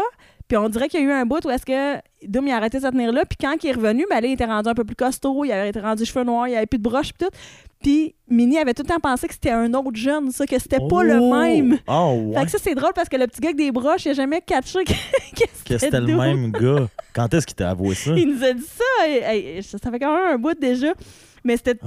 puis 0.53 0.57
on 0.63 0.69
dirait 0.69 0.87
qu'il 0.87 0.99
y 0.99 1.03
a 1.03 1.05
eu 1.07 1.11
un 1.11 1.25
bout 1.25 1.43
où 1.45 1.49
est-ce 1.49 1.65
que 1.65 1.99
Dom, 2.27 2.45
il 2.47 2.51
a 2.51 2.57
arrêté 2.57 2.77
de 2.77 2.83
se 2.83 2.87
tenir 2.89 3.11
là, 3.11 3.23
puis 3.25 3.37
quand 3.41 3.55
il 3.63 3.69
est 3.69 3.73
revenu, 3.73 4.05
ben 4.09 4.21
là, 4.21 4.27
il 4.27 4.33
était 4.33 4.45
rendu 4.45 4.69
un 4.69 4.73
peu 4.75 4.83
plus 4.83 4.95
costaud, 4.95 5.43
il 5.45 5.51
avait 5.51 5.69
été 5.69 5.79
rendu 5.79 6.05
cheveux 6.05 6.23
noirs, 6.23 6.47
il 6.47 6.55
avait 6.55 6.67
plus 6.67 6.77
de 6.77 6.83
broches, 6.83 7.11
puis 7.11 7.25
tout. 7.27 7.35
Puis 7.81 8.15
Mini 8.29 8.57
avait 8.59 8.73
tout 8.73 8.83
le 8.83 8.87
temps 8.87 8.99
pensé 9.01 9.27
que 9.27 9.33
c'était 9.33 9.49
un 9.51 9.73
autre 9.73 9.95
jeune, 9.95 10.31
ça, 10.31 10.45
que 10.45 10.57
c'était 10.59 10.77
pas 10.87 11.03
le 11.03 11.17
Oh! 11.19 11.33
même. 11.35 11.79
Oh, 11.87 12.21
ouais. 12.27 12.39
Fait 12.39 12.45
que 12.45 12.51
ça, 12.51 12.57
c'est 12.61 12.75
drôle 12.75 12.93
parce 12.95 13.09
que 13.09 13.17
le 13.17 13.27
petit 13.27 13.41
gars 13.41 13.49
avec 13.49 13.57
des 13.57 13.71
broches, 13.71 14.05
il 14.05 14.09
a 14.11 14.13
jamais 14.13 14.39
catché 14.41 14.83
que, 14.85 14.93
que 15.35 15.43
que 15.65 15.77
c'était 15.79 15.99
le 15.99 16.05
Doom. 16.05 16.17
même 16.17 16.51
gars. 16.53 16.87
Quand 17.13 17.33
est-ce 17.33 17.45
qu'il 17.47 17.55
t'a 17.55 17.71
avoué 17.71 17.93
ça? 17.95 18.11
Il 18.15 18.35
nous 18.35 18.43
a 18.43 18.53
dit 18.53 18.63
ça. 18.63 19.07
et- 19.09 19.57
et 19.57 19.61
ça 19.63 19.77
fait 19.91 19.99
quand 19.99 20.15
même 20.15 20.35
un 20.35 20.37
bout 20.37 20.57
déjà. 20.57 20.93
Mais 21.45 21.57
c'était 21.57 21.77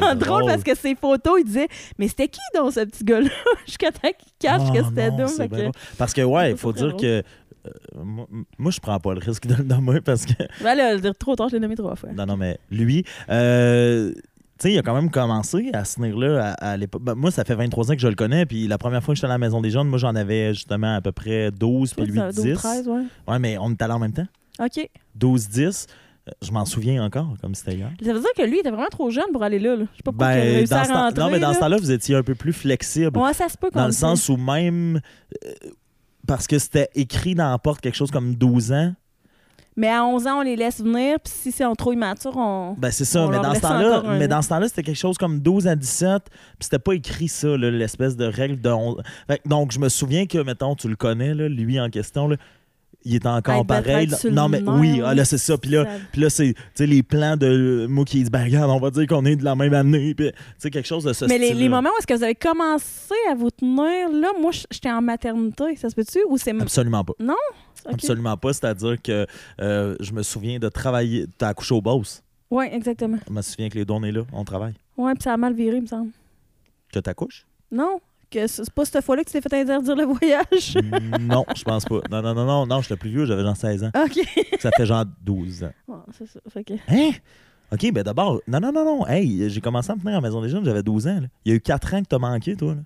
Ah, 0.00 0.14
drôle 0.14 0.46
parce 0.46 0.62
que 0.62 0.74
ses 0.74 0.94
photos, 0.94 1.34
il 1.40 1.44
disait 1.44 1.68
Mais 1.98 2.08
c'était 2.08 2.28
qui 2.28 2.40
donc 2.54 2.72
ce 2.72 2.80
petit 2.80 3.04
gars-là? 3.04 3.28
Jusqu'à 3.66 3.92
temps 3.92 4.08
qu'il 4.08 4.32
cache 4.38 4.62
Oh 4.68 4.72
que 4.72 4.82
c'était 4.84 5.10
Doom. 5.10 5.48
que-. 5.50 5.70
Parce 5.98 6.14
que, 6.14 6.22
ouais, 6.22 6.52
il 6.52 6.56
faut 6.56 6.72
dire 6.72 6.88
drôle. 6.88 7.00
que. 7.02 7.22
Euh, 7.66 8.02
moi, 8.04 8.26
moi, 8.58 8.70
je 8.70 8.80
prends 8.80 8.98
pas 8.98 9.14
le 9.14 9.20
risque 9.20 9.46
de 9.46 9.54
le 9.56 9.64
nommer 9.64 10.00
parce 10.00 10.26
que. 10.26 10.32
Ben 10.62 10.74
là, 10.74 10.98
trop 11.14 11.36
tard, 11.36 11.48
je 11.48 11.54
l'ai 11.56 11.60
nommé 11.60 11.74
trois 11.76 11.96
fois. 11.96 12.10
Non, 12.12 12.26
non, 12.26 12.36
mais 12.36 12.58
lui, 12.70 13.04
euh, 13.30 14.12
tu 14.14 14.20
sais, 14.68 14.72
il 14.72 14.78
a 14.78 14.82
quand 14.82 14.94
même 14.94 15.10
commencé 15.10 15.70
à 15.72 15.84
se 15.84 15.96
tenir 15.96 16.16
là 16.16 16.54
à, 16.58 16.72
à 16.72 16.76
l'époque. 16.76 17.02
Ben, 17.02 17.14
moi, 17.14 17.30
ça 17.30 17.44
fait 17.44 17.54
23 17.54 17.90
ans 17.90 17.94
que 17.94 18.00
je 18.00 18.08
le 18.08 18.14
connais. 18.14 18.46
Puis 18.46 18.68
la 18.68 18.78
première 18.78 19.02
fois 19.02 19.12
que 19.14 19.16
j'étais 19.16 19.26
à 19.26 19.30
la 19.30 19.38
Maison 19.38 19.60
des 19.60 19.70
Jeunes, 19.70 19.88
moi, 19.88 19.98
j'en 19.98 20.14
avais 20.14 20.54
justement 20.54 20.94
à 20.96 21.00
peu 21.00 21.12
près 21.12 21.50
12, 21.50 21.94
puis 21.94 22.06
lui 22.06 22.18
ça- 22.18 22.30
10. 22.32 22.42
12, 22.44 22.54
13, 22.58 22.88
ouais. 22.88 23.02
Ouais, 23.28 23.38
mais 23.38 23.58
on 23.58 23.70
était 23.70 23.84
allés 23.84 23.94
en 23.94 23.98
même 23.98 24.12
temps. 24.12 24.26
OK. 24.60 24.88
12, 25.14 25.48
10. 25.48 25.86
Euh, 26.28 26.32
Je 26.40 26.52
m'en 26.52 26.64
souviens 26.64 27.02
encore, 27.04 27.34
comme 27.40 27.54
c'était 27.56 27.74
hier. 27.74 27.90
Ça 28.04 28.12
veut 28.12 28.20
dire 28.20 28.28
que 28.36 28.42
lui, 28.42 28.56
il 28.58 28.60
était 28.60 28.70
vraiment 28.70 28.86
trop 28.88 29.10
jeune 29.10 29.32
pour 29.32 29.42
aller 29.42 29.58
là. 29.58 29.74
là. 29.74 29.84
Je 29.90 29.96
sais 29.96 30.02
pas 30.04 30.12
pourquoi 30.12 30.34
il 30.34 30.38
a 30.38 30.44
Ben, 30.44 30.54
réussi 30.56 30.74
à 30.74 30.84
ce 30.84 30.92
rentrer. 30.92 31.20
non, 31.20 31.30
mais 31.30 31.40
dans 31.40 31.48
là. 31.48 31.54
ce 31.54 31.58
temps-là, 31.60 31.76
vous 31.78 31.90
étiez 31.90 32.14
un 32.14 32.22
peu 32.22 32.36
plus 32.36 32.52
flexible. 32.52 33.18
Ouais, 33.18 33.32
ça 33.34 33.48
se 33.48 33.56
peut 33.58 33.70
Dans 33.72 33.80
le 33.82 33.86
le 33.88 33.92
sens 33.92 34.28
où 34.28 34.36
même. 34.36 35.00
euh, 35.44 35.48
parce 36.26 36.46
que 36.46 36.58
c'était 36.58 36.88
écrit 36.94 37.34
dans 37.34 37.50
la 37.50 37.58
porte 37.58 37.80
quelque 37.80 37.96
chose 37.96 38.10
comme 38.10 38.34
12 38.34 38.72
ans? 38.72 38.94
Mais 39.74 39.88
à 39.88 40.04
11 40.04 40.26
ans, 40.26 40.38
on 40.40 40.42
les 40.42 40.54
laisse 40.54 40.82
venir, 40.82 41.18
puis 41.18 41.32
si 41.34 41.50
c'est 41.50 41.64
trop 41.76 41.92
immature, 41.92 42.36
on. 42.36 42.74
Ben, 42.76 42.90
c'est 42.90 43.06
ça, 43.06 43.26
mais 43.26 43.38
dans, 43.38 43.54
ce 43.54 43.58
encore 43.58 44.06
un 44.06 44.18
mais 44.18 44.26
an. 44.26 44.36
dans 44.36 44.42
ce 44.42 44.50
temps-là, 44.50 44.68
c'était 44.68 44.82
quelque 44.82 44.98
chose 44.98 45.16
comme 45.16 45.40
12 45.40 45.66
à 45.66 45.76
17, 45.76 46.24
puis 46.28 46.38
c'était 46.60 46.78
pas 46.78 46.92
écrit 46.92 47.28
ça, 47.28 47.56
là, 47.56 47.70
l'espèce 47.70 48.16
de 48.16 48.26
règle 48.26 48.60
de 48.60 48.68
11. 48.68 49.02
Fait 49.26 49.40
donc, 49.46 49.72
je 49.72 49.78
me 49.78 49.88
souviens 49.88 50.26
que, 50.26 50.36
mettons, 50.38 50.74
tu 50.74 50.88
le 50.88 50.96
connais, 50.96 51.34
là, 51.34 51.48
lui 51.48 51.80
en 51.80 51.88
question, 51.88 52.28
là, 52.28 52.36
il 53.04 53.14
est 53.16 53.26
encore 53.26 53.56
Hey, 53.56 53.64
pareil. 53.64 54.06
là. 54.06 54.18
Non, 54.30 54.48
mais 54.48 54.62
oui, 54.62 55.00
ah, 55.04 55.14
là, 55.14 55.24
c'est 55.24 55.38
ça. 55.38 55.56
Puis 55.58 55.70
là, 55.70 55.86
puis 56.12 56.20
là 56.20 56.30
c'est 56.30 56.54
les 56.78 57.02
plans 57.02 57.36
de 57.36 57.86
moi 57.88 58.04
qui 58.04 58.22
dit, 58.22 58.30
ben 58.30 58.44
regarde, 58.44 58.70
on 58.70 58.78
va 58.78 58.90
dire 58.90 59.06
qu'on 59.06 59.24
est 59.24 59.36
de 59.36 59.44
la 59.44 59.54
même 59.54 59.74
année. 59.74 60.14
Puis, 60.14 60.30
tu 60.30 60.36
sais, 60.58 60.70
quelque 60.70 60.86
chose 60.86 61.04
de 61.04 61.12
ce 61.12 61.24
Mais 61.26 61.38
les, 61.38 61.68
moments 61.68 61.90
où 61.90 61.98
est-ce 61.98 62.06
que 62.06 62.14
vous 62.14 62.22
avez 62.24 62.34
commencé 62.34 63.14
à 63.30 63.34
vous 63.34 63.50
tenir, 63.50 64.10
là, 64.10 64.28
moi, 64.40 64.50
j'étais 64.70 64.90
en 64.90 65.02
maternité, 65.02 65.76
ça 65.76 65.90
se 65.90 65.94
peut-tu? 65.94 66.18
Ou 66.28 66.38
c'est. 66.38 66.58
Absolument 66.60 67.04
pas. 67.04 67.14
Ok. 67.84 67.94
Absolument 67.94 68.36
pas. 68.36 68.52
C'est-à-dire 68.52 69.00
que 69.02 69.26
euh, 69.60 69.96
je 70.00 70.12
me 70.12 70.22
souviens 70.22 70.58
de 70.58 70.68
travailler. 70.68 71.26
T'as 71.38 71.48
accouché 71.48 71.74
au 71.74 71.80
boss. 71.80 72.22
Ouais, 72.50 72.74
exactement. 72.74 73.18
Je 73.26 73.32
me 73.32 73.42
souviens 73.42 73.68
que 73.68 73.78
les 73.78 73.84
deux, 73.84 73.94
on 73.94 74.04
est 74.04 74.12
là, 74.12 74.22
on 74.32 74.44
travaille. 74.44 74.74
Ouais, 74.96 75.14
puis 75.14 75.22
ça 75.22 75.32
a 75.32 75.36
mal 75.36 75.54
viré, 75.54 75.76
il 75.76 75.82
me 75.82 75.86
semble. 75.86 76.10
Que 76.92 76.98
t'accouches? 77.00 77.46
Non? 77.70 77.98
Que 78.32 78.46
c'est 78.46 78.70
pas 78.70 78.84
cette 78.86 79.04
fois-là 79.04 79.24
que 79.24 79.30
tu 79.30 79.38
t'es 79.38 79.42
fait 79.42 79.60
interdire 79.60 79.94
le 79.94 80.04
voyage? 80.04 80.76
non, 81.20 81.44
je 81.54 81.62
pense 81.64 81.84
pas. 81.84 82.00
Non, 82.10 82.22
non, 82.22 82.34
non, 82.34 82.46
non, 82.46 82.66
non, 82.66 82.80
j'étais 82.80 82.96
plus 82.96 83.10
vieux, 83.10 83.26
j'avais 83.26 83.42
genre 83.42 83.56
16 83.56 83.84
ans. 83.84 83.90
OK. 83.94 84.18
Ça 84.58 84.70
fait 84.74 84.86
genre 84.86 85.04
12 85.22 85.64
ans. 85.64 85.72
C'est 86.16 86.26
ça. 86.26 86.40
Fait 86.48 86.64
que... 86.64 86.74
Hein? 86.88 87.10
OK, 87.72 87.92
ben 87.92 88.02
d'abord, 88.02 88.40
non, 88.46 88.60
non, 88.60 88.72
non, 88.72 88.84
non. 88.84 89.06
Hey, 89.06 89.48
j'ai 89.50 89.60
commencé 89.60 89.90
à 89.90 89.94
me 89.94 90.00
tenir 90.00 90.14
à 90.14 90.16
la 90.16 90.20
maison 90.22 90.40
des 90.40 90.48
jeunes, 90.48 90.64
j'avais 90.64 90.82
12 90.82 91.06
ans. 91.06 91.20
là. 91.20 91.26
Il 91.44 91.50
y 91.50 91.52
a 91.52 91.56
eu 91.56 91.60
4 91.60 91.94
ans 91.94 92.02
que 92.02 92.08
t'as 92.08 92.18
manqué, 92.18 92.56
toi. 92.56 92.74
Là. 92.74 92.80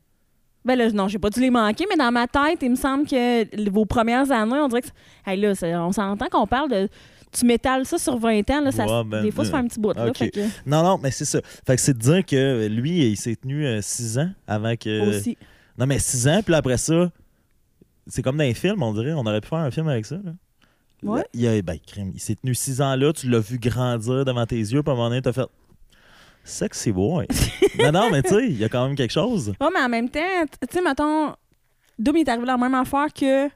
Ben 0.64 0.76
là, 0.76 0.90
non, 0.90 1.06
j'ai 1.06 1.20
pas 1.20 1.30
dû 1.30 1.40
les 1.40 1.50
manquer, 1.50 1.86
mais 1.88 1.96
dans 1.96 2.10
ma 2.10 2.26
tête, 2.26 2.58
il 2.60 2.70
me 2.70 2.76
semble 2.76 3.06
que 3.06 3.70
vos 3.70 3.86
premières 3.86 4.32
années, 4.32 4.58
on 4.58 4.66
dirait 4.66 4.82
que. 4.82 4.88
Hey, 5.24 5.40
là, 5.40 5.52
on 5.86 5.92
s'entend 5.92 6.26
qu'on 6.28 6.46
parle 6.48 6.70
de. 6.70 6.88
Tu 7.32 7.44
m'étales 7.44 7.84
ça 7.84 7.98
sur 7.98 8.16
20 8.18 8.50
ans, 8.50 8.60
là, 8.60 8.72
ça, 8.72 9.04
ben, 9.04 9.22
des 9.22 9.30
fois, 9.30 9.44
ça 9.44 9.50
fait 9.50 9.56
un 9.58 9.66
petit 9.66 9.80
bout. 9.80 9.92
Là, 9.94 10.08
ok. 10.08 10.16
fait 10.16 10.30
que, 10.30 10.40
Non, 10.64 10.82
non, 10.82 10.98
mais 11.02 11.10
c'est 11.10 11.24
ça. 11.24 11.40
Fait 11.66 11.76
que 11.76 11.82
c'est 11.82 11.94
de 11.94 11.98
dire 11.98 12.24
que 12.24 12.66
lui, 12.66 13.10
il 13.10 13.16
s'est 13.16 13.36
tenu 13.36 13.66
6 13.80 14.18
ans 14.18 14.30
avant 14.46 14.74
que. 14.76 15.10
aussi. 15.10 15.36
Non, 15.78 15.86
mais 15.86 15.98
6 15.98 16.28
ans, 16.28 16.40
puis 16.42 16.52
là, 16.52 16.58
après 16.58 16.78
ça, 16.78 17.10
c'est 18.06 18.22
comme 18.22 18.36
dans 18.38 18.44
les 18.44 18.54
films, 18.54 18.82
on 18.82 18.92
dirait. 18.92 19.12
On 19.12 19.26
aurait 19.26 19.40
pu 19.40 19.48
faire 19.48 19.58
un 19.58 19.70
film 19.70 19.88
avec 19.88 20.06
ça. 20.06 20.16
Là. 20.16 20.32
Ouais. 21.02 21.20
Là, 21.20 21.26
il, 21.34 21.46
a, 21.46 21.62
ben, 21.62 21.76
il 22.14 22.20
s'est 22.20 22.36
tenu 22.36 22.54
6 22.54 22.80
ans 22.80 22.96
là, 22.96 23.12
tu 23.12 23.28
l'as 23.28 23.40
vu 23.40 23.58
grandir 23.58 24.24
devant 24.24 24.46
tes 24.46 24.56
yeux, 24.56 24.82
puis 24.82 24.90
à 24.90 24.92
un 24.92 24.96
moment 24.96 25.08
donné, 25.08 25.22
t'as 25.22 25.32
fait. 25.32 25.46
Sexy 26.44 26.92
boy. 26.92 27.26
non, 27.80 27.90
non, 27.90 28.10
mais 28.10 28.22
tu 28.22 28.28
sais, 28.28 28.46
il 28.46 28.56
y 28.56 28.64
a 28.64 28.68
quand 28.68 28.86
même 28.86 28.96
quelque 28.96 29.12
chose. 29.12 29.48
Ouais, 29.60 29.68
mais 29.74 29.80
en 29.80 29.88
même 29.88 30.08
temps, 30.08 30.20
tu 30.60 30.68
sais, 30.70 30.80
mettons, 30.80 31.34
Doom 31.98 32.16
il 32.18 32.20
est 32.20 32.28
arrivé 32.28 32.46
la 32.46 32.56
même 32.56 32.74
affaire 32.74 33.12
que. 33.12 33.48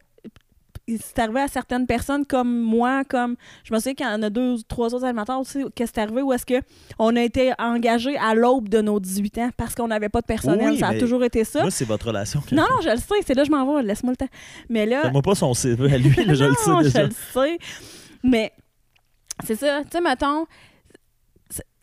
C'est 0.98 1.18
arrivé 1.18 1.40
à 1.40 1.48
certaines 1.48 1.86
personnes 1.86 2.24
comme 2.26 2.60
moi, 2.60 3.04
comme. 3.04 3.36
Je 3.64 3.72
me 3.72 3.78
souviens 3.78 3.94
qu'il 3.94 4.06
y 4.06 4.08
en 4.08 4.22
a 4.22 4.30
deux 4.30 4.54
ou 4.54 4.62
trois 4.62 4.94
autres 4.94 5.04
animateurs 5.04 5.40
aussi, 5.40 5.64
que 5.76 5.86
c'est 5.86 5.98
arrivé 5.98 6.22
où 6.22 6.32
est-ce 6.32 6.46
que 6.46 6.60
on 6.98 7.14
a 7.16 7.22
été 7.22 7.52
engagés 7.58 8.16
à 8.16 8.34
l'aube 8.34 8.68
de 8.68 8.80
nos 8.80 9.00
18 9.00 9.38
ans 9.38 9.50
parce 9.56 9.74
qu'on 9.74 9.88
n'avait 9.88 10.08
pas 10.08 10.20
de 10.20 10.26
personnel. 10.26 10.70
Oui, 10.70 10.78
ça 10.78 10.88
a 10.88 10.98
toujours 10.98 11.24
été 11.24 11.44
ça. 11.44 11.62
Moi, 11.62 11.70
c'est 11.70 11.84
votre 11.84 12.06
relation. 12.06 12.42
non, 12.52 12.62
non, 12.62 12.80
je 12.82 12.90
le 12.90 12.96
sais, 12.96 13.14
c'est 13.26 13.34
là 13.34 13.42
que 13.42 13.48
je 13.48 13.52
m'en 13.52 13.76
vais, 13.76 13.82
laisse-moi 13.82 14.12
le 14.12 14.16
temps. 14.16 14.32
Mais 14.68 14.86
là. 14.86 15.02
Fais-moi 15.02 15.22
pas 15.22 15.34
son 15.34 15.54
CV 15.54 15.92
à 15.92 15.98
lui, 15.98 16.14
là, 16.24 16.34
je 16.34 16.44
le 16.44 16.54
sais 16.54 16.82
déjà. 16.82 17.02
Je 17.02 17.06
le 17.06 17.14
sais. 17.32 17.58
Mais 18.22 18.52
c'est 19.44 19.56
ça. 19.56 19.82
Tu 19.84 19.90
sais, 19.92 20.00
mettons, 20.00 20.46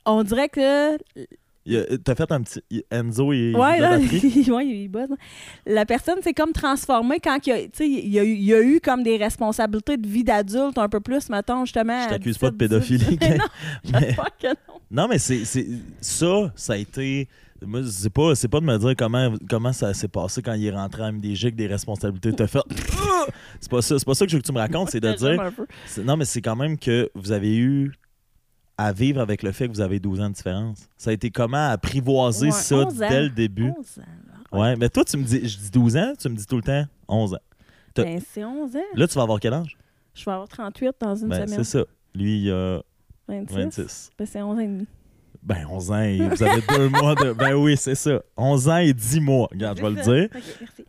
on 0.05 0.23
dirait 0.23 0.49
que. 0.49 0.97
Il 1.69 1.99
T'as 2.03 2.15
fait 2.15 2.31
un 2.31 2.41
petit. 2.41 2.61
Enzo, 2.89 3.33
il, 3.33 3.55
Ouais, 3.55 3.77
il 3.77 3.81
là, 3.81 3.91
l'a 3.91 3.97
batterie? 3.99 4.51
ouais, 4.51 4.65
il 4.65 4.87
bosse. 4.87 5.09
La 5.65 5.85
personne 5.85 6.21
s'est 6.21 6.33
comme 6.33 6.53
transformée 6.53 7.19
quand 7.19 7.37
il 7.45 7.49
y 7.49 7.53
a, 7.53 7.59
il 7.85 8.09
y 8.13 8.19
a, 8.19 8.23
eu- 8.23 8.33
il 8.35 8.43
y 8.45 8.53
a 8.53 8.61
eu 8.61 8.79
comme 8.79 9.03
des 9.03 9.17
responsabilités 9.17 9.97
de 9.97 10.07
vie 10.07 10.23
d'adulte 10.23 10.77
un 10.77 10.87
peu 10.89 10.99
plus, 11.01 11.29
mettons, 11.29 11.65
justement. 11.65 12.03
Je 12.05 12.09
t'accuse 12.09 12.37
pas 12.37 12.51
de 12.51 12.55
17, 12.57 12.79
18. 12.81 13.19
pédophilie. 13.19 13.37
non, 13.93 13.99
mais- 14.01 14.15
que 14.39 14.47
non. 14.47 14.53
Non, 14.89 15.07
mais 15.09 15.19
c'est 15.19 15.43
ça, 16.01 16.51
ça 16.55 16.73
a 16.73 16.77
été. 16.77 17.27
Moi, 17.65 17.81
c'est 17.89 18.11
pas, 18.11 18.35
c'est 18.35 18.47
pas 18.47 18.59
de 18.59 18.65
me 18.65 18.77
dire 18.77 18.93
comment, 18.95 19.33
comment 19.49 19.73
ça 19.73 19.91
s'est 19.95 20.07
passé 20.07 20.43
quand 20.43 20.53
il 20.53 20.65
est 20.67 20.71
rentré 20.71 21.01
à 21.03 21.11
MDG 21.11 21.45
avec 21.47 21.55
des 21.55 21.65
responsabilités. 21.67 22.31
T'as 22.31 22.45
fait. 22.47 22.59
C'est 23.59 23.69
pas 23.71 23.81
ça. 23.81 23.97
C'est 23.97 24.05
pas 24.05 24.13
ça 24.13 24.25
que 24.25 24.31
je 24.31 24.37
veux 24.37 24.41
que 24.43 24.47
tu 24.47 24.53
me 24.53 24.59
racontes, 24.59 24.91
c'est 24.91 24.99
de 24.99 25.11
dire. 25.11 25.51
Non, 26.05 26.15
mais 26.17 26.25
c'est 26.25 26.41
quand 26.41 26.55
même 26.55 26.77
que 26.77 27.09
vous 27.15 27.31
avez 27.31 27.57
eu 27.57 27.91
à 28.77 28.91
vivre 28.93 29.19
avec 29.21 29.43
le 29.43 29.51
fait 29.51 29.67
que 29.67 29.73
vous 29.73 29.81
avez 29.81 29.99
12 29.99 30.21
ans 30.21 30.29
de 30.29 30.35
différence? 30.35 30.87
Ça 30.97 31.09
a 31.09 31.13
été 31.13 31.31
comment 31.31 31.69
apprivoiser 31.69 32.47
Ouais, 32.47 32.51
ça 32.51 32.75
11 32.75 33.01
ans. 33.03 33.09
dès 33.09 33.23
le 33.23 33.29
début? 33.29 33.71
11 33.77 33.99
ans. 33.99 34.59
Ouais, 34.59 34.75
mais 34.75 34.89
toi, 34.89 35.03
tu 35.03 35.17
me 35.17 35.23
dis, 35.23 35.47
je 35.47 35.57
dis 35.57 35.71
12 35.71 35.97
ans, 35.97 36.13
tu 36.19 36.29
me 36.29 36.35
dis 36.35 36.45
tout 36.45 36.55
le 36.57 36.61
temps 36.63 36.85
11 37.07 37.33
ans. 37.33 37.37
Ben, 37.95 38.21
c'est 38.31 38.45
11 38.45 38.75
ans. 38.75 38.79
Là, 38.95 39.07
tu 39.07 39.15
vas 39.15 39.23
avoir 39.23 39.39
quel 39.39 39.53
âge? 39.53 39.75
Je 40.13 40.23
vais 40.23 40.31
avoir 40.31 40.47
38 40.47 40.91
dans 40.99 41.15
une 41.15 41.27
Ben, 41.29 41.47
semaine. 41.47 41.63
c'est 41.63 41.79
ça. 41.79 41.85
Lui, 42.13 42.43
il 42.43 42.51
a 42.51 42.81
26. 43.27 43.53
26. 43.55 44.09
Ben, 44.17 44.25
c'est 44.25 44.41
11 44.41 44.55
ans 44.57 44.59
et 44.61 44.67
demi. 44.67 44.87
Ben, 45.43 45.65
11 45.69 45.91
ans 45.91 46.01
et 46.01 46.17
vous 46.29 46.43
avez 46.43 46.61
deux 46.69 46.89
mois 46.89 47.15
de. 47.15 47.31
Ben 47.33 47.53
oui, 47.53 47.75
c'est 47.77 47.95
ça. 47.95 48.21
11 48.35 48.69
ans 48.69 48.77
et 48.77 48.93
10 48.93 49.19
mois. 49.21 49.47
Regarde, 49.51 49.77
je 49.77 49.83
vais 49.83 49.89
le 49.89 50.01
dire. 50.01 50.29
Ok, 50.35 50.43
merci. 50.59 50.85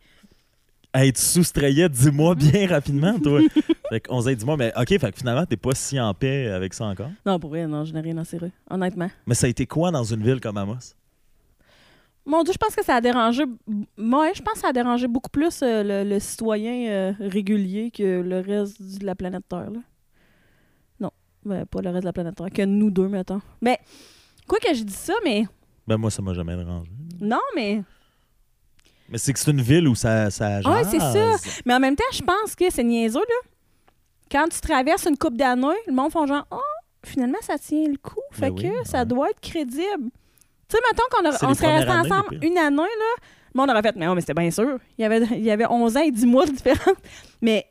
Hey, 0.91 1.13
tu 1.13 1.21
soustrayais 1.21 1.87
10 1.87 2.11
mois 2.11 2.33
bien 2.33 2.67
rapidement, 2.67 3.19
toi. 3.19 3.41
fait 3.89 3.99
que 3.99 4.11
11 4.11 4.27
ans 4.27 4.29
et 4.31 4.35
10 4.35 4.45
mois, 4.45 4.57
mais 4.57 4.73
OK, 4.75 4.87
fait 4.87 5.11
que 5.11 5.17
finalement, 5.17 5.45
t'es 5.45 5.55
pas 5.57 5.75
si 5.75 5.99
en 5.99 6.13
paix 6.15 6.47
avec 6.47 6.73
ça 6.73 6.85
encore? 6.85 7.11
Non, 7.23 7.39
pour 7.39 7.51
vrai, 7.51 7.67
non, 7.67 7.85
je 7.85 7.93
n'ai 7.93 8.01
rien 8.01 8.17
à 8.17 8.23
serrer, 8.23 8.51
honnêtement. 8.69 9.09
Mais 9.27 9.35
ça 9.35 9.45
a 9.45 9.49
été 9.49 9.67
quoi 9.67 9.91
dans 9.91 10.03
une 10.03 10.23
ville 10.23 10.39
comme 10.39 10.57
Amos? 10.57 10.95
Mon 12.25 12.43
Dieu, 12.43 12.53
je 12.53 12.57
pense 12.57 12.75
que 12.75 12.83
ça 12.83 12.95
a 12.95 13.01
dérangé. 13.01 13.43
Moi, 13.97 14.33
je 14.33 14.41
pense 14.41 14.55
que 14.55 14.59
ça 14.59 14.69
a 14.69 14.73
dérangé 14.73 15.07
beaucoup 15.07 15.29
plus 15.29 15.61
euh, 15.61 15.83
le, 16.03 16.09
le 16.09 16.19
citoyen 16.19 16.89
euh, 16.89 17.13
régulier 17.19 17.91
que 17.91 18.21
le 18.21 18.39
reste 18.39 18.81
de 18.99 19.05
la 19.05 19.15
planète 19.15 19.43
Terre. 19.47 19.69
Là. 19.69 19.79
Non, 20.99 21.11
ben, 21.45 21.65
pas 21.67 21.81
le 21.81 21.89
reste 21.89 22.01
de 22.01 22.05
la 22.05 22.13
planète 22.13 22.35
Terre, 22.35 22.51
que 22.51 22.63
nous 22.63 22.89
deux, 22.89 23.07
mettons. 23.07 23.41
Mais, 23.61 23.79
quoi 24.47 24.57
que 24.59 24.73
je 24.73 24.83
dis 24.83 24.93
ça, 24.93 25.13
mais. 25.23 25.45
Ben 25.87 25.97
moi, 25.97 26.09
ça 26.09 26.21
m'a 26.23 26.33
jamais 26.33 26.55
dérangé. 26.55 26.91
Non, 27.19 27.41
mais. 27.55 27.83
Mais 29.11 29.17
c'est 29.17 29.33
que 29.33 29.39
c'est 29.39 29.51
une 29.51 29.61
ville 29.61 29.87
où 29.87 29.95
ça, 29.95 30.29
ça 30.29 30.59
Ouais, 30.59 30.83
c'est 30.83 30.99
ça. 30.99 31.35
Mais 31.65 31.73
en 31.73 31.79
même 31.79 31.95
temps, 31.95 32.03
je 32.11 32.21
pense 32.21 32.55
que 32.55 32.69
c'est 32.69 32.83
niaiseux, 32.83 33.19
là. 33.19 33.49
Quand 34.31 34.47
tu 34.47 34.61
traverses 34.61 35.05
une 35.07 35.17
coupe 35.17 35.35
d'années, 35.35 35.67
le 35.87 35.93
monde 35.93 36.11
font 36.11 36.27
genre, 36.27 36.45
oh, 36.51 36.59
finalement, 37.03 37.39
ça 37.41 37.57
tient 37.57 37.87
le 37.87 37.97
coup. 37.97 38.21
Fait 38.31 38.51
Ben 38.51 38.53
oui, 38.53 38.63
que 38.63 38.87
ça 38.87 38.99
ouais. 38.99 39.05
doit 39.05 39.29
être 39.31 39.39
crédible. 39.41 40.11
Tu 40.67 40.77
sais, 40.77 40.83
mettons 40.91 41.03
qu'on 41.11 41.49
on 41.49 41.53
serait 41.55 41.77
restés 41.77 41.91
ensemble 41.91 42.37
une 42.43 42.57
année, 42.57 42.77
là, 42.77 43.15
le 43.55 43.59
monde 43.59 43.71
aurait 43.71 43.81
fait, 43.81 43.95
mais, 43.95 44.07
oh, 44.07 44.13
mais 44.13 44.21
c'était 44.21 44.35
bien 44.35 44.51
sûr. 44.51 44.77
Il 44.97 45.01
y, 45.01 45.05
avait, 45.05 45.23
il 45.31 45.43
y 45.43 45.49
avait 45.49 45.65
11 45.67 45.97
ans 45.97 46.01
et 46.01 46.11
10 46.11 46.25
mois 46.27 46.45
de 46.45 46.51
différence. 46.51 46.95
Mais, 47.41 47.65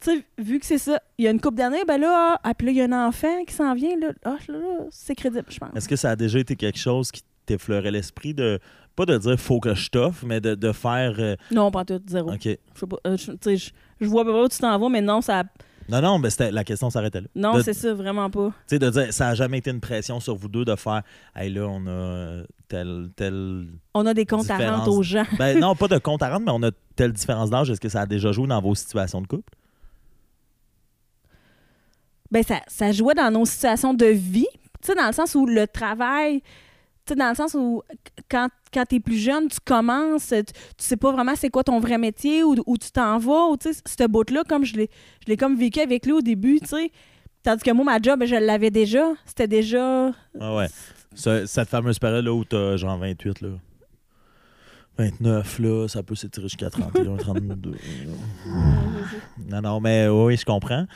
tu 0.00 0.10
sais, 0.10 0.24
vu 0.36 0.58
que 0.58 0.66
c'est 0.66 0.76
ça, 0.76 1.00
il 1.16 1.24
y 1.24 1.28
a 1.28 1.30
une 1.30 1.40
coupe 1.40 1.54
d'années, 1.54 1.84
ben 1.86 1.98
là, 1.98 2.38
ah, 2.42 2.54
puis 2.54 2.66
là, 2.66 2.72
il 2.72 2.76
y 2.76 2.82
a 2.82 2.84
un 2.84 3.08
enfant 3.08 3.44
qui 3.46 3.54
s'en 3.54 3.72
vient, 3.72 3.96
là, 3.98 4.08
ah, 4.24 4.36
là, 4.48 4.58
là, 4.58 4.78
c'est 4.90 5.14
crédible, 5.14 5.46
je 5.48 5.58
pense. 5.58 5.70
Est-ce 5.74 5.88
que 5.88 5.96
ça 5.96 6.10
a 6.10 6.16
déjà 6.16 6.38
été 6.38 6.56
quelque 6.56 6.78
chose 6.78 7.10
qui 7.10 7.22
t'effleurait 7.46 7.90
l'esprit 7.90 8.34
de. 8.34 8.58
Pas 8.96 9.06
de 9.06 9.16
dire 9.18 9.38
faut 9.40 9.58
que 9.60 9.74
je 9.74 9.88
t'offre, 9.90 10.24
mais 10.26 10.40
de, 10.40 10.54
de 10.54 10.72
faire. 10.72 11.14
euh, 11.18 11.36
Non, 11.50 11.70
pas 11.70 11.84
tout, 11.84 12.00
zéro. 12.06 12.30
OK. 12.32 12.42
Je 12.44 12.50
sais 12.80 12.86
pas, 12.86 12.96
euh, 13.06 13.16
je- 13.16 13.32
tu 13.32 13.38
sais, 13.42 13.56
je, 13.56 13.70
je 14.00 14.06
vois 14.08 14.24
pas 14.24 14.42
où 14.42 14.48
tu 14.48 14.58
t'en 14.58 14.78
vas, 14.78 14.88
mais 14.88 15.00
non, 15.00 15.20
ça. 15.20 15.44
Non, 15.88 16.00
non, 16.00 16.18
mais 16.18 16.30
c'était- 16.30 16.52
la 16.52 16.62
question 16.62 16.90
s'arrêtait 16.90 17.22
là. 17.22 17.26
Non, 17.34 17.54
De- 17.56 17.62
c'est 17.62 17.72
ça, 17.72 17.92
vraiment 17.94 18.30
pas. 18.30 18.48
Tu 18.48 18.52
sais, 18.74 18.78
de 18.78 18.88
dire, 18.90 19.12
ça 19.12 19.26
n'a 19.28 19.34
jamais 19.34 19.58
été 19.58 19.70
une 19.70 19.80
pression 19.80 20.20
sur 20.20 20.34
vous 20.36 20.48
deux 20.48 20.64
de 20.64 20.76
faire, 20.76 21.02
hey 21.34 21.50
là, 21.52 21.66
on 21.66 21.86
a 21.86 21.90
euh, 21.90 22.44
tel, 22.68 23.08
tel. 23.16 23.66
On 23.94 24.06
a 24.06 24.14
des 24.14 24.24
comptes 24.26 24.48
à 24.50 24.56
Différence. 24.58 24.80
rendre 24.80 24.96
aux 24.96 25.02
gens. 25.02 25.24
Ben 25.38 25.58
non, 25.60 25.74
pas 25.74 25.88
de 25.88 25.98
compte 25.98 26.22
à 26.22 26.30
rendre, 26.30 26.44
mais 26.46 26.52
on 26.54 26.62
a 26.62 26.70
telle 26.94 27.12
différence 27.12 27.50
d'âge. 27.50 27.70
Est-ce 27.70 27.80
que 27.80 27.88
ça 27.88 28.02
a 28.02 28.06
déjà 28.06 28.30
joué 28.30 28.46
dans 28.46 28.60
vos 28.60 28.74
situations 28.74 29.20
de 29.22 29.26
couple? 29.26 29.52
ben 32.30 32.42
ça, 32.42 32.60
ça 32.66 32.92
jouait 32.92 33.14
dans 33.14 33.30
nos 33.30 33.44
situations 33.44 33.92
de 33.92 34.06
vie, 34.06 34.46
tu 34.80 34.86
sais, 34.86 34.94
dans 34.94 35.06
le 35.06 35.12
sens 35.12 35.34
où 35.34 35.44
le 35.46 35.66
travail, 35.66 36.42
sais, 37.08 37.14
dans 37.14 37.28
le 37.28 37.34
sens 37.34 37.54
où 37.54 37.82
quand, 38.30 38.48
quand 38.72 38.84
tu 38.86 38.96
es 38.96 39.00
plus 39.00 39.18
jeune, 39.18 39.48
tu 39.48 39.58
commences, 39.64 40.28
tu, 40.28 40.44
sais 40.78 40.96
pas 40.96 41.12
vraiment 41.12 41.34
c'est 41.36 41.50
quoi 41.50 41.64
ton 41.64 41.80
vrai 41.80 41.98
métier, 41.98 42.42
ou 42.44 42.54
où 42.66 42.76
tu 42.76 42.90
t'en 42.90 43.18
vas, 43.18 43.46
ou 43.48 43.56
tu 43.56 43.72
sais, 43.72 43.80
cette 43.84 44.10
bout-là, 44.10 44.42
comme 44.48 44.64
je 44.64 44.76
l'ai 44.76 44.90
je 45.24 45.30
l'ai 45.30 45.36
comme 45.36 45.56
vécu 45.56 45.80
avec 45.80 46.06
lui 46.06 46.12
au 46.12 46.20
début, 46.22 46.60
tu 46.60 46.68
sais. 46.68 46.90
Tandis 47.42 47.62
que 47.64 47.72
moi, 47.72 47.84
ma 47.84 48.00
job, 48.00 48.22
je 48.24 48.36
l'avais 48.36 48.70
déjà. 48.70 49.04
C'était 49.26 49.48
déjà. 49.48 50.12
Ah 50.40 50.54
ouais. 50.54 50.68
Ce- 51.14 51.44
cette 51.46 51.68
fameuse 51.68 51.98
période 51.98 52.24
là 52.24 52.32
où 52.32 52.44
t'as 52.44 52.76
genre 52.76 52.96
28, 52.98 53.40
là. 53.40 53.48
29, 54.98 55.58
là, 55.58 55.88
ça 55.88 56.02
peut 56.02 56.14
s'étirer 56.14 56.46
jusqu'à 56.46 56.70
31, 56.70 57.16
32. 57.16 57.72
Non, 59.48 59.62
non, 59.62 59.80
mais 59.80 60.06
oui, 60.08 60.36
je 60.36 60.44
comprends. 60.44 60.86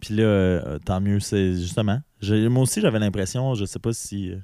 Puis 0.00 0.14
là, 0.14 0.22
euh, 0.22 0.78
tant 0.84 1.00
mieux, 1.00 1.18
c'est 1.18 1.54
justement. 1.54 2.00
Moi 2.22 2.62
aussi, 2.62 2.80
j'avais 2.80 2.98
l'impression, 2.98 3.54
je 3.54 3.64
sais 3.64 3.78
pas 3.78 3.92
si 3.92 4.30
euh, 4.30 4.36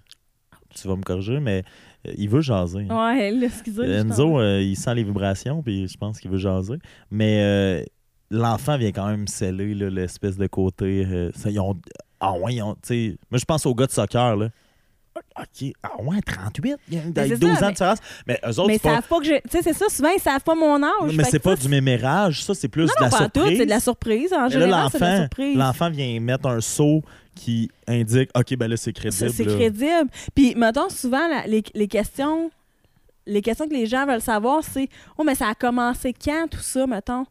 tu 0.75 0.89
vas 0.89 0.97
me 0.97 1.03
corriger, 1.03 1.41
mais 1.41 1.63
euh, 2.07 2.13
il 2.17 2.29
veut 2.29 2.41
jaser. 2.41 2.87
Ouais, 2.91 3.31
là, 3.31 3.47
excusez. 3.47 3.83
Enzo, 3.85 4.25
t'en- 4.25 4.39
euh, 4.41 4.61
il 4.63 4.77
sent 4.77 4.95
les 4.95 5.05
vibrations, 5.05 5.63
puis 5.63 5.89
je 5.89 5.97
pense 5.97 6.21
qu'il 6.21 6.31
veut 6.31 6.39
jaser. 6.39 6.77
Mais 7.11 7.43
euh, 7.43 7.85
l'enfant 8.31 8.77
vient 8.77 8.93
quand 8.93 9.07
même 9.09 9.27
sceller 9.29 9.75
l'espèce 9.75 10.37
de 10.37 10.47
côté. 10.47 11.07
euh, 11.07 11.31
ça, 11.35 11.51
ils 11.51 11.61
ont, 11.61 11.77
ah 12.21 12.33
ouais, 12.35 12.55
ils 12.57 12.63
ont, 12.63 12.77
moi, 13.31 13.39
je 13.39 13.45
pense 13.45 13.67
aux 13.67 13.75
gars 13.75 13.87
de 13.87 13.93
soccer, 13.93 14.37
là. 14.37 14.49
OK, 15.39 15.73
ah 15.83 16.01
ouais, 16.03 16.21
38. 16.21 16.77
Il 16.89 16.95
y 16.95 16.99
a 16.99 17.03
Ben, 17.07 17.29
c'est 17.29 17.39
12 17.39 17.55
ça, 17.59 17.65
ans 17.65 17.69
de 17.69 17.73
différence. 17.73 17.99
Mais 18.27 18.41
eux 18.45 18.49
autres, 18.59 18.67
mais 18.67 18.79
pas. 18.79 18.95
savent 18.97 19.09
pas 19.09 19.19
que 19.19 19.25
je. 19.25 19.35
Tu 19.35 19.41
sais, 19.51 19.63
c'est 19.63 19.73
ça, 19.73 19.87
souvent, 19.89 20.09
ils 20.17 20.21
savent 20.21 20.43
pas 20.43 20.55
mon 20.55 20.83
âge. 20.83 20.91
Non, 21.03 21.13
mais 21.13 21.25
c'est 21.25 21.39
pas 21.39 21.57
ça, 21.57 21.63
du 21.63 21.69
mémérage, 21.69 22.43
ça, 22.45 22.55
c'est 22.55 22.69
plus 22.69 22.83
Non, 22.87 22.93
de 22.99 23.05
la 23.05 23.11
pas 23.11 23.17
surprise. 23.19 23.59
c'est 23.59 23.65
de 23.65 23.71
la 23.71 23.81
surprise. 23.81 24.33
En 24.33 24.37
Mais 24.37 24.43
là, 24.43 24.49
général, 24.49 24.89
c'est 24.91 24.99
de 24.99 25.05
la 25.05 25.11
l'enfant, 25.11 25.23
surprise. 25.23 25.57
l'enfant 25.57 25.91
vient 25.91 26.21
mettre 26.21 26.47
un 26.49 26.61
saut 26.61 27.03
qui 27.37 27.71
indique 27.87 28.31
OK, 28.37 28.57
ben 28.57 28.69
là, 28.69 28.77
c'est 28.77 28.93
crédible. 28.93 29.31
c'est 29.33 29.45
crédible. 29.47 30.09
Puis, 30.35 30.55
mettons, 30.57 30.89
souvent, 30.89 31.27
la- 31.29 31.47
les, 31.47 31.63
les 31.75 31.89
questions 31.89 32.51
les 33.27 33.41
questions 33.41 33.67
que 33.67 33.73
les 33.73 33.87
gens 33.87 34.05
veulent 34.07 34.21
savoir, 34.21 34.63
c'est 34.63 34.89
Oh, 35.17 35.25
mais 35.25 35.35
ça 35.35 35.49
a 35.49 35.55
commencé 35.55 36.13
quand, 36.13 36.47
tout 36.51 36.59
ça, 36.61 36.87
mettons? 36.87 37.25
Tu 37.25 37.31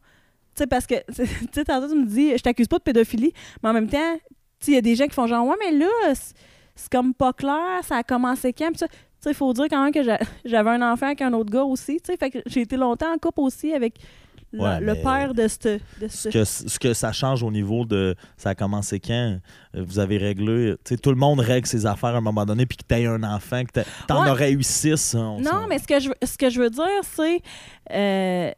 sais, 0.55 0.67
parce 0.67 0.87
que, 0.87 0.95
tu 1.15 1.25
sais, 1.53 1.63
tantôt, 1.65 1.87
tu 1.87 1.95
me 1.95 2.05
dis, 2.05 2.31
je 2.37 2.41
t'accuse 2.41 2.67
pas 2.67 2.79
de 2.79 2.83
pédophilie, 2.83 3.31
mais 3.61 3.69
en 3.69 3.73
même 3.73 3.87
temps, 3.89 4.15
tu 4.59 4.65
sais, 4.65 4.71
il 4.71 4.75
y 4.75 4.77
a 4.77 4.81
des 4.81 4.95
gens 4.95 5.05
qui 5.05 5.13
font 5.13 5.27
genre, 5.27 5.45
ouais, 5.45 5.55
mais 5.59 5.77
là, 5.77 5.87
c'est- 6.75 6.91
comme 6.91 7.13
pas 7.13 7.33
clair, 7.33 7.79
ça 7.83 7.97
a 7.97 8.03
commencé 8.03 8.53
quand, 8.53 8.69
puis 8.69 8.77
ça. 8.79 8.87
Tu 8.87 8.95
sais, 9.19 9.31
il 9.31 9.35
faut 9.35 9.53
dire 9.53 9.65
quand 9.69 9.81
même 9.83 9.93
que 9.93 10.03
j'a- 10.03 10.19
j'avais 10.45 10.69
un 10.71 10.91
enfant 10.93 11.05
avec 11.07 11.21
un 11.21 11.31
autre 11.33 11.49
gars 11.51 11.63
aussi, 11.63 11.97
tu 12.03 12.11
sais, 12.11 12.17
fait 12.17 12.29
que 12.29 12.39
j'ai 12.45 12.61
été 12.61 12.75
longtemps 12.77 13.13
en 13.13 13.17
couple 13.17 13.39
aussi 13.41 13.73
avec 13.73 13.95
le, 14.51 14.61
Ouais, 14.61 14.79
le 14.81 14.93
mais- 14.93 15.01
père 15.01 15.33
de 15.33 15.47
ce. 15.47 15.79
De 15.99 16.07
Ce 16.09 16.29
que, 16.29 16.43
ce 16.43 16.77
que 16.77 16.93
ça 16.93 17.11
change 17.11 17.41
au 17.41 17.49
niveau 17.49 17.85
de 17.85 18.15
ça 18.37 18.49
a 18.49 18.55
commencé 18.55 18.99
quand? 18.99 19.39
Vous 19.73 19.97
avez 19.97 20.17
réglé 20.17 20.75
tu 20.83 20.89
sais 20.93 20.97
tout 20.97 21.09
le 21.09 21.15
monde 21.15 21.39
règle 21.39 21.65
ses 21.67 21.85
affaires 21.87 22.13
à 22.13 22.17
un 22.17 22.21
moment 22.21 22.45
donné 22.45 22.65
puis 22.67 22.77
que 22.77 22.83
tu 22.87 23.07
un 23.07 23.23
enfant 23.23 23.63
que 23.63 23.71
t'as- 23.71 23.85
t'en 24.07 24.23
Ouais. 24.23 24.29
aurais 24.29 24.51
eu 24.51 24.61
six 24.61 25.15
on 25.15 25.39
Non, 25.39 25.65
mais 25.67 25.79
ce 25.79 25.87
que 25.87 25.99
je, 25.99 26.09
veux- 26.09 26.15
ce 26.23 26.37
que 26.37 26.49
je 26.51 26.59
veux 26.61 26.69
dire, 26.69 26.85
c'est. 27.03 27.41
euh, 27.91 28.51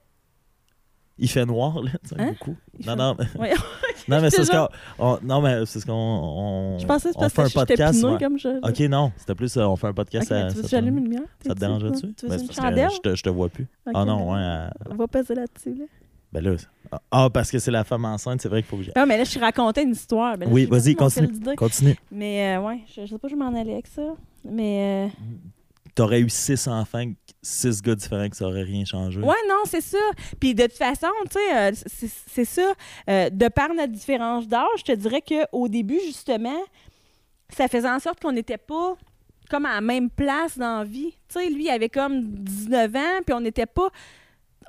il 1.17 1.29
fait 1.29 1.45
noir 1.45 1.81
là 1.81 1.91
tu 2.03 2.09
sais, 2.09 2.15
Hein? 2.19 2.31
beaucoup 2.31 2.55
il 2.79 2.85
non 2.87 2.95
non 2.95 3.15
Ouais. 3.39 3.53
non 4.07 4.19
mais 4.21 4.29
c'est 4.29 4.43
ce 4.43 4.51
qu'on 4.51 4.67
on- 4.99 5.19
non 5.23 5.41
mais 5.41 5.65
c'est 5.65 5.79
ce 5.79 5.85
qu'on 5.85 5.93
on, 5.93 6.77
Je 6.79 6.85
pensais 6.85 7.09
que 7.11 7.17
on 7.17 7.21
parce 7.21 7.33
fait 7.33 7.41
un 7.41 7.43
que 7.45 7.49
j'étais 7.51 7.59
podcast 7.75 8.03
ouais. 8.03 8.17
comme 8.19 8.37
je. 8.37 8.67
ok 8.69 8.79
non 8.89 9.11
c'était 9.17 9.35
plus 9.35 9.55
euh, 9.57 9.65
on 9.67 9.75
fait 9.77 9.87
un 9.87 9.93
podcast 9.93 10.29
mais 10.29 10.37
à- 10.41 10.47
tu 10.49 10.55
veux 10.57 10.61
que 10.63 10.67
j'allume 10.67 10.95
te- 10.95 10.99
une 10.99 11.03
lumière? 11.05 11.23
ça 11.45 11.53
te 11.55 11.59
dérangerait-tu? 11.59 12.13
Tu 12.13 12.25
veux 12.25 12.29
Ben, 12.35 12.41
une 12.41 12.47
que 12.47 12.53
chandelle? 12.53 12.89
je 12.93 12.99
te, 12.99 13.15
je 13.15 13.23
te 13.23 13.29
vois 13.29 13.49
plus 13.49 13.67
ah 13.93 14.03
non 14.05 14.25
ben, 14.27 14.33
ouais 14.33 14.39
euh, 14.41 14.91
On 14.91 14.95
va 14.95 15.07
peser 15.07 15.35
là-dessus. 15.35 15.73
Là. 15.75 15.85
ben 16.33 16.43
là 16.43 16.57
c'est- 16.57 16.67
ah 17.11 17.29
parce 17.33 17.49
que 17.51 17.59
c'est 17.59 17.71
la 17.71 17.83
femme 17.83 18.05
enceinte 18.05 18.41
c'est 18.41 18.49
vrai 18.49 18.61
qu'il 18.61 18.69
faut 18.69 18.77
que 18.77 18.83
j'y- 18.83 18.91
Non, 18.95 19.05
mais 19.05 19.17
là, 19.17 19.23
je 19.23 19.39
racontais 19.39 19.83
une 19.83 19.91
histoire. 19.91 20.37
Ben 20.37 20.45
là, 20.47 20.51
oui 20.53 20.65
vas-y 20.65 20.95
continue 20.95 21.29
continue 21.55 21.95
Mais 22.11 22.57
euh, 22.57 22.61
ouais, 22.61 22.79
je, 22.93 23.01
je 23.01 23.07
sais 23.07 23.17
pas 23.17 23.27
où 23.27 23.31
je 23.31 23.35
m'en 23.35 23.47
allais 23.55 23.73
avec 23.73 23.87
ça. 23.87 24.03
Mais. 24.43 25.07
euh, 25.07 25.31
t'aurais 25.95 26.19
eu 26.19 26.29
six 26.29 26.67
enfants 26.67 27.05
six 27.41 27.81
gars 27.81 27.95
différents 27.95 28.27
que 28.29 28.35
ça 28.35 28.47
aurait 28.47 28.63
rien 28.63 28.85
changé 28.85 29.19
Ouais, 29.19 29.35
non, 29.47 29.61
c'est 29.65 29.81
ça. 29.81 29.97
Puis 30.39 30.55
de 30.55 30.63
toute 30.63 30.73
façon, 30.73 31.07
tu 31.29 31.37
sais, 31.37 31.57
euh, 31.57 32.07
c'est 32.27 32.45
ça. 32.45 32.73
Euh, 33.09 33.29
de 33.29 33.47
par 33.49 33.69
notre 33.73 33.91
différence 33.93 34.47
d'âge, 34.47 34.67
je 34.79 34.83
te 34.83 34.91
dirais 34.93 35.21
qu'au 35.21 35.67
début, 35.67 35.99
justement, 36.05 36.57
ça 37.55 37.67
faisait 37.67 37.89
en 37.89 37.99
sorte 37.99 38.19
qu'on 38.19 38.31
n'était 38.31 38.57
pas 38.57 38.95
comme 39.49 39.65
à 39.67 39.75
la 39.75 39.81
même 39.81 40.09
place 40.09 40.57
dans 40.57 40.79
la 40.79 40.83
vie. 40.85 41.11
Tu 41.29 41.39
sais, 41.39 41.49
lui, 41.51 41.65
il 41.65 41.69
avait 41.69 41.89
comme 41.89 42.19
19 42.23 42.95
ans, 42.95 43.21
puis 43.23 43.33
on 43.35 43.41
n'était 43.41 43.67
pas. 43.67 43.89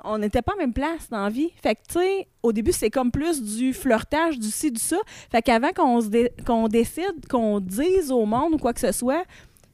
On 0.03 0.19
n'était 0.19 0.43
pas 0.43 0.51
la 0.55 0.61
même 0.61 0.73
place 0.73 1.09
dans 1.09 1.23
la 1.23 1.29
vie. 1.31 1.49
Fait 1.63 1.73
que, 1.73 1.79
tu 1.87 1.93
sais, 1.99 2.27
au 2.43 2.53
début, 2.53 2.71
c'est 2.71 2.91
comme 2.91 3.09
plus 3.11 3.41
du 3.41 3.73
flirtage, 3.73 4.37
du 4.37 4.51
ci, 4.51 4.71
du 4.71 4.79
ça. 4.79 4.97
Fait 5.31 5.41
qu'avant 5.41 5.71
qu'on 5.75 5.99
dé- 6.01 6.31
qu'on 6.45 6.67
décide, 6.67 7.27
qu'on 7.27 7.59
dise 7.59 8.11
au 8.11 8.27
monde 8.27 8.53
ou 8.53 8.57
quoi 8.59 8.73
que 8.73 8.79
ce 8.79 8.91
soit, 8.91 9.23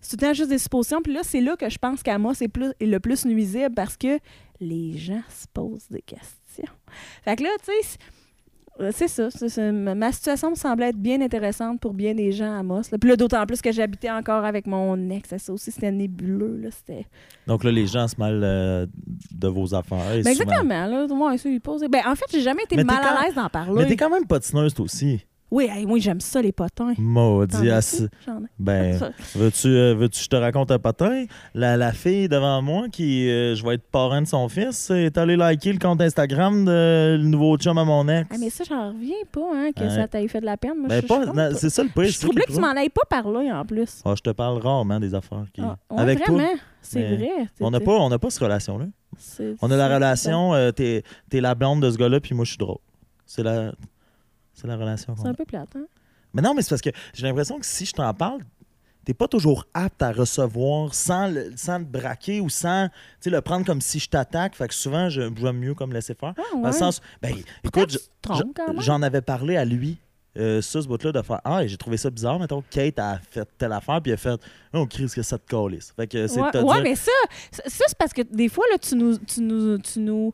c'est 0.04 0.18
tout 0.18 0.24
le 0.24 0.30
temps 0.30 0.34
juste 0.34 0.50
des 0.50 0.58
suppositions. 0.60 1.02
Puis 1.02 1.14
là, 1.14 1.22
c'est 1.24 1.42
là 1.42 1.56
que 1.56 1.70
je 1.70 1.78
pense 1.80 2.04
qu'à 2.04 2.18
moi, 2.20 2.34
c'est 2.36 2.48
plus, 2.48 2.72
est 2.80 2.86
le 2.86 3.00
plus 3.00 3.26
nuisible 3.26 3.74
parce 3.76 3.98
que 3.98 4.20
les 4.60 4.98
gens 4.98 5.22
se 5.30 5.46
posent 5.54 5.88
des 5.90 6.02
questions. 6.02 6.72
Fait 7.24 7.36
que 7.36 7.44
là, 7.44 7.50
tu 7.60 7.72
sais, 7.72 7.98
c'est- 8.92 9.50
ça. 9.50 9.72
ma 9.72 10.12
situation 10.12 10.50
me 10.50 10.56
semblait 10.56 10.90
être 10.90 10.98
bien 10.98 11.22
intéressante 11.22 11.80
pour 11.80 11.94
bien 11.94 12.16
des 12.16 12.32
gens 12.32 12.58
à 12.58 12.64
Moss. 12.64 12.90
là. 12.92 12.98
Puis 12.98 13.08
là, 13.10 13.16
d'autant 13.16 13.46
plus 13.46 13.62
que 13.62 13.72
j'habitais 13.72 14.10
encore 14.10 14.44
avec 14.46 14.66
mon 14.66 15.10
ex. 15.12 15.30
Ça 15.38 15.54
aussi, 15.54 15.72
c'était 15.72 15.92
nébuleux. 15.92 16.58
Là, 16.58 16.70
c'était... 16.72 17.06
Donc 17.46 17.64
là, 17.64 17.72
les 17.72 17.86
gens 17.86 18.08
se 18.08 18.16
mêlent 18.20 18.42
euh, 18.44 18.88
de 19.32 19.48
vos 19.48 19.76
affaires. 19.76 19.98
Ben 20.24 20.24
souvent- 20.24 20.30
exactement. 20.44 20.86
Là, 20.88 21.08
moi, 21.08 21.38
ça, 21.38 21.50
ils 21.50 21.62
posent... 21.62 21.84
ben, 21.90 22.02
en 22.08 22.16
fait, 22.16 22.26
j'ai 22.32 22.42
jamais 22.42 22.64
été 22.64 22.76
Mais 22.78 22.84
mal 22.84 23.00
quand- 23.04 23.16
à 23.16 23.24
l'aise 23.26 23.36
d'en 23.36 23.50
parler. 23.50 23.84
Mais 23.84 23.88
t'es 23.88 23.96
quand 23.98 24.10
même 24.10 24.26
patineuse, 24.26 24.74
toi 24.74 24.86
aussi. 24.86 25.24
Oui, 25.54 25.70
hey, 25.72 25.86
moi, 25.86 26.00
j'aime 26.00 26.20
ça, 26.20 26.42
les 26.42 26.52
potins. 26.52 26.96
Maudit. 26.98 27.68
Ai. 27.68 27.80
Ben, 28.58 29.00
veux-tu 29.36 29.68
euh, 29.68 29.94
veux 29.94 30.08
que 30.08 30.16
je 30.16 30.28
te 30.28 30.36
raconte 30.36 30.72
un 30.72 30.80
patin? 30.80 31.26
La, 31.54 31.78
la 31.78 31.94
fille 31.94 32.28
devant 32.28 32.60
moi, 32.64 32.88
qui 32.92 33.30
euh, 33.30 33.54
je 33.54 33.64
vais 33.64 33.76
être 33.76 33.84
parrain 33.84 34.24
de 34.24 34.28
son 34.28 34.50
fils, 34.50 34.90
est 34.90 35.16
allée 35.16 35.36
liker 35.36 35.72
le 35.74 35.78
compte 35.78 36.02
Instagram 36.02 36.66
de 36.66 37.18
le 37.22 37.28
nouveau 37.28 37.56
chum 37.58 37.78
à 37.78 37.86
mon 37.86 38.08
ex. 38.08 38.28
Ah, 38.34 38.38
mais 38.40 38.50
ça, 38.50 38.64
j'en 38.68 38.88
reviens 38.94 39.14
pas, 39.32 39.48
hein, 39.54 39.70
que 39.76 39.88
ça 39.90 40.08
t'ait 40.08 40.28
fait 40.28 40.42
de 40.42 40.46
la 40.46 40.58
peine. 40.58 40.74
Moi, 40.80 40.88
Ben, 40.88 41.02
je, 41.04 41.08
pas- 41.08 41.54
c'est 41.54 41.70
ça 41.70 41.84
le 41.84 41.90
pire. 41.90 42.06
je 42.06 42.18
qui 42.18 42.34
que 42.34 42.52
tu 42.52 42.60
m'en 42.60 42.72
ailles 42.72 42.90
pas 42.90 43.06
parlé, 43.08 43.52
en 43.52 43.64
plus. 43.64 44.02
Ah, 44.06 44.16
je 44.18 44.22
te 44.24 44.32
parle 44.32 44.58
rarement 44.60 45.00
des 45.00 45.14
affaires. 45.14 45.46
Qui... 45.54 45.62
Ah, 45.62 45.78
ouais, 45.92 46.02
Avec 46.02 46.20
vraiment, 46.26 46.50
c'est 46.82 47.16
vrai. 47.16 47.30
On 47.60 47.70
n'a 47.70 47.78
C'est- 47.78 47.84
pas, 47.86 47.92
on 47.92 48.10
n'a 48.10 48.18
pas 48.18 48.32
cette 48.32 48.42
relation-là. 48.42 48.86
On 49.62 49.70
a 49.70 49.78
la 49.78 49.94
relation, 49.94 50.56
euh, 50.56 50.72
t'es 50.72 51.04
t'es 51.30 51.42
la 51.42 51.54
blonde 51.54 51.84
de 51.84 51.92
ce 51.92 51.98
gars-là, 52.00 52.20
puis 52.20 52.34
moi, 52.34 52.44
je 52.44 52.50
suis 52.54 52.58
drôle. 52.58 52.80
C'est 53.28 53.44
la, 53.44 53.72
c'est 54.54 54.68
la 54.68 54.76
relation 54.78 55.16
qu'on 55.16 55.22
C'est 55.24 55.28
a. 55.28 55.32
un 55.32 55.36
peu 55.36 55.46
plate, 55.46 55.70
hein? 55.76 55.86
Mais 56.34 56.42
non, 56.42 56.54
mais 56.54 56.62
c'est 56.62 56.70
parce 56.70 56.82
que 56.82 56.90
j'ai 57.14 57.28
l'impression 57.28 57.60
que 57.60 57.66
si 57.66 57.86
je 57.86 57.94
t'en 57.94 58.12
parle, 58.14 58.40
t'es 59.06 59.14
pas 59.14 59.28
toujours 59.28 59.66
apte 59.74 60.02
à 60.02 60.12
recevoir 60.12 60.94
sans 60.96 61.28
le, 61.28 61.52
sans 61.56 61.80
te 61.80 61.84
braquer 61.90 62.40
ou 62.42 62.50
sans 62.50 62.88
tu 62.88 62.94
sais, 63.22 63.30
le 63.30 63.42
prendre 63.42 63.66
comme 63.66 63.82
si 63.82 64.00
je 64.00 64.10
t'attaque. 64.10 64.56
Fait 64.56 64.68
que 64.68 64.74
souvent, 64.74 65.10
je 65.10 65.30
j'aime 65.36 65.58
mieux 65.58 65.76
comme 65.76 65.94
laisser 65.94 66.16
faire. 66.16 66.34
Ah, 66.38 66.42
Dans 66.54 66.60
ouais. 66.62 66.68
le 66.68 66.74
sens, 66.74 67.02
ben, 67.22 67.36
écoute, 67.64 67.86
que 67.88 67.92
je- 67.92 67.98
tu 68.00 68.04
te 68.06 68.10
trompes 68.22 68.56
quand 68.56 68.68
même. 68.74 68.82
j'en 68.82 69.02
avais 69.04 69.22
parlé 69.22 69.58
à 69.58 69.66
lui. 69.66 69.98
euh, 70.36 70.64
ça, 70.64 70.82
ce 70.82 70.88
bout-là, 70.88 71.12
de 71.12 71.22
faire 71.22 71.40
Ah, 71.44 71.68
j'ai 71.68 71.78
trouvé 71.78 71.96
ça 71.98 72.10
bizarre. 72.10 72.40
Mettons, 72.40 72.64
Kate 72.72 72.98
a 72.98 73.20
fait 73.20 73.48
telle 73.60 73.72
affaire, 73.72 74.02
puis 74.02 74.10
il 74.10 74.14
a 74.16 74.18
fait 74.18 74.40
Oh, 74.74 74.88
Chris, 74.88 75.12
que 75.16 75.22
ça 75.22 75.38
te 75.38 75.46
calisse. 75.48 75.94
Fait 75.96 76.08
que 76.08 76.26
c'est 76.26 76.40
ouais, 76.42 76.48
de 76.48 76.60
te 76.60 76.64
ouais, 76.64 76.74
dire. 76.74 76.84
mais 76.84 76.96
ça, 76.96 77.12
ça, 77.52 77.62
ça, 77.68 77.84
c'est 77.88 77.98
parce 78.00 78.14
que 78.14 78.24
des 78.24 78.50
fois, 78.50 78.66
là, 78.72 78.80
tu 78.80 78.96
nous, 78.96 79.16
tu 79.20 79.42
nous, 79.42 79.78
tu 79.78 80.00
nous 80.00 80.34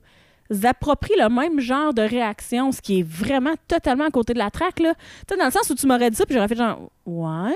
appropries 0.64 1.14
le 1.18 1.30
même 1.30 1.60
genre 1.60 1.94
de 1.94 2.02
réaction, 2.02 2.72
ce 2.72 2.82
qui 2.82 3.00
est 3.00 3.04
vraiment 3.08 3.54
totalement 3.68 4.06
à 4.06 4.12
côté 4.12 4.34
de 4.34 4.40
la 4.40 4.50
traque, 4.52 4.80
là. 4.80 4.94
Tu 4.96 5.34
sais, 5.34 5.38
dans 5.38 5.46
le 5.46 5.52
sens 5.52 5.70
où 5.70 5.76
tu 5.76 5.86
m'aurais 5.88 6.10
dit 6.10 6.16
ça, 6.18 6.26
puis 6.26 6.36
j'aurais 6.36 6.48
fait 6.48 6.56
genre, 6.56 6.92
ouais? 7.06 7.56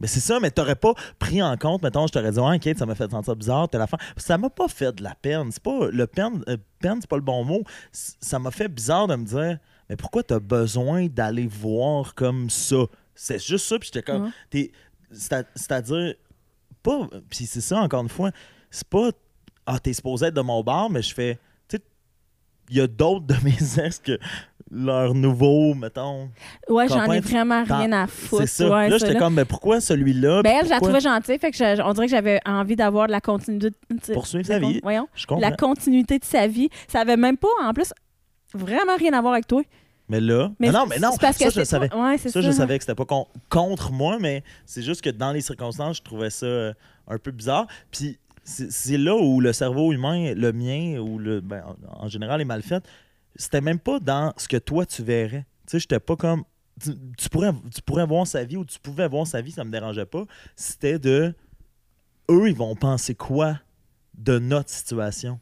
Mais 0.00 0.08
c'est 0.08 0.18
ça, 0.20 0.40
mais 0.40 0.50
t'aurais 0.50 0.74
pas 0.74 0.94
pris 1.20 1.40
en 1.42 1.56
compte, 1.56 1.82
mettons, 1.84 2.08
je 2.08 2.12
t'aurais 2.12 2.32
dit, 2.32 2.40
ouais, 2.40 2.58
Kate, 2.58 2.76
ça 2.78 2.86
m'a 2.86 2.96
fait 2.96 3.08
sentir 3.08 3.36
bizarre, 3.36 3.68
telle 3.68 3.82
affaire. 3.82 4.00
Ça 4.16 4.36
m'a 4.36 4.50
pas 4.50 4.66
fait 4.66 4.90
de 4.96 5.04
la 5.04 5.14
peine. 5.14 5.52
C'est 5.52 5.62
pas, 5.62 5.88
le 5.92 6.06
peine, 6.08 6.42
euh, 6.48 6.56
peine, 6.80 6.98
c'est 7.00 7.08
pas 7.08 7.14
le 7.16 7.22
bon 7.22 7.44
mot. 7.44 7.62
Ça 7.92 8.40
m'a 8.40 8.50
fait 8.50 8.66
bizarre 8.66 9.06
de 9.06 9.14
me 9.14 9.24
dire, 9.24 9.58
mais 9.88 9.94
pourquoi 9.96 10.24
t'as 10.24 10.40
besoin 10.40 11.06
d'aller 11.06 11.46
voir 11.46 12.16
comme 12.16 12.50
ça? 12.50 12.78
C'est 13.14 13.38
juste 13.40 13.66
ça, 13.66 13.78
puis 13.78 13.90
j'étais 13.92 14.02
comme, 14.10 14.24
Ouais. 14.24 14.30
t'es- 14.50 14.72
c'est-à- 15.12 15.44
c'est-à-dire, 15.54 16.14
pas, 16.82 17.08
puis 17.30 17.46
c'est 17.46 17.60
ça, 17.60 17.78
encore 17.78 18.02
une 18.02 18.08
fois, 18.08 18.32
c'est 18.72 18.88
pas, 18.88 19.10
ah, 19.66 19.78
t'es 19.78 19.92
supposé 19.92 20.26
être 20.26 20.34
de 20.34 20.40
mon 20.40 20.64
bar, 20.64 20.90
mais 20.90 21.02
je 21.02 21.14
fais, 21.14 21.38
il 22.72 22.78
y 22.78 22.80
a 22.80 22.86
d'autres 22.86 23.26
de 23.26 23.34
mes 23.44 23.54
ex 23.84 23.98
que 24.00 24.18
leur 24.74 25.14
nouveau, 25.14 25.74
mettons, 25.74 26.30
Ouais, 26.68 26.88
j'en 26.88 27.04
ai 27.12 27.20
vraiment 27.20 27.62
rien 27.64 27.92
à 27.92 28.06
foutre. 28.06 28.42
c'est 28.46 28.64
ça. 28.64 28.70
ouais, 28.74 28.88
là, 28.88 28.96
j'étais 28.96 29.16
comme, 29.16 29.34
mais 29.34 29.44
pourquoi 29.44 29.80
celui-là? 29.82 30.42
Ben, 30.42 30.54
elle, 30.60 30.64
je 30.64 30.70
la 30.70 30.80
trouvais 30.80 31.00
gentille, 31.00 31.38
fait 31.38 31.50
que 31.50 31.56
je- 31.58 31.82
on 31.82 31.92
dirait 31.92 32.06
que 32.06 32.10
j'avais 32.12 32.40
envie 32.46 32.74
d'avoir 32.76 33.06
de 33.06 33.12
la 33.12 33.20
continuité. 33.20 33.68
de- 33.90 34.12
Poursuivre 34.14 34.46
sa 34.46 34.58
vie. 34.58 34.80
Voyons. 34.82 35.08
Je 35.14 35.26
comprends. 35.26 35.42
La 35.42 35.54
continuité 35.54 36.18
de 36.18 36.24
sa 36.24 36.46
vie. 36.46 36.70
Ça 36.88 37.00
avait 37.00 37.18
même 37.18 37.36
pas, 37.36 37.48
en 37.62 37.74
plus, 37.74 37.92
vraiment 38.54 38.96
rien 38.98 39.12
à 39.12 39.20
voir 39.20 39.34
avec 39.34 39.46
toi. 39.46 39.62
Mais 40.08 40.20
là, 40.20 40.50
Mais 40.58 40.70
non, 40.70 40.86
mais 40.88 40.98
non, 40.98 41.10
c'est 41.12 41.20
parce 41.20 41.36
ça, 41.36 41.44
que 41.46 41.50
je 41.52 41.58
le 41.60 41.64
savais. 41.64 41.94
Ouais, 41.94 42.18
Ça, 42.18 42.30
ça. 42.30 42.40
je 42.40 42.50
savais 42.50 42.76
que 42.78 42.84
c'était 42.84 42.94
pas 42.94 43.04
con- 43.04 43.26
contre 43.50 43.92
moi, 43.92 44.18
mais 44.20 44.42
c'est 44.66 44.82
juste 44.82 45.00
que 45.02 45.10
dans 45.10 45.32
les 45.32 45.40
circonstances, 45.42 45.98
je 45.98 46.02
trouvais 46.02 46.30
ça 46.30 46.46
euh, 46.46 46.72
un 47.08 47.18
peu 47.18 47.30
bizarre. 47.30 47.66
Puis 47.90 48.18
c'est 48.44 48.98
là 48.98 49.14
où 49.16 49.40
le 49.40 49.52
cerveau 49.52 49.92
humain, 49.92 50.34
le 50.34 50.52
mien, 50.52 50.98
ou 50.98 51.18
le, 51.18 51.40
ben, 51.40 51.62
en 51.88 52.08
général, 52.08 52.40
est 52.40 52.44
mal 52.44 52.62
fait. 52.62 52.84
C'était 53.36 53.60
même 53.60 53.78
pas 53.78 53.98
dans 54.00 54.32
ce 54.36 54.48
que 54.48 54.56
toi, 54.56 54.84
tu 54.84 55.02
verrais. 55.02 55.46
Tu 55.66 55.72
sais, 55.72 55.78
j'étais 55.80 56.00
pas 56.00 56.16
comme... 56.16 56.44
Tu, 56.82 56.90
tu 57.16 57.28
pourrais, 57.28 57.52
tu 57.74 57.80
pourrais 57.82 58.06
voir 58.06 58.26
sa 58.26 58.44
vie 58.44 58.56
ou 58.56 58.64
tu 58.64 58.78
pouvais 58.80 59.06
voir 59.08 59.26
sa 59.26 59.40
vie, 59.40 59.52
ça 59.52 59.62
me 59.64 59.70
dérangeait 59.70 60.06
pas. 60.06 60.24
C'était 60.56 60.98
de... 60.98 61.34
Eux, 62.30 62.48
ils 62.48 62.56
vont 62.56 62.74
penser 62.76 63.14
quoi 63.14 63.58
de 64.14 64.38
notre 64.38 64.70
situation? 64.70 65.38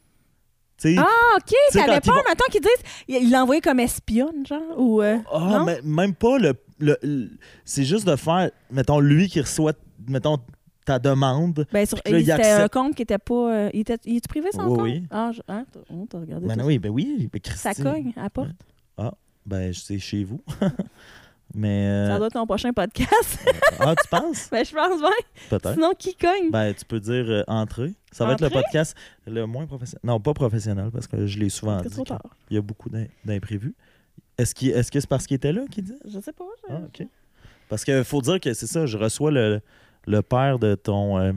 Ah, 0.97 1.05
OK, 1.37 1.53
t'avais 1.71 2.01
peur, 2.01 2.15
vont- 2.15 2.23
maintenant 2.27 2.45
qu'ils 2.51 2.61
disent. 2.61 2.71
Il 3.07 3.15
il 3.25 3.29
l'a 3.29 3.43
envoyé 3.43 3.61
comme 3.61 3.79
espionne, 3.79 4.45
genre, 4.47 4.61
ou. 4.79 5.01
euh, 5.03 5.19
Ah, 5.31 5.39
non? 5.59 5.65
mais 5.65 5.79
même 5.83 6.15
pas 6.15 6.39
le. 6.39 6.53
le- 6.79 6.97
le- 7.03 7.29
c'est 7.65 7.83
juste 7.83 8.07
de 8.07 8.15
faire, 8.15 8.49
mettons, 8.71 8.99
lui 8.99 9.27
qui 9.29 9.39
reçoit, 9.41 9.73
mettons, 10.07 10.39
ta 10.91 10.99
demande. 10.99 11.65
Ben, 11.71 11.85
sur, 11.85 12.01
Puis 12.01 12.13
là, 12.13 12.19
il 12.19 12.25
c'était 12.25 12.51
un 12.51 12.67
compte 12.67 12.95
qui 12.95 13.01
était 13.03 13.17
pas. 13.17 13.53
euh, 13.53 13.69
il 13.73 13.81
était, 13.81 13.97
il 14.05 14.17
est 14.17 14.27
privé, 14.27 14.49
son 14.53 14.63
Oui, 14.67 14.75
compte? 14.75 14.81
oui. 14.83 15.03
Ah, 15.11 15.31
je- 15.33 15.41
hein, 15.47 15.65
oh, 15.93 16.05
t'as 16.09 16.19
regardé. 16.19 16.47
Ben 16.47 16.61
oui, 16.63 16.79
ben 16.79 16.89
oui. 16.89 17.29
Ben 17.31 17.39
ça. 17.45 17.51
Christine. 17.73 17.83
Ça 17.85 17.91
cogne 17.93 18.13
à 18.17 18.23
la 18.23 18.29
porte. 18.29 18.49
Ben, 19.45 19.73
c'est 19.73 19.97
chez 19.97 20.23
vous. 20.23 20.39
mais. 21.55 21.87
euh, 21.87 22.07
Ça 22.09 22.17
doit 22.17 22.27
être 22.27 22.33
ton 22.33 22.45
prochain 22.45 22.71
podcast. 22.73 23.39
ah, 23.79 23.95
tu 24.01 24.07
penses? 24.07 24.49
ben, 24.51 24.63
je 24.63 24.71
pense, 24.73 25.01
ouais. 25.01 25.25
Peut-être. 25.49 25.73
Sinon, 25.73 25.91
qui 25.97 26.15
cogne? 26.15 26.51
Ben, 26.51 26.73
tu 26.73 26.85
peux 26.85 26.99
dire 26.99 27.25
euh, 27.27 27.43
entrée. 27.47 27.93
Ça 28.11 28.25
va 28.25 28.33
être 28.33 28.41
le 28.41 28.49
podcast 28.49 28.95
le 29.25 29.45
moins 29.45 29.65
professionnel. 29.65 30.01
Non, 30.03 30.19
pas 30.19 30.33
professionnel, 30.33 30.89
parce 30.91 31.07
que 31.07 31.25
je 31.25 31.39
l'ai 31.39 31.49
souvent 31.49 31.81
dit. 31.81 31.89
trop 31.89 32.03
tard. 32.03 32.21
y 32.49 32.57
a 32.57 32.61
beaucoup 32.61 32.89
d'im- 32.89 33.07
d'imprévus. 33.25 33.73
Est-ce 34.37 34.53
qu'il- 34.55 34.69
est-ce 34.71 34.91
que 34.91 34.99
c'est 34.99 35.09
parce 35.09 35.25
qu'il 35.27 35.35
était 35.35 35.51
là 35.53 35.63
qu'il 35.69 35.83
dit? 35.85 35.95
Je 36.05 36.19
sais 36.19 36.33
pas. 36.33 36.45
je- 36.67 36.73
Ah, 36.75 36.79
OK. 36.85 37.07
Parce 37.67 37.83
qu'il 37.85 38.03
faut 38.03 38.21
dire 38.21 38.39
que 38.39 38.53
c'est 38.53 38.67
ça, 38.67 38.85
je 38.85 38.97
reçois 38.97 39.31
le, 39.31 39.61
le 40.07 40.21
père 40.21 40.59
de 40.59 40.75
ton 40.75 41.17
euh, 41.19 41.31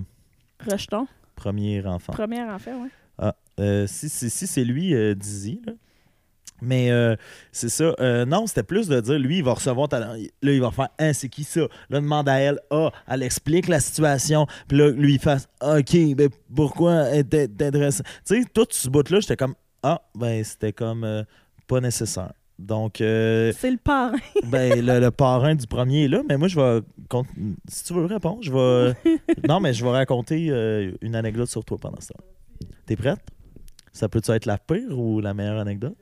Rejeton. 0.71 1.07
premier 1.37 1.85
enfant. 1.87 2.13
Première, 2.13 2.49
en 2.53 2.59
fait, 2.59 2.73
ouais. 2.73 2.89
Ah, 3.19 3.35
euh, 3.61 3.87
si, 3.87 4.09
si, 4.09 4.31
si 4.31 4.47
c'est 4.47 4.65
lui, 4.65 4.95
euh, 4.95 5.15
Dizzy, 5.15 5.61
là. 5.67 5.73
Mais 6.63 6.91
euh, 6.91 7.15
c'est 7.53 7.69
ça. 7.69 7.95
Euh, 8.01 8.25
non, 8.25 8.47
c'était 8.47 8.63
plus 8.63 8.89
de 8.89 8.99
dire, 9.01 9.19
lui, 9.19 9.39
il 9.39 9.45
va 9.45 9.53
recevoir 9.55 9.89
ta... 9.89 9.99
Là, 10.01 10.17
il 10.43 10.61
va 10.61 10.71
faire, 10.71 10.89
hein, 10.99 11.13
c'est 11.13 11.29
qui 11.29 11.45
ça? 11.45 11.63
Là, 11.91 12.01
demande 12.01 12.29
à 12.29 12.39
elle, 12.39 12.59
ah, 12.71 12.91
elle 13.09 13.23
explique 13.23 13.69
la 13.69 13.81
situation. 13.81 14.47
Puis 14.69 14.79
là, 14.79 14.91
lui, 14.91 15.15
il 15.15 15.21
fasse, 15.21 15.49
OK, 15.61 16.15
ben 16.17 16.31
pourquoi 16.55 16.93
elle 17.09 17.29
t'in- 17.29 17.49
t'intéresse? 17.49 18.03
Tu 18.25 18.43
sais, 18.43 18.49
tout 18.55 18.67
ce 18.71 18.89
bout-là, 18.89 19.21
j'étais 19.21 19.37
comme, 19.37 19.55
ah, 19.83 20.01
ben 20.15 20.43
c'était 20.43 20.73
comme 20.73 21.05
euh, 21.05 21.25
pas 21.67 21.81
nécessaire. 21.81 22.33
Donc, 22.59 23.01
euh, 23.01 23.53
C'est 23.57 23.71
le 23.71 23.79
parrain. 23.79 24.17
ben, 24.45 24.85
le, 24.85 25.01
le 25.01 25.11
parrain 25.11 25.55
du 25.55 25.67
premier 25.67 26.05
est 26.05 26.09
là, 26.09 26.23
mais 26.29 26.37
moi, 26.37 26.49
je 26.49 26.59
vais. 26.59 26.81
Si 27.69 27.85
tu 27.85 27.95
veux 27.95 28.05
répondre, 28.07 28.43
je 28.43 28.53
vais. 28.53 29.19
non, 29.49 29.61
mais 29.61 29.73
je 29.73 29.85
vais 29.85 29.91
raconter 29.91 30.49
euh, 30.51 30.93
une 31.01 31.17
anecdote 31.17 31.49
sur 31.49 31.65
toi 31.65 31.79
pendant 31.79 32.01
ce 32.01 32.09
temps. 32.09 32.25
T'es 32.87 32.97
prête? 32.97 33.21
Ça 33.93 34.09
peut-tu 34.09 34.31
être 34.33 34.47
la 34.47 34.59
pire 34.59 34.99
ou 34.99 35.21
la 35.21 35.35
meilleure 35.35 35.59
anecdote? 35.59 35.97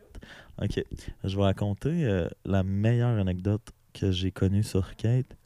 Ok. 0.61 0.83
Je 1.24 1.37
vais 1.37 1.43
raconter 1.43 2.05
euh, 2.05 2.29
la 2.45 2.62
meilleure 2.62 3.19
anecdote 3.19 3.62
que 3.95 4.11
j'ai 4.11 4.31
connue 4.31 4.62
sur 4.62 4.97
Kate. 4.97 5.37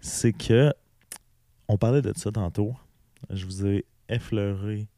C'est 0.00 0.32
que. 0.32 0.72
On 1.68 1.76
parlait 1.76 2.02
de 2.02 2.12
ça 2.16 2.32
tantôt. 2.32 2.74
Je 3.28 3.44
vous 3.44 3.66
ai 3.66 3.84
effleuré 4.08 4.88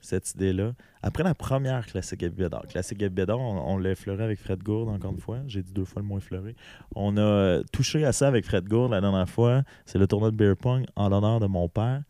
cette 0.00 0.34
idée-là. 0.34 0.72
Après 1.02 1.22
la 1.22 1.34
première 1.34 1.86
classique 1.86 2.20
Gabi 2.20 2.36
Bédard, 2.42 2.66
classique 2.66 2.98
Gabi 2.98 3.14
Bédard, 3.14 3.40
on, 3.40 3.74
on 3.74 3.78
l'a 3.78 3.90
effleuré 3.90 4.24
avec 4.24 4.38
Fred 4.38 4.62
Gourde 4.62 4.88
encore 4.88 5.12
une 5.12 5.20
fois. 5.20 5.40
J'ai 5.46 5.62
dit 5.62 5.72
deux 5.72 5.84
fois 5.84 6.02
le 6.02 6.08
mot 6.08 6.18
effleuré. 6.18 6.54
On 6.94 7.16
a 7.16 7.20
euh, 7.20 7.62
touché 7.72 8.04
à 8.04 8.12
ça 8.12 8.28
avec 8.28 8.44
Fred 8.44 8.68
Gourde 8.68 8.92
la 8.92 9.00
dernière 9.00 9.28
fois. 9.28 9.62
C'est 9.86 9.98
le 9.98 10.06
tournoi 10.06 10.30
de 10.30 10.36
beer 10.36 10.56
pong 10.56 10.84
en 10.96 11.08
l'honneur 11.08 11.40
de 11.40 11.46
mon 11.46 11.68
père. 11.68 12.02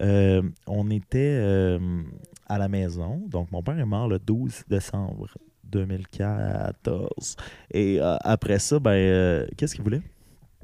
Euh, 0.00 0.42
on 0.66 0.90
était 0.90 1.38
euh, 1.40 1.78
à 2.46 2.58
la 2.58 2.68
maison. 2.68 3.22
Donc, 3.28 3.50
mon 3.52 3.62
père 3.62 3.78
est 3.78 3.84
mort 3.84 4.08
le 4.08 4.18
12 4.18 4.64
décembre 4.68 5.28
2014. 5.64 7.36
Et 7.72 8.00
euh, 8.00 8.16
après 8.20 8.58
ça, 8.58 8.78
ben, 8.78 9.46
qu'est-ce 9.56 9.74
qu'il 9.74 9.84
voulait? 9.84 10.02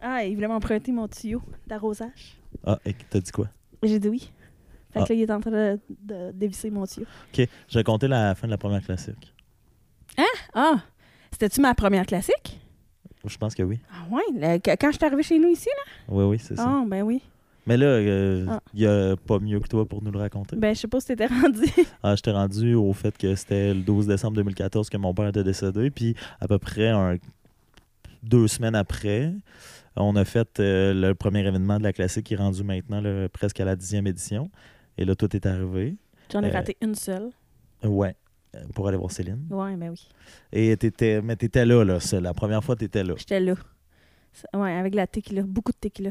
Ah, 0.00 0.24
il 0.24 0.34
voulait 0.34 0.48
m'emprunter 0.48 0.92
mon 0.92 1.08
tuyau 1.08 1.42
d'arrosage. 1.66 2.38
Ah, 2.64 2.78
et 2.84 2.94
t'as 3.10 3.20
dit 3.20 3.32
quoi? 3.32 3.48
J'ai 3.82 3.98
dit 3.98 4.08
oui. 4.08 4.32
Fait 4.92 5.00
Ah. 5.00 5.04
que 5.04 5.12
là, 5.12 5.18
il 5.18 5.22
est 5.22 5.30
en 5.30 5.40
train 5.40 5.50
de, 5.50 5.78
de 6.02 6.30
dévisser 6.32 6.70
mon 6.70 6.86
tuyau. 6.86 7.06
Ok, 7.34 7.46
j'ai 7.68 7.84
compté 7.84 8.08
la 8.08 8.34
fin 8.34 8.46
de 8.46 8.52
la 8.52 8.58
première 8.58 8.82
classique. 8.82 9.34
Ah! 10.54 10.82
C'était-tu 11.30 11.60
ma 11.60 11.74
première 11.74 12.06
classique? 12.06 12.58
Je 13.24 13.36
pense 13.36 13.54
que 13.54 13.62
oui. 13.62 13.78
Ah 13.92 14.06
ouais? 14.10 14.22
le- 14.34 14.58
quand 14.76 14.90
je 14.90 14.96
suis 14.96 15.04
arrivée 15.04 15.22
chez 15.22 15.38
nous 15.38 15.48
ici, 15.50 15.68
là? 15.68 15.92
Oui, 16.14 16.24
oui, 16.24 16.38
c'est 16.38 16.56
ça. 16.56 16.64
Ah, 16.66 16.84
ben 16.86 17.02
oui. 17.02 17.20
Mais 17.66 17.76
là, 17.76 18.00
il 18.00 18.46
Ah. 18.48 18.60
n'y 18.74 18.86
a 18.86 19.14
pas 19.16 19.38
mieux 19.38 19.60
que 19.60 19.68
toi 19.68 19.86
pour 19.86 20.02
nous 20.02 20.10
le 20.10 20.18
raconter. 20.18 20.56
Ben, 20.56 20.74
je 20.74 20.80
sais 20.80 20.88
pas 20.88 21.00
si 21.00 21.08
t'étais 21.08 21.26
rendu. 21.26 21.60
Ah, 22.02 22.16
je 22.16 22.22
t'ai 22.22 22.30
rendu 22.30 22.74
au 22.74 22.92
fait 22.94 23.16
que 23.18 23.34
c'était 23.34 23.74
le 23.74 23.80
12 23.82 24.06
décembre 24.06 24.36
2014 24.36 24.88
que 24.88 24.96
mon 24.96 25.12
père 25.12 25.28
était 25.28 25.44
décédé. 25.44 25.90
Puis 25.90 26.14
à 26.40 26.48
peu 26.48 26.58
près 26.58 26.88
un- 26.88 27.16
deux 28.22 28.48
semaines 28.48 28.74
après, 28.74 29.32
on 29.96 30.16
a 30.16 30.24
fait 30.24 30.58
euh, 30.60 30.94
le 30.94 31.14
premier 31.14 31.40
événement 31.46 31.78
de 31.78 31.82
la 31.82 31.92
classique 31.92 32.26
qui 32.26 32.34
est 32.34 32.38
rendu 32.38 32.64
maintenant 32.64 33.00
là, 33.02 33.28
presque 33.28 33.60
à 33.60 33.64
la 33.66 33.76
dixième 33.76 34.06
édition. 34.06 34.50
Et 34.98 35.04
là, 35.04 35.14
tout 35.14 35.34
est 35.34 35.46
arrivé. 35.46 35.96
J'en 36.32 36.42
ai 36.42 36.50
Euh, 36.50 36.52
raté 36.52 36.76
une 36.82 36.94
seule? 36.94 37.30
Ouais, 37.84 38.14
euh, 38.56 38.64
pour 38.74 38.88
aller 38.88 38.96
voir 38.98 39.10
Céline. 39.10 39.46
Ouais, 39.50 39.76
ben 39.76 39.90
oui. 39.90 40.08
Et 40.52 40.76
t'étais, 40.76 41.22
mais 41.22 41.36
t'étais 41.36 41.64
là, 41.64 41.84
là. 41.84 41.98
La 42.20 42.34
première 42.34 42.62
fois, 42.64 42.76
t'étais 42.76 43.04
là. 43.04 43.14
J'étais 43.16 43.40
là. 43.40 43.54
Ouais, 44.54 44.72
avec 44.72 44.94
la 44.94 45.06
tequila. 45.06 45.42
Beaucoup 45.42 45.72
de 45.72 45.78
tequila. 45.78 46.10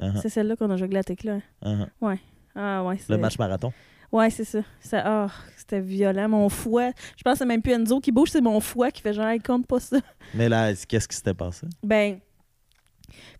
Uh-huh, 0.00 0.20
C'est 0.20 0.28
celle-là 0.30 0.56
qu'on 0.56 0.70
a 0.70 0.76
joué 0.76 0.84
avec 0.84 0.94
la 0.94 1.04
tequila. 1.04 1.38
uh-huh. 1.62 2.18
Ah 2.54 2.82
ouais, 2.84 2.96
c'est... 2.98 3.10
Le 3.10 3.18
match 3.18 3.38
marathon. 3.38 3.72
Ouais, 4.12 4.30
c'est 4.30 4.44
ça. 4.44 4.60
Ça- 4.80 5.02
ah, 5.04 5.30
c'était 5.56 5.80
violent. 5.80 6.28
Mon 6.28 6.48
foie. 6.48 6.90
Je 7.16 7.22
pense 7.22 7.34
que 7.34 7.38
c'est 7.40 7.44
même 7.46 7.60
plus 7.60 7.72
Enzo 7.72 8.00
qui 8.00 8.12
bouge, 8.12 8.30
c'est 8.30 8.40
mon 8.40 8.60
foie 8.60 8.90
qui 8.90 9.02
fait 9.02 9.12
genre, 9.12 9.26
Hey, 9.26 9.40
compte 9.40 9.66
pas 9.66 9.80
ça. 9.80 9.98
Mais 10.34 10.48
là, 10.48 10.72
qu'est-ce 10.74 11.06
qui 11.08 11.16
s'était 11.16 11.34
passé? 11.34 11.66
Ben, 11.82 12.18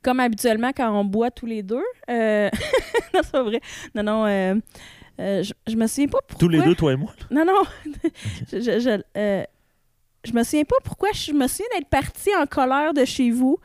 comme 0.03 0.21
habituellement, 0.21 0.71
quand 0.77 0.91
on 0.93 1.05
boit 1.05 1.31
tous 1.31 1.47
les 1.47 1.63
deux. 1.63 1.83
euh, 2.11 2.51
non, 3.15 3.21
c'est 3.23 3.33
pas 3.33 3.43
vrai. 3.43 3.61
Non, 3.95 4.03
non. 4.03 4.27
euh, 4.27 4.55
euh, 5.21 5.43
je, 5.43 5.53
je 5.67 5.77
me 5.77 5.87
souviens 5.87 6.09
pas 6.09 6.19
pourquoi. 6.27 6.39
Tous 6.47 6.49
les 6.49 6.63
deux, 6.63 6.75
toi 6.75 6.93
et 6.93 6.97
moi? 6.97 7.13
Non, 7.31 7.45
non. 7.45 7.63
je, 8.53 8.61
je, 8.61 8.79
je, 8.81 9.45
je 10.25 10.33
me 10.33 10.43
souviens 10.45 10.65
pas 10.65 10.77
pourquoi. 10.85 11.09
Je 11.13 11.33
me 11.33 11.47
souviens 11.47 11.67
d'être 11.75 11.89
partie 11.89 12.31
en 12.41 12.47
colère 12.47 12.93
de 12.95 13.05
chez 13.05 13.31
vous. 13.31 13.59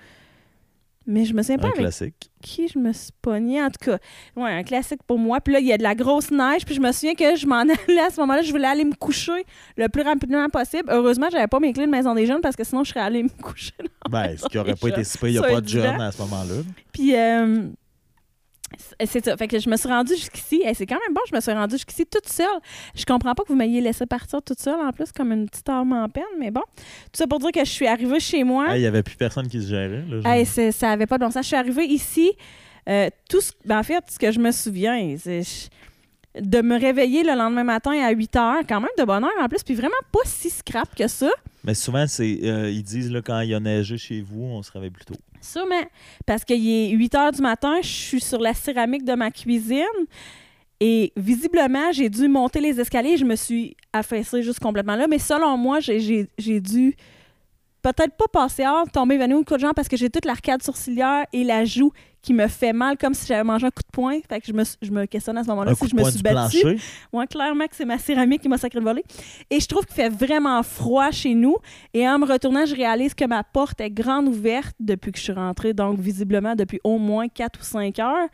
Mais 1.08 1.26
je 1.26 1.34
me 1.34 1.42
souviens 1.42 1.58
pas 1.58 1.68
Un 1.68 1.72
avec 1.72 1.80
classique. 1.82 2.32
qui 2.44 2.68
je 2.68 2.78
me 2.78 2.94
suis 2.94 3.10
pognée. 3.24 3.62
En 3.62 3.70
tout 3.70 3.84
cas, 3.92 3.98
ouais, 4.36 4.52
un 4.52 4.64
classique 4.64 5.02
pour 5.08 5.18
moi. 5.18 5.42
Puis 5.42 5.54
là, 5.54 5.60
il 5.60 5.66
y 5.66 5.74
a 5.74 5.78
de 5.78 5.84
la 5.84 5.96
grosse 5.96 6.30
neige. 6.30 6.64
Puis 6.64 6.76
je 6.76 6.80
me 6.80 6.92
souviens 6.92 7.16
que 7.16 7.36
je 7.36 7.48
m'en 7.48 7.56
allais 7.88 8.00
à 8.00 8.12
ce 8.12 8.20
moment-là. 8.22 8.44
Je 8.44 8.52
voulais 8.52 8.68
aller 8.68 8.86
me 8.86 8.94
coucher 8.94 9.46
le 9.78 9.90
plus 9.90 10.04
rapidement 10.04 10.48
possible. 10.50 10.90
Heureusement, 10.90 11.28
j'avais 11.32 11.48
pas 11.48 11.60
mes 11.60 11.74
clés 11.74 11.88
de 11.88 11.92
maison 11.92 12.14
des 12.14 12.26
jeunes 12.28 12.42
parce 12.42 12.56
que 12.56 12.64
sinon, 12.64 12.84
je 12.84 12.90
serais 12.90 13.00
allée 13.02 13.24
me 13.24 13.30
coucher. 13.42 13.74
Ben, 14.10 14.38
ce 14.38 14.46
qui 14.48 14.58
aurait 14.60 14.76
pas 14.76 14.90
été 14.90 15.04
si 15.04 15.18
il 15.24 15.32
n'y 15.32 15.38
a 15.40 15.42
pas 15.42 15.62
de 15.62 15.68
jeunes 15.68 16.00
à 16.02 16.12
ce 16.12 16.22
moment-là. 16.22 16.62
Puis, 16.94 17.16
euh, 17.16 17.64
c'est- 19.06 19.24
ça. 19.26 19.38
Fait 19.38 19.48
que 19.48 19.60
je 19.60 19.70
me 19.70 19.76
suis 19.78 19.88
rendue 19.88 20.16
jusqu'ici. 20.16 20.62
Et 20.66 20.74
c'est 20.74 20.86
quand 20.86 21.00
même 21.06 21.14
bon, 21.14 21.22
je 21.30 21.36
me 21.36 21.42
suis 21.42 21.52
rendue 21.52 21.76
jusqu'ici 21.76 22.06
toute 22.06 22.28
seule. 22.28 22.46
Je 22.96 23.06
comprends 23.06 23.34
pas 23.36 23.44
que 23.44 23.50
vous 23.50 23.56
m'ayez 23.56 23.82
laissé 23.82 24.06
partir 24.06 24.42
toute 24.42 24.60
seule, 24.60 24.80
en 24.80 24.92
plus, 24.92 25.12
comme 25.12 25.32
une 25.32 25.48
petite 25.50 25.68
âme 25.70 25.94
en 25.94 26.08
peine. 26.10 26.24
Mais 26.40 26.52
bon, 26.52 26.62
tout 26.78 26.86
ça 27.16 27.28
pour 27.28 27.40
dire 27.40 27.52
que 27.52 27.66
je 27.66 27.70
suis 27.72 27.88
arrivée 27.88 28.20
chez 28.20 28.44
moi. 28.44 28.68
Il 28.76 28.80
n'y 28.82 28.86
avait 28.88 29.04
plus 29.04 29.16
personne 29.16 29.48
qui 29.48 29.62
se 29.62 29.68
gérait. 29.68 30.04
Là, 30.10 30.36
Hey, 30.38 30.46
c'est- 30.46 30.72
ça 30.72 30.92
avait 30.92 31.08
pas 31.08 31.18
de 31.18 31.24
bon 31.26 31.32
sens. 31.32 31.44
Je 31.44 31.48
suis 31.48 31.58
arrivée 31.58 31.86
ici. 31.86 32.32
euh, 32.90 33.10
tout 33.30 33.42
ce, 33.42 33.52
ben, 33.64 33.78
en 33.78 33.84
fait, 33.84 34.04
ce 34.10 34.18
que 34.18 34.32
je 34.32 34.40
me 34.40 34.50
souviens, 34.52 35.16
c'est 35.20 35.44
de 36.40 36.62
me 36.62 36.80
réveiller 36.80 37.22
le 37.24 37.36
lendemain 37.38 37.64
matin 37.64 37.92
à 37.92 38.10
8 38.12 38.36
heures, 38.38 38.62
quand 38.68 38.80
même 38.82 38.90
de 38.98 39.04
bonne 39.04 39.24
heure 39.24 39.30
en 39.40 39.48
plus, 39.48 39.62
puis 39.64 39.76
vraiment 39.76 39.94
pas 40.12 40.22
si 40.26 40.50
scrap 40.50 40.96
que 40.96 41.08
ça. 41.08 41.30
Mais 41.64 41.74
souvent, 41.76 42.06
c'est 42.08 42.40
euh, 42.44 42.72
ils 42.72 42.82
disent 42.84 43.12
là, 43.12 43.22
quand 43.22 43.40
il 43.42 43.50
y 43.50 43.54
a 43.54 43.60
neigé 43.60 43.98
chez 44.00 44.22
vous, 44.22 44.42
on 44.46 44.64
se 44.64 44.72
réveille 44.72 44.90
plus 44.90 45.06
tôt. 45.06 45.14
Sûrement. 45.42 45.84
Parce 46.26 46.46
qu'il 46.46 46.68
est 46.70 46.90
8 46.92 47.16
heures 47.16 47.32
du 47.32 47.42
matin, 47.42 47.80
je 47.82 47.88
suis 47.88 48.22
sur 48.22 48.40
la 48.40 48.54
céramique 48.54 49.04
de 49.04 49.14
ma 49.14 49.32
cuisine. 49.32 49.84
Et 50.80 51.12
visiblement, 51.16 51.92
j'ai 51.92 52.10
dû 52.10 52.28
monter 52.28 52.60
les 52.60 52.80
escaliers. 52.80 53.18
Je 53.18 53.26
me 53.26 53.36
suis 53.36 53.76
affaissée 53.94 54.42
juste 54.42 54.60
complètement 54.60 54.96
là. 54.96 55.08
Mais 55.08 55.20
selon 55.20 55.58
moi, 55.58 55.80
j'ai- 55.80 56.28
dû 56.60 56.96
peut-être 57.84 58.16
pas 58.16 58.26
passer 58.32 58.66
hors, 58.66 58.90
tomber 58.92 59.16
évanoui 59.16 59.42
ou 59.42 59.44
quoi 59.44 59.58
de 59.58 59.62
genre 59.62 59.74
parce 59.76 59.88
que 59.88 59.98
j'ai 59.98 60.10
toute 60.10 60.26
l'arcade 60.26 60.62
sourcilière 60.64 61.26
et 61.34 61.44
la 61.44 61.66
joue 61.66 61.92
qui 62.22 62.34
me 62.34 62.48
fait 62.48 62.74
mal 62.74 62.98
comme 62.98 63.14
si 63.14 63.26
j'avais 63.28 63.44
mangé 63.44 63.66
un 63.68 63.72
coup 63.72 63.84
de 63.84 63.92
poing. 63.92 64.20
Fait 64.28 64.40
que 64.40 64.48
je 64.48 64.54
me, 64.54 64.64
je 64.82 64.92
me 64.92 65.06
questionne 65.06 65.38
à 65.38 65.44
ce 65.44 65.50
moment-là 65.50 65.74
si 65.76 65.88
je 65.88 65.96
me 65.96 66.04
suis 66.04 66.22
battue. 66.22 66.62
plancher? 66.62 66.78
Ouais, 67.12 67.28
clairement 67.28 67.66
que 67.66 67.76
c'est 67.76 67.86
ma 67.86 67.98
céramique 67.98 68.42
qui 68.42 68.50
m'a 68.50 68.58
sacré 68.58 68.80
de 68.80 68.86
voler. 68.86 69.04
Et 69.50 69.60
je 69.60 69.68
trouve 69.68 69.86
qu'il 69.86 69.96
fait 69.96 70.10
vraiment 70.10 70.62
froid 70.64 71.12
chez 71.12 71.34
nous. 71.34 71.58
Et 71.94 72.08
en 72.08 72.20
me 72.20 72.26
retournant, 72.26 72.66
je 72.66 72.76
réalise 72.76 73.14
que 73.14 73.26
ma 73.26 73.44
porte 73.44 73.82
est 73.82 73.90
grande 73.90 74.28
ouverte 74.28 74.76
depuis 74.80 75.12
que 75.12 75.18
je 75.18 75.24
suis 75.24 75.34
rentrée, 75.34 75.74
donc 75.74 76.00
visiblement 76.00 76.56
depuis 76.56 76.80
au 76.84 76.98
moins 76.98 77.28
4 77.28 77.60
ou 77.60 77.64
5 77.64 78.00
heures. 78.00 78.30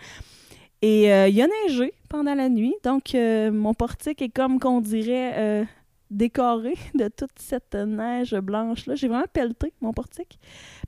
Et 0.82 1.12
euh, 1.12 1.28
il 1.28 1.36
y 1.36 1.42
a 1.42 1.48
neigé 1.48 1.94
pendant 2.08 2.36
la 2.36 2.50
nuit, 2.50 2.76
donc 2.84 3.16
euh, 3.16 3.52
mon 3.52 3.74
portique 3.74 4.22
est 4.22 4.30
comme 4.30 4.60
qu'on 4.60 4.80
dirait 4.80 5.34
euh, 5.36 5.64
décoré 6.10 6.74
de 6.96 7.08
toute 7.10 7.38
cette 7.38 7.76
neige 7.76 8.34
blanche-là. 8.36 8.96
J'ai 8.96 9.08
vraiment 9.08 9.26
pelleté 9.32 9.74
mon 9.82 9.94
portique 9.94 10.40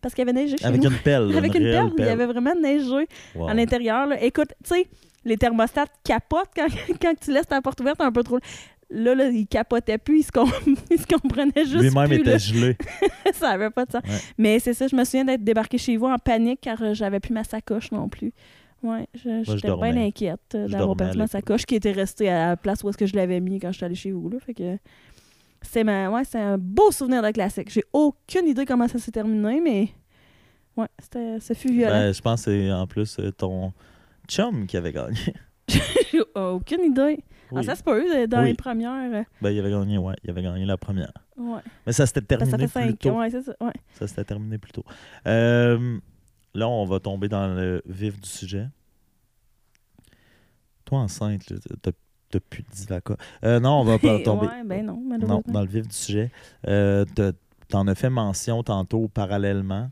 parce 0.01 0.13
qu'il 0.13 0.25
y 0.25 0.29
avait 0.29 0.33
neigé 0.39 0.57
chez 0.57 0.65
Avec 0.65 0.81
nous. 0.81 0.89
une 0.89 0.97
pelle. 0.97 1.33
Avec 1.37 1.53
une 1.55 1.61
une 1.61 1.67
réelle 1.67 1.91
pelle, 1.95 2.05
il 2.05 2.09
y 2.09 2.11
avait 2.11 2.25
vraiment 2.25 2.55
neigé 2.55 3.07
Wow. 3.35 3.49
à 3.49 3.53
l'intérieur. 3.53 4.07
Écoute, 4.21 4.53
tu 4.63 4.69
sais, 4.75 4.87
les 5.25 5.37
thermostats 5.37 5.85
capotent 6.03 6.49
quand, 6.55 6.67
quand 7.01 7.13
tu 7.19 7.31
laisses 7.33 7.47
ta 7.47 7.61
porte 7.61 7.79
ouverte 7.81 8.01
un 8.01 8.11
peu 8.11 8.23
trop. 8.23 8.39
Là, 8.91 9.13
là, 9.13 9.27
il 9.29 9.45
capotait 9.45 9.99
plus, 9.99 10.19
il 10.21 10.23
se, 10.23 10.31
com- 10.31 10.49
il 10.89 10.99
se 10.99 11.05
comprenait 11.05 11.51
juste 11.57 11.75
Lui-même 11.81 12.11
était 12.11 12.39
gelé. 12.39 12.75
ça 13.33 13.49
avait 13.49 13.69
pas 13.69 13.85
de 13.85 13.91
sens. 13.91 14.01
Ouais. 14.03 14.17
Mais 14.39 14.57
c'est 14.57 14.73
ça, 14.73 14.87
je 14.87 14.95
me 14.95 15.03
souviens 15.03 15.25
d'être 15.25 15.43
débarquée 15.43 15.77
chez 15.77 15.95
vous 15.95 16.07
en 16.07 16.17
panique 16.17 16.61
car 16.61 16.81
euh, 16.81 16.95
j'avais 16.95 17.19
plus 17.19 17.31
ma 17.33 17.43
sacoche 17.43 17.91
non 17.91 18.09
plus. 18.09 18.33
Je 18.83 19.41
j'étais 19.43 19.75
bien 19.75 19.97
inquiète 19.97 20.39
euh, 20.55 20.67
d'avoir 20.67 20.95
perdu 20.95 21.17
ma 21.17 21.27
sacoche 21.27 21.65
qui 21.65 21.75
était 21.75 21.91
restée 21.91 22.29
à 22.29 22.49
la 22.49 22.57
place 22.57 22.83
où 22.83 22.89
est-ce 22.89 22.97
que 22.97 23.05
je 23.05 23.15
l'avais 23.15 23.39
mis 23.39 23.59
quand 23.59 23.71
je 23.71 23.77
suis 23.77 23.85
allée 23.85 23.95
chez 23.95 24.11
vous. 24.11 24.29
Là. 24.29 24.37
Fait 24.39 24.53
que 24.53 24.77
c'est 25.61 25.83
ma... 25.83 26.09
ouais, 26.09 26.23
c'est 26.23 26.39
un 26.39 26.57
beau 26.57 26.91
souvenir 26.91 27.21
de 27.21 27.31
classique. 27.31 27.69
J'ai 27.71 27.83
aucune 27.91 28.47
idée 28.47 28.65
comment 28.65 28.87
ça 28.87 28.97
s'est 28.99 29.11
terminé, 29.11 29.59
mais 29.61 29.89
ouais, 30.77 30.87
c'était... 30.99 31.39
ça 31.41 31.53
fut 31.55 31.71
violent. 31.71 31.91
Ben, 31.93 32.13
je 32.13 32.21
pense 32.21 32.45
que 32.45 32.51
c'est 32.51 32.71
en 32.71 32.87
plus 32.87 33.19
euh, 33.19 33.31
ton 33.31 33.73
chum 34.27 34.65
qui 34.67 34.77
avait 34.77 34.93
gagné. 34.93 35.17
J'ai 35.67 36.21
aucune 36.35 36.81
idée. 36.85 37.19
Ah, 37.51 37.55
Oui. 37.55 37.63
ça 37.65 37.75
se 37.75 37.83
peut, 37.83 38.03
euh, 38.15 38.27
dans 38.27 38.41
Oui. 38.41 38.49
les 38.49 38.53
premières. 38.53 39.25
Ben, 39.41 39.49
il 39.51 39.59
avait 39.59 39.71
gagné, 39.71 39.97
ouais. 39.97 40.13
Il 40.23 40.29
avait 40.29 40.41
gagné 40.43 40.65
la 40.65 40.77
première. 40.77 41.11
ouais. 41.37 41.59
Mais 41.85 41.91
ça 41.93 42.05
s'était 42.05 42.21
terminé 42.21 42.49
ça 42.51 42.57
fait 42.57 42.79
plus 42.81 42.89
5 42.91 42.99
tôt. 42.99 43.71
Ça 43.93 44.07
s'était 44.07 44.23
terminé 44.23 44.57
plus 44.57 44.71
tôt. 44.71 44.83
Là, 46.53 46.67
on 46.67 46.85
va 46.85 46.99
tomber 46.99 47.27
dans 47.27 47.47
le 47.47 47.81
vif 47.85 48.19
du 48.19 48.27
sujet. 48.29 48.67
Toi, 50.85 50.99
enceinte, 50.99 51.53
t'as 51.81 51.91
t'as 52.31 52.39
plus 52.39 52.61
de 52.63 52.69
divaca. 52.69 53.15
Euh, 53.43 53.59
non, 53.59 53.81
on 53.81 53.83
va 53.83 53.97
pas 53.97 54.19
tomber. 54.23 54.47
Ouais, 54.47 54.63
ben 54.63 54.85
non, 54.85 55.41
dans 55.47 55.61
le 55.61 55.67
vif 55.67 55.87
du 55.87 55.95
sujet. 55.95 56.31
Euh, 56.67 57.05
T'en 57.69 57.87
as 57.87 57.93
fait 57.93 58.09
mention 58.09 58.63
tantôt 58.63 59.07
parallèlement, 59.07 59.91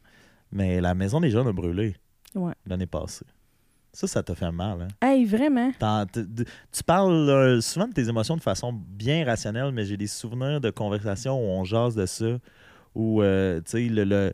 mais 0.52 0.82
la 0.82 0.96
maison 0.96 1.20
des 1.20 1.30
jeunes 1.30 1.48
a 1.48 1.52
brûlé 1.54 1.96
Ouais. 2.34 2.54
l'année 2.66 2.88
passée. 2.88 3.26
Ça, 3.94 4.08
ça 4.08 4.24
t'a 4.24 4.34
fait 4.34 4.52
mal. 4.52 4.82
Hein? 4.82 4.88
Hey, 5.08 5.26
vraiment. 5.26 5.72
Tu 5.80 6.84
parles 6.84 7.12
euh, 7.30 7.62
souvent 7.62 7.88
de 7.88 7.94
tes 7.94 8.10
émotions 8.10 8.36
de 8.36 8.42
façon 8.42 8.74
bien 8.74 9.24
rationnelle, 9.26 9.72
mais 9.72 9.86
j'ai 9.86 9.96
des 9.98 10.08
souvenirs 10.08 10.60
de 10.60 10.72
conversations 10.72 11.38
où 11.40 11.50
on 11.60 11.64
jase 11.64 11.94
de 11.96 12.08
ça, 12.08 12.40
où 12.96 13.22
tu 13.22 13.62
sais, 13.66 13.88
le, 13.90 14.04
le, 14.04 14.34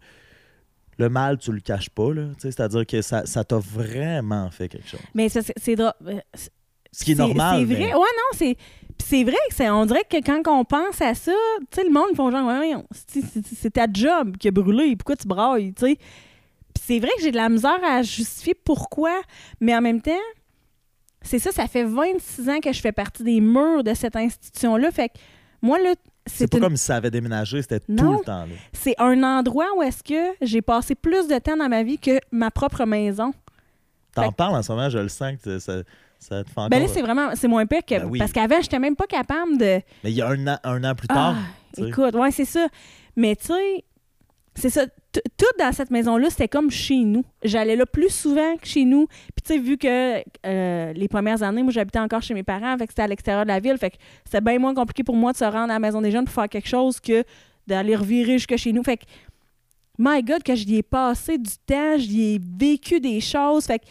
le 0.97 1.09
mal, 1.09 1.37
tu 1.37 1.51
le 1.51 1.59
caches 1.59 1.89
pas. 1.89 2.13
là, 2.13 2.27
C'est-à-dire 2.37 2.85
que 2.85 3.01
ça 3.01 3.25
ça 3.25 3.43
t'a 3.43 3.57
vraiment 3.57 4.49
fait 4.51 4.69
quelque 4.69 4.87
chose. 4.87 4.99
Mais 5.13 5.27
c'est 5.29 5.75
drôle. 5.75 5.91
Euh, 6.07 6.19
Ce 6.91 7.03
qui 7.03 7.13
est 7.13 7.15
normal. 7.15 7.59
C'est 7.61 7.65
mais- 7.65 7.75
vrai. 7.75 7.93
Ouais, 7.93 7.99
non, 7.99 8.37
c'est. 8.37 8.55
c'est 9.03 9.23
vrai 9.23 9.37
que 9.49 9.55
c'est. 9.55 9.69
On 9.69 9.85
dirait 9.85 10.03
que 10.09 10.17
quand 10.17 10.41
on 10.47 10.63
pense 10.63 11.01
à 11.01 11.13
ça, 11.15 11.31
tu 11.71 11.81
sais, 11.81 11.83
le 11.83 11.91
monde, 11.91 12.15
font 12.15 12.29
genre, 12.31 12.47
ouais, 12.47 12.73
c'est- 12.91 13.71
ta 13.71 13.87
job 13.91 14.37
qui 14.37 14.47
a 14.47 14.51
brûlé, 14.51 14.95
pourquoi 14.95 15.15
tu 15.15 15.27
brailles, 15.27 15.73
tu 15.73 15.85
sais? 15.87 15.95
Puis 15.95 16.83
c'est 16.85 16.99
vrai 16.99 17.09
que 17.17 17.23
j'ai 17.23 17.31
de 17.31 17.35
la 17.37 17.49
misère 17.49 17.79
à 17.83 18.01
justifier 18.03 18.53
pourquoi, 18.55 19.21
mais 19.59 19.75
en 19.75 19.81
même 19.81 20.01
temps, 20.01 20.11
c'est 21.21 21.39
ça, 21.39 21.51
ça 21.51 21.67
fait 21.67 21.83
26 21.83 22.49
ans 22.49 22.59
que 22.59 22.71
je 22.73 22.81
fais 22.81 22.91
partie 22.91 23.23
des 23.23 23.39
murs 23.41 23.83
de 23.83 23.93
cette 23.93 24.15
institution-là. 24.15 24.91
Fait 24.91 25.09
que 25.09 25.13
moi, 25.61 25.79
là, 25.79 25.93
C'est 26.25 26.47
pas 26.47 26.57
une- 26.57 26.63
comme 26.63 26.77
si 26.77 26.85
ça 26.85 26.95
avait 26.95 27.11
déménagé, 27.11 27.61
c'était 27.61 27.79
tout 27.81 28.13
le 28.19 28.23
temps 28.23 28.45
là. 28.45 28.53
c'est 28.71 28.95
un 28.97 29.21
endroit 29.23 29.67
où 29.75 29.81
est-ce 29.83 30.01
que 30.03 30.35
j'ai 30.41 30.61
passé 30.61 30.95
plus 30.95 31.27
de 31.27 31.37
temps 31.39 31.57
dans 31.57 31.67
ma 31.69 31.83
vie 31.83 31.97
que 31.99 32.19
ma 32.31 32.49
propre 32.51 32.85
maison. 32.85 33.33
T'en 34.15 34.23
Fait- 34.29 34.35
parles 34.35 34.55
en 34.55 34.63
ce 34.63 34.71
moment, 34.71 34.89
je 34.89 34.99
le 34.99 35.09
sens 35.09 35.33
que 35.43 35.59
ça, 35.59 35.81
ça 36.19 36.43
te 36.43 36.49
fait 36.49 36.57
encore. 36.57 36.69
Ben 36.69 36.81
là, 36.81 36.87
c'est 36.87 37.01
vraiment, 37.01 37.31
c'est 37.35 37.47
moins 37.47 37.65
pire 37.65 37.83
que. 37.85 37.95
Ben 37.95 38.05
oui. 38.05 38.19
Parce 38.19 38.31
qu'avant, 38.31 38.61
j'étais 38.61 38.79
même 38.79 38.95
pas 38.95 39.07
capable 39.07 39.57
de. 39.57 39.81
Mais 40.03 40.11
il 40.11 40.13
y 40.13 40.21
a 40.21 40.29
un 40.29 40.47
an, 40.47 40.57
un 40.63 40.83
an 40.83 40.95
plus 40.95 41.07
tard. 41.07 41.35
Ah, 41.37 41.81
écoute, 41.85 42.15
ouais, 42.15 42.31
c'est 42.31 42.45
ça. 42.45 42.67
Mais 43.15 43.35
tu 43.35 43.47
sais, 43.47 43.83
c'est 44.55 44.69
ça. 44.69 44.85
Tout 45.13 45.45
dans 45.59 45.71
cette 45.71 45.91
maison-là, 45.91 46.29
c'était 46.29 46.47
comme 46.47 46.71
chez 46.71 47.03
nous. 47.03 47.23
J'allais 47.43 47.75
là 47.75 47.85
plus 47.85 48.09
souvent 48.09 48.57
que 48.57 48.67
chez 48.67 48.83
nous. 48.85 49.07
Puis 49.07 49.43
tu 49.45 49.53
sais, 49.53 49.59
vu 49.59 49.77
que 49.77 50.23
euh, 50.45 50.93
les 50.93 51.07
premières 51.07 51.43
années, 51.43 51.61
moi, 51.61 51.71
j'habitais 51.71 51.99
encore 51.99 52.21
chez 52.21 52.33
mes 52.33 52.43
parents, 52.43 52.77
que 52.77 52.85
c'était 52.89 53.03
à 53.03 53.07
l'extérieur 53.07 53.43
de 53.43 53.49
la 53.49 53.59
ville. 53.59 53.77
Fait 53.77 53.93
c'était 54.25 54.41
bien 54.41 54.57
moins 54.57 54.73
compliqué 54.73 55.03
pour 55.03 55.15
moi 55.15 55.31
de 55.31 55.37
se 55.37 55.45
rendre 55.45 55.71
à 55.71 55.75
la 55.75 55.79
maison 55.79 56.01
des 56.01 56.09
jeunes 56.09 56.25
pour 56.25 56.33
faire 56.33 56.49
quelque 56.49 56.67
chose 56.67 56.99
que 56.99 57.23
d'aller 57.67 57.95
revirer 57.95 58.33
jusque 58.33 58.55
chez 58.57 58.73
nous. 58.73 58.83
Fait 58.83 58.97
que, 58.97 59.03
my 59.99 60.23
God, 60.23 60.41
que 60.41 60.55
j'y 60.55 60.77
ai 60.77 60.83
passé 60.83 61.37
du 61.37 61.51
temps, 61.65 61.97
j'y 61.97 62.35
ai 62.35 62.41
vécu 62.59 62.99
des 62.99 63.21
choses. 63.21 63.65
Fait 63.65 63.79
que, 63.79 63.85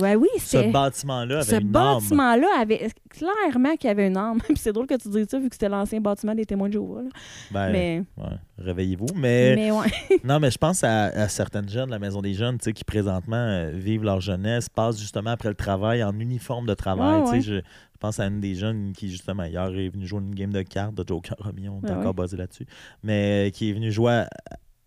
ouais, 0.00 0.14
oui, 0.16 0.28
Ce 0.38 0.46
c'était... 0.58 0.70
bâtiment-là 0.70 1.40
avait 1.40 1.44
Ce 1.50 1.56
une 1.60 1.68
bâtiment-là 1.68 2.46
avait 2.60 2.88
clairement 3.10 3.76
qu'il 3.76 3.88
y 3.88 3.90
avait 3.90 4.06
une 4.08 4.16
âme. 4.16 4.38
C'est 4.56 4.72
drôle 4.72 4.86
que 4.86 4.94
tu 4.96 5.08
dises 5.08 5.26
ça, 5.28 5.38
vu 5.38 5.48
que 5.48 5.54
c'était 5.54 5.68
l'ancien 5.68 6.00
bâtiment 6.00 6.34
des 6.34 6.44
témoins 6.46 6.68
de 6.68 6.74
Jéhovah. 6.74 7.02
Ben, 7.50 7.72
Mais, 7.72 8.02
ouais, 8.16 8.36
réveillez-vous. 8.58 9.06
Mais, 9.14 9.54
mais 9.56 9.70
ouais. 9.70 9.86
non, 10.24 10.38
mais 10.40 10.50
je 10.50 10.58
pense 10.58 10.82
à, 10.84 11.04
à 11.06 11.28
certaines 11.28 11.68
jeunes, 11.68 11.90
la 11.90 11.98
Maison 11.98 12.20
des 12.22 12.34
Jeunes, 12.34 12.58
qui 12.58 12.84
présentement 12.84 13.36
euh, 13.36 13.70
vivent 13.74 14.04
leur 14.04 14.20
jeunesse, 14.20 14.68
passent 14.68 14.98
justement 15.00 15.30
après 15.30 15.48
le 15.48 15.54
travail 15.54 16.02
en 16.04 16.18
uniforme 16.18 16.66
de 16.66 16.74
travail. 16.74 17.22
Ouais. 17.22 17.40
Je, 17.40 17.54
je 17.56 17.60
pense 18.00 18.20
à 18.20 18.26
une 18.26 18.40
des 18.40 18.54
jeunes 18.54 18.92
qui, 18.92 19.10
justement, 19.10 19.44
hier 19.44 19.66
est 19.76 19.88
venue 19.88 20.06
jouer 20.06 20.20
une 20.20 20.34
game 20.34 20.52
de 20.52 20.62
cartes 20.62 20.94
de 20.94 21.04
Joker 21.06 21.36
Romy, 21.40 21.68
on 21.68 21.80
est 21.82 21.90
Ouais, 21.90 21.96
encore 21.96 22.14
basé 22.14 22.36
là-dessus, 22.36 22.66
mais 23.02 23.48
euh, 23.48 23.50
qui 23.50 23.70
est 23.70 23.72
venue 23.72 23.90
jouer 23.90 24.12
à- 24.12 24.28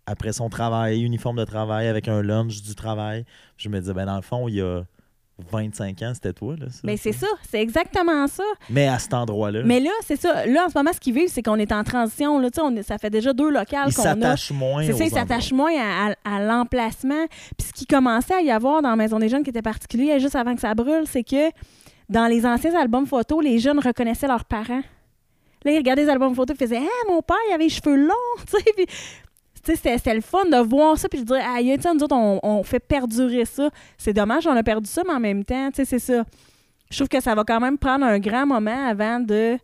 après 0.06 0.32
son 0.34 0.50
travail, 0.50 1.02
uniforme 1.02 1.38
de 1.38 1.44
travail, 1.46 1.88
avec 1.88 2.08
un 2.08 2.22
lunch 2.22 2.62
du 2.64 2.74
travail. 2.76 3.24
Je 3.58 3.70
me 3.70 3.80
disais, 3.80 3.94
ben 3.94 4.06
dans 4.06 4.16
le 4.16 4.22
fond, 4.22 4.48
il 4.48 4.56
y 4.56 4.62
a 4.62 4.84
25 5.52 6.02
ans, 6.02 6.12
c'était 6.14 6.34
toi, 6.34 6.56
là. 6.60 6.68
ça, 6.70 6.80
Mais 6.84 6.98
c'est 6.98 7.12
tu 7.12 7.20
sais. 7.20 7.26
ça, 7.26 7.32
c'est 7.50 7.62
exactement 7.62 8.28
ça. 8.28 8.44
Mais 8.70 8.88
à 8.88 9.00
cet 9.00 9.14
endroit-là, 9.14 9.62
Mais 9.66 9.80
là, 9.80 9.90
c'est 10.06 10.20
ça. 10.20 10.46
Là, 10.46 10.66
en 10.66 10.70
ce 10.70 10.78
moment, 10.78 10.92
ce 10.94 11.00
qu'ils 11.00 11.14
vivent, 11.14 11.30
c'est 11.30 11.42
qu'on 11.44 11.58
est 11.58 11.72
en 11.72 11.84
transition. 11.84 12.40
Là, 12.40 12.50
on 12.62 12.76
est- 12.76 12.84
ça 12.84 12.98
fait 12.98 13.10
déjà 13.10 13.34
deux 13.34 13.50
locales 13.50 13.94
qu'on 13.94 14.02
a. 14.02 14.06
s'attache 14.06 14.52
moins 14.52 14.84
C'est 14.86 14.94
ça, 14.94 15.04
ils 15.06 15.12
s'attachent 15.12 15.54
moins 15.54 15.72
à, 15.78 16.12
à- 16.26 16.36
à 16.36 16.40
l'emplacement. 16.44 17.26
Puis 17.58 17.68
ce 17.68 17.74
qui 17.74 17.86
commençait 17.86 18.34
à 18.36 18.42
y 18.42 18.52
avoir 18.52 18.82
dans 18.82 18.90
la 18.90 18.96
Maison 18.96 19.20
des 19.20 19.30
Jeunes 19.30 19.44
qui 19.44 19.50
était 19.50 19.62
particulier 19.62 20.20
juste 20.20 20.36
avant 20.36 20.54
que 20.56 20.62
ça 20.62 20.74
brûle, 20.76 21.04
c'est 21.08 21.24
que 21.24 21.50
dans 22.10 22.28
les 22.28 22.46
anciens 22.46 22.76
albums 22.80 23.06
photos, 23.08 23.44
les 23.44 23.60
jeunes 23.60 23.80
reconnaissaient 23.80 24.28
leurs 24.28 24.44
parents. 24.46 24.82
Là, 25.64 25.72
ils 25.72 25.78
regardaient 25.78 26.04
les 26.04 26.10
albums 26.10 26.34
photos 26.36 26.56
et 26.56 26.60
faisaient 26.66 26.80
Ah, 26.82 27.12
mon 27.12 27.22
père, 27.22 27.38
il 27.50 27.54
avait 27.54 27.66
les 27.66 27.70
cheveux 27.70 27.96
longs. 27.96 28.14
Puis, 28.76 28.86
tu 29.64 29.76
sais, 29.76 29.98
c'était 29.98 30.16
le 30.16 30.22
fun 30.22 30.46
de 30.46 30.58
voir 30.58 30.98
ça. 30.98 31.08
Puis 31.10 31.20
je 31.20 31.26
dirais, 31.26 31.44
ah, 31.44 31.58
sais, 31.60 31.94
nous 31.94 32.04
autres, 32.04 32.16
on, 32.16 32.40
on 32.44 32.64
fait 32.64 32.80
perdurer 32.80 33.46
ça. 33.46 33.70
C'est 33.98 34.14
dommage, 34.14 34.48
on 34.48 34.56
a 34.56 34.64
perdu 34.64 34.90
ça, 34.90 35.04
mais 35.06 35.14
en 35.14 35.20
même 35.20 35.44
temps, 35.44 35.70
tu 35.70 35.78
sais, 35.78 35.86
c'est 35.86 36.00
ça. 36.00 36.24
Je 36.90 36.98
trouve 36.98 37.08
que 37.08 37.22
ça 37.22 37.36
va 37.36 37.44
quand 37.44 37.60
même 37.60 37.78
prendre 37.78 38.06
un 38.06 38.20
grand 38.20 38.46
moment 38.46 38.88
avant 38.88 39.20
de 39.20 39.58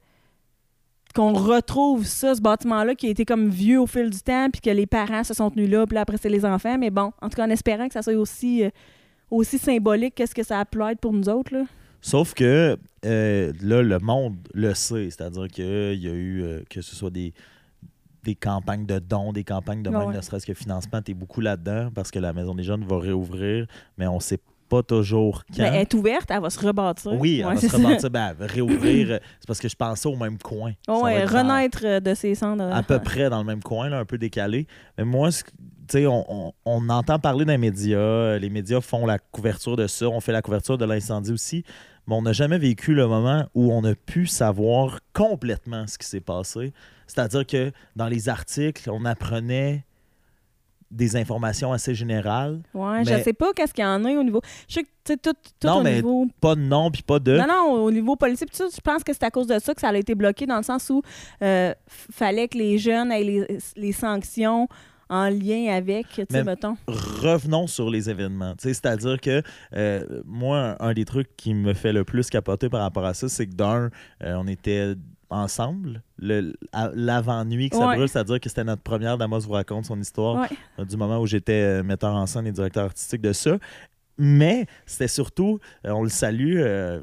qu'on 1.14 1.34
retrouve 1.34 2.06
ça, 2.06 2.36
ce 2.36 2.41
bâtiment-là 2.41 2.94
qui 2.94 3.07
a 3.07 3.10
été 3.10 3.26
comme 3.26 3.49
vieux 3.49 3.82
au 3.82 3.88
fil 3.88 4.10
du 4.10 4.19
temps, 4.19 4.49
puis 4.52 4.61
que 4.61 4.69
les 4.69 4.86
parents 4.86 5.24
se 5.24 5.34
sont 5.34 5.49
tenus 5.49 5.69
là, 5.69 5.86
puis 5.88 5.98
après, 5.98 6.18
c'est 6.18 6.30
les 6.30 6.45
enfants. 6.45 6.78
Mais 6.78 6.91
bon, 6.91 7.11
en 7.22 7.30
tout 7.30 7.36
cas, 7.36 7.45
en 7.45 7.49
espérant 7.49 7.88
que 7.88 7.94
ça 7.94 8.03
soit 8.03 8.14
aussi, 8.14 8.64
euh, 8.64 8.69
aussi 9.32 9.57
symbolique 9.57 10.14
qu'est-ce 10.15 10.36
que 10.36 10.44
ça 10.44 10.60
a 10.60 10.65
pu 10.65 10.82
être 10.84 10.99
pour 10.99 11.14
nous 11.14 11.28
autres. 11.28 11.53
Là. 11.53 11.64
Sauf 12.02 12.34
que 12.34 12.78
euh, 13.06 13.53
là, 13.61 13.82
le 13.82 13.99
monde 13.99 14.36
le 14.53 14.74
sait. 14.74 15.10
C'est-à-dire 15.10 15.48
qu'il 15.48 15.99
y 15.99 16.07
a 16.07 16.14
eu, 16.14 16.44
euh, 16.44 16.61
que 16.69 16.82
ce 16.82 16.95
soit 16.95 17.10
des, 17.10 17.34
des 18.28 18.36
campagnes 18.36 18.86
de 18.86 18.99
dons, 18.99 19.32
des 19.34 19.44
campagnes 19.45 19.82
de 19.82 19.90
même, 19.90 20.10
ouais. 20.10 20.16
ne 20.16 20.22
serait-ce 20.22 20.45
que 20.45 20.54
financement, 20.54 21.02
tu 21.02 21.12
es 21.12 21.14
beaucoup 21.14 21.40
là-dedans 21.41 21.90
parce 21.95 22.12
que 22.12 22.20
la 22.20 22.34
Maison 22.34 22.54
des 22.54 22.64
Jeunes 22.64 22.84
va 22.86 22.99
réouvrir, 22.99 23.66
mais 23.98 24.06
on 24.06 24.20
sait 24.20 24.40
pas 24.70 24.84
toujours 24.84 25.44
quand. 25.56 25.64
Ben, 25.64 25.74
elle 25.74 25.82
est 25.84 25.94
ouverte, 25.94 26.30
elle 26.30 26.41
va 26.41 26.49
se 26.49 26.60
rebâtir. 26.60 27.14
oui, 27.14 27.40
elle 27.40 27.48
Ouais, 27.48 27.56
va 27.56 27.62
se 27.62 27.74
rebâtir, 27.74 28.10
ben, 28.12 28.28
elle 28.32 28.36
va 28.36 28.45
réouvrir. 28.48 29.12
euh, 29.12 29.20
c'est 29.40 29.48
parce 29.48 29.60
que 29.60 29.70
je 29.70 29.76
pensais 29.78 30.10
au 30.10 30.18
même 30.18 30.38
coin. 30.38 30.74
Dans- 30.88 31.02
renaître 31.04 31.80
euh, 31.86 31.99
de 32.02 32.14
ses 32.14 32.36
cendres. 32.36 32.64
à 32.74 32.84
peu 32.84 32.99
près 33.04 33.30
dans 33.30 33.40
le 33.40 33.45
même 33.45 33.64
coin, 33.64 33.88
là, 33.88 33.99
un 33.99 34.06
peu 34.06 34.18
décalé. 34.18 34.68
Mais 34.98 35.06
moi, 35.06 35.30
on, 35.95 36.26
on- 36.28 36.52
on 36.66 36.90
entend 36.90 37.18
parler 37.18 37.45
dans 37.45 37.54
les 37.54 37.58
médias. 37.58 38.38
Les 38.40 38.49
médias 38.49 38.82
font 38.82 39.06
la 39.06 39.20
couverture 39.20 39.78
de 39.78 39.88
ça. 39.88 40.10
On 40.10 40.20
fait 40.20 40.34
la 40.34 40.41
couverture 40.41 40.78
de 40.78 40.84
l'incendie 40.84 41.32
aussi. 41.32 41.64
Mais 42.07 42.15
on 42.15 42.21
n'a 42.21 42.34
jamais 42.34 42.57
vécu 42.57 42.93
le 42.93 43.05
moment 43.07 43.45
où 43.53 43.71
on 43.73 43.84
a 43.84 43.93
pu 43.93 44.27
savoir 44.27 44.99
complètement 45.13 45.85
ce 45.88 45.97
qui 45.97 46.07
s'est 46.07 46.21
passé. 46.21 46.73
C'est-à-dire 47.05 47.45
que 47.45 47.71
dans 47.95 48.07
les 48.07 48.29
articles, 48.29 48.89
on 48.89 49.03
apprenait 49.05 49.84
des 50.89 51.17
informations 51.17 51.73
assez 51.73 51.93
générales. 51.93 52.61
Ouais, 52.73 53.03
Mais- 53.03 53.17
je 53.17 53.23
sais 53.23 53.34
pas 53.34 53.51
qu'est-ce 53.53 53.73
qu'il 53.73 53.84
y 53.84 53.88
en 53.88 54.05
a 54.05 54.11
au 54.11 54.23
niveau. 54.23 54.41
Je 54.69 54.75
sais 54.75 54.84
que, 54.84 54.89
tu 55.03 55.17
tout, 55.17 55.34
tout 55.59 55.67
Non, 55.67 55.79
au 55.79 55.84
mais 55.84 55.95
niveau. 55.95 56.27
Pas 56.39 56.55
de 56.55 56.61
nom 56.61 56.89
puis 56.89 57.01
pas 57.03 57.19
de. 57.19 57.38
Non, 57.38 57.45
non, 57.47 57.71
au 57.84 57.91
niveau 57.91 58.15
politique, 58.15 58.51
tout 58.51 58.69
je 58.73 58.79
pense 58.79 59.03
que 59.03 59.11
c'est 59.11 59.23
à 59.23 59.31
cause 59.31 59.47
de 59.47 59.59
ça 59.59 59.73
que 59.73 59.81
ça 59.81 59.89
a 59.89 59.95
été 59.97 60.15
bloqué, 60.15 60.45
dans 60.45 60.55
le 60.57 60.63
sens 60.63 60.89
où 60.89 61.01
euh, 61.41 61.73
fallait 61.88 62.47
que 62.47 62.57
les 62.57 62.77
jeunes 62.77 63.11
aient 63.11 63.23
les, 63.23 63.57
les 63.75 63.91
sanctions 63.91 64.69
en 65.09 65.29
lien 65.29 65.73
avec, 65.73 66.07
tu 66.09 66.25
sais, 66.29 66.43
mettons. 66.43 66.75
revenons 66.88 67.67
sur 67.67 67.89
les 67.89 68.09
événements. 68.09 68.53
C'est-à-dire 68.57 69.19
que 69.21 69.41
euh, 69.75 70.21
moi, 70.25 70.75
un 70.79 70.93
des 70.93 71.05
trucs 71.05 71.35
qui 71.38 71.53
me 71.53 71.73
fait 71.73 71.93
le 71.93 72.03
plus 72.03 72.29
capoter 72.29 72.69
par 72.69 72.81
rapport 72.81 73.05
à 73.05 73.13
ça, 73.13 73.29
c'est 73.29 73.47
que 73.47 73.53
d'un, 73.55 73.89
euh, 74.23 74.35
on 74.35 74.47
était 74.47 74.95
ensemble 75.29 76.01
l'avant-nuit 76.93 77.69
que 77.69 77.77
ça 77.77 77.88
Ouais. 77.88 77.95
brûle, 77.95 78.07
c'est-à-dire 78.09 78.39
que 78.39 78.49
c'était 78.49 78.63
notre 78.63 78.81
première 78.81 79.17
d'Amos 79.17 79.39
vous 79.41 79.51
raconte 79.53 79.85
son 79.85 79.99
histoire 79.99 80.41
Ouais. 80.41 80.57
euh, 80.79 80.85
du 80.85 80.97
moment 80.97 81.19
où 81.19 81.25
j'étais 81.25 81.84
metteur 81.84 82.13
en 82.15 82.25
scène 82.25 82.47
et 82.47 82.51
directeur 82.51 82.85
artistique 82.85 83.21
de 83.21 83.34
ça. 83.34 83.57
Mais 84.18 84.65
c'était 84.85 85.07
surtout, 85.07 85.60
euh, 85.85 85.91
on 85.91 86.03
le 86.03 86.10
salue, 86.10 86.57
euh, 86.57 86.99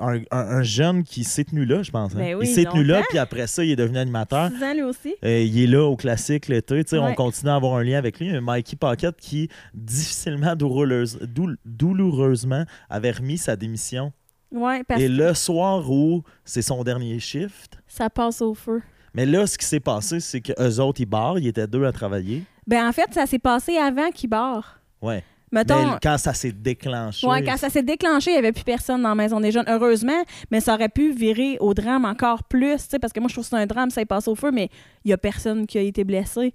un, 0.00 0.16
un- 0.16 0.22
un 0.30 0.62
jeune 0.62 1.02
qui 1.04 1.22
s'est 1.24 1.44
tenu 1.44 1.64
là, 1.66 1.82
je 1.82 1.90
pense. 1.90 2.12
hein. 2.14 2.18
Ben 2.18 2.34
oui, 2.36 2.46
il 2.48 2.54
s'est 2.54 2.64
tenu 2.64 2.82
là, 2.84 3.02
puis 3.08 3.18
après 3.18 3.46
ça, 3.46 3.62
il 3.64 3.70
est 3.70 3.76
devenu 3.76 3.98
animateur. 3.98 4.50
Six 4.50 4.62
ans, 4.64 4.72
lui 4.74 4.82
aussi. 4.82 5.14
Euh, 5.24 5.40
il 5.40 5.58
est 5.62 5.66
là 5.66 5.84
au 5.84 5.96
classique 5.96 6.48
l'été. 6.48 6.82
tu 6.84 6.90
sais, 6.90 6.98
On 6.98 7.04
Ouais. 7.06 7.14
continue 7.14 7.50
à 7.50 7.56
avoir 7.56 7.74
un 7.76 7.82
lien 7.84 7.98
avec 7.98 8.18
lui. 8.18 8.30
Mikey 8.40 8.76
Pocket 8.76 9.14
qui, 9.16 9.48
difficilement, 9.74 10.56
douloureuse- 10.56 11.18
doul- 11.22 11.58
douloureusement, 11.64 12.64
avait 12.88 13.10
remis 13.12 13.38
sa 13.38 13.56
démission. 13.56 14.12
Ouais, 14.50 14.84
parce 14.84 15.00
Et 15.00 15.08
le 15.08 15.34
soir 15.34 15.90
où 15.90 16.22
c'est 16.44 16.62
son 16.62 16.82
dernier 16.84 17.18
shift. 17.18 17.78
ça 17.86 18.08
passe 18.08 18.40
au 18.40 18.54
feu. 18.54 18.80
Mais 19.14 19.26
là, 19.26 19.46
ce 19.46 19.58
qui 19.58 19.64
s'est 19.66 19.80
passé, 19.80 20.18
c'est 20.20 20.40
qu'eux 20.40 20.78
autres, 20.80 21.00
ils 21.00 21.06
barrent. 21.06 21.38
Ils 21.38 21.46
étaient 21.46 21.66
deux 21.66 21.84
à 21.84 21.92
travailler. 21.92 22.42
Ben, 22.66 22.88
en 22.88 22.92
fait, 22.92 23.12
ça 23.12 23.26
s'est 23.26 23.38
passé 23.38 23.76
avant 23.76 24.10
qu'il 24.10 24.30
barre. 24.30 24.80
Ouais. 25.02 25.22
Mettons. 25.54 25.92
Mais 25.92 25.98
quand 26.02 26.18
ça 26.18 26.34
s'est 26.34 26.50
déclenché. 26.50 27.24
Ouais, 27.28 27.44
quand 27.44 27.56
ça 27.56 27.70
s'est 27.70 27.84
déclenché, 27.84 28.30
il 28.30 28.34
n'y 28.34 28.38
avait 28.38 28.52
plus 28.52 28.64
personne 28.64 29.02
dans 29.02 29.10
la 29.10 29.14
maison 29.14 29.38
des 29.38 29.52
jeunes, 29.52 29.66
heureusement, 29.68 30.24
mais 30.50 30.58
ça 30.60 30.74
aurait 30.74 30.88
pu 30.88 31.12
virer 31.12 31.56
au 31.60 31.74
drame 31.74 32.04
encore 32.04 32.42
plus, 32.42 32.76
tu 32.78 32.90
sais, 32.90 32.98
parce 32.98 33.12
que 33.12 33.20
moi, 33.20 33.28
je 33.28 33.34
trouve 33.34 33.44
que 33.44 33.50
c'est 33.50 33.62
un 33.62 33.66
drame, 33.66 33.90
ça 33.90 34.02
y 34.02 34.04
passe 34.04 34.26
au 34.26 34.34
feu, 34.34 34.50
mais 34.50 34.68
il 35.04 35.08
n'y 35.08 35.12
a 35.12 35.18
personne 35.18 35.64
qui 35.68 35.78
a 35.78 35.80
été 35.80 36.02
blessé. 36.02 36.52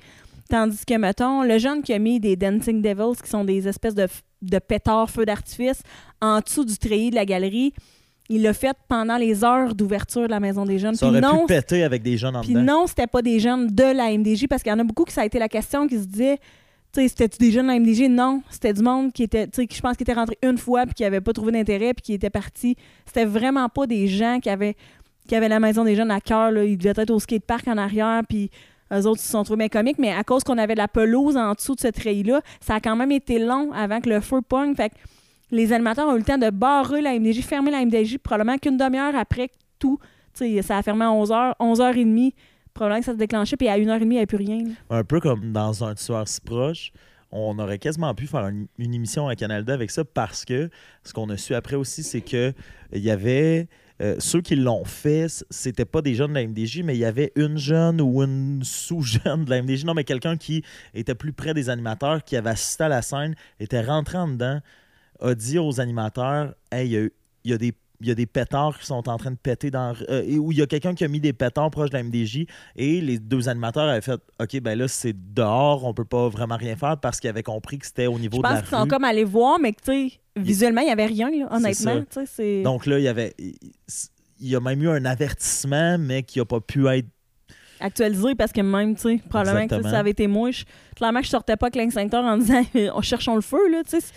Tandis 0.49 0.84
que, 0.85 0.95
mettons, 0.95 1.43
le 1.43 1.57
jeune 1.59 1.81
qui 1.81 1.93
a 1.93 1.99
mis 1.99 2.19
des 2.19 2.35
Dancing 2.35 2.81
Devils, 2.81 3.21
qui 3.23 3.30
sont 3.30 3.45
des 3.45 3.69
espèces 3.69 3.95
de, 3.95 4.07
de 4.41 4.59
pétards 4.59 5.09
feux 5.09 5.26
d'artifice, 5.26 5.81
en 6.21 6.41
dessous 6.41 6.65
du 6.65 6.77
treillis 6.77 7.11
de 7.11 7.15
la 7.15 7.26
galerie, 7.26 7.73
il 8.27 8.41
l'a 8.41 8.53
fait 8.53 8.76
pendant 8.89 9.17
les 9.17 9.45
heures 9.45 9.73
d'ouverture 9.76 10.23
de 10.23 10.31
la 10.31 10.41
maison 10.41 10.65
des 10.65 10.77
jeunes. 10.77 10.95
Ça 10.95 11.07
aurait 11.07 11.21
non, 11.21 11.45
pu 11.45 11.53
péter 11.53 11.84
avec 11.84 12.03
des 12.03 12.17
jeunes 12.17 12.35
en 12.35 12.41
puis 12.41 12.53
dedans. 12.53 12.81
non, 12.81 12.88
c'était 12.88 13.07
pas 13.07 13.21
des 13.21 13.39
jeunes 13.39 13.67
de 13.67 13.95
la 13.95 14.11
MDJ, 14.11 14.47
parce 14.47 14.61
qu'il 14.61 14.71
y 14.71 14.76
en 14.76 14.80
a 14.80 14.84
beaucoup 14.84 15.05
qui 15.05 15.13
ça 15.13 15.21
a 15.21 15.26
été 15.26 15.39
la 15.39 15.47
question 15.47 15.88
qui 15.88 15.97
se 15.97 16.05
sais, 16.13 16.39
c'était-tu 16.94 17.38
des 17.38 17.52
jeunes 17.52 17.68
de 17.68 17.72
la 17.72 17.80
MDJ? 17.80 18.10
Non, 18.10 18.41
c'était 18.49 18.74
du 18.74 18.82
monde 18.82 19.11
qui 19.14 19.24
était, 19.24 19.48
qui 19.48 19.76
je 19.76 19.82
pense 19.82 19.95
qui 19.95 20.03
était 20.03 20.14
rentré 20.14 20.38
une 20.41 20.57
fois 20.57 20.86
puis 20.86 20.95
qui 20.95 21.06
avait 21.06 21.22
pas 21.22 21.34
trouvé 21.34 21.52
d'intérêt 21.52 21.94
puis 21.94 22.02
qui 22.02 22.14
était 22.14 22.30
parti. 22.30 22.76
C'était 23.06 23.26
vraiment 23.26 23.70
pas 23.70 23.88
des 23.88 24.07
gens 24.07 24.40
qui 24.41 24.49
avaient, 24.49 24.76
qui 25.28 25.36
avaient 25.36 25.49
la 25.49 25.60
maison 25.60 25.84
des 25.84 25.95
jeunes 25.95 26.11
à 26.11 26.20
cœur. 26.20 26.52
Ils 26.64 26.78
devaient 26.78 27.02
être 27.02 27.11
au 27.11 27.20
skatepark 27.20 27.68
en 27.68 27.78
arrière 27.78 28.22
puis 28.28 28.49
eux 28.91 29.06
autres 29.06 29.22
se 29.22 29.30
sont 29.30 29.44
trouvés 29.44 29.60
bien 29.60 29.70
comiques, 29.70 29.99
mais 29.99 30.11
à 30.11 30.24
cause 30.24 30.44
qu'on 30.44 30.57
avait 30.57 30.74
de 30.74 30.80
la 30.80 30.88
pelouse 30.88 31.38
en 31.38 31.53
dessous 31.53 31.76
de 31.76 31.80
ce 31.80 31.88
treillis-là, 31.90 32.41
ça 32.60 32.76
a 32.76 32.80
quand 32.80 32.95
même 32.95 33.11
été 33.11 33.38
long 33.38 33.72
avant 33.72 34.02
que 34.02 34.10
le 34.10 34.20
feu 34.20 34.41
pogne. 34.41 34.76
Fait 34.76 34.90
que 34.90 34.95
les 35.52 35.74
animateurs 35.74 36.07
ont 36.07 36.16
eu 36.16 36.20
le 36.20 36.24
temps 36.24 36.38
de 36.38 36.49
barrer 36.49 37.02
la 37.02 37.18
MDJ, 37.18 37.41
fermer 37.41 37.72
la 37.72 37.86
MDJ, 37.86 38.18
probablement 38.18 38.57
qu'une 38.57 38.78
demi-heure 38.78 39.16
après 39.16 39.49
tout, 39.78 39.99
ça 40.34 40.78
a 40.78 40.82
fermé 40.82 41.06
à 41.06 41.10
11h, 41.10 41.53
11h30, 41.60 42.34
probablement 42.80 42.99
que 43.01 43.06
ça 43.06 43.14
se 43.14 43.18
déclenchait, 43.18 43.57
puis 43.57 43.68
à 43.68 43.77
1h30, 43.77 44.01
il 44.01 44.07
n'y 44.07 44.18
avait 44.18 44.26
plus 44.26 44.38
rien. 44.38 44.57
là. 44.64 44.97
Un 44.97 45.03
peu 45.03 45.19
comme 45.19 45.51
dans 45.51 45.84
un 45.84 45.95
tueur 45.95 46.27
si 46.27 46.41
proche. 46.41 46.91
On 47.31 47.60
aurait 47.60 47.77
quasiment 47.77 48.15
pu 48.15 48.26
faire 48.26 48.47
une, 48.47 48.68
une 48.80 48.93
émission 48.93 49.27
à 49.27 49.35
Canal 49.35 49.64
D 49.64 49.72
avec 49.72 49.91
ça 49.91 50.03
parce 50.03 50.45
que 50.45 50.69
ce 51.03 51.14
qu'on 51.14 51.30
a 51.30 51.38
su 51.38 51.53
après 51.53 51.76
aussi, 51.76 52.01
c'est 52.01 52.22
que 52.22 52.53
il 52.91 53.03
y 53.03 53.11
avait 53.11 53.68
euh, 54.01 54.15
ceux 54.18 54.41
qui 54.41 54.56
l'ont 54.56 54.85
fait, 54.85 55.27
c'était 55.49 55.85
pas 55.85 56.01
des 56.01 56.15
jeunes 56.15 56.30
de 56.30 56.39
la 56.39 56.47
MDJ, 56.47 56.81
mais 56.84 56.95
il 56.95 56.99
y 56.99 57.06
avait 57.06 57.31
une 57.35 57.57
jeune 57.57 58.01
ou 58.01 58.23
une 58.23 58.61
sous-jeune 58.64 59.45
de 59.45 59.49
la 59.49 59.61
MDJ. 59.61 59.85
Non, 59.85 59.93
mais 59.93 60.06
quelqu'un 60.06 60.38
qui 60.38 60.64
était 60.95 61.14
plus 61.15 61.34
près 61.34 61.53
des 61.53 61.69
animateurs, 61.69 62.23
qui 62.23 62.35
avait 62.35 62.49
assisté 62.51 62.85
à 62.85 62.88
la 62.88 63.01
scène, 63.01 63.35
était 63.60 63.81
rentré 63.81 64.18
en 64.18 64.30
dedans, 64.30 64.60
a 65.22 65.35
dit 65.35 65.60
aux 65.60 65.80
animateurs 65.81 66.56
Hey, 66.72 66.89
il 66.89 67.03
y 67.03 67.11
il 67.43 67.51
y 67.51 67.53
a 67.53 67.57
des. 67.57 67.73
Il 68.01 68.07
y 68.07 68.11
a 68.11 68.15
des 68.15 68.26
pétards 68.26 68.80
qui 68.80 68.85
sont 68.85 69.09
en 69.09 69.17
train 69.17 69.31
de 69.31 69.35
péter 69.38 69.71
dans. 69.71 69.93
euh, 70.09 70.38
où 70.38 70.51
il 70.53 70.57
y 70.57 70.61
a 70.61 70.67
quelqu'un 70.67 70.93
qui 70.95 71.03
a 71.03 71.07
mis 71.09 71.19
des 71.19 71.34
pétards 71.34 71.69
proches 71.69 71.89
de 71.89 71.97
la 71.97 72.03
MDJ 72.03 72.45
et 72.77 73.01
les 73.01 73.19
deux 73.19 73.49
animateurs 73.49 73.89
avaient 73.89 73.99
fait 74.01 74.21
OK, 74.41 74.59
ben 74.61 74.77
là, 74.77 74.88
c'est 74.88 75.13
dehors, 75.34 75.84
on 75.84 75.93
peut 75.93 76.05
pas 76.05 76.30
vraiment 76.30 76.55
rien 76.55 76.76
faire 76.77 76.97
parce 76.97 77.19
qu'ils 77.19 77.30
avaient 77.30 77.43
compris 77.43 77.77
que 77.77 77.85
c'était 77.85 78.07
au 78.07 78.17
niveau 78.17 78.38
Je 78.38 78.41
de 78.41 78.43
la 78.47 78.49
pense 78.61 78.69
qu'ils 78.69 78.77
sont 78.77 78.88
comme 78.88 79.03
allés 79.03 79.26
voir, 79.26 79.59
mais 79.59 79.73
que, 79.73 79.81
tu 79.81 79.91
sais, 80.09 80.19
visuellement, 80.38 80.80
il 80.81 80.85
n'y 80.85 80.91
avait 80.91 81.07
rien, 81.07 81.30
là, 81.30 81.47
honnêtement. 81.51 81.91
Donc 82.63 82.85
là, 82.85 82.99
il 82.99 83.03
y 83.03 83.07
avait. 83.09 83.34
Il 84.41 84.47
y 84.47 84.55
a 84.55 84.61
même 84.61 84.81
eu 84.81 84.88
un 84.89 85.03
avertissement, 85.03 85.97
mais 85.97 86.23
qui 86.23 86.39
n'a 86.39 86.45
pas 86.45 86.61
pu 86.61 86.88
être. 86.88 87.07
actualisé 87.81 88.35
parce 88.35 88.51
que 88.53 88.61
même, 88.61 88.95
tu 88.95 89.01
sais, 89.01 89.17
probablement 89.30 89.67
que 89.67 89.76
ça 89.91 89.99
avait 89.99 90.11
été 90.11 90.27
moi. 90.27 90.51
je- 90.51 90.63
clairement 90.95 91.21
je 91.21 91.30
sortais 91.30 91.55
pas 91.57 91.67
avec 91.67 91.76
l'extincteur 91.76 92.23
en 92.23 92.38
disant 92.38 92.63
on 92.95 93.01
cherchons 93.01 93.35
le 93.35 93.41
feu, 93.41 93.69
là, 93.71 93.84
tu 93.84 93.99
sais. 93.99 94.07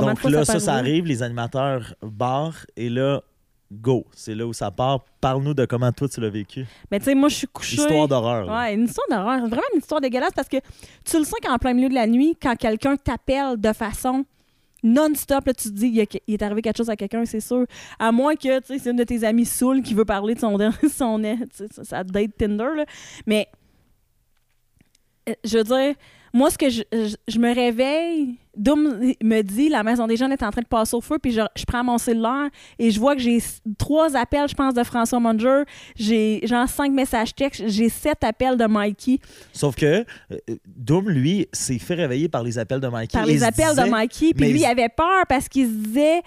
De 0.00 0.06
Donc 0.06 0.24
là, 0.24 0.44
ça, 0.44 0.58
ça 0.60 0.74
arrive, 0.74 1.06
les 1.06 1.22
animateurs 1.22 1.94
barrent 2.02 2.66
et 2.76 2.88
là, 2.88 3.22
go. 3.70 4.04
C'est 4.14 4.34
là 4.34 4.46
où 4.46 4.52
ça 4.52 4.70
part. 4.70 5.00
Parle-nous 5.20 5.54
de 5.54 5.64
comment 5.64 5.90
toi 5.92 6.08
tu 6.08 6.20
l'as 6.20 6.28
vécu. 6.30 6.66
Mais 6.90 6.98
tu 6.98 7.06
sais, 7.06 7.14
moi, 7.14 7.28
je 7.28 7.36
suis 7.36 7.46
couchée. 7.46 7.76
Histoire 7.76 8.06
d'horreur. 8.08 8.48
Ouais, 8.48 8.74
une 8.74 8.84
histoire 8.84 9.06
d'horreur. 9.10 9.40
Vraiment 9.48 9.62
une 9.74 9.80
histoire 9.80 10.00
dégueulasse 10.00 10.32
parce 10.34 10.48
que 10.48 10.58
tu 11.04 11.18
le 11.18 11.24
sens 11.24 11.38
qu'en 11.42 11.56
plein 11.58 11.72
milieu 11.74 11.88
de 11.88 11.94
la 11.94 12.06
nuit, 12.06 12.36
quand 12.40 12.54
quelqu'un 12.56 12.96
t'appelle 12.96 13.56
de 13.58 13.72
façon 13.72 14.24
non-stop, 14.84 15.44
tu 15.46 15.54
te 15.54 15.68
dis 15.68 15.86
il, 15.86 15.94
y 15.94 16.00
a- 16.02 16.06
il 16.26 16.34
est 16.34 16.42
arrivé 16.42 16.60
quelque 16.60 16.76
chose 16.76 16.90
à 16.90 16.96
quelqu'un, 16.96 17.24
c'est 17.24 17.40
sûr. 17.40 17.64
À 18.00 18.10
moins 18.12 18.34
que 18.34 18.58
tu 18.60 18.66
sais, 18.66 18.78
c'est 18.78 18.90
une 18.90 18.96
de 18.96 19.04
tes 19.04 19.22
amies 19.24 19.46
saoules 19.46 19.80
qui 19.80 19.94
veut 19.94 20.04
parler 20.04 20.34
de 20.34 20.40
son, 20.40 20.58
son 20.92 21.22
sa 21.84 22.02
date 22.02 22.36
Tinder. 22.36 22.68
là. 22.76 22.84
Mais 23.26 23.46
euh, 25.28 25.34
je 25.44 25.58
veux 25.58 25.64
dire, 25.64 25.94
moi, 26.32 26.50
ce 26.50 26.56
que 26.58 26.70
je, 26.70 26.82
je, 26.92 27.14
je 27.28 27.38
me 27.38 27.54
réveille, 27.54 28.36
Doom 28.56 29.00
me 29.22 29.42
dit 29.42 29.68
la 29.68 29.82
maison 29.82 30.06
des 30.06 30.16
jeunes 30.16 30.32
est 30.32 30.42
en 30.42 30.50
train 30.50 30.60
de 30.62 30.66
passer 30.66 30.94
au 30.96 31.00
feu, 31.00 31.18
puis 31.20 31.32
je, 31.32 31.40
je 31.56 31.64
prends 31.64 31.82
mon 31.84 31.98
cellulaire 31.98 32.48
et 32.78 32.90
je 32.90 32.98
vois 33.00 33.14
que 33.14 33.20
j'ai 33.20 33.38
trois 33.78 34.16
appels, 34.16 34.48
je 34.48 34.54
pense, 34.54 34.74
de 34.74 34.82
François 34.84 35.20
Munger, 35.20 35.62
j'ai 35.96 36.40
genre 36.46 36.68
cinq 36.68 36.92
messages 36.92 37.34
textes, 37.34 37.62
j'ai 37.66 37.88
sept 37.88 38.22
appels 38.24 38.56
de 38.56 38.64
Mikey. 38.66 39.18
Sauf 39.52 39.74
que 39.74 40.04
euh, 40.32 40.36
Doom, 40.66 41.08
lui, 41.10 41.46
s'est 41.52 41.78
fait 41.78 41.94
réveiller 41.94 42.28
par 42.28 42.42
les 42.42 42.58
appels 42.58 42.80
de 42.80 42.88
Mikey. 42.88 43.16
par 43.18 43.26
les 43.26 43.42
appels 43.42 43.68
disait- 43.70 43.84
de 43.84 43.90
Mikey. 43.90 44.30
Puis 44.34 44.34
mais 44.38 44.48
lui, 44.52 44.58
il- 44.60 44.62
il 44.62 44.66
avait 44.66 44.88
peur 44.90 45.24
parce 45.28 45.48
qu'il 45.48 45.66
se 45.66 45.72
disait 45.72 46.22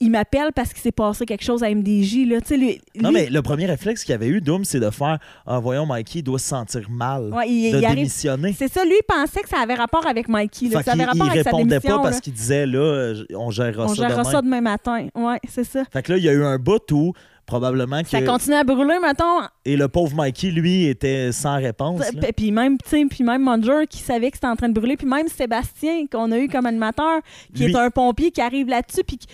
il 0.00 0.10
m'appelle 0.10 0.50
parce 0.54 0.72
qu'il 0.72 0.82
s'est 0.82 0.92
passé 0.92 1.24
quelque 1.24 1.44
chose 1.44 1.62
à 1.62 1.68
MDJ. 1.70 2.26
Là. 2.26 2.38
Lui, 2.50 2.80
Non, 3.00 3.08
lui- 3.10 3.14
mais 3.14 3.30
le 3.30 3.40
premier 3.42 3.66
réflexe 3.66 4.04
qu'il 4.04 4.14
avait 4.14 4.26
eu, 4.28 4.40
Doom, 4.40 4.64
c'est 4.64 4.80
de 4.80 4.90
faire 4.90 5.18
Ah, 5.46 5.58
voyons, 5.58 5.86
Mikey, 5.86 6.18
il 6.18 6.22
doit 6.22 6.38
se 6.38 6.48
sentir 6.48 6.88
mal. 6.90 7.32
Ouais, 7.32 7.48
il, 7.48 7.72
de 7.72 7.78
il 7.78 7.84
arrive- 7.84 7.96
démissionner. 7.98 8.52
C'est 8.52 8.70
ça, 8.72 8.84
lui, 8.84 8.92
il 8.98 9.02
pensait 9.06 9.40
que 9.40 9.48
ça 9.48 9.58
avait 9.60 9.74
rapport 9.74 10.06
avec 10.06 10.28
Mikey. 10.28 10.68
Là, 10.68 10.82
ça 10.82 10.92
avait 10.92 11.04
rapport 11.04 11.26
il 11.26 11.30
avec 11.30 11.44
sa 11.44 11.50
répondait 11.50 11.80
pas 11.80 11.98
parce 12.00 12.20
qu'il 12.20 12.32
disait 12.34 12.66
là, 12.66 13.14
on 13.34 13.50
gérera 13.50 13.84
On 13.84 13.88
ça 13.88 13.94
gérera 13.94 14.22
demain. 14.22 14.30
ça 14.30 14.42
demain 14.42 14.60
matin. 14.60 15.08
Ouais, 15.14 15.38
c'est 15.48 15.64
ça. 15.64 15.84
Fait 15.92 16.02
que 16.02 16.12
là, 16.12 16.18
il 16.18 16.24
y 16.24 16.28
a 16.28 16.32
eu 16.32 16.44
un 16.44 16.58
bout 16.58 16.82
où 16.92 17.12
probablement 17.46 18.02
que. 18.02 18.08
Ça 18.08 18.22
continue 18.22 18.56
à 18.56 18.64
brûler, 18.64 18.96
mettons. 19.00 19.42
Et 19.64 19.76
le 19.76 19.88
pauvre 19.88 20.14
Mikey, 20.16 20.50
lui, 20.50 20.86
était 20.86 21.30
sans 21.32 21.56
réponse. 21.56 22.02
Puis 22.36 22.50
même, 22.50 22.76
puis 22.78 23.24
même 23.24 23.42
Munger 23.44 23.86
qui 23.88 23.98
savait 24.00 24.30
que 24.30 24.36
c'était 24.36 24.48
en 24.48 24.56
train 24.56 24.68
de 24.68 24.74
brûler. 24.74 24.96
Puis 24.96 25.06
même 25.06 25.28
Sébastien, 25.28 26.06
qu'on 26.10 26.32
a 26.32 26.38
eu 26.38 26.48
comme 26.48 26.66
animateur, 26.66 27.20
qui 27.54 27.64
Lui- 27.64 27.72
est 27.72 27.76
un 27.76 27.90
pompier 27.90 28.30
qui 28.30 28.40
arrive 28.40 28.66
là-dessus, 28.68 29.04
puis 29.06 29.18
qui, 29.18 29.26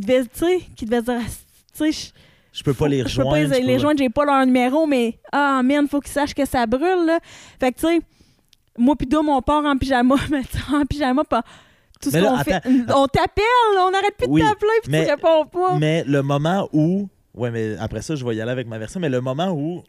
qui 0.00 0.28
sais, 0.34 0.60
qui 0.76 0.84
devait 0.84 1.02
dire, 1.02 1.20
tu 1.76 1.92
sais, 1.92 1.92
je- 1.92 2.58
Je 2.58 2.62
peux 2.62 2.74
pas 2.74 2.86
les 2.88 2.98
Je 2.98 3.02
peux 3.04 3.08
rejoindre. 3.22 3.30
pas 3.30 3.38
les, 3.56 3.62
je 3.62 3.66
les 3.66 3.74
rejoindre, 3.76 3.98
j'ai 3.98 4.10
pas 4.10 4.24
leur 4.26 4.44
numéro, 4.44 4.86
mais 4.86 5.18
ah, 5.32 5.62
man, 5.64 5.88
faut 5.88 6.00
qu'ils 6.00 6.12
sachent 6.12 6.34
que 6.34 6.44
ça 6.44 6.66
brûle, 6.66 7.06
là. 7.06 7.18
Fait 7.58 7.72
que, 7.72 7.80
tu 7.80 7.86
sais, 7.86 8.00
moi 8.76 8.94
pis 8.96 9.06
Dom, 9.06 9.28
on 9.28 9.40
part 9.42 9.64
en 9.64 9.76
pyjama, 9.78 10.16
mais 10.30 10.42
en 10.72 10.84
pyjama, 10.84 11.24
pas 11.24 11.42
tout 12.00 12.10
ce 12.10 12.16
Mais 12.18 12.22
qu'on 12.26 12.36
fait. 12.38 12.60
On 12.94 13.06
t'appelle, 13.06 13.44
on 13.78 13.94
arrête 13.94 14.16
plus 14.18 14.26
Oui, 14.28 14.42
de 14.42 14.46
t'appeler, 14.46 14.68
puis 14.82 14.92
mais- 14.92 15.04
tu 15.04 15.10
réponds 15.12 15.46
pas. 15.46 15.76
Mais 15.78 16.04
le 16.06 16.22
moment 16.22 16.68
où. 16.72 17.08
Ouais, 17.34 17.50
mais 17.50 17.76
après 17.78 18.02
ça, 18.02 18.14
je 18.16 18.24
vais 18.26 18.34
y 18.36 18.40
aller 18.42 18.50
avec 18.50 18.66
ma 18.66 18.76
version. 18.78 18.98
Mais 19.00 19.08
le 19.08 19.20
moment 19.22 19.50
où. 19.52 19.82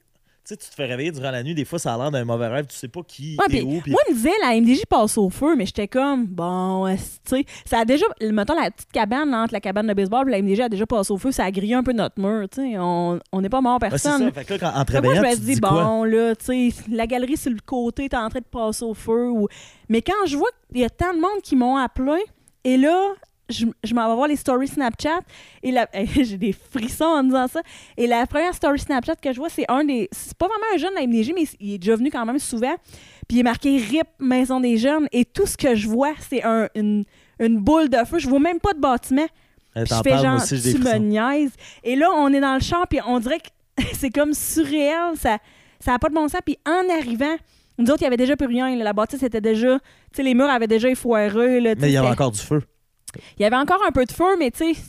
Tu 0.45 0.49
sais, 0.49 0.57
tu 0.57 0.70
te 0.70 0.76
fais 0.76 0.86
réveiller 0.86 1.11
durant 1.14 1.32
la 1.32 1.41
nuit, 1.41 1.56
des 1.56 1.64
fois, 1.64 1.80
ça 1.80 1.94
a 1.94 1.98
l'air 1.98 2.11
d'un 2.11 2.26
mauvais 2.26 2.48
rêve, 2.49 2.65
tu 2.68 2.76
sais 2.76 2.90
pas 2.90 2.99
qui 3.07 3.38
Ouais, 3.40 3.60
est 3.60 3.61
où. 3.61 3.80
puis- 3.80 3.91
Moi, 3.91 4.02
il 4.10 4.11
me 4.14 4.18
disait, 4.18 4.32
la 4.41 4.56
MDJ 4.60 4.86
passe 4.90 5.18
au 5.18 5.30
feu, 5.30 5.56
mais 5.56 5.65
j'étais 5.65 5.88
comme, 5.88 6.26
bon, 6.26 6.94
tu 6.94 7.02
sais, 7.24 7.45
ça 7.65 7.80
a 7.80 7.86
déjà, 7.86 8.06
mettons, 8.22 8.53
la 8.60 8.70
petite 8.70 8.91
cabane, 8.91 9.34
entre 9.34 9.53
la 9.53 9.61
cabane 9.61 9.88
de 9.88 9.94
baseball 9.94 10.28
et 10.28 10.32
la 10.32 10.38
MDJ 10.41 10.60
a 10.60 10.68
déjà 10.70 10.86
passé 10.86 11.14
au 11.14 11.18
feu, 11.18 11.32
ça 11.32 11.45
a 11.45 11.52
grillé 11.52 11.76
un 11.76 11.84
peu 11.84 11.94
notre 11.94 12.20
mur, 12.22 12.49
tu 12.49 12.61
sais, 12.61 12.78
on 12.78 13.20
n'est 13.40 13.48
pas 13.48 13.61
mort 13.61 13.80
Ouais, 13.82 13.88
c'est 13.91 14.03
personne. 14.10 14.26
ça. 14.28 14.32
Fait 14.34 14.44
que 14.44 14.53
là, 14.56 14.60
quand, 14.60 14.80
en 14.82 14.84
que 14.84 15.02
moi, 15.06 15.15
je 15.15 15.22
me 15.22 15.36
dis, 15.38 15.53
dis 15.56 15.61
quoi? 15.61 15.72
bon, 15.86 16.03
là, 16.03 16.36
tu 16.36 16.72
sais, 16.72 16.76
la 16.90 17.07
galerie 17.07 17.38
sur 17.38 17.52
le 17.52 17.60
côté 17.65 18.03
est 18.06 18.14
en 18.14 18.28
train 18.28 18.40
de 18.40 18.45
passer 18.45 18.84
au 18.84 18.94
feu. 18.94 19.30
Ou... 19.30 19.48
Mais 19.88 20.02
quand 20.02 20.26
je 20.28 20.36
vois 20.36 20.49
qu'il 20.74 20.82
y 20.82 20.84
a 20.84 20.90
tant 20.90 21.14
de 21.14 21.22
monde 21.22 21.41
qui 21.41 21.56
m'ont 21.56 21.78
appelé, 21.78 22.22
et 22.65 22.76
là, 22.76 23.14
je, 23.53 23.65
je 23.84 23.93
m'en 23.93 24.07
vais 24.09 24.15
voir 24.15 24.27
les 24.27 24.35
stories 24.35 24.67
Snapchat, 24.67 25.19
et 25.61 25.71
la... 25.71 25.88
j'ai 26.21 26.38
des 26.38 26.53
frissons 26.53 27.05
en 27.05 27.23
disant 27.23 27.47
ça. 27.47 27.61
Et 27.97 28.07
la 28.07 28.25
première 28.27 28.53
story 28.53 28.80
Snapchat 28.80 29.15
que 29.15 29.31
je 29.31 29.38
vois, 29.39 29.49
c'est 29.49 29.65
un 29.69 29.84
des. 29.84 30.09
C'est 30.11 30.38
pas 30.38 30.47
vraiment 30.47 30.65
un 30.73 30.77
jeune 30.77 30.91
de 30.91 30.99
la 30.99 31.07
MDG, 31.07 31.34
mais 31.34 31.43
il 31.59 31.73
est 31.75 31.77
déjà 31.77 31.95
venu 31.95 32.09
quand 32.11 32.25
même 32.25 32.39
souvent. 32.39 32.75
Puis 33.27 33.38
il 33.38 33.39
est 33.39 33.43
marqué 33.43 33.77
RIP 33.77 34.07
Maison 34.19 34.59
des 34.59 34.77
Jeunes, 34.77 35.07
et 35.11 35.23
tout 35.25 35.45
ce 35.45 35.55
que 35.57 35.75
je 35.75 35.88
vois, 35.88 36.13
c'est 36.19 36.43
un- 36.43 36.67
une, 36.75 37.05
une 37.39 37.57
boule 37.59 37.89
de 37.89 37.97
feu. 38.05 38.19
Je 38.19 38.27
vois 38.30 38.39
même 38.39 38.59
pas 38.59 38.73
de 38.73 38.80
bâtiment. 38.80 39.27
Puis 39.75 39.85
je 39.88 40.01
fais 40.03 40.17
genre, 40.21 40.35
aussi, 40.35 40.61
tu 40.61 40.77
me 40.77 40.84
frissons. 40.85 40.99
niaises. 40.99 41.51
Et 41.84 41.95
là, 41.95 42.09
on 42.15 42.31
est 42.34 42.39
dans 42.41 42.53
le 42.55 42.61
champ, 42.61 42.84
puis 42.89 42.99
on 43.07 43.19
dirait 43.19 43.39
que 43.39 43.84
c'est 43.93 44.09
comme 44.11 44.34
surréel. 44.34 45.13
Ça 45.15 45.38
ça 45.80 45.91
n'a 45.91 45.99
pas 45.99 46.07
de 46.09 46.13
bon 46.13 46.27
sens. 46.30 46.39
Puis 46.45 46.57
en 46.65 46.89
arrivant, 46.97 47.35
nous 47.77 47.85
autres, 47.88 48.01
il 48.01 48.03
y 48.05 48.07
avait 48.07 48.15
déjà 48.17 48.38
plus 48.38 48.47
rien. 48.47 48.73
là. 48.77 48.84
La 48.85 48.93
bâtisse 48.93 49.21
était 49.21 49.41
déjà... 49.41 49.80
Tu 49.80 50.17
sais, 50.17 50.23
les 50.23 50.34
murs 50.34 50.49
avaient 50.49 50.67
déjà 50.67 50.88
effoiré. 50.89 51.59
Là, 51.59 51.73
Mais 51.77 51.89
il 51.89 51.93
y 51.93 51.97
avait 51.97 52.07
encore 52.07 52.31
du 52.31 52.39
feu. 52.39 52.61
Il 53.38 53.44
y 53.44 53.45
avait 53.45 53.56
encore 53.56 53.81
un 53.88 53.91
peu 53.91 54.06
de 54.06 54.11
feu, 54.11 54.38
mais 54.38 54.52
tu 54.52 54.73
sais, 54.73 54.81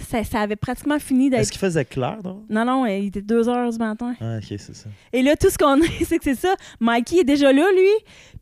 ça, 0.00 0.24
ça 0.24 0.40
avait 0.40 0.56
pratiquement 0.56 0.98
fini 0.98 1.28
d'être... 1.28 1.40
Est-ce 1.40 1.52
qu'il 1.52 1.60
faisait 1.60 1.84
clair, 1.84 2.18
non? 2.24 2.44
Non, 2.48 2.64
non, 2.64 2.86
il 2.86 3.06
était 3.08 3.22
2 3.22 3.48
heures 3.48 3.70
du 3.70 3.78
matin. 3.78 4.14
Ah, 4.20 4.38
ok, 4.38 4.44
c'est 4.48 4.74
ça. 4.74 4.88
Et 5.12 5.22
là, 5.22 5.36
tout 5.36 5.50
ce 5.50 5.58
qu'on 5.58 5.80
a, 5.80 5.84
c'est 6.06 6.18
que 6.18 6.24
c'est 6.24 6.34
ça. 6.34 6.54
Mikey 6.80 7.18
est 7.18 7.24
déjà 7.24 7.52
là, 7.52 7.66
lui. 7.72 7.90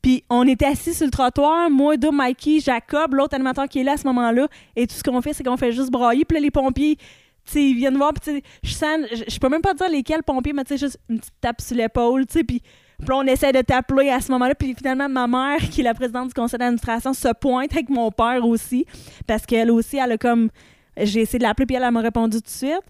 Puis 0.01 0.25
on 0.31 0.47
était 0.47 0.67
assis 0.67 0.95
sur 0.95 1.07
le 1.07 1.11
trottoir. 1.11 1.69
Moi, 1.69 1.97
deux, 1.97 2.12
Mikey, 2.12 2.61
Jacob, 2.61 3.15
l'autre 3.15 3.35
animateur 3.35 3.69
qui 3.69 3.81
est 3.81 3.85
là 3.85 3.93
à 3.93 3.97
ce 3.97 4.07
moment-là. 4.07 4.49
Et 4.77 4.87
tout 4.87 4.95
ce 4.95 5.03
qu'on 5.03 5.21
fait, 5.21 5.33
c'est 5.33 5.45
qu'on 5.45 5.57
fait 5.57 5.73
juste 5.73 5.91
brailler. 5.91 6.25
Puis 6.25 6.37
là, 6.37 6.41
les 6.41 6.51
pompiers, 6.51 6.97
tu 6.97 7.05
sais, 7.45 7.62
ils 7.62 7.75
viennent 7.75 7.97
voir. 7.97 8.12
Puis 8.15 8.33
tu 8.33 8.39
sais, 8.39 8.43
je 8.62 8.73
sens, 8.73 8.99
je 9.29 9.39
peux 9.39 9.49
même 9.49 9.62
pas 9.62 9.75
dire 9.75 9.91
lesquels 9.91 10.23
pompiers, 10.23 10.53
mais 10.53 10.65
tu 10.65 10.75
sais, 10.75 10.79
juste 10.79 10.99
une 11.09 11.19
petite 11.19 11.35
tape 11.41 11.61
sur 11.61 11.77
l'épaule, 11.77 12.27
tu 12.27 12.39
sais. 12.39 12.45
Puis 12.45 12.62
puis 13.01 13.09
là, 13.09 13.16
on 13.16 13.27
essaie 13.27 13.52
de 13.52 13.62
t'appeler 13.62 14.10
à 14.10 14.20
ce 14.20 14.31
moment-là. 14.32 14.55
Puis 14.55 14.74
finalement, 14.74 15.09
ma 15.09 15.27
mère, 15.27 15.59
qui 15.70 15.81
est 15.81 15.85
la 15.85 15.94
présidente 15.94 16.28
du 16.28 16.35
conseil 16.35 16.59
d'administration, 16.59 17.12
se 17.14 17.28
pointe 17.32 17.72
avec 17.72 17.89
mon 17.89 18.10
père 18.10 18.44
aussi. 18.44 18.86
Parce 19.27 19.47
qu'elle 19.47 19.70
aussi, 19.70 19.97
elle 19.97 20.12
a 20.12 20.18
comme. 20.18 20.51
J'ai 20.97 21.20
essayé 21.20 21.39
de 21.39 21.44
l'appeler, 21.44 21.66
puis 21.66 21.77
elle, 21.77 21.85
elle 21.85 21.93
m'a 21.93 22.01
répondu 22.01 22.39
tout 22.39 22.44
de 22.44 22.48
suite. 22.48 22.82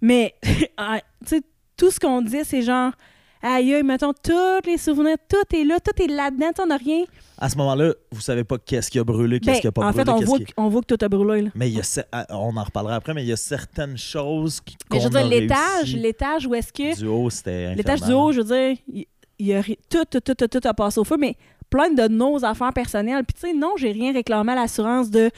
Mais, 0.00 0.34
ah, 0.76 0.98
tu 1.24 1.36
sais, 1.36 1.42
tout 1.76 1.90
ce 1.90 2.00
qu'on 2.00 2.22
dit, 2.22 2.40
c'est 2.44 2.62
genre. 2.62 2.92
Aïe, 3.40 3.72
aïe, 3.72 3.84
mettons, 3.84 4.12
tous 4.12 4.66
les 4.66 4.78
souvenirs, 4.78 5.16
tout 5.28 5.56
est 5.56 5.62
là, 5.62 5.78
tout 5.78 6.02
est 6.02 6.08
là-dedans, 6.08 6.50
on 6.58 6.66
n'a 6.66 6.76
rien. 6.76 7.04
À 7.38 7.48
ce 7.48 7.56
moment-là, 7.58 7.94
vous 8.10 8.20
savez 8.20 8.42
pas 8.42 8.58
qu'est-ce 8.58 8.90
qui 8.90 8.98
a 8.98 9.04
brûlé, 9.04 9.38
qu'est-ce 9.38 9.58
Ben, 9.58 9.60
qui 9.60 9.66
a 9.68 9.72
pas 9.72 9.82
en 9.82 9.90
brûlé. 9.92 10.04
fait, 10.04 10.10
on 10.10 10.18
qu'est-ce 10.18 10.28
voit, 10.28 10.38
on 10.56 10.68
voit 10.68 10.80
que 10.80 10.92
tout 10.96 11.04
a 11.04 11.08
brûlé. 11.08 11.42
Là. 11.42 11.50
Mais 11.54 11.70
il 11.70 11.76
y 11.76 11.80
a, 11.80 12.04
ah, 12.10 12.26
on 12.30 12.56
en 12.56 12.64
reparlera 12.64 12.96
après, 12.96 13.14
mais 13.14 13.22
il 13.22 13.28
y 13.28 13.32
a 13.32 13.36
certaines 13.36 13.96
choses 13.96 14.60
qui. 14.60 14.76
Mais 14.90 14.98
je 14.98 15.04
veux 15.04 15.10
dire, 15.10 15.24
l'étage, 15.24 15.94
l'étage 15.94 16.46
où 16.48 16.54
est-ce 16.56 16.72
que. 16.72 16.98
Du 16.98 17.06
haut, 17.06 17.30
c'était. 17.30 17.76
L'étage 17.76 18.00
du 18.02 18.12
haut, 18.12 18.32
je 18.32 18.40
veux 18.40 18.76
dire, 18.96 19.06
il, 19.38 19.46
y 19.46 19.54
a 19.54 19.62
tout, 19.62 20.04
tout, 20.10 20.20
tout, 20.20 20.34
tout, 20.34 20.48
tout 20.48 20.68
a 20.68 20.74
passé 20.74 20.98
au 21.00 21.04
feu, 21.04 21.16
mais 21.18 21.36
plein 21.70 21.90
de 21.90 22.08
nos 22.08 22.44
affaires 22.44 22.72
personnelles. 22.72 23.24
Puis, 23.24 23.34
tu 23.34 23.48
sais, 23.48 23.52
non, 23.54 23.74
j'ai 23.76 23.92
rien 23.92 24.12
réclamé 24.12 24.52
à 24.52 24.56
l'assurance 24.56 25.10
de 25.10 25.30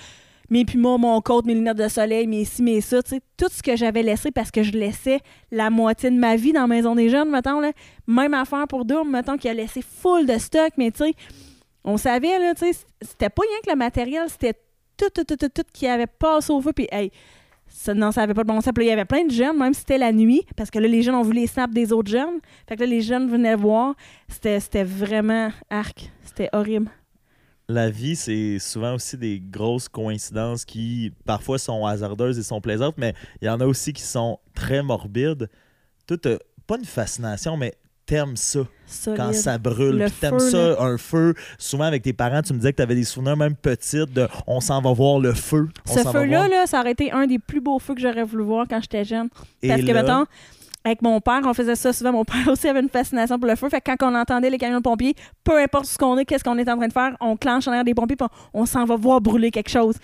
mes 0.49 0.65
pumas, 0.65 0.97
mon 0.97 1.21
côte, 1.21 1.47
mes 1.47 1.55
lunettes 1.55 1.77
de 1.77 1.89
soleil, 1.89 2.27
mes 2.27 2.45
ci, 2.45 2.63
mes 2.63 2.81
ça. 2.81 3.03
Tu 3.03 3.11
sais, 3.11 3.21
tout 3.37 3.49
ce 3.51 3.63
que 3.63 3.77
j'avais 3.77 4.03
laissé 4.03 4.31
parce 4.31 4.51
que 4.51 4.63
je 4.63 4.73
laissais 4.73 5.21
la 5.51 5.71
moitié 5.71 6.11
de 6.11 6.17
ma 6.17 6.37
vie 6.37 6.53
dans 6.53 6.63
la 6.63 6.67
Maison 6.67 6.95
des 6.95 7.09
Jeunes, 7.09 7.31
mettons, 7.31 7.61
là. 7.61 7.73
Même 8.07 8.35
affaire 8.35 8.67
pour 8.67 8.85
Doom, 8.85 9.11
mettons, 9.11 9.37
qui 9.37 9.49
a 9.49 9.55
laissé 9.55 9.83
full 9.83 10.27
de 10.27 10.39
stock, 10.39 10.73
mais 10.77 10.91
tu 10.91 11.05
sais, 11.05 11.15
on 11.85 11.97
savait, 11.97 12.39
là, 12.39 12.55
tu 12.55 12.73
sais, 12.73 12.79
c'était 13.01 13.31
pas 13.31 13.43
rien 13.43 13.61
que 13.65 13.71
le 13.71 13.77
matériel, 13.77 14.25
c'était 14.29 14.55
tout, 14.97 15.09
tout, 15.15 15.25
tout, 15.25 15.37
tout, 15.37 15.49
tout 15.49 15.63
qui 15.73 15.87
avait 15.87 16.07
passé 16.07 16.53
au 16.53 16.61
feu. 16.61 16.73
Puis, 16.73 16.89
hey, 16.91 17.11
ça, 17.81 17.95
non, 17.95 18.13
ça 18.13 18.23
avait 18.23 18.35
pas 18.35 18.43
de 18.43 18.49
bon 18.49 18.61
sens. 18.61 18.75
Puis 18.75 18.85
là, 18.85 18.91
il 18.91 18.91
y 18.91 18.93
avait 18.93 19.07
plein 19.07 19.25
de 19.25 19.31
jeunes, 19.31 19.57
même 19.57 19.73
si 19.73 19.81
c'était 19.81 19.97
la 19.97 20.13
nuit, 20.13 20.45
parce 20.55 20.71
que 20.71 20.79
là, 20.79 20.87
les 20.87 21.03
jeunes 21.03 21.15
ont 21.15 21.23
vu 21.23 21.33
les 21.33 21.47
snaps 21.47 21.73
des 21.73 21.95
autres 21.95 22.11
jeunes. 22.11 22.41
Fait 22.69 22.77
que 22.77 22.81
là, 22.81 22.87
les 22.87 23.01
jeunes 23.01 23.31
venaient 23.31 23.57
voir. 23.57 23.95
C'était, 24.29 24.85
vraiment 24.85 25.51
arc. 25.71 26.13
C'était 26.23 26.51
horrible. 26.53 26.91
la 27.71 27.89
vie, 27.89 28.17
c'est 28.17 28.59
souvent 28.59 28.97
aussi 28.97 29.17
des 29.17 29.41
grosses 29.41 29.89
coïncidences 29.89 30.67
qui 30.67 31.13
parfois 31.25 31.59
sont 31.59 31.87
hasardeuses 31.87 32.39
et 32.39 32.43
sont 32.43 32.61
plaisantes, 32.61 32.97
mais 32.99 33.15
il 33.41 33.47
y 33.47 33.49
en 33.49 33.61
a 33.61 33.65
aussi 33.65 33.95
qui 33.95 34.03
sont 34.03 34.41
très 34.55 34.83
morbides. 34.83 35.49
Toi, 36.07 36.19
t'as 36.19 36.37
pas 36.67 36.77
une 36.77 36.85
fascination, 36.85 37.57
mais 37.57 37.73
t'aimes 38.11 38.37
ça 38.37 38.61
Solide. 38.87 39.17
quand 39.19 39.33
ça 39.33 39.59
brûle. 39.59 39.99
Le 39.99 40.05
Puis 40.07 40.15
t'aimes 40.21 40.41
ça, 40.41 40.81
un 40.81 40.99
feu. 40.99 41.35
Souvent, 41.59 41.85
avec 41.85 42.03
tes 42.03 42.13
parents, 42.13 42.43
tu 42.43 42.53
me 42.53 42.59
disais 42.59 42.73
que 42.73 42.79
t'avais 42.79 42.97
des 42.97 43.05
souvenirs 43.05 43.37
même 43.37 43.55
petites 43.55 44.13
de 44.13 44.29
on 44.47 44.61
s'en 44.61 44.81
va 44.81 44.93
voir 44.93 45.21
le 45.21 45.33
feu. 45.33 45.69
On 45.89 45.95
Ce 45.95 46.01
feu-là, 46.01 46.49
là, 46.49 46.67
ça 46.67 46.81
aurait 46.81 46.93
été 46.93 47.13
un 47.13 47.27
des 47.27 47.39
plus 47.39 47.61
beaux 47.61 47.79
feux 47.79 47.95
que 47.95 48.01
j'aurais 48.01 48.25
voulu 48.25 48.43
voir 48.43 48.67
quand 48.69 48.81
j'étais 48.81 49.05
jeune. 49.05 49.29
Et 49.63 49.69
Parce 49.69 49.83
que, 49.83 49.87
là, 49.87 50.03
mettons, 50.03 50.25
avec 50.85 51.03
mon 51.03 51.21
père, 51.21 51.41
on 51.45 51.55
faisait 51.55 51.77
ça 51.77 51.93
souvent. 51.93 52.13
Mon 52.13 52.25
père 52.25 52.47
aussi 52.49 52.69
avait 52.69 52.81
une 52.81 52.89
fascination 52.89 53.39
pour 53.39 53.49
le 53.49 53.55
feu. 53.55 53.69
Fait 53.69 53.81
que 53.81 53.91
quand 53.95 54.11
on 54.11 54.15
entendait 54.15 54.51
les 54.51 54.59
camions 54.59 54.79
de 54.79 54.83
pompiers, 54.83 55.15
peu 55.45 55.57
importe 55.59 55.87
ce 55.87 55.97
qu'on 55.97 56.19
est, 56.19 56.25
qu'est-ce 56.25 56.43
qu'on 56.43 56.59
est 56.59 56.69
en 56.69 56.77
train 56.77 56.89
de 56.89 56.93
faire, 56.93 57.17
on 57.21 57.37
clenche 57.37 57.69
en 57.69 57.71
arrière 57.71 57.85
des 57.85 57.95
pompiers 57.95 58.17
puis 58.17 58.27
on, 58.53 58.63
on 58.63 58.67
s'en 58.67 58.85
va 58.85 58.97
voir 58.97 59.21
brûler 59.21 59.51
quelque 59.51 59.71
chose. 59.71 59.97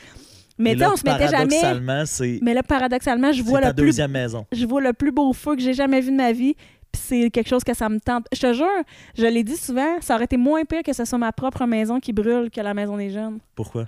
Mais 0.59 0.71
et 0.71 0.75
tu 0.75 0.79
sais, 0.79 0.85
là, 0.85 0.93
on 0.93 0.97
se 0.97 1.05
mettait 1.05 1.29
jamais. 1.29 1.61
paradoxalement, 1.61 2.03
c'est 2.07 2.39
Mais 2.43 2.55
là, 2.55 2.63
paradoxalement, 2.63 3.33
je 3.33 3.43
vois 3.43 3.61
le 3.61 3.75
plus 3.75 3.87
deuxième 3.87 4.11
maison. 4.13 4.47
je 4.53 4.65
vois 4.65 4.81
le 4.81 4.93
plus 4.93 5.13
beau 5.13 5.33
feu 5.33 5.55
que 5.55 5.61
j'ai 5.61 5.75
jamais 5.75 6.01
vu 6.01 6.11
de 6.11 6.17
ma 6.17 6.33
vie. 6.33 6.55
Puis 6.97 7.05
c'est 7.07 7.31
quelque 7.31 7.49
chose 7.49 7.63
que 7.65 7.75
ça 7.75 7.89
me 7.89 8.01
tente. 8.01 8.27
Je 8.33 8.41
te 8.41 8.53
jure, 8.53 8.67
je 9.17 9.27
l'ai 9.27 9.45
dit 9.45 9.57
souvent, 9.57 10.01
ça 10.01 10.15
aurait 10.15 10.25
été 10.25 10.37
moins 10.37 10.65
pire 10.65 10.83
que 10.83 10.93
ce 10.93 11.05
soit 11.05 11.19
ma 11.19 11.33
propre 11.33 11.67
maison 11.67 12.01
qui 12.01 12.13
brûle 12.13 12.51
que 12.51 12.61
la 12.61 12.75
maison 12.75 12.97
des 12.97 13.11
jeunes. 13.11 13.39
Pourquoi? 13.55 13.85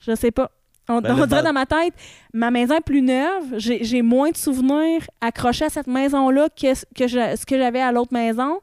Je 0.00 0.14
sais 0.14 0.30
pas. 0.30 0.50
On, 0.88 1.00
Ben, 1.00 1.12
on 1.12 1.26
dirait 1.26 1.42
dans 1.44 1.52
ma 1.52 1.64
tête, 1.66 1.94
ma 2.34 2.50
maison 2.50 2.74
est 2.76 2.80
plus 2.80 3.02
neuve, 3.02 3.44
j'ai 3.56 4.02
moins 4.02 4.30
de 4.30 4.36
souvenirs 4.36 5.02
accrochés 5.20 5.66
à 5.66 5.68
cette 5.70 5.86
maison-là 5.86 6.48
que, 6.50 6.74
ce- 6.74 6.84
que 6.96 7.06
je- 7.06 7.36
ce 7.36 7.46
que 7.46 7.56
j'avais 7.56 7.80
à 7.80 7.92
l'autre 7.92 8.12
maison. 8.12 8.58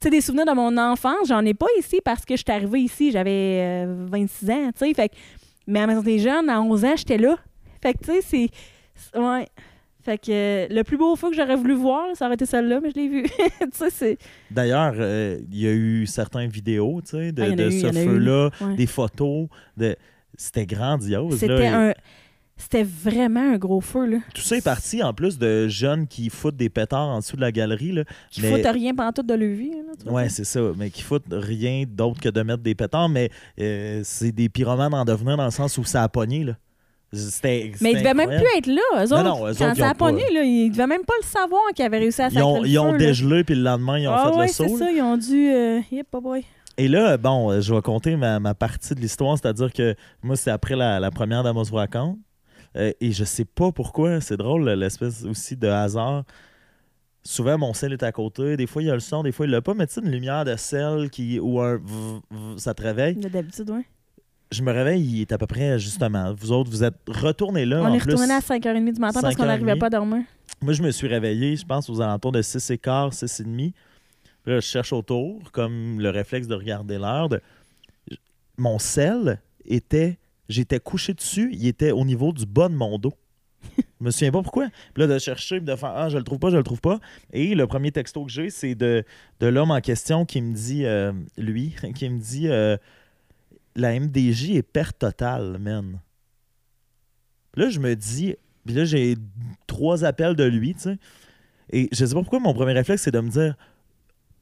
Tu 0.00 0.04
sais, 0.04 0.10
des 0.10 0.20
souvenirs 0.20 0.46
de 0.46 0.52
mon 0.52 0.76
enfance, 0.78 1.26
j'en 1.26 1.44
ai 1.44 1.54
pas 1.54 1.66
ici 1.78 2.00
parce 2.04 2.24
que 2.24 2.36
je 2.36 2.42
suis 2.46 2.52
arrivée 2.52 2.80
ici, 2.80 3.10
j'avais 3.10 3.84
euh, 3.88 4.06
26 4.10 4.48
ans, 4.50 4.70
tu 4.78 4.86
sais. 4.86 4.94
Fait 4.94 5.08
que- 5.08 5.14
mais 5.66 5.80
à 5.80 5.82
la 5.82 5.86
maison 5.88 6.02
des 6.02 6.20
jeunes, 6.20 6.48
à 6.48 6.60
11 6.60 6.84
ans, 6.84 6.94
j'étais 6.96 7.18
là. 7.18 7.36
Fait 7.82 7.94
que, 7.94 7.98
tu 7.98 8.12
sais, 8.12 8.20
c'est... 8.22 8.48
c'est- 8.94 9.18
Ouais. 9.18 9.48
Fait 10.04 10.18
que 10.18 10.66
le 10.72 10.82
plus 10.82 10.98
beau 10.98 11.16
feu 11.16 11.30
que 11.30 11.36
j'aurais 11.36 11.56
voulu 11.56 11.74
voir, 11.74 12.04
ça 12.14 12.26
aurait 12.26 12.34
été 12.34 12.44
celle-là, 12.46 12.80
mais 12.82 12.90
je 12.90 12.96
l'ai 12.96 13.08
vu. 13.08 13.24
D'ailleurs, 14.50 14.94
euh, 14.98 15.38
il 15.50 15.58
y 15.58 15.66
a 15.66 15.72
eu 15.72 16.06
certaines 16.06 16.50
vidéos 16.50 17.00
tu 17.02 17.10
sais, 17.12 17.32
de, 17.32 17.42
Ah, 17.42 17.50
de 17.50 17.68
eu, 17.70 17.80
ce 17.80 17.92
feu-là, 17.92 18.50
Ouais. 18.60 18.74
des 18.76 18.86
photos. 18.86 19.48
De... 19.76 19.96
C'était 20.36 20.66
grandiose. 20.66 21.38
C'était 21.38 21.66
un... 21.66 21.94
C'était 22.56 22.84
vraiment 22.84 23.54
un 23.54 23.58
gros 23.58 23.80
feu, 23.80 24.06
là. 24.06 24.18
Tout 24.32 24.40
ça 24.42 24.56
est 24.56 24.64
parti 24.64 25.02
en 25.02 25.12
plus 25.12 25.38
de 25.38 25.66
jeunes 25.66 26.06
qui 26.06 26.30
foutent 26.30 26.54
des 26.54 26.68
pétards 26.68 27.08
en 27.08 27.18
dessous 27.18 27.34
de 27.34 27.40
la 27.40 27.50
galerie. 27.50 27.90
Là. 27.90 28.04
Qui 28.30 28.42
Mais- 28.42 28.50
foutent 28.62 28.72
rien 28.72 28.94
pendant 28.94 29.10
toute 29.10 29.26
de 29.26 29.34
leur 29.34 29.56
vie, 29.56 29.70
là, 29.70 30.12
Ouais, 30.12 30.28
ça? 30.28 30.36
c'est 30.36 30.44
ça. 30.44 30.60
Mais 30.76 30.90
qui 30.90 31.02
foutent 31.02 31.24
rien 31.32 31.82
d'autre 31.88 32.20
que 32.20 32.28
de 32.28 32.42
mettre 32.42 32.62
des 32.62 32.76
pétards. 32.76 33.08
Mais 33.08 33.30
euh, 33.58 34.02
c'est 34.04 34.30
des 34.30 34.48
pyromanes 34.48 34.94
en 34.94 35.04
devenir 35.04 35.36
dans 35.36 35.46
le 35.46 35.50
sens 35.50 35.78
où 35.78 35.84
ça 35.84 36.04
a 36.04 36.08
pogné. 36.08 36.44
Là. 36.44 36.52
C'était, 37.14 37.72
Mais 37.80 37.92
ils 37.92 37.98
devaient 37.98 38.14
même 38.14 38.28
plus 38.28 38.58
être 38.58 38.66
là, 38.66 38.80
eux 38.96 39.06
Non, 39.08 39.16
autres. 39.16 39.22
non, 39.24 39.46
eux 39.48 39.54
Quand 39.58 39.72
ils 39.72 39.78
ça 39.80 39.86
ont 39.86 39.90
a 39.90 39.94
pogné, 39.94 40.24
pas- 40.26 40.32
là, 40.34 40.42
ils 40.42 40.70
devaient 40.70 40.86
même 40.86 41.04
pas 41.04 41.14
le 41.20 41.26
savoir 41.26 41.62
qu'ils 41.74 41.84
avaient 41.84 41.98
réussi 41.98 42.22
à 42.22 42.26
Ils 42.28 42.34
sacrer 42.34 42.42
ont, 42.42 42.62
le 42.62 42.68
ils 42.68 42.78
ont 42.78 42.86
feu, 42.86 42.92
là. 42.92 42.98
dégelé, 42.98 43.44
puis 43.44 43.54
le 43.54 43.62
lendemain, 43.62 43.98
ils 43.98 44.08
ont 44.08 44.12
ah 44.14 44.30
fait 44.30 44.36
ouais, 44.38 44.46
le 44.46 44.52
c'est 44.52 44.68
saut. 44.68 44.78
là. 44.78 44.86
ça, 44.86 44.92
ils 44.92 45.02
ont 45.02 45.16
dû... 45.16 45.48
Euh... 45.52 45.80
Yep, 45.92 46.06
oh. 46.12 46.34
Et 46.76 46.88
là, 46.88 47.16
bon, 47.16 47.50
euh, 47.52 47.60
je 47.60 47.72
vais 47.72 47.80
compter 47.82 48.16
ma, 48.16 48.40
ma 48.40 48.54
partie 48.54 48.94
de 48.94 49.00
l'histoire, 49.00 49.38
c'est-à-dire 49.38 49.72
que 49.72 49.94
moi, 50.22 50.34
c'est 50.36 50.50
après 50.50 50.74
la, 50.76 50.98
la 50.98 51.10
première 51.12 51.42
d'Amos 51.44 51.64
vous 51.64 51.76
raconte. 51.76 52.18
Euh, 52.76 52.90
et 53.00 53.12
je 53.12 53.22
sais 53.22 53.44
pas 53.44 53.70
pourquoi, 53.70 54.20
c'est 54.20 54.36
drôle, 54.36 54.68
l'espèce 54.70 55.22
aussi 55.24 55.56
de 55.56 55.68
hasard. 55.68 56.24
Souvent, 57.26 57.56
mon 57.56 57.72
sel 57.72 57.92
est 57.92 58.02
à 58.02 58.12
côté. 58.12 58.56
Des 58.56 58.66
fois, 58.66 58.82
il 58.82 58.86
y 58.86 58.90
a 58.90 58.94
le 58.94 59.00
son, 59.00 59.22
des 59.22 59.32
fois, 59.32 59.46
il 59.46 59.52
l'a 59.52 59.62
pas. 59.62 59.72
Mais 59.72 59.86
tu 59.86 59.94
sais, 59.94 60.00
une 60.02 60.10
lumière 60.10 60.44
de 60.44 60.56
sel 60.56 61.08
qui, 61.10 61.38
ou 61.40 61.58
un... 61.60 61.76
v- 61.76 61.82
v- 62.30 62.38
ça 62.58 62.74
te 62.74 62.82
réveille. 62.82 63.14
Là, 63.14 63.28
D'habitude, 63.30 63.70
ouais. 63.70 63.86
Je 64.52 64.62
me 64.62 64.70
réveille, 64.72 65.02
il 65.02 65.20
est 65.22 65.32
à 65.32 65.38
peu 65.38 65.46
près, 65.46 65.78
justement. 65.78 66.32
Vous 66.34 66.52
autres, 66.52 66.70
vous 66.70 66.84
êtes 66.84 66.94
retournés 67.08 67.64
là. 67.66 67.80
on 67.82 67.86
en 67.86 67.94
est 67.94 67.98
retourné 67.98 68.32
à 68.32 68.38
5h30 68.40 68.92
du 68.94 69.00
matin 69.00 69.20
parce 69.20 69.34
qu'on 69.34 69.42
5h30. 69.42 69.46
n'arrivait 69.46 69.76
pas 69.76 69.86
à 69.86 69.90
dormir. 69.90 70.22
Moi, 70.60 70.72
je 70.74 70.82
me 70.82 70.90
suis 70.90 71.08
réveillé, 71.08 71.56
je 71.56 71.64
pense, 71.66 71.88
aux 71.90 72.00
alentours 72.00 72.32
de 72.32 72.40
6 72.42 72.70
et 72.70 72.78
quart, 72.78 73.12
6 73.12 73.40
et 73.40 73.44
demi. 73.44 73.72
Puis 74.44 74.52
là, 74.52 74.60
je 74.60 74.66
cherche 74.66 74.92
autour, 74.92 75.50
comme 75.52 75.98
le 76.00 76.10
réflexe 76.10 76.46
de 76.46 76.54
regarder 76.54 76.98
l'heure. 76.98 77.28
de- 77.28 77.40
Mon 78.58 78.78
sel 78.78 79.40
était... 79.64 80.18
J'étais 80.50 80.78
couché 80.78 81.14
dessus, 81.14 81.48
il 81.54 81.66
était 81.66 81.90
au 81.90 82.04
niveau 82.04 82.30
du 82.30 82.44
bas 82.44 82.68
de 82.68 82.74
mon 82.74 82.98
dos. 82.98 83.14
Je 83.78 84.04
me 84.04 84.10
souviens 84.10 84.30
pas 84.30 84.42
pourquoi. 84.42 84.68
Puis 84.92 85.00
là, 85.02 85.06
de 85.06 85.18
chercher, 85.18 85.58
de 85.58 85.74
faire 85.74 85.92
Ah, 85.96 86.10
je 86.10 86.18
le 86.18 86.22
trouve 86.22 86.38
pas, 86.38 86.50
je 86.50 86.58
le 86.58 86.62
trouve 86.62 86.82
pas. 86.82 87.00
Et 87.32 87.54
le 87.54 87.66
premier 87.66 87.90
texto 87.90 88.22
que 88.26 88.30
j'ai, 88.30 88.50
c'est 88.50 88.74
de, 88.74 89.04
de 89.40 89.46
l'homme 89.46 89.70
en 89.70 89.80
question 89.80 90.26
qui 90.26 90.42
me 90.42 90.52
dit, 90.54 90.84
euh, 90.84 91.12
lui, 91.38 91.74
qui 91.94 92.10
me 92.10 92.18
dit 92.20 92.48
euh, 92.48 92.76
La 93.76 93.98
MDJ 93.98 94.50
est 94.50 94.62
perte 94.62 94.98
totale, 94.98 95.58
man. 95.58 96.00
Là, 97.56 97.68
je 97.70 97.80
me 97.80 97.94
dis, 97.94 98.34
puis 98.66 98.74
là, 98.74 98.84
j'ai 98.84 99.16
trois 99.66 100.04
appels 100.04 100.34
de 100.34 100.44
lui, 100.44 100.74
tu 100.74 100.80
sais. 100.80 100.98
Et 101.70 101.88
je 101.92 102.04
sais 102.04 102.14
pas 102.14 102.20
pourquoi 102.20 102.40
mon 102.40 102.52
premier 102.54 102.72
réflexe, 102.72 103.02
c'est 103.02 103.10
de 103.10 103.20
me 103.20 103.30
dire 103.30 103.56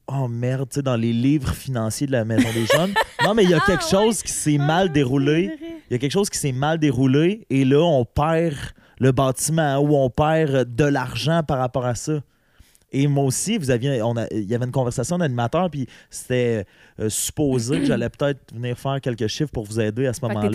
Oh 0.08 0.26
merde, 0.28 0.68
tu 0.68 0.76
sais, 0.76 0.82
dans 0.82 0.96
les 0.96 1.12
livres 1.12 1.54
financiers 1.54 2.06
de 2.06 2.12
la 2.12 2.24
Maison 2.24 2.48
des 2.52 2.66
Jeunes. 2.66 2.92
non, 3.24 3.34
mais 3.34 3.44
il 3.44 3.50
y 3.50 3.54
a 3.54 3.58
Ah, 3.62 3.66
quelque 3.66 3.84
ouais. 3.84 3.90
chose 3.90 4.22
qui 4.22 4.32
s'est 4.32 4.58
mal 4.58 4.90
déroulé. 4.90 5.56
Il 5.88 5.92
y 5.92 5.94
a 5.94 5.98
quelque 5.98 6.12
chose 6.12 6.28
qui 6.30 6.38
s'est 6.38 6.52
mal 6.52 6.78
déroulé 6.78 7.46
et 7.50 7.64
là, 7.64 7.80
on 7.82 8.04
perd 8.04 8.56
le 8.98 9.12
bâtiment 9.12 9.78
ou 9.78 9.94
on 9.96 10.10
perd 10.10 10.74
de 10.74 10.84
l'argent 10.84 11.42
par 11.42 11.58
rapport 11.58 11.86
à 11.86 11.94
ça. 11.94 12.20
Et 12.92 13.06
moi 13.06 13.24
aussi, 13.24 13.58
vous 13.58 13.70
aviez, 13.70 14.02
on 14.02 14.16
a- 14.16 14.26
il 14.32 14.44
y 14.44 14.54
avait 14.54 14.66
une 14.66 14.70
conversation 14.72 15.18
d'animateur, 15.18 15.70
puis 15.70 15.86
c'était 16.10 16.66
euh, 17.00 17.08
supposé 17.08 17.78
que 17.80 17.84
j'allais 17.86 18.08
peut-être 18.10 18.54
venir 18.54 18.78
faire 18.78 19.00
quelques 19.00 19.26
chiffres 19.28 19.50
pour 19.50 19.64
vous 19.64 19.80
aider 19.80 20.06
à 20.06 20.12
ce 20.12 20.20
moment-là. 20.34 20.48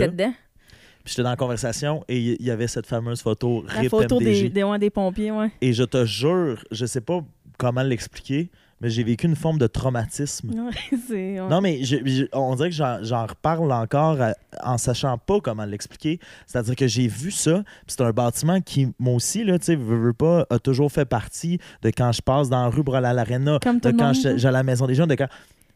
Puis 1.04 1.12
j'étais 1.12 1.22
dans 1.22 1.30
la 1.30 1.36
conversation 1.36 2.04
et 2.08 2.18
il 2.18 2.42
y 2.46 2.50
avait 2.50 2.66
cette 2.68 2.86
fameuse 2.86 3.22
photo 3.22 3.64
La 3.66 3.80
RIP 3.80 3.90
photo 3.90 4.18
des, 4.18 4.48
des, 4.50 4.62
ouais, 4.62 4.78
des 4.78 4.90
pompiers, 4.90 5.30
ouais. 5.30 5.50
Et 5.60 5.72
je 5.72 5.82
te 5.84 6.04
jure, 6.04 6.62
je 6.70 6.86
sais 6.86 7.00
pas 7.00 7.20
comment 7.56 7.82
l'expliquer, 7.82 8.50
mais 8.80 8.90
j'ai 8.90 9.02
vécu 9.02 9.26
une 9.26 9.34
forme 9.36 9.58
de 9.58 9.66
traumatisme. 9.66 10.50
Ouais, 10.50 10.98
c'est... 11.08 11.40
ouais. 11.40 11.48
Non, 11.48 11.60
mais 11.60 11.82
je- 11.84 11.96
je- 12.04 12.24
on 12.32 12.54
dirait 12.54 12.70
que 12.70 12.76
j'en 12.76 13.26
reparle 13.26 13.72
encore 13.72 14.20
à- 14.20 14.34
en 14.62 14.78
sachant 14.78 15.18
pas 15.18 15.40
comment 15.40 15.64
l'expliquer. 15.64 16.20
C'est-à-dire 16.46 16.76
que 16.76 16.86
j'ai 16.86 17.08
vu 17.08 17.30
ça, 17.30 17.62
puis 17.86 17.96
c'est 17.96 18.02
un 18.02 18.10
bâtiment 18.12 18.60
qui, 18.60 18.88
moi 18.98 19.14
aussi, 19.14 19.44
là, 19.44 19.58
tu 19.58 19.66
sais, 19.66 19.76
veux, 19.76 19.96
veux 19.98 20.12
pas, 20.12 20.46
a 20.50 20.58
toujours 20.58 20.92
fait 20.92 21.04
partie 21.06 21.58
de 21.82 21.88
quand 21.90 22.12
je 22.12 22.22
passe 22.22 22.48
dans 22.48 22.62
la 22.62 22.68
rue 22.68 22.82
Brol 22.82 23.04
à 23.04 23.12
l'Arena, 23.12 23.58
de 23.58 23.90
quand 23.98 24.12
je- 24.12 24.36
j'ai 24.38 24.48
à 24.48 24.52
la 24.52 24.62
maison 24.62 24.86
des 24.86 24.94
jeunes, 24.94 25.08
de 25.08 25.14
quand... 25.14 25.28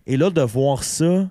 Et 0.06 0.16
là, 0.16 0.30
de 0.30 0.42
voir 0.42 0.82
ça, 0.84 1.28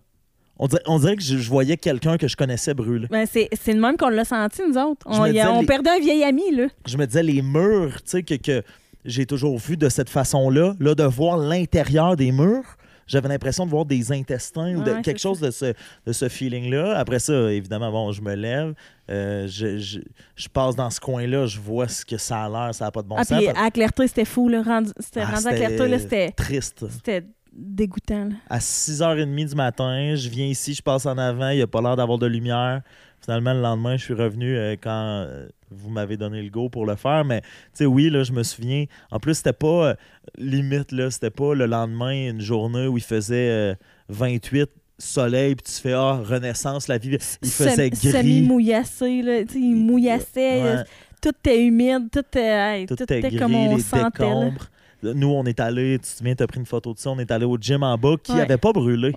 on 0.58 0.68
dirait, 0.68 0.82
on 0.86 1.00
dirait 1.00 1.16
que 1.16 1.24
je, 1.24 1.38
je 1.38 1.50
voyais 1.50 1.76
quelqu'un 1.76 2.18
que 2.18 2.28
je 2.28 2.36
connaissais 2.38 2.74
brûler. 2.74 3.08
Ben, 3.10 3.26
c'est, 3.30 3.50
le 3.68 3.80
même 3.80 3.98
qu'on 3.98 4.10
l'a 4.10 4.24
senti, 4.26 4.62
nous 4.68 4.78
autres. 4.78 5.06
On, 5.08 5.24
a- 5.24 5.32
les- 5.62 5.66
perdait 5.66 5.90
un 5.90 6.00
vieil 6.00 6.24
ami, 6.24 6.56
là. 6.56 6.68
je 6.86 6.98
me 6.98 7.06
disais 7.08 7.24
les 7.24 7.42
murs, 7.42 7.96
tu 8.04 8.12
sais, 8.12 8.24
que, 8.24 8.36
que 8.36 8.64
j'ai 9.06 9.26
toujours 9.26 9.58
vu 9.58 9.78
de 9.78 9.90
cette 9.90 10.10
façon-là, 10.10 10.76
là, 10.80 10.96
de 10.96 11.04
voir 11.04 11.38
l'intérieur 11.38 12.16
des 12.16 12.32
murs, 12.32 12.78
j'avais 13.08 13.28
l'impression 13.28 13.66
de 13.66 13.72
voir 13.72 13.86
des 13.86 14.12
intestins 14.12 14.74
ou 14.76 14.84
de, 14.84 14.92
Ouais, 14.92 15.02
quelque 15.02 15.20
chose 15.20 15.40
de 15.42 15.52
ce, 15.52 15.74
de 16.06 16.14
ce 16.14 16.30
feeling-là. 16.30 16.98
Après 16.98 17.20
ça, 17.20 17.52
évidemment, 17.52 17.92
bon, 17.92 18.12
je 18.14 18.22
me 18.22 18.36
lève, 18.36 18.74
euh, 19.10 19.48
je, 19.48 19.78
je, 19.78 20.00
je 20.36 20.48
passe 20.48 20.76
dans 20.76 20.90
ce 20.90 21.00
coin-là, 21.00 21.46
je 21.46 21.60
vois 21.60 21.88
ce 21.90 22.06
que 22.06 22.18
ça 22.18 22.44
a 22.46 22.50
l'air, 22.50 22.74
ça 22.76 22.86
n'a 22.86 22.92
pas 22.92 23.02
de 23.02 23.08
bon 23.08 23.16
ah, 23.18 23.26
sens. 23.26 23.38
puis 23.38 23.48
à 23.50 23.70
Clarté, 23.70 24.08
c'était 24.08 24.26
fou, 24.26 24.48
là. 24.48 24.62
Rendu, 24.64 24.92
c'était, 25.00 25.22
Ah, 25.22 25.36
rendu 25.36 25.48
à 25.48 26.00
c'était, 26.00 26.32
triste. 26.32 26.86
c'était 26.90 27.26
dégoûtant, 27.52 28.26
là. 28.26 28.36
À 28.50 28.60
6h30 28.60 29.50
du 29.50 29.56
matin, 29.56 30.16
je 30.16 30.30
viens 30.30 30.46
ici, 30.46 30.74
je 30.74 30.82
passe 30.82 31.06
en 31.06 31.18
avant, 31.18 31.50
il 31.50 31.58
n'y 31.58 31.62
a 31.62 31.68
pas 31.68 31.82
l'air 31.82 31.98
d'avoir 31.98 32.18
de 32.18 32.28
lumière. 32.28 32.82
Finalement, 33.24 33.54
le 33.54 33.62
lendemain, 33.62 33.98
je 33.98 34.04
suis 34.04 34.14
revenu 34.14 34.58
euh, 34.58 34.76
quand 34.82 35.26
euh, 35.28 35.48
vous 35.70 35.90
m'avez 35.90 36.18
donné 36.18 36.42
le 36.42 36.50
go 36.50 36.70
pour 36.70 36.86
le 36.86 36.96
faire. 36.96 37.24
Mais, 37.24 37.42
tu 37.42 37.48
sais, 37.74 37.86
oui, 37.86 38.10
là, 38.10 38.24
je 38.24 38.32
me 38.32 38.44
souviens. 38.44 38.86
En 39.12 39.20
plus, 39.20 39.36
c'était 39.36 39.54
pas 39.54 39.90
euh, 39.90 39.94
limite, 40.38 40.92
là, 40.92 41.12
c'était 41.12 41.30
pas 41.30 41.54
le 41.54 41.66
lendemain, 41.68 42.30
une 42.30 42.42
journée 42.42 42.88
où 42.88 42.98
il 42.98 43.04
faisait 43.04 43.50
euh, 43.50 43.76
28 44.10 44.70
soleil, 44.98 45.56
puis 45.56 45.64
tu 45.72 45.82
fais, 45.82 45.94
ah, 45.94 46.22
renaissance, 46.24 46.88
la 46.88 46.98
vie. 46.98 47.18
Il 47.42 47.50
faisait 47.50 47.90
gris. 47.90 48.12
Semi-mouillassé, 48.12 49.22
là. 49.22 49.44
Tu 49.46 49.54
sais, 49.54 49.60
il 49.60 49.76
mouillassait. 49.76 50.62
Ouais. 50.64 50.84
Tout 51.22 51.30
était 51.30 51.64
humide, 51.64 52.10
tout 52.12 52.20
était, 52.20 52.42
hey, 52.42 52.86
tout 52.88 52.96
tout 52.96 53.04
était 53.04 53.22
gris, 53.22 53.38
comme 53.38 53.54
on 53.56 53.76
les 53.76 53.82
sentait, 53.82 54.02
là. 54.04 54.10
décombres. 54.30 54.68
Nous, 55.04 55.28
on 55.30 55.44
est 55.46 55.60
allé, 55.60 55.98
tu 55.98 56.02
te 56.12 56.18
souviens, 56.18 56.36
tu 56.36 56.44
as 56.44 56.48
pris 56.48 56.60
une 56.60 56.66
photo 56.68 56.94
de 56.94 57.00
ça, 57.00 57.10
on 57.10 57.18
est 57.18 57.32
allé 57.32 57.46
au 57.46 57.58
gym 57.60 57.82
en 57.82 57.98
bas 57.98 58.16
qui 58.22 58.32
Ouais. 58.32 58.38
n'avait 58.40 58.58
pas 58.58 58.72
brûlé. 58.72 59.14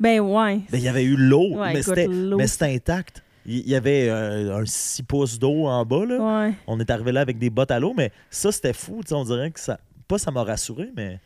Ben, 0.00 0.18
ouais. 0.20 0.56
Ben, 0.70 0.78
il 0.78 0.80
y 0.82 0.88
avait 0.88 1.04
eu 1.04 1.12
Ouais, 1.14 1.16
l'eau. 1.28 2.36
mais 2.36 2.46
c'était 2.48 2.74
intact. 2.74 3.22
Il 3.50 3.66
y 3.68 3.74
avait 3.74 4.08
euh, 4.10 4.58
un 4.58 4.66
6 4.66 5.02
pouces 5.04 5.38
d'eau 5.38 5.66
en 5.66 5.84
bas. 5.86 6.04
Là. 6.04 6.46
Ouais. 6.46 6.54
On 6.66 6.78
est 6.80 6.90
arrivé 6.90 7.12
là 7.12 7.22
avec 7.22 7.38
des 7.38 7.48
bottes 7.48 7.70
à 7.70 7.80
l'eau, 7.80 7.94
mais 7.96 8.12
ça, 8.30 8.52
c'était 8.52 8.74
fou. 8.74 9.00
On 9.10 9.24
dirait 9.24 9.50
que 9.50 9.58
ça. 9.60 9.78
Pas 10.06 10.16
ça 10.18 10.30
m'a 10.30 10.42
rassuré, 10.42 10.90
mais 10.96 11.20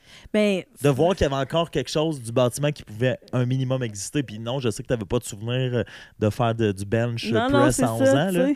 de 0.83 0.89
voir 0.89 1.15
qu'il 1.15 1.25
y 1.25 1.33
avait 1.33 1.41
encore 1.41 1.71
quelque 1.71 1.91
chose 1.91 2.21
du 2.21 2.33
bâtiment 2.33 2.73
qui 2.73 2.83
pouvait 2.83 3.17
un 3.33 3.45
minimum 3.47 3.81
exister. 3.85 4.25
Puis 4.25 4.41
non, 4.41 4.59
je 4.59 4.71
sais 4.71 4.83
que 4.83 4.89
tu 4.89 4.93
n'avais 4.93 5.05
pas 5.05 5.21
de 5.21 5.25
souvenir 5.25 5.73
euh, 5.73 5.83
de 6.19 6.31
faire 6.31 6.53
de- 6.53 6.73
du 6.73 6.85
bench 6.85 7.31
non, 7.31 7.49
non, 7.49 7.61
press 7.61 7.77
c'est 7.77 7.85
à 7.85 7.95
11 7.95 8.05
ça, 8.05 8.13
ans. 8.27 8.31
Là. 8.33 8.49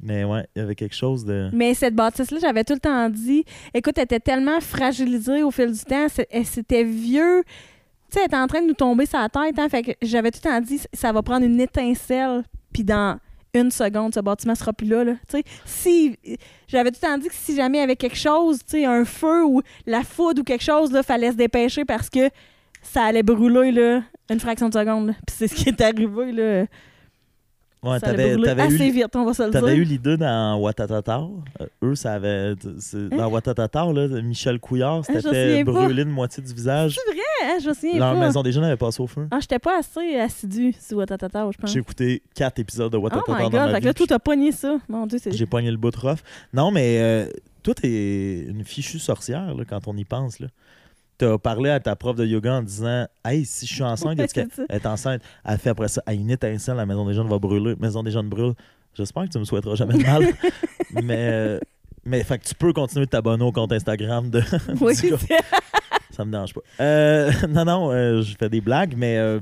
Mais 0.00 0.22
ouais, 0.24 0.46
il 0.54 0.60
y 0.60 0.62
avait 0.62 0.74
quelque 0.76 0.94
chose 0.94 1.24
de. 1.24 1.50
Mais 1.52 1.74
cette 1.74 1.94
bâtisse-là, 1.96 2.38
j'avais 2.40 2.62
tout 2.62 2.74
le 2.74 2.80
temps 2.80 3.08
dit, 3.10 3.44
écoute, 3.74 3.94
elle 3.98 4.04
était 4.04 4.20
tellement 4.20 4.60
fragilisée 4.60 5.42
au 5.42 5.50
fil 5.50 5.72
du 5.72 5.80
temps, 5.84 6.06
c'était 6.44 6.84
vieux. 6.84 7.42
Tu 7.44 8.14
sais, 8.14 8.20
elle 8.20 8.26
était 8.26 8.36
en 8.36 8.46
train 8.46 8.62
de 8.62 8.66
nous 8.68 8.74
tomber 8.74 9.06
sa 9.06 9.28
tête, 9.28 9.58
hein, 9.58 9.68
fait 9.68 9.82
que 9.82 9.90
j'avais 10.02 10.30
tout 10.30 10.40
le 10.44 10.50
temps 10.50 10.60
dit, 10.60 10.80
ça 10.92 11.10
va 11.12 11.22
prendre 11.22 11.44
une 11.46 11.60
étincelle, 11.60 12.42
puis 12.72 12.84
dans 12.84 13.18
une 13.54 13.70
seconde, 13.70 14.14
ce 14.14 14.20
bâtiment 14.20 14.54
sera 14.54 14.72
plus 14.72 14.86
là, 14.86 15.04
là. 15.04 15.14
Si... 15.66 16.16
J'avais 16.68 16.90
tout 16.90 16.98
le 17.02 17.06
temps 17.06 17.18
dit 17.18 17.28
que 17.28 17.34
si 17.34 17.54
jamais 17.54 17.78
il 17.78 17.80
y 17.82 17.84
avait 17.84 17.96
quelque 17.96 18.16
chose, 18.16 18.60
un 18.74 19.04
feu 19.04 19.44
ou 19.44 19.60
la 19.86 20.02
foudre 20.02 20.40
ou 20.40 20.44
quelque 20.44 20.64
chose, 20.64 20.90
là, 20.90 21.02
fallait 21.02 21.32
se 21.32 21.36
dépêcher 21.36 21.84
parce 21.84 22.08
que 22.08 22.30
ça 22.82 23.04
allait 23.04 23.22
brûler, 23.22 23.70
là, 23.72 24.02
une 24.30 24.40
fraction 24.40 24.68
de 24.68 24.74
seconde. 24.74 25.14
Puis 25.26 25.36
c'est 25.36 25.48
ce 25.48 25.54
qui 25.54 25.68
est 25.68 25.80
arrivé, 25.80 26.32
là. 26.32 26.66
Ouais, 27.82 27.98
ça 27.98 28.06
t'avais, 28.06 28.34
brûler 28.34 28.44
t'avais 28.48 28.62
assez 28.62 28.86
eu, 28.86 28.92
vite, 28.92 29.16
on 29.16 29.24
va 29.24 29.34
se 29.34 29.42
le 29.42 29.50
t'avais 29.50 29.74
eu 29.76 29.84
dire. 29.84 29.94
l'idée 29.94 30.16
dans 30.16 30.56
Watatatar. 30.60 31.28
Euh, 31.60 31.66
eux, 31.82 31.94
ça 31.96 32.12
avait. 32.12 32.54
c'est- 32.78 33.08
Dans 33.08 33.26
Watatatar, 33.28 33.92
là, 33.92 34.06
Michel 34.22 34.60
Couillard 34.60 35.04
souviens 35.64 35.64
pas. 35.64 35.72
brûler 35.72 36.02
une 36.02 36.10
moitié 36.10 36.42
du 36.44 36.54
visage. 36.54 36.94
C'est 37.04 37.12
vrai, 37.12 37.20
hein, 37.44 37.58
je 37.60 37.68
me 37.68 37.74
souviens 37.74 37.98
Leur 37.98 38.14
pas. 38.14 38.20
maison 38.20 38.42
des 38.44 38.52
jeunes 38.52 38.62
avait 38.64 38.76
passé 38.76 39.02
au 39.02 39.08
feu. 39.08 39.26
Ah, 39.32 39.38
j'étais 39.40 39.58
pas 39.58 39.80
assez 39.80 40.16
assidue 40.16 40.72
sur 40.80 40.98
Watatata, 40.98 41.48
je 41.52 41.58
pense. 41.58 41.72
J'ai 41.72 41.80
écouté 41.80 42.22
quatre 42.36 42.60
épisodes 42.60 42.92
de 42.92 42.98
Oh 42.98 43.00
Watatatar 43.00 43.36
my 43.36 43.42
dans 43.50 43.50
ma 43.50 43.72
fait 43.74 43.80
vie. 43.80 43.86
là, 43.86 43.94
tout 43.94 44.12
pogné 44.20 44.52
ça. 44.52 44.78
Mon 44.88 45.06
dieu, 45.08 45.18
c'est. 45.20 45.32
J'ai 45.32 45.46
pogné 45.46 45.70
le 45.70 45.76
bout 45.76 45.90
de 45.90 45.98
rough. 45.98 46.18
Non, 46.54 46.70
mais 46.70 46.98
euh, 47.00 47.26
toi, 47.64 47.74
t'es 47.74 48.44
une 48.48 48.62
fichue 48.64 49.00
sorcière 49.00 49.54
là, 49.56 49.64
quand 49.68 49.88
on 49.88 49.96
y 49.96 50.04
pense. 50.04 50.38
Là. 50.38 50.46
T'as 51.24 51.38
parlé 51.38 51.70
à 51.70 51.78
ta 51.78 51.94
prof 51.94 52.16
de 52.16 52.26
yoga 52.26 52.54
en 52.54 52.62
disant 52.62 53.06
Hey, 53.24 53.44
si 53.44 53.64
je 53.66 53.74
suis 53.74 53.82
enceinte, 53.84 54.18
Ouais, 54.18 54.24
est-ce 54.24 54.34
qu'elle 54.34 54.48
elle 54.68 54.76
est 54.76 54.86
enceinte? 54.86 55.22
Elle 55.44 55.58
fait 55.58 55.70
après 55.70 55.86
ça 55.88 56.02
Hey, 56.06 56.18
une 56.18 56.30
étincelle, 56.30 56.74
la 56.76 56.84
maison 56.86 57.06
des 57.06 57.14
jeunes 57.14 57.28
va 57.28 57.38
brûler. 57.38 57.76
Maison 57.78 58.02
des 58.02 58.10
jeunes 58.10 58.28
brûle. 58.28 58.54
J'espère 58.94 59.24
que 59.24 59.28
tu 59.28 59.38
me 59.38 59.44
souhaiteras 59.44 59.76
jamais 59.76 59.94
de 59.98 60.02
mal. 60.02 60.24
mais, 61.02 61.16
euh, 61.30 61.60
mais 62.04 62.24
fait 62.24 62.38
que 62.38 62.44
tu 62.44 62.54
peux 62.56 62.72
continuer 62.72 63.06
de 63.06 63.10
t'abonner 63.10 63.44
au 63.44 63.52
compte 63.52 63.72
Instagram 63.72 64.28
de. 64.30 64.42
Oui, 64.80 64.94
Ça 66.10 66.24
me 66.24 66.30
dérange 66.32 66.52
pas. 66.54 66.60
Euh, 66.80 67.30
non, 67.48 67.64
non, 67.64 67.90
euh, 67.92 68.20
je 68.22 68.34
fais 68.36 68.48
des 68.48 68.60
blagues, 68.60 68.94
mais 68.96 69.16
euh, 69.16 69.38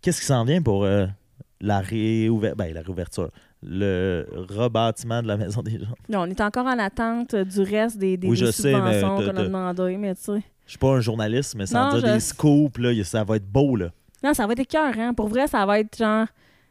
qu'est-ce 0.00 0.20
qui 0.20 0.26
s'en 0.26 0.44
vient 0.44 0.62
pour 0.62 0.84
la, 0.86 1.80
réouver- 1.82 2.54
ben, 2.54 2.72
la 2.72 2.80
réouverture? 2.82 3.30
Le 3.66 4.26
rebâtiment 4.50 5.22
de 5.22 5.26
la 5.28 5.36
maison 5.38 5.62
des 5.62 5.72
jeunes 5.72 5.94
Non, 6.08 6.20
on 6.20 6.26
est 6.26 6.40
encore 6.42 6.66
en 6.66 6.78
attente 6.78 7.34
du 7.34 7.60
reste 7.62 7.98
des, 7.98 8.16
des, 8.18 8.28
Oui, 8.28 8.38
des 8.38 8.52
sais, 8.52 8.72
subventions 8.72 9.16
qu'on 9.16 9.28
a 9.36 9.42
demandé, 9.44 9.96
mais 9.96 10.14
tu 10.14 10.22
sais. 10.22 10.42
Je 10.66 10.70
suis 10.70 10.78
pas 10.78 10.88
un 10.94 11.00
journaliste, 11.00 11.54
mais 11.56 11.66
sans 11.66 11.86
Non, 11.92 11.98
dire 11.98 12.08
je- 12.08 12.14
des 12.14 12.20
scoops, 12.20 12.78
là, 12.78 13.04
ça 13.04 13.22
va 13.24 13.36
être 13.36 13.46
beau, 13.50 13.76
là. 13.76 13.90
Non, 14.22 14.32
ça 14.32 14.46
va 14.46 14.52
être 14.54 14.60
écœurant. 14.60 15.12
Pour 15.14 15.28
vrai, 15.28 15.46
ça 15.46 15.64
va 15.66 15.78
être 15.80 15.96
genre. 15.98 16.26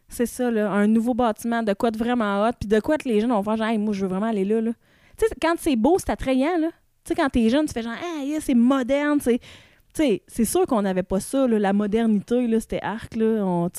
C'est 0.10 0.26
ça, 0.26 0.50
là, 0.52 0.72
un 0.72 0.88
nouveau 0.88 1.14
bâtiment, 1.14 1.64
de 1.64 1.74
quoi 1.74 1.90
de 1.92 1.98
vraiment 1.98 2.44
hot, 2.48 2.52
puis 2.60 2.68
de 2.68 2.80
quoi 2.80 2.98
que 2.98 3.08
les 3.08 3.20
jeunes 3.20 3.32
vont 3.32 3.42
faire 3.44 3.58
genre, 3.58 3.68
Hey, 3.68 3.78
moi, 3.78 3.94
je 3.94 4.02
veux 4.02 4.08
vraiment 4.08 4.28
aller 4.28 4.46
là. 4.46 4.62
là. 4.62 4.72
Tu 5.18 5.26
sais, 5.28 5.36
quand 5.42 5.56
c'est 5.60 5.76
beau, 5.76 5.98
c'est 6.00 6.10
attrayant, 6.10 6.58
là. 6.60 6.70
Tu 7.04 7.10
sais, 7.10 7.16
quand 7.16 7.30
t'es 7.30 7.50
jeune, 7.50 7.66
tu 7.66 7.74
fais 7.74 7.82
genre, 7.84 7.94
ah, 8.00 8.24
yeah, 8.24 8.40
c'est 8.42 8.54
moderne, 8.56 9.20
c'est. 9.22 9.40
Tu 9.40 10.02
sais, 10.04 10.24
c'est 10.28 10.46
sûr 10.46 10.66
qu'on 10.66 10.82
n'avait 10.82 11.04
pas 11.04 11.20
ça, 11.20 11.48
là, 11.48 11.60
la 11.60 11.74
modernité, 11.74 12.48
là, 12.48 12.60
c'était 12.60 12.82
arc, 12.82 13.16
là. 13.16 13.44
On, 13.46 13.70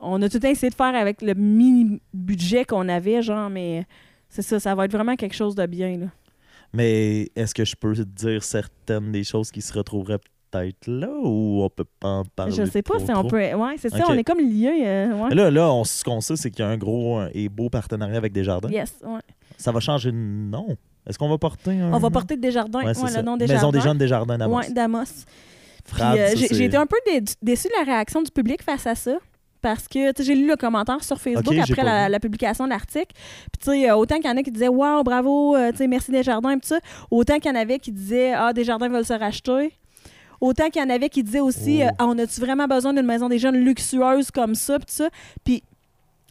on 0.00 0.22
a 0.22 0.28
tout 0.30 0.44
essayé 0.46 0.70
de 0.70 0.74
faire 0.74 0.94
avec 0.94 1.20
le 1.22 1.34
mini-budget 1.34 2.64
qu'on 2.64 2.88
avait, 2.88 3.22
genre, 3.22 3.50
mais 3.50 3.86
c'est 4.28 4.42
ça, 4.42 4.58
ça 4.60 4.74
va 4.74 4.86
être 4.86 4.92
vraiment 4.92 5.16
quelque 5.16 5.34
chose 5.34 5.54
de 5.54 5.66
bien, 5.66 5.96
là. 5.98 6.06
Mais 6.72 7.28
est-ce 7.36 7.54
que 7.54 7.64
je 7.64 7.74
peux 7.76 7.94
dire 7.94 8.42
certaines 8.42 9.12
des 9.12 9.24
choses 9.24 9.50
qui 9.50 9.62
se 9.62 9.72
retrouveraient 9.72 10.18
peut-être 10.50 10.86
là 10.86 11.08
ou 11.22 11.62
on 11.62 11.68
peut 11.70 11.84
pas 12.00 12.08
en 12.08 12.24
parler 12.24 12.52
je 12.52 12.64
sais 12.64 12.82
pas 12.82 12.98
si 12.98 13.10
on 13.10 13.20
trop? 13.20 13.28
peut. 13.28 13.54
Ouais, 13.54 13.74
c'est 13.78 13.88
ça, 13.90 14.04
on 14.08 14.14
est 14.14 14.24
comme 14.24 14.40
liés. 14.40 14.82
euh, 14.86 15.12
ouais. 15.14 15.34
Là, 15.34 15.50
là 15.50 15.72
on, 15.72 15.84
ce 15.84 16.04
qu'on 16.04 16.20
sait, 16.20 16.36
c'est 16.36 16.50
qu'il 16.50 16.60
y 16.64 16.68
a 16.68 16.70
un 16.70 16.76
gros 16.78 17.20
et 17.32 17.48
beau 17.48 17.68
partenariat 17.68 18.16
avec 18.16 18.32
Desjardins. 18.32 18.68
Yes, 18.70 18.94
ouais. 19.04 19.20
Ça 19.56 19.72
va 19.72 19.80
changer 19.80 20.12
de 20.12 20.16
nom. 20.16 20.76
Est-ce 21.08 21.18
qu'on 21.18 21.28
va 21.28 21.38
porter 21.38 21.70
un 21.80 21.92
On 21.92 21.98
va 21.98 22.10
porter 22.10 22.36
Desjardins, 22.36 22.80
Ouais, 22.80 22.98
ouais, 22.98 23.10
le 23.16 23.22
nom 23.22 23.36
des 23.36 23.46
Maison 23.46 23.70
des 23.70 23.78
jardins. 23.78 23.80
jeunes 23.80 23.98
Desjardins 23.98 24.38
d'Amos. 24.38 24.56
Ouais, 24.58 24.70
d'Amos. 24.72 25.04
Euh, 26.02 26.32
j'ai 26.36 26.64
été 26.64 26.76
un 26.76 26.86
peu 26.86 26.96
dé- 27.06 27.22
déçue 27.42 27.68
de 27.68 27.74
la 27.78 27.84
réaction 27.92 28.20
du 28.22 28.30
public 28.32 28.60
face 28.62 28.86
à 28.88 28.94
ça. 28.96 29.16
Parce 29.62 29.88
que 29.88 30.12
j'ai 30.18 30.34
lu 30.34 30.46
le 30.46 30.56
commentaire 30.56 31.02
sur 31.02 31.20
Facebook 31.20 31.56
après 31.58 32.08
la, 32.08 32.20
publication 32.20 32.64
de 32.64 32.70
l'article. 32.70 33.12
Puis 33.14 33.58
tu 33.60 33.70
sais, 33.70 33.90
autant 33.90 34.16
qu'il 34.16 34.26
y 34.26 34.32
en 34.32 34.36
a 34.36 34.42
qui 34.42 34.50
disaient 34.50 34.68
Waouh, 34.68 35.02
bravo, 35.02 35.56
euh, 35.56 35.70
tu 35.72 35.78
sais, 35.78 35.86
merci 35.86 36.10
Desjardins, 36.10 36.50
et 36.50 36.60
tout 36.60 36.68
ça. 36.68 36.78
Autant 37.10 37.38
qu'il 37.38 37.50
y 37.50 37.56
en 37.56 37.58
avait 37.58 37.78
qui 37.78 37.92
disaient 37.92 38.32
Ah, 38.32 38.52
Desjardins 38.52 38.88
veulent 38.88 39.04
se 39.04 39.12
racheter. 39.12 39.72
Autant 40.40 40.68
qu'il 40.68 40.82
y 40.82 40.84
en 40.84 40.90
avait 40.90 41.08
qui 41.08 41.22
disaient 41.22 41.40
aussi 41.40 41.80
Oh. 41.82 41.90
Ah, 41.98 42.06
On 42.06 42.18
a-tu 42.18 42.40
vraiment 42.40 42.66
besoin 42.66 42.92
d'une 42.92 43.06
maison 43.06 43.28
des 43.28 43.38
jeunes 43.38 43.56
luxueuse 43.56 44.30
comme 44.30 44.54
ça, 44.54 44.78
puis 44.78 44.86
ça? 44.88 45.08
Puis 45.44 45.62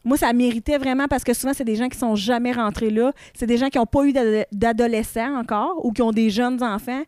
moi, 0.03 0.17
ça 0.17 0.31
méritait 0.33 0.77
vraiment 0.77 1.07
parce 1.07 1.23
que 1.23 1.33
souvent, 1.33 1.53
c'est 1.53 1.63
des 1.63 1.75
gens 1.75 1.89
qui 1.89 1.97
sont 1.97 2.15
jamais 2.15 2.51
rentrés 2.51 2.91
là. 2.91 3.11
C'est 3.33 3.47
des 3.47 3.57
gens 3.57 3.69
qui 3.69 3.79
n'ont 3.79 3.87
pas 3.87 4.05
eu 4.05 4.13
d'ado- 4.13 4.45
d'adolescents 4.51 5.35
encore 5.35 5.83
ou 5.83 5.91
qui 5.91 6.03
ont 6.03 6.11
des 6.11 6.29
jeunes 6.29 6.61
enfants. 6.61 7.01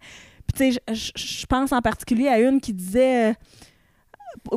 Puis, 0.48 0.72
tu 0.72 0.74
sais, 0.74 1.14
je 1.16 1.46
pense 1.46 1.72
en 1.72 1.82
particulier 1.82 2.28
à 2.28 2.40
une 2.40 2.60
qui 2.60 2.74
disait 2.74 3.30
euh, 3.30 3.34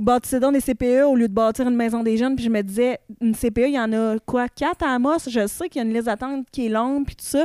bâtissez 0.01 0.41
donc 0.41 0.53
des 0.55 0.61
CPE 0.61 1.05
au 1.07 1.17
lieu 1.17 1.29
de 1.29 1.33
bâtir 1.35 1.67
une 1.69 1.77
maison 1.77 2.03
des 2.03 2.17
jeunes. 2.17 2.37
Puis 2.37 2.45
je 2.45 2.51
me 2.51 2.63
disais, 2.63 2.99
une 3.21 3.35
CPE, 3.35 3.67
il 3.69 3.75
y 3.75 3.79
en 3.81 3.93
a 3.93 4.17
quoi, 4.25 4.49
quatre 4.49 4.83
à 4.85 4.95
Amos? 4.95 5.29
Je 5.29 5.47
sais 5.47 5.69
qu'il 5.69 5.81
y 5.83 5.85
a 5.85 5.89
une 5.89 5.95
liste 5.95 6.07
d'attente 6.07 6.47
qui 6.53 6.67
est 6.67 6.71
longue, 6.71 7.07
puis 7.07 7.17
tout 7.17 7.25
ça. 7.25 7.45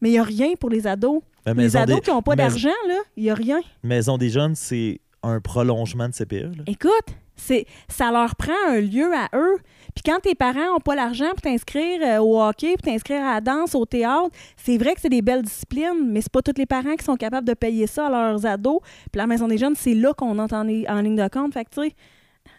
Mais 0.00 0.08
il 0.10 0.12
n'y 0.12 0.18
a 0.18 0.22
rien 0.22 0.48
pour 0.58 0.70
les 0.70 0.86
ados. 0.86 1.22
La 1.46 1.54
les 1.54 1.76
ados 1.76 1.96
des... 1.96 2.02
qui 2.02 2.10
n'ont 2.10 2.22
pas 2.22 2.32
mais- 2.32 2.42
d'argent, 2.44 2.68
là, 2.88 2.94
il 3.16 3.24
n'y 3.24 3.30
a 3.30 3.34
rien. 3.34 3.60
maison 3.82 4.18
des 4.18 4.30
jeunes, 4.30 4.54
c'est 4.54 5.00
un 5.22 5.40
prolongement 5.40 6.08
de 6.08 6.14
CPE. 6.14 6.56
là. 6.56 6.64
Écoute, 6.66 7.14
c'est 7.36 7.66
ça 7.88 8.10
leur 8.10 8.36
prend 8.36 8.52
un 8.68 8.80
lieu 8.80 9.10
à 9.14 9.28
eux. 9.36 9.56
Puis 9.94 10.02
quand 10.04 10.20
tes 10.20 10.34
parents 10.34 10.66
n'ont 10.72 10.80
pas 10.80 10.94
l'argent 10.94 11.28
pour 11.30 11.40
t'inscrire 11.42 12.00
euh, 12.02 12.18
au 12.22 12.40
hockey, 12.42 12.74
pour 12.74 12.82
t'inscrire 12.82 13.22
à 13.24 13.34
la 13.34 13.40
danse, 13.40 13.74
au 13.74 13.84
théâtre, 13.84 14.30
c'est 14.56 14.78
vrai 14.78 14.94
que 14.94 15.00
c'est 15.00 15.08
des 15.08 15.22
belles 15.22 15.42
disciplines, 15.42 16.06
mais 16.10 16.20
c'est 16.20 16.32
pas 16.32 16.42
tous 16.42 16.54
les 16.56 16.66
parents 16.66 16.94
qui 16.96 17.04
sont 17.04 17.16
capables 17.16 17.46
de 17.46 17.54
payer 17.54 17.86
ça 17.86 18.06
à 18.06 18.10
leurs 18.10 18.46
ados. 18.46 18.80
Puis 19.10 19.18
la 19.18 19.26
maison 19.26 19.48
des 19.48 19.58
jeunes, 19.58 19.74
c'est 19.74 19.94
là 19.94 20.12
qu'on 20.14 20.38
entre 20.38 20.54
en, 20.54 20.60
en 20.68 21.00
ligne 21.00 21.16
de 21.16 21.28
compte. 21.28 21.52
Fait 21.54 21.64
que 21.64 21.70
tu 21.70 21.90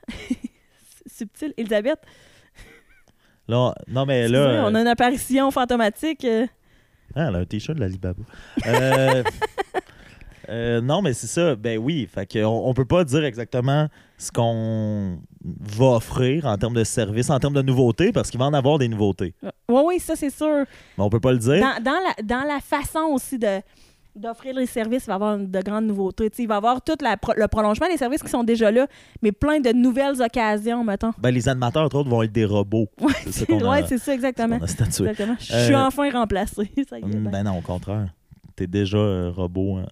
sais, 0.09 0.37
subtil. 1.07 1.53
Elisabeth, 1.57 1.99
Là, 3.47 3.73
non, 3.87 4.05
mais 4.05 4.27
là. 4.29 4.63
on 4.65 4.75
a 4.75 4.81
une 4.81 4.87
apparition 4.87 5.51
fantomatique. 5.51 6.23
euh. 6.23 6.45
Ah, 7.15 7.25
elle 7.27 7.35
a 7.35 7.39
un 7.39 7.45
t-shirt 7.45 7.77
de. 7.77 7.89
Euh, 8.67 9.23
euh, 10.49 10.81
non, 10.81 11.01
mais 11.01 11.13
c'est 11.13 11.27
ça. 11.27 11.55
Ben 11.55 11.77
oui. 11.77 12.07
Fait 12.11 12.25
que 12.25 12.43
on, 12.43 12.67
on 12.69 12.73
peut 12.73 12.85
pas 12.85 13.03
dire 13.03 13.23
exactement 13.23 13.87
ce 14.17 14.31
qu'on 14.31 15.19
va 15.43 15.85
offrir 15.95 16.45
en 16.45 16.57
termes 16.57 16.75
de 16.75 16.83
services, 16.83 17.29
en 17.29 17.39
termes 17.39 17.53
de 17.55 17.61
nouveautés, 17.61 18.11
parce 18.11 18.29
qu'il 18.29 18.39
va 18.39 18.45
en 18.45 18.53
avoir 18.53 18.77
des 18.77 18.87
nouveautés. 18.87 19.33
Oui, 19.69 19.81
oui, 19.85 19.99
ça 19.99 20.15
c'est 20.15 20.29
sûr. 20.29 20.65
Mais 20.97 21.03
on 21.03 21.09
peut 21.09 21.19
pas 21.19 21.31
le 21.31 21.39
dire. 21.39 21.59
Dans, 21.61 21.83
dans 21.83 21.91
la, 21.99 22.23
dans 22.23 22.43
la 22.47 22.59
façon 22.59 22.99
aussi 23.13 23.37
de 23.39 23.61
d'offrir 24.13 24.53
les 24.53 24.65
services, 24.65 25.03
il 25.05 25.07
va 25.07 25.13
y 25.13 25.15
avoir 25.15 25.37
de 25.37 25.61
grandes 25.61 25.85
nouveautés. 25.85 26.29
Il 26.37 26.45
va 26.47 26.55
y 26.55 26.57
avoir 26.57 26.81
tout 26.81 26.97
la 27.01 27.15
pro- 27.15 27.31
le 27.33 27.47
prolongement 27.47 27.87
des 27.87 27.95
services 27.95 28.21
qui 28.21 28.29
sont 28.29 28.43
déjà 28.43 28.69
là, 28.69 28.85
mais 29.21 29.31
plein 29.31 29.61
de 29.61 29.71
nouvelles 29.71 30.21
occasions, 30.21 30.83
mettons. 30.83 31.11
Ben, 31.17 31.31
les 31.31 31.47
animateurs, 31.47 31.83
entre 31.85 31.95
autres, 31.99 32.09
vont 32.09 32.21
être 32.21 32.31
des 32.33 32.43
robots. 32.43 32.87
Ouais, 32.99 33.13
C'est 33.29 33.45
qu'on 33.45 33.65
ouais, 33.71 33.83
c'est 33.87 33.97
ça, 33.99 34.13
exactement. 34.13 34.57
Exactement. 34.57 35.35
Je 35.39 35.53
Euh, 35.53 35.65
suis 35.65 35.75
enfin 35.75 36.11
remplacé. 36.11 36.69
Ça 36.89 36.99
y 36.99 37.03
est, 37.03 37.05
Mm, 37.05 37.23
ben. 37.23 37.31
Ben 37.31 37.43
non, 37.43 37.57
au 37.59 37.61
contraire. 37.61 38.09
T'es 38.57 38.67
déjà 38.67 38.97
euh, 38.97 39.31
robot 39.33 39.77
hein, 39.77 39.85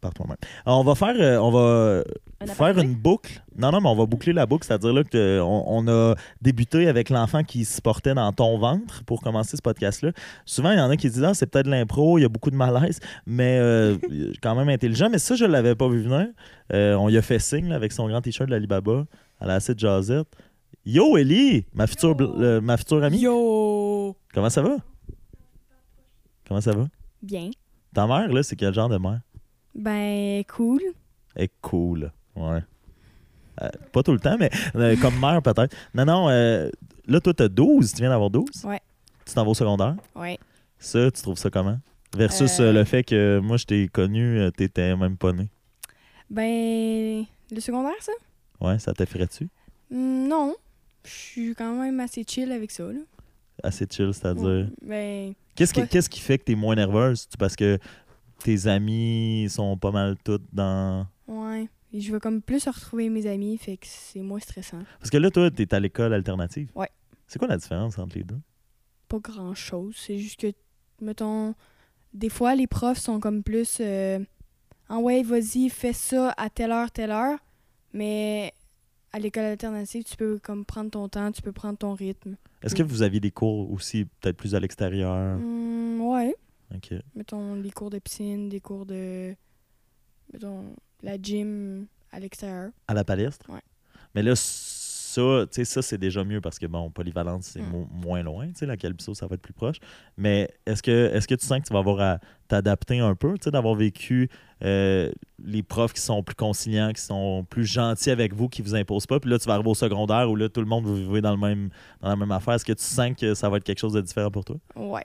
par 0.00 0.14
toi-même. 0.14 0.36
On 0.66 0.82
va 0.82 0.94
faire, 0.94 1.14
euh, 1.18 1.38
on 1.38 1.50
va 1.50 2.02
Un 2.40 2.46
faire 2.46 2.78
une 2.78 2.94
boucle. 2.94 3.42
Non, 3.56 3.70
non, 3.70 3.80
mais 3.80 3.88
on 3.88 3.96
va 3.96 4.06
boucler 4.06 4.32
la 4.32 4.46
boucle, 4.46 4.66
c'est-à-dire 4.66 4.92
là 4.92 5.04
que 5.04 5.16
euh, 5.16 5.44
on, 5.44 5.64
on 5.66 5.88
a 5.88 6.14
débuté 6.40 6.88
avec 6.88 7.10
l'enfant 7.10 7.42
qui 7.44 7.64
se 7.64 7.80
portait 7.82 8.14
dans 8.14 8.32
ton 8.32 8.58
ventre 8.58 9.04
pour 9.04 9.20
commencer 9.20 9.56
ce 9.56 9.62
podcast-là. 9.62 10.12
Souvent, 10.46 10.70
il 10.72 10.78
y 10.78 10.80
en 10.80 10.90
a 10.90 10.96
qui 10.96 11.08
disent 11.10 11.24
ah 11.24 11.34
c'est 11.34 11.46
peut-être 11.46 11.66
de 11.66 11.70
l'impro, 11.70 12.18
il 12.18 12.22
y 12.22 12.24
a 12.24 12.28
beaucoup 12.28 12.50
de 12.50 12.56
malaise, 12.56 13.00
mais 13.26 13.58
euh, 13.60 13.96
quand 14.42 14.54
même 14.54 14.68
intelligent. 14.68 15.08
Mais 15.10 15.18
ça, 15.18 15.34
je 15.34 15.44
l'avais 15.44 15.74
pas 15.74 15.88
vu 15.88 16.02
venir. 16.02 16.28
Euh, 16.72 16.94
on 16.94 17.08
lui 17.08 17.18
a 17.18 17.22
fait 17.22 17.38
signe 17.38 17.68
là, 17.68 17.76
avec 17.76 17.92
son 17.92 18.08
grand 18.08 18.20
t-shirt 18.20 18.48
de 18.48 18.54
l'Alibaba 18.54 19.04
à 19.40 19.46
la 19.46 19.60
Cite 19.60 19.78
Jazette. 19.78 20.28
Yo 20.86 21.18
Ellie, 21.18 21.66
ma 21.74 21.86
future, 21.86 22.16
euh, 22.20 22.60
ma 22.62 22.76
future 22.78 23.02
amie. 23.04 23.20
Yo! 23.20 24.16
Comment 24.32 24.48
ça 24.48 24.62
va? 24.62 24.76
Comment 26.48 26.60
ça 26.60 26.72
va? 26.72 26.86
Bien. 27.22 27.50
Ta 27.94 28.06
mère, 28.06 28.32
là, 28.32 28.42
c'est 28.42 28.56
quel 28.56 28.72
genre 28.72 28.88
de 28.88 28.96
mère? 28.96 29.20
Ben, 29.74 30.42
cool. 30.44 30.80
Elle 31.34 31.44
est 31.44 31.52
cool. 31.60 32.10
Ouais. 32.36 32.60
Euh, 33.62 33.68
pas 33.92 34.02
tout 34.02 34.12
le 34.12 34.20
temps, 34.20 34.36
mais 34.38 34.50
euh, 34.74 34.96
comme 35.00 35.18
mère, 35.18 35.42
peut-être. 35.42 35.76
Non, 35.94 36.04
non, 36.04 36.28
euh, 36.30 36.70
là, 37.06 37.20
toi, 37.20 37.34
t'as 37.34 37.48
12. 37.48 37.92
Tu 37.92 37.98
viens 38.00 38.10
d'avoir 38.10 38.30
12? 38.30 38.46
Ouais. 38.64 38.80
Tu 39.26 39.34
t'en 39.34 39.44
vas 39.44 39.50
au 39.50 39.54
secondaire? 39.54 39.96
Ouais. 40.14 40.38
Ça, 40.78 41.10
tu 41.10 41.22
trouves 41.22 41.38
ça 41.38 41.50
comment? 41.50 41.78
Versus 42.16 42.58
Euh, 42.58 42.72
le 42.72 42.84
fait 42.84 43.04
que 43.04 43.38
moi, 43.40 43.56
je 43.56 43.66
t'ai 43.66 43.88
connu, 43.88 44.50
t'étais 44.56 44.96
même 44.96 45.16
pas 45.16 45.32
né. 45.32 45.48
Ben, 46.28 47.24
le 47.50 47.60
secondaire, 47.60 47.92
ça? 48.00 48.12
Ouais, 48.60 48.78
ça 48.78 48.92
t'effraie-tu? 48.92 49.48
Hmm, 49.90 50.28
non. 50.28 50.54
Je 51.04 51.10
suis 51.10 51.54
quand 51.54 51.74
même 51.80 51.98
assez 52.00 52.24
chill 52.26 52.50
avec 52.52 52.70
ça, 52.70 52.84
là. 52.84 53.00
Assez 53.62 53.86
chill, 53.90 54.12
c'est-à-dire? 54.12 54.44
Ouais. 54.44 54.66
Ben, 54.82 55.32
Qu'est-ce 55.54 55.74
qui, 55.74 55.80
ouais. 55.80 55.88
qu'est-ce 55.88 56.08
qui 56.08 56.20
fait 56.20 56.38
que 56.38 56.44
t'es 56.44 56.54
moins 56.54 56.74
nerveuse? 56.74 57.28
Parce 57.38 57.56
que 57.56 57.78
tes 58.42 58.66
amis 58.66 59.46
sont 59.50 59.76
pas 59.76 59.90
mal 59.90 60.16
tous 60.24 60.40
dans. 60.52 61.06
ouais. 61.28 61.68
Et 61.92 62.00
je 62.00 62.12
veux 62.12 62.20
comme 62.20 62.40
plus 62.40 62.68
retrouver 62.68 63.08
mes 63.08 63.26
amis, 63.26 63.58
fait 63.58 63.76
que 63.76 63.86
c'est 63.88 64.20
moins 64.20 64.38
stressant. 64.38 64.78
Parce 65.00 65.10
que 65.10 65.16
là, 65.16 65.28
toi, 65.28 65.50
t'es 65.50 65.74
à 65.74 65.80
l'école 65.80 66.14
alternative. 66.14 66.70
Ouais. 66.76 66.88
C'est 67.26 67.40
quoi 67.40 67.48
la 67.48 67.56
différence 67.56 67.98
entre 67.98 68.16
les 68.16 68.22
deux? 68.22 68.38
Pas 69.08 69.18
grand-chose. 69.18 69.96
C'est 69.98 70.18
juste 70.18 70.40
que, 70.40 70.52
mettons, 71.00 71.52
des 72.14 72.28
fois, 72.28 72.54
les 72.54 72.68
profs 72.68 72.98
sont 72.98 73.18
comme 73.18 73.42
plus 73.42 73.78
euh, 73.80 74.20
ah 74.92 74.98
ouais, 74.98 75.22
vas-y, 75.22 75.68
fais 75.68 75.92
ça 75.92 76.34
à 76.36 76.50
telle 76.50 76.72
heure, 76.72 76.90
telle 76.90 77.12
heure. 77.12 77.38
Mais 77.92 78.52
à 79.12 79.20
l'école 79.20 79.44
alternative, 79.44 80.02
tu 80.02 80.16
peux 80.16 80.40
comme 80.42 80.64
prendre 80.64 80.90
ton 80.90 81.08
temps, 81.08 81.30
tu 81.30 81.42
peux 81.42 81.52
prendre 81.52 81.78
ton 81.78 81.94
rythme. 81.94 82.36
Est-ce 82.62 82.74
que 82.74 82.82
vous 82.82 83.02
aviez 83.02 83.20
des 83.20 83.30
cours 83.30 83.70
aussi 83.72 84.04
peut-être 84.04 84.36
plus 84.36 84.56
à 84.56 84.60
l'extérieur? 84.60 85.36
Hum, 85.38 86.00
ouais. 86.00 86.34
OK. 86.74 86.92
Mettons 87.14 87.56
des 87.56 87.70
cours 87.70 87.90
de 87.90 87.98
piscine, 87.98 88.48
des 88.48 88.60
cours 88.60 88.86
de. 88.86 89.34
Mettons 90.32 90.74
la 91.02 91.16
gym 91.20 91.86
à 92.12 92.20
l'extérieur. 92.20 92.70
À 92.88 92.94
la 92.94 93.04
palestre? 93.04 93.46
Ouais. 93.50 93.60
Mais 94.14 94.22
là, 94.22 94.32
ça, 94.36 95.20
tu 95.50 95.54
sais, 95.56 95.64
ça, 95.64 95.82
c'est 95.82 95.98
déjà 95.98 96.22
mieux 96.24 96.40
parce 96.40 96.58
que, 96.58 96.66
bon, 96.66 96.90
Polyvalence, 96.90 97.46
c'est 97.46 97.62
Mm. 97.62 97.70
mo- 97.70 97.88
moins 97.90 98.22
loin. 98.22 98.46
Tu 98.48 98.54
sais, 98.56 98.66
la 98.66 98.76
Calypso, 98.76 99.12
ça 99.14 99.26
va 99.26 99.34
être 99.34 99.42
plus 99.42 99.52
proche. 99.52 99.78
Mais 100.16 100.48
est-ce 100.66 100.82
que, 100.82 101.10
est 101.12 101.26
que 101.26 101.34
tu 101.34 101.44
sens 101.46 101.58
que 101.60 101.64
tu 101.66 101.72
vas 101.72 101.80
avoir 101.80 102.00
à 102.00 102.18
t'adapter 102.48 102.98
un 103.00 103.14
peu, 103.16 103.34
tu 103.38 103.44
sais, 103.44 103.50
d'avoir 103.50 103.74
vécu 103.74 104.28
euh, 104.62 105.10
les 105.42 105.62
profs 105.64 105.92
qui 105.94 106.00
sont 106.00 106.22
plus 106.22 106.34
conciliants, 106.36 106.92
qui 106.92 107.00
sont 107.02 107.44
plus 107.48 107.64
gentils 107.64 108.10
avec 108.10 108.34
vous, 108.34 108.48
qui 108.48 108.62
vous 108.62 108.74
imposent 108.76 109.06
pas. 109.06 109.18
Puis 109.18 109.30
là, 109.30 109.38
tu 109.38 109.46
vas 109.48 109.54
arriver 109.54 109.70
au 109.70 109.74
secondaire 109.74 110.30
où 110.30 110.36
là, 110.36 110.48
tout 110.48 110.60
le 110.60 110.66
monde 110.66 110.84
vous 110.84 110.94
vivez 110.96 111.20
dans, 111.20 111.32
le 111.32 111.38
même, 111.40 111.70
dans 112.00 112.08
la 112.08 112.16
même 112.16 112.30
affaire. 112.32 112.54
Est-ce 112.54 112.64
que 112.64 112.72
tu 112.72 112.84
sens 112.84 113.12
que 113.18 113.34
ça 113.34 113.48
va 113.48 113.56
être 113.56 113.64
quelque 113.64 113.80
chose 113.80 113.94
de 113.94 114.00
différent 114.00 114.30
pour 114.30 114.44
toi? 114.44 114.56
Ouais. 114.76 115.04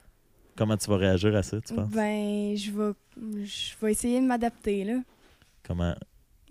Comment 0.58 0.78
tu 0.78 0.90
vas 0.90 0.98
réagir 0.98 1.36
à 1.36 1.44
ça, 1.44 1.60
tu 1.60 1.74
penses? 1.74 1.90
Ben, 1.90 2.56
je 2.56 2.72
vais, 2.72 2.94
je 3.46 3.74
vais 3.82 3.92
essayer 3.92 4.22
de 4.22 4.26
m'adapter, 4.26 4.84
là. 4.84 5.00
Comment... 5.64 5.96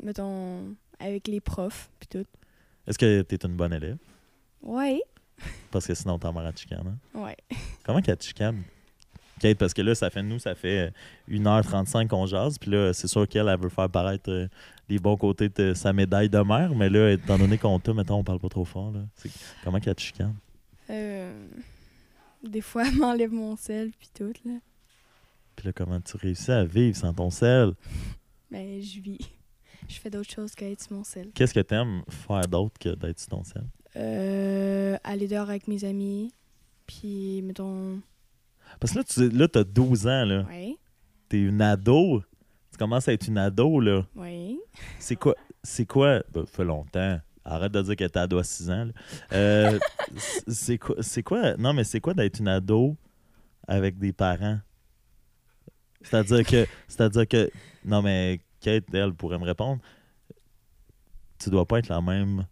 Mettons, 0.02 0.74
avec 0.98 1.26
les 1.28 1.40
profs, 1.40 1.88
puis 1.98 2.08
tout. 2.08 2.26
Est-ce 2.86 2.98
que 2.98 3.22
tu 3.22 3.34
es 3.34 3.38
une 3.44 3.56
bonne 3.56 3.72
élève? 3.72 3.96
Ouais. 4.62 5.00
Parce 5.70 5.86
que 5.86 5.94
sinon, 5.94 6.18
vas 6.18 6.46
à 6.46 6.52
te 6.52 6.60
chicane, 6.60 6.86
hein? 6.86 7.18
Ouais. 7.18 7.36
Comment 7.84 8.00
qu'elle 8.00 8.16
te 8.16 8.24
chicane? 8.24 8.62
Kate, 9.40 9.58
parce 9.58 9.74
que 9.74 9.82
là, 9.82 9.94
ça 9.94 10.10
fait 10.10 10.22
nous, 10.22 10.38
ça 10.38 10.54
fait 10.54 10.88
euh, 10.88 11.36
1h35 11.36 12.08
qu'on 12.08 12.26
jase. 12.26 12.58
Puis 12.58 12.70
là, 12.70 12.92
c'est 12.92 13.08
sûr 13.08 13.26
qu'elle, 13.26 13.48
elle 13.48 13.58
veut 13.58 13.68
faire 13.68 13.90
paraître 13.90 14.30
euh, 14.30 14.48
les 14.88 14.98
bons 14.98 15.16
côtés 15.16 15.48
de 15.48 15.74
sa 15.74 15.92
médaille 15.92 16.28
de 16.28 16.38
mère. 16.38 16.74
Mais 16.74 16.88
là, 16.88 17.10
étant 17.10 17.38
donné 17.38 17.58
qu'on 17.58 17.78
t'a, 17.80 17.92
mettons, 17.92 18.16
on 18.16 18.24
parle 18.24 18.38
pas 18.38 18.48
trop 18.48 18.64
fort. 18.64 18.92
Là. 18.92 19.00
Comment 19.64 19.80
qu'elle 19.80 19.94
te 19.94 20.02
chicane? 20.02 20.34
Euh, 20.90 21.32
des 22.44 22.60
fois, 22.60 22.86
elle 22.86 22.94
m'enlève 22.98 23.32
mon 23.32 23.56
sel, 23.56 23.90
puis 23.98 24.08
tout, 24.14 24.32
là. 24.44 24.58
Puis 25.56 25.66
là, 25.66 25.72
comment 25.72 26.00
tu 26.00 26.16
réussis 26.16 26.50
à 26.50 26.64
vivre 26.64 26.96
sans 26.96 27.12
ton 27.14 27.30
sel? 27.30 27.72
Ben, 28.50 28.80
je 28.80 29.00
vis. 29.00 29.18
Je 29.88 29.98
fais 30.00 30.10
d'autres 30.10 30.30
choses 30.30 30.54
qu'être 30.54 30.82
sur 30.82 30.94
mon 30.94 31.04
sel. 31.04 31.30
Qu'est-ce 31.34 31.54
que 31.54 31.60
t'aimes 31.60 32.02
faire 32.08 32.46
d'autre 32.48 32.78
que 32.78 32.94
d'être 32.94 33.20
sur 33.20 33.28
ton 33.28 33.44
sel? 33.44 33.64
Euh, 33.96 34.96
aller 35.04 35.28
dehors 35.28 35.48
avec 35.48 35.68
mes 35.68 35.84
amis, 35.84 36.32
puis, 36.86 37.42
mettons... 37.42 38.00
Parce 38.80 38.92
que 38.92 38.98
là, 38.98 39.04
tu 39.04 39.28
là, 39.30 39.46
t'as 39.48 39.64
12 39.64 40.06
ans, 40.06 40.24
là. 40.24 40.42
Ouais. 40.48 40.76
T'es 41.28 41.38
une 41.38 41.60
ado. 41.60 42.22
Tu 42.72 42.78
commences 42.78 43.06
à 43.08 43.12
être 43.12 43.28
une 43.28 43.38
ado, 43.38 43.78
là. 43.78 44.04
Ouais. 44.16 44.56
C'est 44.98 45.16
quoi? 45.16 45.34
C'est 45.62 45.86
quoi? 45.86 46.22
Ben, 46.32 46.44
fait 46.46 46.64
longtemps. 46.64 47.20
Arrête 47.44 47.72
de 47.72 47.82
dire 47.82 47.96
que 47.96 48.04
t'es 48.04 48.18
ado 48.18 48.38
à 48.38 48.44
6 48.44 48.70
ans. 48.70 48.88
Euh, 49.32 49.78
c'est 50.48 50.78
quoi? 50.78 50.96
Quoi? 51.24 51.56
Non, 51.56 51.72
mais 51.74 51.84
c'est 51.84 52.00
quoi 52.00 52.14
d'être 52.14 52.38
une 52.40 52.48
ado 52.48 52.96
avec 53.68 53.98
des 53.98 54.12
parents? 54.12 54.58
C'est-à-dire 56.02 56.44
que. 56.46 56.66
C'est-à-dire 56.88 57.28
que. 57.28 57.50
Non, 57.84 58.00
mais 58.02 58.40
Kate, 58.60 58.84
elle 58.94 59.12
pourrait 59.14 59.38
me 59.38 59.44
répondre. 59.44 59.80
Tu 61.38 61.50
dois 61.50 61.66
pas 61.66 61.80
être 61.80 61.88
la 61.88 62.00
même 62.00 62.46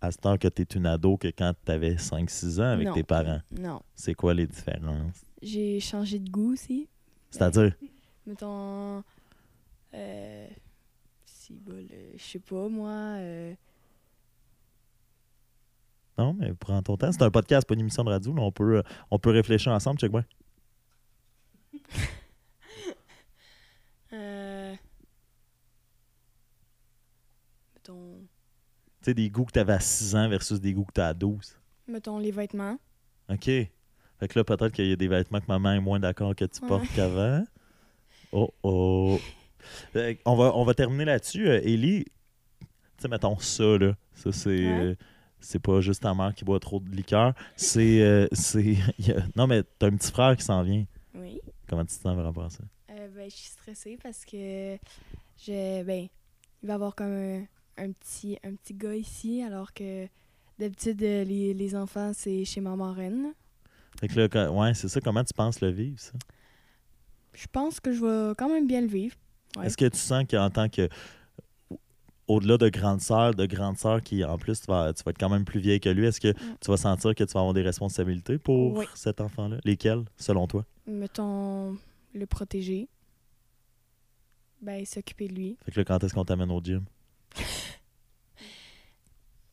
à 0.00 0.10
cette 0.10 0.24
heure 0.26 0.38
que 0.38 0.48
t'es 0.48 0.62
une 0.64 0.86
ado 0.86 1.16
que 1.16 1.28
quand 1.28 1.52
t'avais 1.64 1.94
5-6 1.94 2.60
ans 2.60 2.72
avec 2.72 2.86
Non. 2.88 2.94
tes 2.94 3.02
parents. 3.02 3.40
Non. 3.50 3.80
C'est 3.94 4.14
quoi 4.14 4.34
les 4.34 4.46
différences? 4.46 5.24
J'ai 5.42 5.80
changé 5.80 6.18
de 6.18 6.28
goût 6.30 6.52
aussi. 6.52 6.88
C'est-à-dire? 7.30 7.74
Mettons... 8.26 9.02
Euh... 9.94 10.48
Si, 11.24 11.58
euh, 11.70 12.12
je 12.16 12.22
sais 12.22 12.38
pas, 12.38 12.68
moi... 12.68 12.90
euh, 13.18 13.54
Non, 16.18 16.32
mais 16.34 16.52
prends 16.54 16.80
ton 16.82 16.96
temps. 16.96 17.10
C'est 17.12 17.22
un 17.22 17.30
podcast, 17.30 17.66
pas 17.66 17.74
une 17.74 17.80
émission 17.80 18.04
de 18.04 18.10
radio. 18.10 18.32
là. 18.34 18.42
On, 18.42 18.52
peut, 18.52 18.76
euh, 18.78 18.82
on 19.10 19.18
peut 19.18 19.30
réfléchir 19.30 19.72
ensemble. 19.72 19.98
Check 19.98 20.12
bien. 20.12 20.24
euh, 24.12 24.74
Mettons... 27.74 28.18
Tu 29.02 29.10
sais, 29.10 29.14
des 29.14 29.28
goûts 29.28 29.44
que 29.44 29.52
tu 29.52 29.58
avais 29.58 29.72
à 29.74 29.80
6 29.80 30.14
ans 30.16 30.28
versus 30.28 30.60
des 30.60 30.72
goûts 30.72 30.84
que 30.84 30.92
tu 30.94 31.00
as 31.00 31.08
à 31.08 31.14
12. 31.14 31.56
Mettons 31.88 32.18
les 32.18 32.30
vêtements. 32.30 32.78
OK. 33.28 33.44
Fait 33.44 33.68
que 34.28 34.38
là, 34.38 34.44
peut-être 34.44 34.70
qu'il 34.72 34.86
y 34.86 34.92
a 34.92 34.96
des 34.96 35.08
vêtements 35.08 35.40
que 35.40 35.46
maman 35.48 35.72
est 35.72 35.80
moins 35.80 36.00
d'accord 36.00 36.34
que 36.34 36.44
tu 36.44 36.62
Ouais. 36.62 36.68
portes 36.68 36.86
qu'avant. 36.94 37.44
Oh, 38.36 38.50
oh. 38.64 39.20
Que 39.92 40.16
on, 40.24 40.34
va, 40.34 40.56
on 40.56 40.64
va 40.64 40.74
terminer 40.74 41.04
là-dessus. 41.04 41.46
Euh, 41.48 41.60
Ellie, 41.62 42.04
tu 42.58 42.66
sais, 42.98 43.06
mettons 43.06 43.38
ça, 43.38 43.78
là. 43.78 43.94
Ça, 44.14 44.32
c'est. 44.32 44.48
Ouais. 44.66 44.96
C'est 45.44 45.58
pas 45.58 45.80
juste 45.80 46.02
ta 46.02 46.14
mère 46.14 46.34
qui 46.34 46.44
boit 46.44 46.58
trop 46.60 46.80
de 46.80 46.90
liqueur. 46.90 47.34
C'est. 47.56 48.00
euh, 48.02 48.26
c'est 48.32 48.76
Non, 49.36 49.46
mais 49.46 49.62
t'as 49.78 49.86
un 49.88 49.96
petit 49.96 50.10
frère 50.10 50.36
qui 50.36 50.42
s'en 50.44 50.62
vient. 50.62 50.84
Oui. 51.14 51.40
Comment 51.68 51.82
tu 51.84 51.94
te 51.94 52.02
sens 52.02 52.14
par 52.16 52.24
rapport 52.24 52.44
à 52.44 52.50
ça? 52.50 52.64
Euh, 52.90 53.08
ben, 53.14 53.30
je 53.30 53.34
suis 53.36 53.48
stressée 53.48 53.98
parce 54.02 54.24
que 54.24 54.76
je, 55.38 55.82
ben, 55.82 56.08
il 56.62 56.66
va 56.66 56.72
y 56.72 56.74
avoir 56.74 56.94
comme 56.94 57.12
un, 57.12 57.44
un 57.76 57.92
petit, 57.92 58.38
un 58.44 58.54
petit 58.54 58.74
gars 58.74 58.94
ici, 58.94 59.42
alors 59.42 59.72
que 59.72 60.06
d'habitude, 60.58 61.02
euh, 61.02 61.24
les, 61.24 61.54
les 61.54 61.74
enfants, 61.76 62.12
c'est 62.14 62.44
chez 62.44 62.60
ma 62.60 62.74
marraine. 62.76 63.32
Fait 64.00 64.08
que 64.08 64.20
là, 64.20 64.50
ouais, 64.52 64.74
c'est 64.74 64.88
ça. 64.88 65.00
Comment 65.00 65.24
tu 65.24 65.32
penses 65.34 65.60
le 65.60 65.70
vivre, 65.70 65.98
ça? 66.00 66.12
Je 67.32 67.46
pense 67.50 67.80
que 67.80 67.92
je 67.92 68.00
vais 68.04 68.34
quand 68.36 68.48
même 68.48 68.66
bien 68.66 68.80
le 68.80 68.86
vivre. 68.86 69.16
Ouais. 69.56 69.66
Est-ce 69.66 69.76
que 69.76 69.86
tu 69.86 69.98
sens 69.98 70.24
qu'en 70.28 70.50
tant 70.50 70.68
que. 70.68 70.88
Au-delà 72.26 72.56
de 72.56 72.68
grande 72.70 73.00
sœur, 73.02 73.34
de 73.34 73.44
grande 73.46 73.76
sœur 73.76 74.00
qui, 74.02 74.24
en 74.24 74.38
plus, 74.38 74.60
tu 74.60 74.66
vas, 74.66 74.92
tu 74.94 75.02
vas 75.04 75.10
être 75.10 75.18
quand 75.18 75.28
même 75.28 75.44
plus 75.44 75.60
vieille 75.60 75.80
que 75.80 75.90
lui, 75.90 76.06
est-ce 76.06 76.20
que 76.20 76.28
Mm. 76.28 76.56
tu 76.60 76.70
vas 76.70 76.76
sentir 76.78 77.14
que 77.14 77.22
tu 77.24 77.32
vas 77.34 77.40
avoir 77.40 77.52
des 77.54 77.62
responsabilités 77.62 78.38
pour 78.38 78.74
Oui. 78.78 78.86
cet 78.94 79.20
enfant-là? 79.20 79.58
Lesquelles, 79.64 80.04
selon 80.16 80.46
toi? 80.46 80.64
Mettons, 80.86 81.76
le 82.14 82.26
protéger. 82.26 82.88
Ben, 84.62 84.84
s'occuper 84.86 85.28
de 85.28 85.34
lui. 85.34 85.56
Fait 85.64 85.72
que 85.72 85.80
là, 85.80 85.84
quand 85.84 86.02
est-ce 86.02 86.14
qu'on 86.14 86.24
t'amène 86.24 86.50
au 86.50 86.60
gym? 86.62 86.84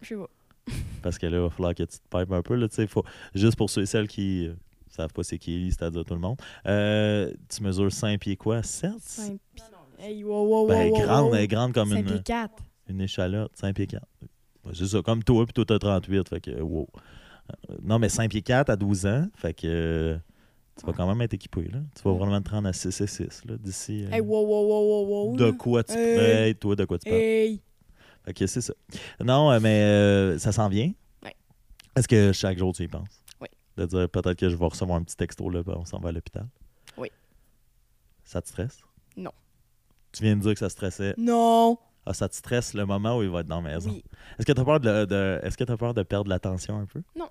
Je 0.02 0.08
sais 0.08 0.16
pas. 0.16 0.30
Parce 1.04 1.18
que 1.18 1.26
là, 1.26 1.38
il 1.38 1.42
va 1.44 1.50
falloir 1.50 1.76
que 1.76 1.84
tu 1.84 1.98
te 2.00 2.18
pipes 2.18 2.32
un 2.32 2.42
peu. 2.42 2.56
Là, 2.56 2.70
tu 2.70 2.76
sais, 2.76 2.88
faut, 2.88 3.04
juste 3.36 3.58
pour 3.58 3.70
ceux 3.70 3.82
et 3.82 3.86
celles 3.86 4.08
qui 4.08 4.48
euh, 4.48 4.54
savent 4.90 5.12
pas 5.12 5.24
c'est 5.24 5.38
qui 5.38 5.54
Ellie, 5.56 5.72
c'est-à-dire 5.72 6.06
tout 6.06 6.14
le 6.14 6.20
monde. 6.20 6.38
Euh, 6.68 7.34
tu 7.50 7.64
mesures 7.64 7.92
5 7.92 8.20
pieds 8.20 8.38
quoi? 8.38 8.64
7? 8.64 8.92
Cinq 9.00 9.40
pi- 9.56 9.62
Hey, 10.02 10.24
wow, 10.24 10.44
wow, 10.44 10.62
wow, 10.64 10.68
Ben, 10.68 10.90
wow, 10.92 11.02
grande, 11.02 11.36
elle 11.36 11.42
est 11.42 11.48
grande 11.48 11.74
comme 11.74 11.92
une, 11.94 13.02
échalote. 13.02 13.52
5 13.56 13.76
pieds 13.76 13.88
4. 13.88 14.04
c'est 14.74 14.88
ça, 14.88 15.02
comme 15.02 15.24
toi, 15.24 15.46
puis 15.46 15.54
toi, 15.54 15.66
t'as 15.66 15.78
38. 15.80 16.28
Fait 16.30 16.42
que, 16.42 16.60
wow. 16.60 16.88
Euh, 17.70 17.76
Non, 17.84 18.00
mais 18.00 18.10
5 18.10 18.30
pieds 18.32 18.42
4 18.42 18.70
à 18.70 18.76
12 18.76 19.06
ans. 19.06 19.28
Fait 19.36 19.54
que 19.54 20.18
tu 20.80 20.86
vas 20.86 20.94
quand 20.94 21.08
même 21.08 21.22
être 21.22 21.34
équipé. 21.36 21.64
Là. 21.72 21.80
Tu 21.96 22.02
vas 22.04 22.14
vraiment 22.14 22.42
te 22.42 22.50
rendre 22.50 22.68
à 22.68 22.74
6 22.74 23.00
et 23.02 23.08
6 23.08 23.46
là, 23.46 23.58
d'ici. 23.58 24.06
euh, 24.06 24.10
Hey, 24.12 24.22
wow, 24.22 24.44
wow, 24.44 24.68
wow, 24.68 25.06
wow, 25.06 25.28
wow. 25.30 25.38
de 25.38 25.52
quoi 25.52 25.84
tu 25.84 25.94
Hey. 25.94 26.56
toi, 26.56 26.76
de 26.76 26.86
quoi 26.86 26.98
tu 26.98 27.10
parles? 27.10 27.22
Hey! 27.22 27.62
Fait 28.26 28.34
que 28.34 28.48
c'est 28.48 28.62
ça. 28.62 28.74
Non, 29.24 29.52
euh, 29.52 29.60
mais 29.60 29.82
euh, 29.84 30.38
ça 30.40 30.52
s'en 30.52 30.68
vient. 30.70 30.92
Ouais. 31.24 31.36
Est-ce 31.96 32.08
que 32.08 32.32
chaque 32.32 32.58
jour 32.58 32.74
tu 32.74 32.84
y 32.84 32.88
penses? 32.88 33.22
Oui. 33.40 33.48
De 33.78 33.86
dire 33.86 34.10
peut-être 34.10 34.36
que 34.38 34.50
je 34.50 34.56
vais 34.56 34.66
recevoir 34.66 34.98
un 34.98 35.04
petit 35.04 35.16
texto 35.16 35.50
là, 35.50 35.62
ben, 35.64 35.76
on 35.78 35.86
s'en 35.86 36.00
va 36.00 36.10
à 36.10 36.12
l'hôpital? 36.12 36.48
Oui. 36.98 37.12
Ça 38.24 38.42
te 38.42 38.48
stresse? 38.48 38.80
Non. 39.18 39.32
Tu 40.14 40.24
viens 40.24 40.36
de 40.36 40.42
dire 40.42 40.54
que 40.54 40.60
ça 40.60 40.70
stressait. 40.70 41.14
Non! 41.18 41.78
Ah, 42.06 42.14
ça 42.14 42.28
te 42.28 42.36
stresse 42.36 42.74
le 42.74 42.86
moment 42.86 43.18
où 43.18 43.24
il 43.24 43.30
va 43.30 43.42
être 43.42 43.48
dans 43.48 43.62
la 43.62 43.74
maison. 43.74 43.92
Oui. 43.92 44.04
Est-ce 44.40 44.46
que 44.46 44.52
tu 44.52 44.60
as 44.60 44.66
peur 44.66 44.80
de, 44.80 45.06
de- 45.06 45.40
est-ce 45.44 45.56
que 45.56 45.64
tu 45.64 45.78
peur 45.78 45.94
de 45.94 46.04
perdre 46.04 46.30
l'attention 46.30 46.78
un 46.80 46.86
peu? 46.86 47.02
Non. 47.16 47.30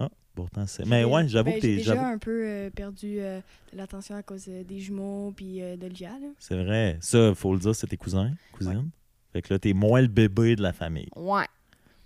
Ah, 0.00 0.08
pourtant 0.34 0.66
c'est. 0.66 0.86
Mais 0.86 1.00
J'ai- 1.00 1.04
ouais, 1.04 1.28
j'avoue 1.28 1.50
ben, 1.50 1.56
que 1.56 1.60
J'ai 1.60 1.68
t'es. 1.72 1.76
déjà 1.76 1.94
j'avoue- 1.94 2.06
un 2.06 2.18
peu 2.18 2.44
euh, 2.46 2.70
perdu 2.70 3.20
euh, 3.20 3.40
de 3.72 3.76
l'attention 3.76 4.16
à 4.16 4.22
cause 4.22 4.46
euh, 4.48 4.64
des 4.64 4.78
jumeaux 4.80 5.32
puis 5.36 5.62
euh, 5.62 5.76
d'Olivia. 5.76 6.10
là. 6.10 6.28
C'est 6.38 6.62
vrai. 6.62 6.96
Ça, 7.00 7.34
faut 7.34 7.52
le 7.52 7.60
dire, 7.60 7.74
c'est 7.74 7.86
tes 7.86 7.98
cousins, 7.98 8.32
cousines. 8.52 8.88
Fait 9.32 9.42
que 9.42 9.52
là, 9.52 9.58
t'es 9.58 9.74
moins 9.74 10.00
le 10.00 10.08
bébé 10.08 10.56
de 10.56 10.62
la 10.62 10.72
famille. 10.72 11.08
Ouais. 11.14 11.46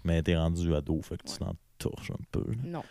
Mais 0.04 0.20
t'es 0.22 0.36
rendu 0.36 0.74
ado, 0.74 1.00
fait 1.02 1.16
que 1.16 1.24
tu 1.24 1.32
Ouais. 1.34 1.38
t'en 1.38 1.54
torches 1.78 2.10
un 2.10 2.18
peu. 2.32 2.40
là. 2.48 2.56
Non. 2.64 2.82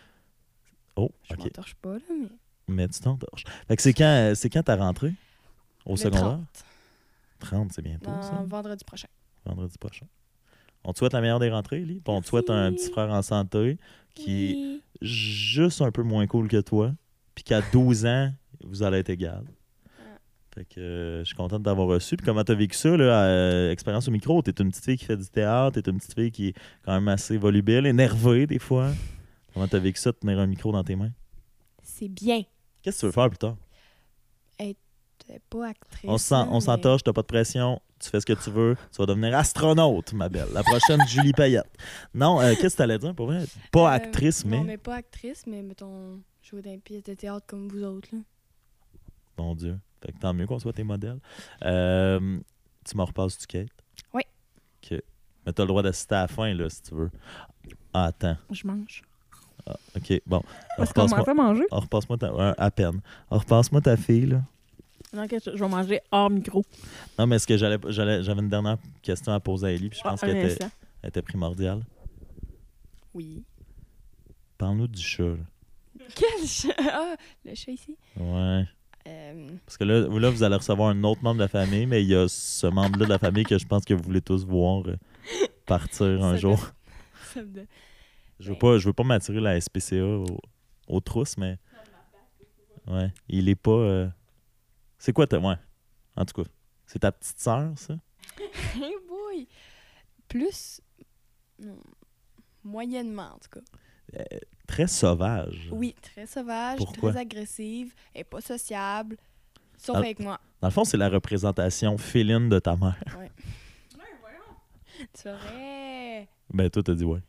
Oh, 0.96 1.12
Je 1.30 1.34
ok. 1.34 1.40
m'entorche 1.44 1.76
pas, 1.76 1.94
là, 1.96 2.00
mais. 2.22 2.28
Mais 2.68 2.88
tu 2.88 3.00
t'entorches. 3.02 3.44
Fait 3.68 3.76
que 3.76 3.82
c'est 3.82 3.94
quand, 3.94 4.32
c'est 4.36 4.50
quand 4.50 4.64
ta 4.64 4.76
rentrée? 4.78 5.14
Au 5.86 5.92
Le 5.92 5.98
secondaire? 5.98 6.22
30, 6.24 6.66
30, 7.40 7.72
c'est 7.74 7.82
bientôt, 7.82 8.12
ça. 8.22 8.44
vendredi 8.48 8.84
prochain. 8.84 9.08
Vendredi 9.46 9.78
prochain. 9.78 10.06
On 10.84 10.94
te 10.94 11.00
souhaite 11.00 11.14
la 11.14 11.22
meilleure 11.22 11.40
des 11.40 11.50
rentrées. 11.50 11.82
Puis 11.82 12.02
on 12.06 12.22
te 12.22 12.28
souhaite 12.28 12.50
un 12.50 12.72
petit 12.72 12.92
frère 12.92 13.10
en 13.10 13.22
santé 13.22 13.78
qui 14.14 14.52
est 14.52 14.82
juste 15.02 15.82
un 15.82 15.92
peu 15.92 16.04
moins 16.04 16.28
cool 16.28 16.48
que 16.48 16.62
toi. 16.62 16.94
Puis 17.34 17.44
qu'à 17.44 17.62
12 17.74 18.06
ans, 18.06 18.32
vous 18.64 18.84
allez 18.84 19.00
être 19.00 19.10
égal. 19.10 19.44
Ah. 20.00 20.02
Fait 20.54 20.66
que 20.66 20.80
euh, 20.80 21.20
je 21.20 21.26
suis 21.26 21.36
contente 21.36 21.64
d'avoir 21.64 21.88
reçu. 21.88 22.16
Puis 22.16 22.26
comment 22.26 22.44
t'as 22.44 22.54
vécu 22.54 22.78
ça, 22.78 22.96
là, 22.96 23.26
euh, 23.26 23.72
expérience 23.72 24.08
au 24.08 24.12
micro? 24.12 24.42
T'es 24.42 24.52
une 24.62 24.70
petite 24.70 24.86
fille 24.86 24.98
qui 24.98 25.06
fait 25.06 25.18
du 25.18 25.28
théâtre, 25.28 25.82
t'es 25.82 25.90
une 25.90 25.98
petite 25.98 26.14
fille 26.14 26.32
qui 26.32 26.50
est 26.50 26.54
quand 26.84 26.94
même 26.94 27.08
assez 27.08 27.38
volubile, 27.38 27.88
énervée 27.88 28.48
des 28.48 28.60
fois. 28.60 28.92
Comment 29.54 29.68
t'as 29.68 29.80
vécu 29.80 30.00
ça 30.00 30.12
de 30.12 30.18
tenir 30.18 30.40
un 30.40 30.48
micro 30.48 30.72
dans 30.72 30.84
tes 30.84 30.96
mains? 30.96 31.12
C'est 31.84 32.08
bien. 32.10 32.44
Qu'est-ce 32.82 32.98
que 32.98 33.00
tu 33.02 33.06
veux 33.08 33.12
faire 33.12 33.30
plus 33.30 33.38
tard? 33.38 33.58
Pas 35.50 35.68
actrice. 35.70 36.10
On 36.10 36.18
s'en- 36.18 36.44
là, 36.46 36.48
on 36.52 36.56
mais- 36.56 36.62
s'entorche, 36.62 37.04
t'as 37.04 37.14
pas 37.14 37.22
de 37.22 37.28
pression, 37.28 37.82
tu 38.00 38.10
fais 38.10 38.20
ce 38.20 38.26
que 38.26 38.34
tu 38.34 38.50
veux, 38.52 38.76
tu 38.92 38.98
vas 38.98 39.06
devenir 39.06 39.36
astronaute, 39.36 40.14
ma 40.14 40.30
belle. 40.30 40.48
La 40.54 40.64
prochaine 40.64 41.00
Julie 41.08 41.34
Payette. 41.34 41.66
Non, 42.14 42.40
euh, 42.42 42.54
qu'est-ce 42.56 42.74
que 42.76 42.78
t'allais 42.78 43.00
dire 43.00 43.14
pour 43.16 43.28
vrai? 43.28 43.44
Pas 43.72 43.92
Euh, 43.92 43.96
actrice, 43.96 44.46
mais. 44.46 44.58
Non, 44.58 44.64
mais 44.64 44.78
pas 44.78 44.96
actrice, 44.96 45.46
mais 45.48 45.62
mettons, 45.64 46.20
jouer 46.44 46.62
dans 46.62 46.72
une 46.72 46.82
pièce 46.82 47.04
de 47.04 47.14
théâtre 47.16 47.46
comme 47.48 47.68
vous 47.68 47.84
autres. 47.84 48.10
Là. 48.14 48.20
Mon 49.38 49.56
Dieu. 49.56 49.78
Fait 50.04 50.12
que 50.12 50.20
tant 50.20 50.34
mieux 50.34 50.46
qu'on 50.46 50.60
soit 50.60 50.74
tes 50.74 50.84
modèles. 50.84 51.20
Euh, 51.64 52.40
tu 52.88 52.96
m'en 52.98 53.06
repasses 53.06 53.38
du 53.40 53.48
Kate? 53.48 53.70
Oui. 54.14 54.22
OK. 54.84 55.02
Mais 55.46 55.54
t'as 55.54 55.64
le 55.64 55.68
droit 55.68 55.82
d'assister 55.84 56.16
à 56.16 56.22
la 56.22 56.28
fin, 56.28 56.54
là, 56.54 56.70
si 56.70 56.82
tu 56.84 56.94
veux. 56.96 57.10
Ah, 57.94 58.06
attends. 58.06 58.38
Je 58.52 58.68
mange. 58.68 59.02
Ah, 59.68 59.76
OK, 59.98 60.22
bon. 60.28 60.44
Qu'on 60.94 61.08
m'a 61.08 61.24
fait 61.24 61.34
manger. 61.34 61.64
ah, 61.72 61.78
repasse-moi 61.80 62.18
ta... 62.20 62.32
à 62.58 62.70
peine. 62.72 63.02
Repasse-moi 63.32 63.82
ta 63.82 63.98
fille, 63.98 64.28
là. 64.28 64.42
Non, 65.16 65.24
ok, 65.24 65.36
je 65.46 65.52
je 65.56 65.64
vais 65.64 65.70
manger 65.70 66.02
hors 66.12 66.30
micro. 66.30 66.64
Non, 67.18 67.26
mais 67.28 67.38
est-ce 67.38 67.48
que 67.48 67.58
j'allais, 67.58 67.78
j'allais- 67.88 68.22
j'avais 68.24 68.42
une 68.42 68.50
dernière 68.50 68.78
question 69.02 69.32
à 69.34 69.40
poser 69.40 69.68
à 69.68 69.72
Ellie, 69.72 69.90
puis 69.90 70.00
je 70.00 70.04
pense 70.04 70.22
Ah, 70.24 70.28
qu'elle 70.28 70.46
était, 70.46 70.66
elle 71.02 71.10
était 71.10 71.22
primordiale. 71.22 71.82
Oui. 73.14 73.44
Parle-nous 74.58 74.88
du 74.88 75.02
chat, 75.02 75.24
là. 75.24 75.36
Quel 76.16 76.48
chat? 76.48 76.74
Ah, 76.80 77.16
le 77.46 77.56
chat 77.56 77.72
ici. 77.72 77.98
Ouais. 78.18 78.64
Euh, 79.08 79.50
Parce 79.66 79.78
que 79.78 79.84
là, 79.84 80.08
vous- 80.08 80.18
là, 80.20 80.30
vous 80.30 80.44
allez 80.44 80.56
recevoir 80.56 80.90
un 80.90 81.04
autre 81.04 81.22
membre 81.24 81.36
de 81.38 81.42
la 81.44 81.48
famille, 81.48 81.86
mais 81.86 82.02
il 82.04 82.10
y 82.10 82.16
a 82.16 82.28
ce 82.28 82.68
membre-là 82.68 83.06
de 83.06 83.10
la 83.12 83.20
famille 83.20 83.44
que 83.44 83.58
je 83.58 83.66
pense 83.66 83.86
que 83.86 83.94
vous 83.94 84.04
voulez 84.04 84.22
tous 84.22 84.46
voir 84.46 84.84
euh, 84.88 84.98
partir 85.66 86.24
un 86.24 86.34
Ça 86.34 86.38
jour. 86.38 86.58
doit- 86.58 86.74
ça 87.34 87.42
me 87.42 87.48
donne- 87.48 87.68
Je 88.40 88.50
veux 88.52 88.58
pas, 88.58 88.78
je 88.80 88.88
veux 88.88 88.94
pas 88.94 89.04
m'attirer 89.04 89.40
la 89.40 89.56
SPCA 89.62 90.04
au- 90.04 90.40
aux 90.88 91.00
trousses, 91.00 91.38
mais. 91.38 91.58
Ouais. 92.88 93.12
Il 93.30 93.48
est 93.50 93.56
pas. 93.56 93.72
euh, 93.72 94.08
C'est 95.06 95.14
quoi 95.14 95.28
ta. 95.28 95.38
Ouais. 95.38 95.54
En 96.16 96.26
tout 96.26 96.42
cas. 96.42 96.50
C'est 96.88 96.98
ta 96.98 97.12
petite 97.12 97.40
sœur, 97.40 97.74
ça? 97.76 97.94
Hey 98.76 98.96
boy! 99.08 99.48
Plus. 100.28 100.82
moyennement, 102.64 103.36
en 103.36 103.38
tout 103.38 103.60
cas. 103.60 104.24
Très 104.66 104.88
sauvage. 104.88 105.70
Oui, 105.72 105.94
très 106.02 106.26
sauvage, 106.26 106.80
Pourquoi? 106.80 107.12
très 107.12 107.22
agressive, 107.22 107.94
elle 108.16 108.22
est 108.22 108.24
pas 108.24 108.42
sociable. 108.42 109.18
Sauf 109.78 109.98
avec 109.98 110.18
moi. 110.20 110.40
Dans 110.60 110.70
le 110.70 110.74
fond, 110.74 110.86
c'est 110.86 110.98
la 110.98 111.10
représentation 111.10 112.00
féline 112.00 112.50
de 112.50 112.58
ta 112.58 112.76
mère. 112.76 112.98
Tu 115.22 115.28
aurais. 115.28 116.28
Ben, 116.52 116.70
toi, 116.70 116.82
t'as 116.82 116.96
dit 116.96 117.04
ouais. 117.04 117.20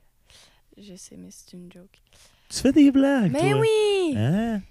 Je 0.79 0.95
sais, 0.95 1.17
mais 1.19 1.29
c'est 1.31 1.53
une 1.53 1.71
joke. 1.71 2.01
Tu 2.49 2.59
fais 2.59 2.73
des 2.73 2.91
blagues, 2.91 3.33
mais 3.33 3.51
toi. 3.51 3.61
oui! 3.61 4.15
Hein? 4.17 4.63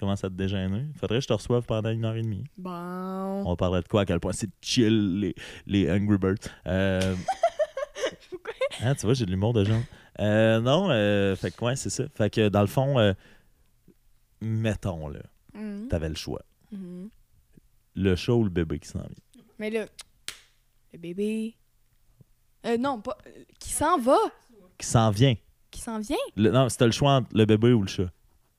Commences 0.00 0.24
à 0.24 0.28
te 0.30 0.34
dégêner. 0.34 0.86
Faudrait 0.98 1.18
que 1.18 1.22
je 1.22 1.28
te 1.28 1.32
reçoive 1.34 1.62
pendant 1.66 1.90
une 1.90 2.04
heure 2.06 2.16
et 2.16 2.22
demie. 2.22 2.44
Bon. 2.56 2.70
On 3.46 3.54
parlerait 3.54 3.82
de 3.82 3.88
quoi, 3.88 4.00
à 4.00 4.06
quel 4.06 4.18
point 4.18 4.32
c'est 4.32 4.48
chill, 4.62 5.20
les, 5.20 5.34
les 5.66 5.90
Angry 5.92 6.16
Birds. 6.16 6.36
Euh... 6.66 7.14
Pourquoi? 8.30 8.52
hein, 8.80 8.94
tu 8.94 9.04
vois, 9.04 9.12
j'ai 9.14 9.26
de 9.26 9.30
l'humour 9.30 9.52
de 9.52 9.64
gens. 9.64 9.82
Euh, 10.18 10.58
non, 10.60 10.88
euh, 10.90 11.36
fait 11.36 11.50
que 11.54 11.62
ouais, 11.64 11.76
c'est 11.76 11.90
ça. 11.90 12.04
Fait 12.14 12.30
que 12.30 12.48
dans 12.48 12.62
le 12.62 12.66
fond, 12.66 13.14
mettons, 14.40 15.08
là, 15.08 15.20
Mhm. 15.54 15.88
t'avais 15.88 16.08
le 16.08 16.14
choix. 16.14 16.42
Mhm. 16.72 17.10
Le 17.96 18.16
chat 18.16 18.32
ou 18.32 18.44
le 18.44 18.50
bébé 18.50 18.78
qui 18.78 18.88
s'en 18.88 19.00
vient? 19.00 19.42
Mais 19.58 19.68
là, 19.70 19.84
le 20.92 20.98
bébé. 20.98 21.54
Non, 22.78 23.00
pas. 23.00 23.18
Qui 23.58 23.70
s'en 23.70 23.98
va? 23.98 24.16
Qui 24.78 24.86
s'en 24.86 25.10
vient. 25.10 25.34
Qui 25.70 25.80
s'en 25.80 25.98
vient? 26.00 26.16
Le- 26.36 26.50
non, 26.50 26.68
t'as 26.68 26.86
le 26.86 26.92
choix 26.92 27.12
entre 27.16 27.28
le 27.36 27.44
bébé 27.44 27.72
ou 27.72 27.82
le 27.82 27.88
chat. 27.88 28.10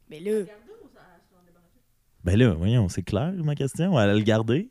Mais 0.09 0.19
là, 0.19 0.41
Ben 2.23 2.37
là, 2.37 2.53
voyons, 2.53 2.87
c'est 2.89 3.03
clair 3.03 3.33
ma 3.43 3.55
question. 3.55 3.99
Elle 3.99 4.09
a 4.09 4.13
le 4.13 4.21
garder. 4.21 4.69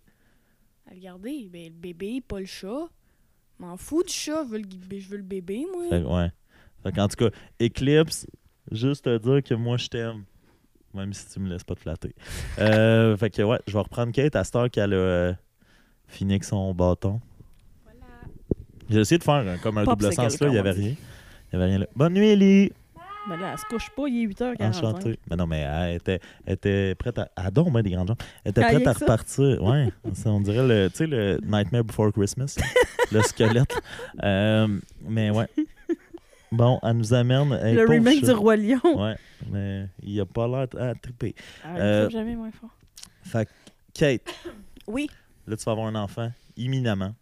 à 0.90 0.94
le 0.94 1.00
garder? 1.00 1.48
Ben, 1.52 1.64
le 1.64 1.70
bébé, 1.78 2.20
pas 2.26 2.38
le 2.40 2.46
chat. 2.46 2.88
M'en 3.58 3.76
fous 3.76 4.02
du 4.02 4.12
chat, 4.12 4.44
je 4.44 4.50
veux 4.50 4.58
le, 4.58 4.98
je 5.00 5.08
veux 5.08 5.16
le 5.18 5.22
bébé, 5.22 5.66
moi. 5.72 5.84
Fait, 5.90 6.02
que, 6.02 6.06
ouais. 6.06 6.30
Fait 6.82 6.92
qu'en 6.92 7.08
tout 7.08 7.16
cas, 7.16 7.30
Eclipse, 7.60 8.26
juste 8.72 9.04
te 9.04 9.18
dire 9.18 9.42
que 9.42 9.54
moi 9.54 9.76
je 9.76 9.88
t'aime. 9.88 10.24
Même 10.94 11.12
si 11.12 11.28
tu 11.32 11.38
me 11.40 11.48
laisses 11.48 11.62
pas 11.64 11.74
te 11.74 11.80
flatter. 11.80 12.14
Euh, 12.58 13.16
fait 13.16 13.30
que 13.30 13.42
ouais, 13.42 13.58
je 13.66 13.72
vais 13.72 13.78
reprendre 13.78 14.12
Kate 14.12 14.34
à 14.36 14.44
cette 14.44 14.56
heure 14.56 14.70
qu'elle 14.70 14.92
a 14.92 14.96
euh, 14.96 15.34
fini 16.08 16.32
avec 16.34 16.44
son 16.44 16.74
bâton. 16.74 17.20
Voilà. 17.84 18.06
J'ai 18.88 19.00
essayé 19.00 19.18
de 19.18 19.22
faire 19.24 19.34
un- 19.34 19.58
comme 19.58 19.78
un 19.78 19.84
double 19.84 20.12
sens 20.12 20.18
là, 20.18 20.48
il 20.48 20.52
y 20.52 20.56
comme 20.56 20.56
avait 20.66 20.70
rien. 20.72 20.90
Il 20.90 21.52
y 21.52 21.56
avait 21.56 21.64
rien 21.66 21.78
là. 21.78 21.86
Bonne 21.96 22.14
nuit, 22.14 22.28
Ellie! 22.28 22.72
Mais 23.28 23.36
là, 23.36 23.50
elle 23.52 23.58
se 23.58 23.64
couche 23.66 23.90
pas, 23.90 24.08
il 24.08 24.22
est 24.24 24.26
8h45. 24.28 24.62
Enchantée. 24.68 25.18
Mais 25.28 25.36
non, 25.36 25.46
mais 25.46 25.60
elle 25.60 25.96
était, 25.96 26.20
elle 26.46 26.54
était 26.54 26.94
prête 26.94 27.18
à. 27.18 27.28
A 27.36 27.50
donc 27.50 27.72
ben 27.72 27.82
des 27.82 27.90
grandes 27.90 28.08
jambes. 28.08 28.18
Elle 28.44 28.50
était 28.52 28.62
Ah, 28.64 28.68
prête 28.68 28.86
à 28.86 28.94
ça. 28.94 29.00
repartir. 29.00 29.62
Ouais. 29.62 29.92
On 30.24 30.40
dirait 30.40 30.66
le, 30.66 30.88
tu 30.90 30.96
sais, 30.96 31.06
le 31.06 31.38
Nightmare 31.42 31.84
Before 31.84 32.12
Christmas. 32.12 32.56
le 33.12 33.20
squelette. 33.22 33.74
Euh, 34.22 34.66
mais 35.02 35.30
ouais. 35.30 35.46
Bon, 36.52 36.80
elle 36.82 36.96
nous 36.96 37.14
amène. 37.14 37.50
Le 37.50 37.86
remake 37.88 38.24
du 38.24 38.30
Roi 38.32 38.56
Lion. 38.56 38.80
Ouais, 38.84 39.16
mais 39.50 39.86
il 40.02 40.18
a 40.20 40.26
pas 40.26 40.48
l'air 40.48 40.66
à 40.80 40.94
triper. 40.94 41.34
Ah, 41.64 41.76
Euh, 41.76 42.10
jamais 42.10 42.34
moins 42.34 42.50
fort. 42.50 42.70
Fait 43.22 43.44
que, 43.46 43.50
Kate, 43.94 44.34
Oui. 44.88 45.08
là, 45.46 45.56
tu 45.56 45.64
vas 45.64 45.72
avoir 45.72 45.86
un 45.86 45.94
enfant 45.94 46.32
imminemment. 46.56 47.14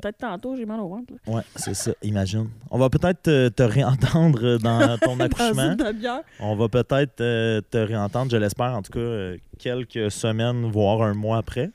Peut-être 0.00 0.18
tantôt, 0.18 0.56
j'ai 0.56 0.66
mal 0.66 0.80
au 0.80 0.88
ventre. 0.88 1.12
là. 1.26 1.32
Ouais, 1.34 1.42
c'est 1.56 1.74
ça, 1.74 1.92
imagine. 2.02 2.48
On 2.70 2.78
va 2.78 2.88
peut-être 2.90 3.22
te, 3.22 3.48
te 3.48 3.62
réentendre 3.62 4.58
dans 4.58 4.98
ton 5.02 5.16
Dans 5.16 5.24
accouchement. 5.24 5.72
une. 5.72 6.22
On 6.40 6.56
va 6.56 6.68
peut-être 6.68 7.20
euh, 7.20 7.60
te 7.70 7.78
réentendre, 7.78 8.30
je 8.30 8.36
l'espère, 8.36 8.72
en 8.74 8.82
tout 8.82 8.92
cas, 8.92 8.98
euh, 9.00 9.36
quelques 9.58 10.10
semaines, 10.10 10.70
voire 10.70 11.02
un 11.02 11.14
mois 11.14 11.38
après, 11.38 11.70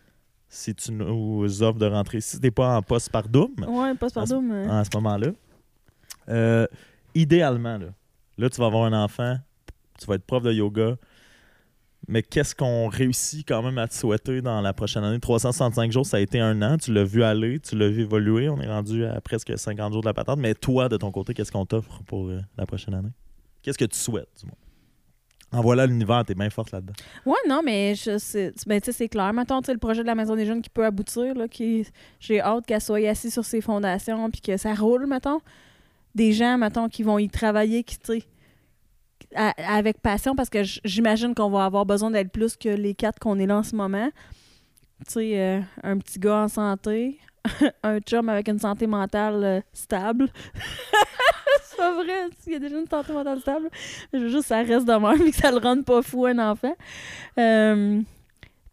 si 0.49 0.73
tu 0.75 0.91
nous 0.91 1.63
offres 1.63 1.79
de 1.79 1.85
rentrer. 1.87 2.21
Si 2.21 2.39
t'es 2.39 2.51
pas 2.51 2.77
en 2.77 2.81
postpartum 2.81 3.51
Ouais, 3.67 3.93
passe 3.95 4.15
À 4.17 4.25
ce- 4.25 4.31
pardon, 4.33 4.41
mais. 4.41 4.67
à 4.67 4.83
ce 4.83 4.89
moment-là, 4.95 5.27
euh, 6.29 6.65
idéalement, 7.13 7.77
là, 7.77 7.87
là, 8.37 8.49
tu 8.49 8.59
vas 8.59 8.67
avoir 8.67 8.85
un 8.85 9.03
enfant, 9.03 9.37
tu 9.99 10.05
vas 10.07 10.15
être 10.15 10.25
prof 10.25 10.43
de 10.43 10.51
yoga, 10.51 10.95
mais 12.07 12.21
qu'est-ce 12.21 12.55
qu'on 12.55 12.87
réussit 12.87 13.47
quand 13.47 13.61
même 13.63 13.77
à 13.77 13.87
te 13.87 13.93
souhaiter 13.93 14.41
dans 14.41 14.61
la 14.61 14.73
prochaine 14.73 15.03
année? 15.03 15.19
365 15.19 15.91
jours, 15.91 16.05
ça 16.05 16.17
a 16.17 16.19
été 16.19 16.39
un 16.39 16.61
an, 16.61 16.77
tu 16.77 16.93
l'as 16.93 17.03
vu 17.03 17.23
aller, 17.23 17.59
tu 17.59 17.75
l'as 17.75 17.89
vu 17.89 18.01
évoluer, 18.01 18.49
on 18.49 18.59
est 18.61 18.67
rendu 18.67 19.05
à 19.05 19.19
presque 19.21 19.57
50 19.57 19.93
jours 19.93 20.01
de 20.01 20.07
la 20.07 20.13
patente, 20.13 20.39
mais 20.39 20.53
toi, 20.53 20.89
de 20.89 20.97
ton 20.97 21.11
côté, 21.11 21.33
qu'est-ce 21.33 21.51
qu'on 21.51 21.65
t'offre 21.65 22.01
pour 22.05 22.27
euh, 22.27 22.39
la 22.57 22.65
prochaine 22.65 22.93
année? 22.93 23.11
Qu'est-ce 23.61 23.77
que 23.77 23.85
tu 23.85 23.97
souhaites, 23.97 24.29
du 24.39 24.45
moins? 24.45 24.55
En 25.51 25.61
voilà 25.61 25.85
l'univers, 25.85 26.23
t'es 26.25 26.35
bien 26.35 26.49
forte 26.49 26.71
là-dedans. 26.71 26.93
Ouais, 27.25 27.37
non, 27.47 27.61
mais 27.63 27.93
ben, 28.67 28.79
c'est 28.83 29.09
clair. 29.09 29.31
Mettons, 29.31 29.61
tu 29.61 29.67
sais, 29.67 29.73
le 29.73 29.79
projet 29.79 30.01
de 30.01 30.07
la 30.07 30.15
Maison 30.15 30.35
des 30.35 30.45
Jeunes 30.45 30.61
qui 30.61 30.69
peut 30.69 30.85
aboutir, 30.85 31.33
là, 31.33 31.47
qui, 31.47 31.87
j'ai 32.19 32.41
hâte 32.41 32.65
qu'elle 32.65 32.81
soit 32.81 33.07
assise 33.07 33.31
sur 33.31 33.45
ses 33.45 33.61
fondations 33.61 34.29
puis 34.29 34.41
que 34.41 34.57
ça 34.57 34.73
roule, 34.73 35.07
mettons. 35.07 35.39
Des 36.13 36.33
gens, 36.33 36.57
mettons, 36.57 36.89
qui 36.89 37.03
vont 37.03 37.19
y 37.19 37.29
travailler, 37.29 37.83
qui, 37.83 37.97
avec 39.35 40.01
passion, 40.01 40.35
parce 40.35 40.49
que 40.49 40.63
j'imagine 40.83 41.35
qu'on 41.35 41.49
va 41.49 41.65
avoir 41.65 41.85
besoin 41.85 42.11
d'être 42.11 42.31
plus 42.31 42.55
que 42.57 42.69
les 42.69 42.93
quatre 42.93 43.19
qu'on 43.19 43.37
est 43.39 43.45
là 43.45 43.57
en 43.57 43.63
ce 43.63 43.75
moment. 43.75 44.09
Tu 45.05 45.11
sais, 45.13 45.39
euh, 45.39 45.61
un 45.83 45.97
petit 45.97 46.19
gars 46.19 46.43
en 46.43 46.47
santé, 46.47 47.19
un 47.83 47.99
chum 47.99 48.29
avec 48.29 48.47
une 48.47 48.59
santé 48.59 48.87
mentale 48.87 49.43
euh, 49.43 49.61
stable. 49.73 50.29
c'est 51.63 51.77
pas 51.77 51.93
vrai, 51.93 52.29
il 52.47 52.53
y 52.53 52.55
a 52.55 52.59
déjà 52.59 52.77
une 52.79 52.87
santé 52.87 53.11
mentale 53.13 53.39
stable? 53.41 53.69
Je 54.13 54.19
veux 54.19 54.29
juste 54.29 54.43
que 54.43 54.47
ça 54.47 54.61
reste 54.63 54.85
de 54.87 54.93
même 54.93 55.27
et 55.27 55.31
que 55.31 55.37
ça 55.37 55.51
le 55.51 55.57
rende 55.57 55.83
pas 55.85 56.01
fou 56.01 56.25
un 56.25 56.39
enfant. 56.39 56.73
Euh, 57.37 58.01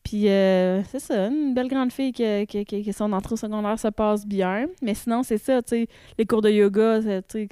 puis 0.05 0.29
euh, 0.29 0.83
c'est 0.85 0.99
ça, 1.01 1.27
une 1.27 1.55
belle 1.55 1.69
grande 1.69 1.93
fille 1.93 2.13
que, 2.13 2.45
que, 2.45 2.83
que- 2.85 2.93
son 2.93 3.13
entrée 3.13 3.35
au 3.35 3.37
secondaire 3.37 3.79
se 3.79 3.89
passe 3.89 4.27
bien. 4.27 4.67
Mais 4.83 4.95
sinon, 4.95 5.23
c'est 5.23 5.39
ça, 5.39 5.63
tu 5.63 5.71
sais, 5.71 5.89
les 6.19 6.27
cours 6.27 6.43
de 6.43 6.51
yoga, 6.51 7.01
tu 7.01 7.23
sais, 7.29 7.49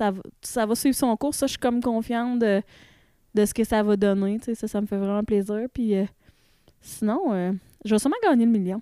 ça, 0.00 0.10
va- 0.10 0.22
ça 0.40 0.64
va 0.66 0.74
suivre 0.74 0.96
son 0.96 1.14
cours. 1.16 1.34
Ça, 1.34 1.46
je 1.46 1.50
suis 1.50 1.58
comme 1.58 1.82
confiante 1.82 2.38
de, 2.38 2.62
de 3.34 3.44
ce 3.44 3.52
que 3.52 3.64
ça 3.64 3.82
va 3.82 3.96
donner. 3.96 4.38
tu 4.38 4.46
sais, 4.46 4.54
Ça, 4.54 4.66
ça 4.68 4.80
me 4.80 4.86
fait 4.86 4.96
vraiment 4.96 5.22
plaisir. 5.22 5.66
Puis 5.74 5.94
euh, 5.94 6.04
sinon, 6.80 7.32
euh, 7.32 7.52
je 7.84 7.94
vais 7.94 7.98
sûrement 7.98 8.16
gagner 8.22 8.46
le 8.46 8.50
million. 8.50 8.80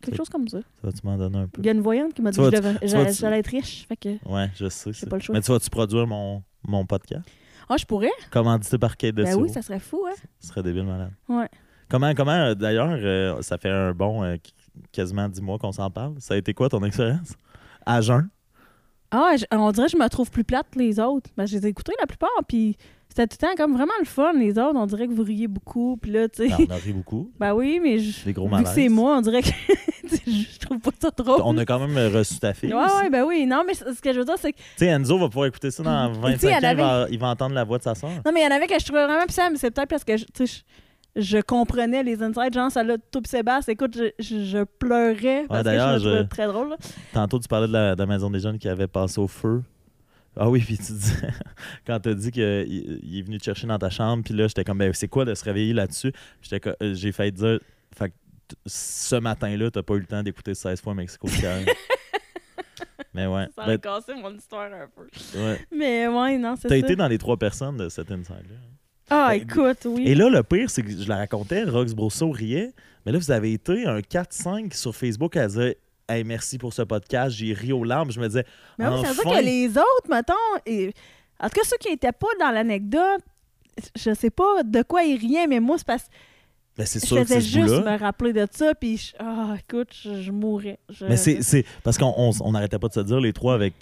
Quelque 0.00 0.12
Ça- 0.16 0.16
chose 0.18 0.28
comme 0.28 0.46
ça. 0.48 0.60
Ça 0.60 0.66
va-tu 0.88 1.00
m'en 1.04 1.16
donner 1.16 1.38
un 1.38 1.48
peu? 1.48 1.60
Il 1.62 1.66
y 1.66 1.68
a 1.68 1.72
une 1.72 1.80
voyante 1.80 2.14
qui 2.14 2.22
m'a 2.22 2.30
dit 2.30 2.38
Tu 2.38 2.42
que 2.50 2.78
tu 3.10 3.16
j'allais 3.16 3.38
être 3.40 3.48
riche. 3.48 3.86
Fait 3.88 3.96
que, 3.96 4.08
Ouais, 4.28 4.50
je 4.54 4.68
sais. 4.68 4.92
Ça. 4.92 5.06
pas 5.08 5.16
le 5.16 5.22
choix. 5.22 5.34
Mais 5.34 5.40
tu 5.40 5.50
vas-tu 5.50 5.68
produire 5.70 6.06
mon, 6.06 6.42
mon 6.62 6.84
podcast? 6.86 7.24
ah, 7.68 7.76
je 7.76 7.84
pourrais? 7.86 8.10
Commandité 8.30 8.78
par 8.78 8.96
Kate 8.96 9.14
de 9.14 9.24
Ben 9.24 9.34
oui, 9.36 9.48
ça 9.50 9.62
serait 9.62 9.78
fou, 9.80 10.04
hein? 10.06 10.14
Ce 10.38 10.48
serait 10.48 10.62
débile 10.62 10.84
malade. 10.84 11.10
Ouais. 11.28 11.48
Comment, 11.88 12.14
comment 12.14 12.32
euh, 12.32 12.54
d'ailleurs, 12.54 12.90
euh, 13.00 13.40
ça 13.42 13.56
fait 13.58 13.70
un 13.70 13.92
bon 13.92 14.22
euh, 14.22 14.36
qu- 14.36 14.52
quasiment 14.92 15.28
10 15.28 15.40
mois 15.42 15.58
qu'on 15.58 15.72
s'en 15.72 15.90
parle. 15.90 16.14
Ça 16.18 16.34
a 16.34 16.36
été 16.36 16.52
quoi 16.54 16.68
ton 16.68 16.82
expérience? 16.84 17.34
À 17.86 18.00
jeun? 18.02 18.28
Ah, 19.16 19.36
je- 19.36 19.44
on 19.56 19.70
dirait 19.72 19.86
que 19.86 19.92
je 19.92 19.96
me 19.98 20.08
trouve 20.08 20.30
plus 20.30 20.44
plate 20.44 20.66
que 20.72 20.78
les 20.78 20.98
autres. 21.00 21.30
Ben, 21.36 21.46
je 21.46 21.56
les 21.56 21.66
ai 21.66 21.70
écoutés 21.70 21.92
la 22.00 22.06
plupart, 22.06 22.28
puis 22.48 22.76
c'était 23.08 23.26
tout 23.28 23.36
le 23.40 23.46
temps 23.48 23.54
comme 23.56 23.74
vraiment 23.74 23.92
le 24.00 24.04
fun. 24.06 24.32
Les 24.34 24.58
autres, 24.58 24.74
on 24.76 24.86
dirait 24.86 25.06
que 25.06 25.12
vous 25.12 25.22
riez 25.22 25.46
beaucoup, 25.46 25.96
puis 26.00 26.10
là, 26.10 26.28
tu 26.28 26.42
sais. 26.42 26.48
Ben, 26.48 26.66
on 26.68 26.72
a 26.72 26.76
ri 26.76 26.92
beaucoup. 26.92 27.30
Ben 27.38 27.54
oui, 27.54 27.78
mais 27.82 27.98
je- 28.00 28.24
Des 28.24 28.32
gros 28.32 28.48
vu 28.48 28.62
que 28.64 28.68
c'est 28.68 28.88
moi, 28.88 29.16
on 29.18 29.20
dirait 29.20 29.42
que 29.42 29.48
je 30.26 30.58
trouve 30.58 30.78
pas 30.78 30.90
ça 31.00 31.10
drôle. 31.16 31.40
On 31.44 31.56
a 31.58 31.64
quand 31.64 31.78
même 31.86 32.12
reçu 32.14 32.38
ta 32.38 32.52
fille. 32.54 32.72
Ouais, 32.74 32.84
aussi. 32.84 32.96
ouais, 32.96 33.10
ben 33.10 33.24
oui. 33.24 33.46
Non, 33.46 33.62
mais 33.66 33.74
ce 33.74 34.00
que 34.00 34.12
je 34.12 34.18
veux 34.18 34.24
dire, 34.24 34.34
c'est 34.38 34.52
que. 34.52 34.58
Tu 34.58 34.64
sais, 34.76 34.86
Enzo 34.86 35.18
va 35.18 35.28
pouvoir 35.28 35.46
écouter 35.46 35.70
ça 35.70 35.82
dans 35.82 36.12
tu 36.14 36.18
25 36.20 36.38
sais, 36.40 36.54
ans. 36.54 36.70
Il 36.70 36.76
va, 36.76 37.06
il 37.10 37.18
va 37.18 37.28
entendre 37.28 37.54
la 37.54 37.64
voix 37.64 37.78
de 37.78 37.82
sa 37.84 37.94
soeur. 37.94 38.10
Non, 38.24 38.32
mais 38.32 38.40
il 38.40 38.44
y 38.44 38.46
en 38.46 38.56
avait 38.56 38.66
que 38.66 38.78
je 38.78 38.84
trouvais 38.84 39.04
vraiment 39.06 39.24
puissant, 39.24 39.50
mais 39.50 39.58
c'est 39.58 39.70
peut-être 39.70 39.88
parce 39.90 40.04
que, 40.04 40.16
je- 40.16 40.24
tu 40.34 40.46
sais, 40.46 40.62
je 41.16 41.38
comprenais 41.38 42.02
les 42.02 42.22
insides. 42.22 42.52
Genre, 42.54 42.70
ça 42.70 42.82
là, 42.82 42.96
tout 43.10 43.22
Sébastien, 43.26 43.72
écoute, 43.74 43.96
je, 43.96 44.10
je, 44.18 44.44
je 44.44 44.64
pleurais 44.64 45.44
parce 45.48 45.62
que 45.64 45.70
je 46.04 46.08
me 46.18 46.28
très 46.28 46.46
drôle. 46.46 46.70
là. 46.70 46.76
Tantôt, 47.12 47.38
tu 47.38 47.48
parlais 47.48 47.68
de 47.68 47.72
la, 47.72 47.94
de 47.94 48.00
la 48.00 48.06
maison 48.06 48.30
des 48.30 48.40
jeunes 48.40 48.58
qui 48.58 48.68
avait 48.68 48.88
passé 48.88 49.20
au 49.20 49.28
feu. 49.28 49.62
Ah 50.36 50.50
oui, 50.50 50.60
puis 50.66 50.76
tu 50.76 50.92
disais, 50.92 51.28
quand 51.86 52.00
tu 52.00 52.08
as 52.08 52.14
dit 52.14 52.30
qu'il 52.32 53.00
il 53.04 53.18
est 53.18 53.22
venu 53.22 53.38
te 53.38 53.44
chercher 53.44 53.66
dans 53.68 53.78
ta 53.78 53.90
chambre, 53.90 54.24
puis 54.24 54.34
là, 54.34 54.48
j'étais 54.48 54.64
comme, 54.64 54.78
ben, 54.78 54.92
c'est 54.92 55.06
quoi 55.08 55.24
de 55.24 55.34
se 55.34 55.44
réveiller 55.44 55.72
là-dessus? 55.72 56.12
Euh, 56.52 56.94
J'ai 56.94 57.12
failli 57.12 57.32
te 57.32 57.36
dire, 57.38 57.60
fait 57.96 58.08
que 58.10 58.14
ce 58.66 59.14
matin-là, 59.16 59.70
t'as 59.70 59.82
pas 59.82 59.94
eu 59.94 60.00
le 60.00 60.06
temps 60.06 60.22
d'écouter 60.22 60.54
16 60.54 60.80
fois 60.80 60.94
Mexico 60.94 61.28
Sky. 61.28 61.44
Mais 63.14 63.26
ouais. 63.28 63.46
Ça 63.54 63.62
a 63.62 63.66
Ben, 63.68 63.78
cassé 63.78 64.12
mon 64.14 64.34
histoire 64.34 64.68
un 64.72 64.88
peu. 64.94 65.06
ouais. 65.38 65.60
Mais 65.70 66.08
ouais, 66.08 66.36
non, 66.36 66.56
c'est 66.56 66.62
T'as 66.68 66.74
ça. 66.74 66.76
été 66.78 66.96
dans 66.96 67.06
les 67.06 67.18
trois 67.18 67.36
personnes 67.36 67.76
de 67.76 67.88
cet 67.88 68.10
inside-là. 68.10 68.56
Ah, 69.10 69.28
Ben, 69.30 69.42
écoute, 69.42 69.78
oui. 69.86 70.04
Et 70.06 70.14
là, 70.14 70.28
le 70.28 70.42
pire, 70.42 70.70
c'est 70.70 70.82
que 70.82 70.90
je 70.90 71.08
la 71.08 71.16
racontais, 71.16 71.64
Rox 71.64 71.92
Brousseau 71.92 72.30
riait, 72.30 72.72
mais 73.04 73.12
là, 73.12 73.18
vous 73.18 73.30
avez 73.30 73.52
été 73.52 73.84
un 73.86 73.98
4-5 74.00 74.72
sur 74.74 74.94
Facebook 74.96 75.36
à 75.36 75.46
dire 75.46 75.74
Hey, 76.08 76.22
merci 76.24 76.58
pour 76.58 76.72
ce 76.74 76.82
podcast, 76.82 77.34
j'ai 77.36 77.52
ri 77.54 77.72
aux 77.72 77.84
larmes. 77.84 78.10
Je 78.10 78.20
me 78.20 78.26
disais, 78.26 78.44
Mais 78.78 78.86
oui, 78.88 79.00
ça 79.02 79.08
veut 79.08 79.14
dire 79.14 79.26
enfin! 79.26 79.40
que 79.40 79.44
les 79.44 79.68
autres, 79.70 80.08
mettons, 80.10 80.34
et... 80.66 80.92
en 81.40 81.48
tout 81.48 81.54
cas, 81.54 81.62
ceux 81.64 81.76
qui 81.78 81.88
n'étaient 81.90 82.12
pas 82.12 82.26
dans 82.40 82.50
l'anecdote, 82.50 83.20
je 83.96 84.14
sais 84.14 84.30
pas 84.30 84.62
de 84.62 84.82
quoi 84.82 85.02
ils 85.02 85.18
riaient, 85.18 85.46
mais 85.46 85.60
moi, 85.60 85.78
c'est 85.78 85.86
parce 85.86 86.02
que 86.04 86.08
ben, 86.76 86.84
c'est 86.86 87.00
je 87.00 87.06
sûr 87.06 87.16
que 87.18 87.24
faisais 87.24 87.40
juste 87.40 87.84
me 87.84 87.98
rappeler 87.98 88.32
de 88.34 88.46
ça, 88.50 88.74
puis 88.74 88.96
je- 88.98 89.12
ah, 89.18 89.54
écoute, 89.58 89.88
je, 89.92 90.20
je 90.22 90.30
mourrais. 90.30 90.78
Je- 90.90 91.06
Mais 91.06 91.16
c'est 91.16 91.40
c'est- 91.42 91.64
parce 91.82 91.96
qu'on 91.98 92.12
on- 92.16 92.32
on 92.40 92.52
n'arrêtait 92.52 92.78
pas 92.78 92.88
de 92.88 92.94
se 92.94 93.00
dire, 93.00 93.20
les 93.20 93.32
trois, 93.32 93.54
avec 93.54 93.72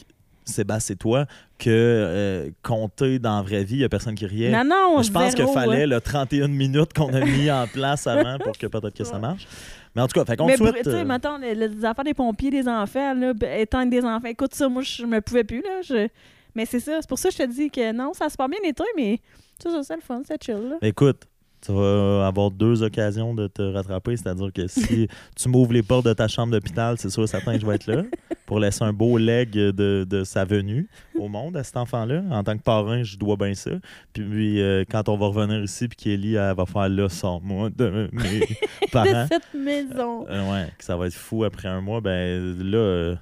Sébastien 0.44 0.94
et 0.94 0.96
toi, 0.96 1.26
que 1.58 1.68
euh, 1.70 2.50
compter 2.62 3.18
dans 3.18 3.36
la 3.36 3.42
vraie 3.42 3.64
vie, 3.64 3.76
il 3.76 3.78
n'y 3.78 3.84
a 3.84 3.88
personne 3.88 4.14
qui 4.14 4.26
riait. 4.26 4.50
Non, 4.50 4.64
non, 4.64 5.02
je 5.02 5.10
pense 5.12 5.34
qu'il 5.34 5.46
fallait 5.48 5.78
ouais. 5.78 5.86
le 5.86 6.00
31 6.00 6.48
minutes 6.48 6.92
qu'on 6.92 7.12
a 7.12 7.20
mis 7.24 7.50
en 7.50 7.66
place 7.66 8.06
avant 8.06 8.38
pour 8.38 8.56
que 8.58 8.66
peut-être 8.66 8.94
que 8.96 9.04
ça 9.04 9.18
marche. 9.18 9.46
Mais 9.94 10.02
en 10.02 10.06
tout 10.08 10.18
cas, 10.18 10.24
fait 10.24 10.36
qu'on 10.36 10.46
Mais 10.46 10.56
souhaite. 10.56 10.76
tu 10.82 10.90
sais, 10.90 10.96
euh, 11.00 11.04
mettons, 11.04 11.36
les, 11.38 11.54
les 11.54 11.84
affaires 11.84 12.04
des 12.04 12.14
pompiers, 12.14 12.50
des 12.50 12.66
enfants, 12.66 13.14
là, 13.14 13.34
ben, 13.34 13.60
éteindre 13.60 13.90
des 13.90 14.04
enfants, 14.04 14.26
écoute 14.28 14.54
ça, 14.54 14.68
moi, 14.68 14.82
je 14.82 15.04
me 15.04 15.20
pouvais 15.20 15.44
plus, 15.44 15.60
là. 15.62 15.80
je- 15.82 16.08
Mais 16.54 16.66
c'est 16.66 16.80
ça, 16.80 16.98
c'est 17.00 17.08
pour 17.08 17.18
ça 17.18 17.28
que 17.28 17.34
je 17.34 17.42
te 17.42 17.50
dis 17.50 17.70
que 17.70 17.92
non, 17.92 18.12
ça 18.14 18.28
se 18.28 18.36
passe 18.36 18.48
bien 18.50 18.58
été, 18.68 18.82
mais 18.96 19.20
ça, 19.62 19.70
ça, 19.70 19.82
c'est 19.82 19.94
le 19.96 20.00
fun, 20.00 20.22
c'est 20.26 20.42
chill, 20.42 20.54
là. 20.70 20.76
Écoute, 20.82 21.22
tu 21.64 21.72
vas 21.72 22.26
avoir 22.26 22.50
deux 22.50 22.82
occasions 22.82 23.34
de 23.34 23.46
te 23.46 23.62
rattraper, 23.62 24.16
c'est-à-dire 24.16 24.52
que 24.52 24.66
si 24.66 25.08
tu 25.36 25.48
m'ouvres 25.48 25.72
les 25.72 25.82
portes 25.82 26.06
de 26.06 26.12
ta 26.12 26.28
chambre 26.28 26.52
d'hôpital, 26.52 26.96
c'est 26.98 27.10
sûr 27.10 27.22
et 27.22 27.26
certain 27.26 27.54
que 27.54 27.60
je 27.60 27.66
vais 27.66 27.76
être 27.76 27.86
là 27.86 28.02
pour 28.46 28.58
laisser 28.58 28.82
un 28.84 28.92
beau 28.92 29.16
leg 29.16 29.52
de, 29.52 30.04
de 30.08 30.24
sa 30.24 30.44
venue 30.44 30.88
au 31.18 31.28
monde 31.28 31.56
à 31.56 31.62
cet 31.62 31.76
enfant-là. 31.76 32.22
En 32.30 32.42
tant 32.42 32.56
que 32.56 32.62
parrain, 32.62 33.02
je 33.02 33.16
dois 33.16 33.36
bien 33.36 33.54
ça. 33.54 33.70
Puis 34.12 34.60
euh, 34.60 34.84
quand 34.90 35.08
on 35.08 35.16
va 35.16 35.26
revenir 35.26 35.62
ici, 35.62 35.88
puis 35.88 36.34
elle 36.34 36.54
va 36.54 36.66
faire 36.66 36.88
là, 36.88 37.08
sors-moi 37.08 37.70
de 37.70 38.10
mes 38.12 38.40
parents. 38.92 39.24
De 39.24 39.28
cette 39.28 39.54
maison. 39.54 40.26
Euh, 40.28 40.52
ouais, 40.52 40.68
que 40.76 40.84
ça 40.84 40.96
va 40.96 41.06
être 41.06 41.14
fou 41.14 41.44
après 41.44 41.68
un 41.68 41.80
mois, 41.80 42.00
ben 42.00 42.56
là, 42.58 42.78
euh, 42.78 43.16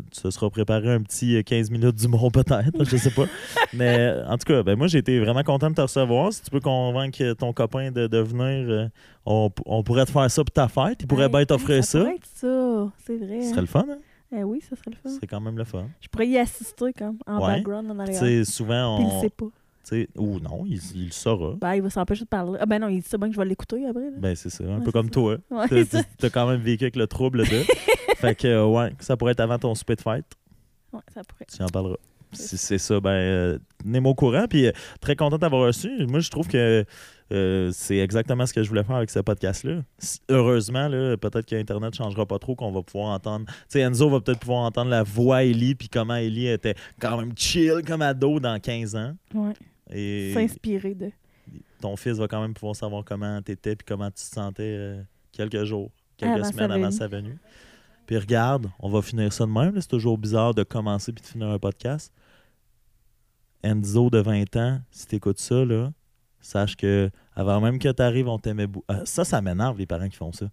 t- 0.00 0.22
tu 0.22 0.30
sera 0.30 0.50
préparé 0.50 0.92
un 0.92 1.00
petit 1.02 1.36
euh, 1.36 1.42
15 1.42 1.70
minutes 1.70 1.96
d'humour 1.96 2.30
peut-être, 2.32 2.84
je 2.84 2.96
sais 2.96 3.10
pas. 3.10 3.24
Mais 3.72 3.96
euh, 3.98 4.26
en 4.28 4.36
tout 4.38 4.44
cas, 4.46 4.62
ben 4.62 4.76
moi 4.76 4.86
j'ai 4.86 4.98
été 4.98 5.18
vraiment 5.20 5.42
content 5.42 5.70
de 5.70 5.74
te 5.74 5.80
recevoir. 5.80 6.32
Si 6.32 6.42
tu 6.42 6.50
peux 6.50 6.60
convaincre 6.60 7.32
ton 7.34 7.52
copain 7.52 7.90
de, 7.90 8.06
de 8.06 8.18
venir, 8.18 8.68
euh, 8.68 8.88
on, 9.24 9.50
on 9.66 9.82
pourrait 9.82 10.04
te 10.06 10.10
faire 10.10 10.30
ça 10.30 10.42
pour 10.44 10.52
ta 10.52 10.68
fête. 10.68 10.98
Il 11.00 11.06
pourrait 11.06 11.24
Hey, 11.24 11.30
bien 11.30 11.44
t'offrir 11.44 11.84
ça. 11.84 11.98
pourrait 12.00 12.14
être 12.16 12.26
ça, 12.34 12.92
c'est 13.04 13.16
vrai. 13.16 13.40
Ce 13.42 13.46
hein. 13.46 13.50
serait 13.50 13.60
le 13.62 13.66
fun, 13.66 13.84
hein? 13.90 13.98
Eh 14.36 14.42
oui, 14.42 14.60
ça 14.60 14.74
serait 14.76 14.90
le 14.90 14.96
Ce 14.96 15.08
fun. 15.08 15.14
serait 15.16 15.26
quand 15.28 15.40
même 15.40 15.56
le 15.56 15.64
fun. 15.64 15.86
Je 16.00 16.08
pourrais 16.08 16.26
y 16.28 16.36
assister, 16.38 16.92
comme, 16.98 17.18
en 17.26 17.38
Ouais. 17.40 17.54
background, 17.56 17.90
en 17.90 17.98
arrière. 18.00 18.18
sais, 18.18 18.44
souvent, 18.44 18.96
Puis 18.96 19.06
il 19.06 19.10
on. 19.12 19.14
le 19.16 19.20
sait 19.22 19.30
pas. 19.30 19.46
Ou 20.18 20.40
non, 20.40 20.64
il, 20.66 20.80
il 20.96 21.04
le 21.06 21.12
saura. 21.12 21.54
Ben, 21.60 21.74
il 21.76 21.82
va 21.82 21.90
s'empêcher 21.90 22.24
de 22.24 22.28
parler. 22.28 22.58
Ah 22.60 22.66
ben 22.66 22.80
non, 22.80 22.88
il 22.88 23.04
sait 23.04 23.16
bien 23.18 23.28
que 23.28 23.34
je 23.34 23.38
vais 23.40 23.46
l'écouter 23.46 23.86
après. 23.86 24.02
là. 24.10 24.16
Ben, 24.18 24.34
c'est 24.34 24.50
ça. 24.50 24.64
Un 24.64 24.78
Ouais, 24.78 24.84
peu 24.84 24.90
comme 24.90 25.06
ça. 25.06 25.12
toi. 25.12 25.36
Ouais, 25.52 25.84
ça. 25.84 26.02
T'as 26.18 26.28
quand 26.28 26.48
même 26.48 26.60
vécu 26.60 26.82
avec 26.82 26.96
le 26.96 27.06
trouble 27.06 27.44
de. 27.48 27.62
fait 28.16 28.34
que, 28.34 28.48
euh, 28.48 28.66
ouais, 28.66 28.92
ça 29.00 29.16
pourrait 29.16 29.32
être 29.32 29.40
avant 29.40 29.58
ton 29.58 29.74
souper 29.74 29.96
de 29.96 30.00
fête. 30.02 30.26
Ouais, 30.92 31.00
ça 31.12 31.22
pourrait. 31.24 31.46
Tu 31.54 31.62
en 31.62 31.66
parleras. 31.68 31.96
Si 32.32 32.58
c'est 32.58 32.78
ça, 32.78 33.00
ben, 33.00 33.10
euh, 33.10 33.58
tenez-moi 33.82 34.12
au 34.12 34.14
courant. 34.14 34.46
Puis, 34.48 34.66
euh, 34.66 34.72
très 35.00 35.16
content 35.16 35.38
d'avoir 35.38 35.62
reçu. 35.66 36.06
Moi, 36.06 36.20
je 36.20 36.30
trouve 36.30 36.48
que 36.48 36.84
euh, 37.32 37.70
c'est 37.72 37.96
exactement 37.98 38.46
ce 38.46 38.52
que 38.52 38.62
je 38.62 38.68
voulais 38.68 38.84
faire 38.84 38.96
avec 38.96 39.10
ce 39.10 39.20
podcast-là. 39.20 39.82
Heureusement, 40.28 40.88
là, 40.88 41.16
peut-être 41.16 41.46
qu'Internet 41.46 41.92
ne 41.92 41.96
changera 41.96 42.26
pas 42.26 42.38
trop, 42.38 42.54
qu'on 42.54 42.72
va 42.72 42.82
pouvoir 42.82 43.14
entendre. 43.14 43.46
Tu 43.46 43.54
sais, 43.68 43.80
Enzo 43.80 44.08
va 44.10 44.20
peut-être 44.20 44.40
pouvoir 44.40 44.60
entendre 44.60 44.90
la 44.90 45.02
voix 45.02 45.44
Ellie, 45.44 45.74
puis 45.74 45.88
comment 45.88 46.14
Ellie 46.16 46.48
était 46.48 46.74
quand 47.00 47.16
même 47.18 47.32
chill 47.36 47.82
comme 47.86 48.02
ado 48.02 48.38
dans 48.38 48.58
15 48.60 48.96
ans. 48.96 49.14
Ouais. 49.34 49.52
Et 49.90 50.32
S'inspirer 50.34 50.94
de. 50.94 51.10
ton 51.80 51.96
fils 51.96 52.18
va 52.18 52.28
quand 52.28 52.40
même 52.42 52.54
pouvoir 52.54 52.76
savoir 52.76 53.04
comment 53.04 53.40
tu 53.42 53.52
étais, 53.52 53.76
puis 53.76 53.86
comment 53.86 54.08
tu 54.08 54.14
te 54.16 54.34
sentais 54.34 54.62
euh, 54.64 55.02
quelques 55.32 55.64
jours, 55.64 55.90
quelques 56.16 56.44
semaines 56.46 56.72
avant 56.72 56.90
sa 56.90 57.06
venue. 57.06 57.38
Puis 58.06 58.16
regarde, 58.18 58.68
on 58.78 58.88
va 58.88 59.02
finir 59.02 59.32
ça 59.32 59.44
de 59.46 59.50
même. 59.50 59.80
C'est 59.80 59.88
toujours 59.88 60.16
bizarre 60.18 60.54
de 60.54 60.62
commencer 60.62 61.12
puis 61.12 61.22
de 61.22 61.26
finir 61.28 61.48
un 61.48 61.58
podcast. 61.58 62.12
Enzo 63.62 64.10
de 64.10 64.18
20 64.18 64.56
ans, 64.56 64.80
si 64.90 65.06
t'écoutes 65.06 65.40
ça, 65.40 65.64
là, 65.64 65.92
sache 66.40 66.76
que 66.76 67.10
avant 67.34 67.60
même 67.60 67.78
que 67.78 67.88
t'arrives, 67.88 68.28
on 68.28 68.38
t'aimait 68.38 68.66
beaucoup. 68.68 68.86
ça, 69.04 69.24
ça 69.24 69.40
m'énerve, 69.40 69.78
les 69.78 69.86
parents 69.86 70.08
qui 70.08 70.16
font 70.16 70.32
ça. 70.32 70.46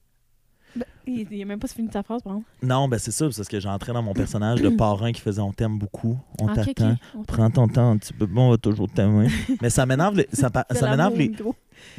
Ben, 0.75 0.85
il, 1.05 1.27
il 1.31 1.41
a 1.43 1.45
même 1.45 1.59
pas 1.59 1.67
fini 1.67 1.87
ta 1.89 2.01
phrase, 2.01 2.23
par 2.23 2.33
exemple. 2.33 2.49
Non, 2.63 2.87
ben 2.87 2.97
c'est 2.97 3.11
ça, 3.11 3.29
c'est 3.29 3.37
parce 3.37 3.47
que 3.47 3.59
j'entrais 3.59 3.93
dans 3.93 4.01
mon 4.01 4.13
personnage 4.13 4.59
de 4.61 4.69
parrain 4.75 5.11
qui 5.11 5.21
faisait 5.21 5.41
on 5.41 5.53
t'aime 5.53 5.77
beaucoup, 5.77 6.19
on 6.41 6.47
Ah, 6.47 6.55
t'attend, 6.55 6.95
prends 7.27 7.51
ton 7.51 7.67
temps 7.67 7.91
un 7.91 7.97
petit 7.97 8.13
peu, 8.13 8.25
bon, 8.25 8.47
on 8.47 8.49
va 8.51 8.57
toujours 8.57 8.89
t'aimer. 8.91 9.27
Mais 9.61 9.69
ça 9.69 9.85
m'énerve, 9.85 10.15
les- 10.15 10.27
ça, 10.33 10.49
ça 10.71 10.89
m'énerve 10.89 11.15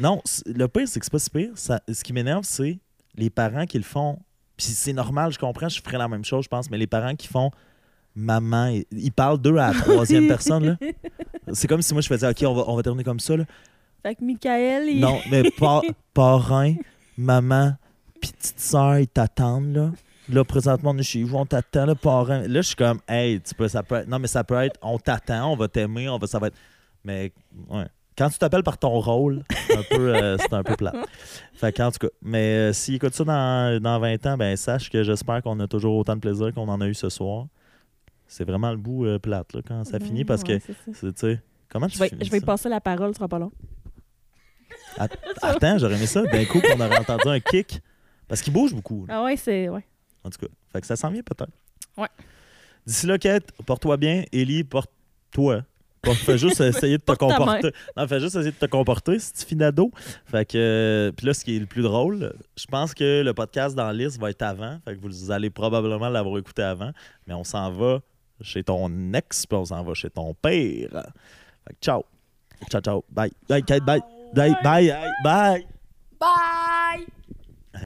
non, 0.00 0.20
le 0.46 0.66
pire, 0.66 0.88
c'est 0.88 0.98
que 0.98 1.06
c'est 1.06 1.12
pas 1.12 1.18
si 1.20 1.30
pire. 1.30 1.52
Ça- 1.54 1.82
ce 1.88 2.02
qui 2.02 2.12
m'énerve, 2.12 2.42
c'est 2.44 2.80
les 3.14 3.30
parents 3.30 3.66
qui 3.66 3.76
le 3.78 3.84
font. 3.84 4.18
Puis 4.56 4.66
c'est 4.66 4.92
normal, 4.92 5.32
je 5.32 5.38
comprends, 5.38 5.68
je 5.68 5.80
ferais 5.82 5.98
la 5.98 6.08
même 6.08 6.24
chose, 6.24 6.44
je 6.44 6.48
pense, 6.48 6.70
mais 6.70 6.78
les 6.78 6.86
parents 6.86 7.14
qui 7.16 7.26
font 7.28 7.50
maman, 8.14 8.66
ils- 8.68 8.84
ils 8.92 9.10
parlent 9.12 9.38
d'eux 9.40 9.56
à 9.56 9.72
la 9.72 9.80
troisième 9.80 10.28
personne. 10.28 10.64
là. 10.64 10.76
C'est 11.52 11.66
comme 11.68 11.82
si 11.82 11.92
moi 11.92 12.00
je 12.00 12.08
faisais 12.08 12.28
OK, 12.28 12.42
on 12.46 12.54
va, 12.54 12.64
on 12.68 12.76
va 12.76 12.82
terminer 12.82 13.04
comme 13.04 13.20
ça. 13.20 13.36
Là. 13.36 13.44
Fait 14.02 14.14
que 14.14 14.24
Michael, 14.24 14.88
il... 14.88 15.00
Non, 15.00 15.18
mais 15.30 15.50
pa- 15.50 15.82
parrain, 16.14 16.74
maman, 17.18 17.74
petite 18.20 18.60
soeur, 18.60 18.98
ils 18.98 19.08
t'attendent. 19.08 19.74
Là. 19.74 19.90
Là, 20.30 20.44
présentement, 20.44 20.92
on 20.92 20.98
est 20.98 21.02
chez 21.02 21.22
vous, 21.22 21.36
on 21.36 21.44
t'attend, 21.46 21.84
le 21.86 21.94
parrain. 21.94 22.42
Là, 22.42 22.60
je 22.62 22.68
suis 22.68 22.76
comme, 22.76 23.00
hey, 23.08 23.40
tu 23.40 23.54
peux, 23.54 23.68
ça 23.68 23.82
peut 23.82 23.96
être. 23.96 24.08
Non, 24.08 24.18
mais 24.18 24.28
ça 24.28 24.42
peut 24.44 24.54
être, 24.54 24.78
on 24.80 24.98
t'attend, 24.98 25.52
on 25.52 25.56
va 25.56 25.68
t'aimer, 25.68 26.08
on 26.08 26.16
va, 26.18 26.26
ça 26.26 26.38
va 26.38 26.46
être. 26.46 26.56
Mais, 27.04 27.32
ouais. 27.68 27.84
Quand 28.16 28.30
tu 28.30 28.38
t'appelles 28.38 28.62
par 28.62 28.78
ton 28.78 29.00
rôle, 29.00 29.42
c'est 29.66 29.76
un 29.76 29.82
peu, 29.90 30.14
euh, 30.14 30.36
c'est 30.38 30.52
un 30.52 30.62
peu 30.62 30.76
plat. 30.76 30.92
Fait 31.54 31.72
qu'en 31.72 31.90
tout 31.90 31.98
cas, 31.98 32.12
mais 32.22 32.70
euh, 32.70 32.72
s'il 32.72 32.94
écoute 32.94 33.12
ça 33.14 33.24
dans, 33.24 33.82
dans 33.82 33.98
20 33.98 34.24
ans, 34.26 34.36
ben 34.36 34.56
sache 34.56 34.88
que 34.88 35.02
j'espère 35.02 35.42
qu'on 35.42 35.58
a 35.60 35.66
toujours 35.66 35.96
autant 35.96 36.14
de 36.14 36.20
plaisir 36.20 36.54
qu'on 36.54 36.68
en 36.68 36.80
a 36.80 36.86
eu 36.86 36.94
ce 36.94 37.08
soir. 37.08 37.46
C'est 38.28 38.44
vraiment 38.44 38.70
le 38.70 38.76
bout 38.76 39.04
euh, 39.04 39.18
plate 39.18 39.52
là, 39.52 39.60
quand 39.66 39.84
ça 39.84 39.98
finit 39.98 40.24
parce 40.24 40.42
Ouais, 40.42 40.60
que, 40.60 40.64
tu 40.92 41.12
sais, 41.16 41.40
comment 41.68 41.88
tu 41.88 41.94
Je 41.94 41.98
vais, 41.98 42.08
finis 42.08 42.24
je 42.24 42.30
vais 42.30 42.40
ça? 42.40 42.46
passer 42.46 42.68
la 42.68 42.80
parole, 42.80 43.08
ce 43.10 43.16
sera 43.18 43.28
pas 43.28 43.38
long. 43.40 43.50
Att- 44.96 45.16
Attends, 45.42 45.78
j'aurais 45.78 45.96
aimé 45.96 46.06
ça. 46.06 46.22
D'un 46.22 46.44
coup, 46.44 46.60
qu'on 46.60 46.80
aurait 46.80 46.98
entendu 46.98 47.26
un 47.28 47.40
kick. 47.40 47.80
Parce 48.28 48.40
qu'il 48.42 48.52
bouge 48.52 48.72
beaucoup. 48.74 49.06
là. 49.06 49.18
Ah 49.18 49.24
ouais, 49.24 49.36
c'est... 49.36 49.68
Ouais. 49.68 49.84
En 50.24 50.30
tout 50.30 50.38
cas, 50.38 50.46
fait 50.72 50.80
que 50.80 50.86
ça 50.86 50.96
s'en 50.96 51.10
vient 51.10 51.22
peut-être. 51.22 51.50
Ouais. 51.96 52.08
D'ici 52.86 53.06
là, 53.06 53.18
Kate, 53.18 53.50
porte-toi 53.66 53.96
bien. 53.96 54.24
Ellie, 54.32 54.64
porte-toi. 54.64 55.62
Porte- 56.04 56.18
Fais 56.18 56.38
juste 56.38 56.60
essayer 56.60 56.98
de 56.98 57.02
te 57.02 57.12
comporter. 57.12 57.70
Non, 57.96 58.06
fais 58.06 58.20
juste 58.20 58.36
essayer 58.36 58.52
de 58.52 58.56
te 58.56 58.66
comporter 58.66 59.18
si 59.18 59.32
tu 59.32 59.44
finis 59.46 59.64
ado. 59.64 59.90
Fait 60.26 60.44
que, 60.44 60.56
euh, 60.56 61.12
puis 61.12 61.26
là, 61.26 61.34
ce 61.34 61.44
qui 61.44 61.56
est 61.56 61.60
le 61.60 61.66
plus 61.66 61.82
drôle, 61.82 62.34
je 62.56 62.66
pense 62.66 62.94
que 62.94 63.22
le 63.22 63.34
podcast 63.34 63.74
dans 63.74 63.90
liste 63.90 64.20
va 64.20 64.30
être 64.30 64.42
avant. 64.42 64.78
Fait 64.84 64.94
que 64.96 65.00
vous 65.00 65.30
allez 65.30 65.50
probablement 65.50 66.08
l'avoir 66.08 66.38
écouté 66.38 66.62
avant. 66.62 66.92
Mais 67.26 67.34
on 67.34 67.44
s'en 67.44 67.70
va 67.72 68.00
chez 68.40 68.62
ton 68.64 69.12
ex, 69.12 69.46
puis 69.46 69.56
on 69.56 69.64
s'en 69.64 69.82
va 69.82 69.94
chez 69.94 70.10
ton 70.10 70.34
père. 70.34 70.88
Fait 71.66 71.72
que 71.74 71.80
ciao. 71.80 72.04
Ciao, 72.70 72.80
ciao. 72.80 73.04
Bye. 73.10 73.32
Bye, 73.48 73.62
Kate. 73.62 73.84
Bye. 73.84 74.00
Bye. 74.34 74.54
Bye. 74.62 74.88
Bye. 74.88 75.02
bye. 75.24 75.66
Bye! 76.20 77.23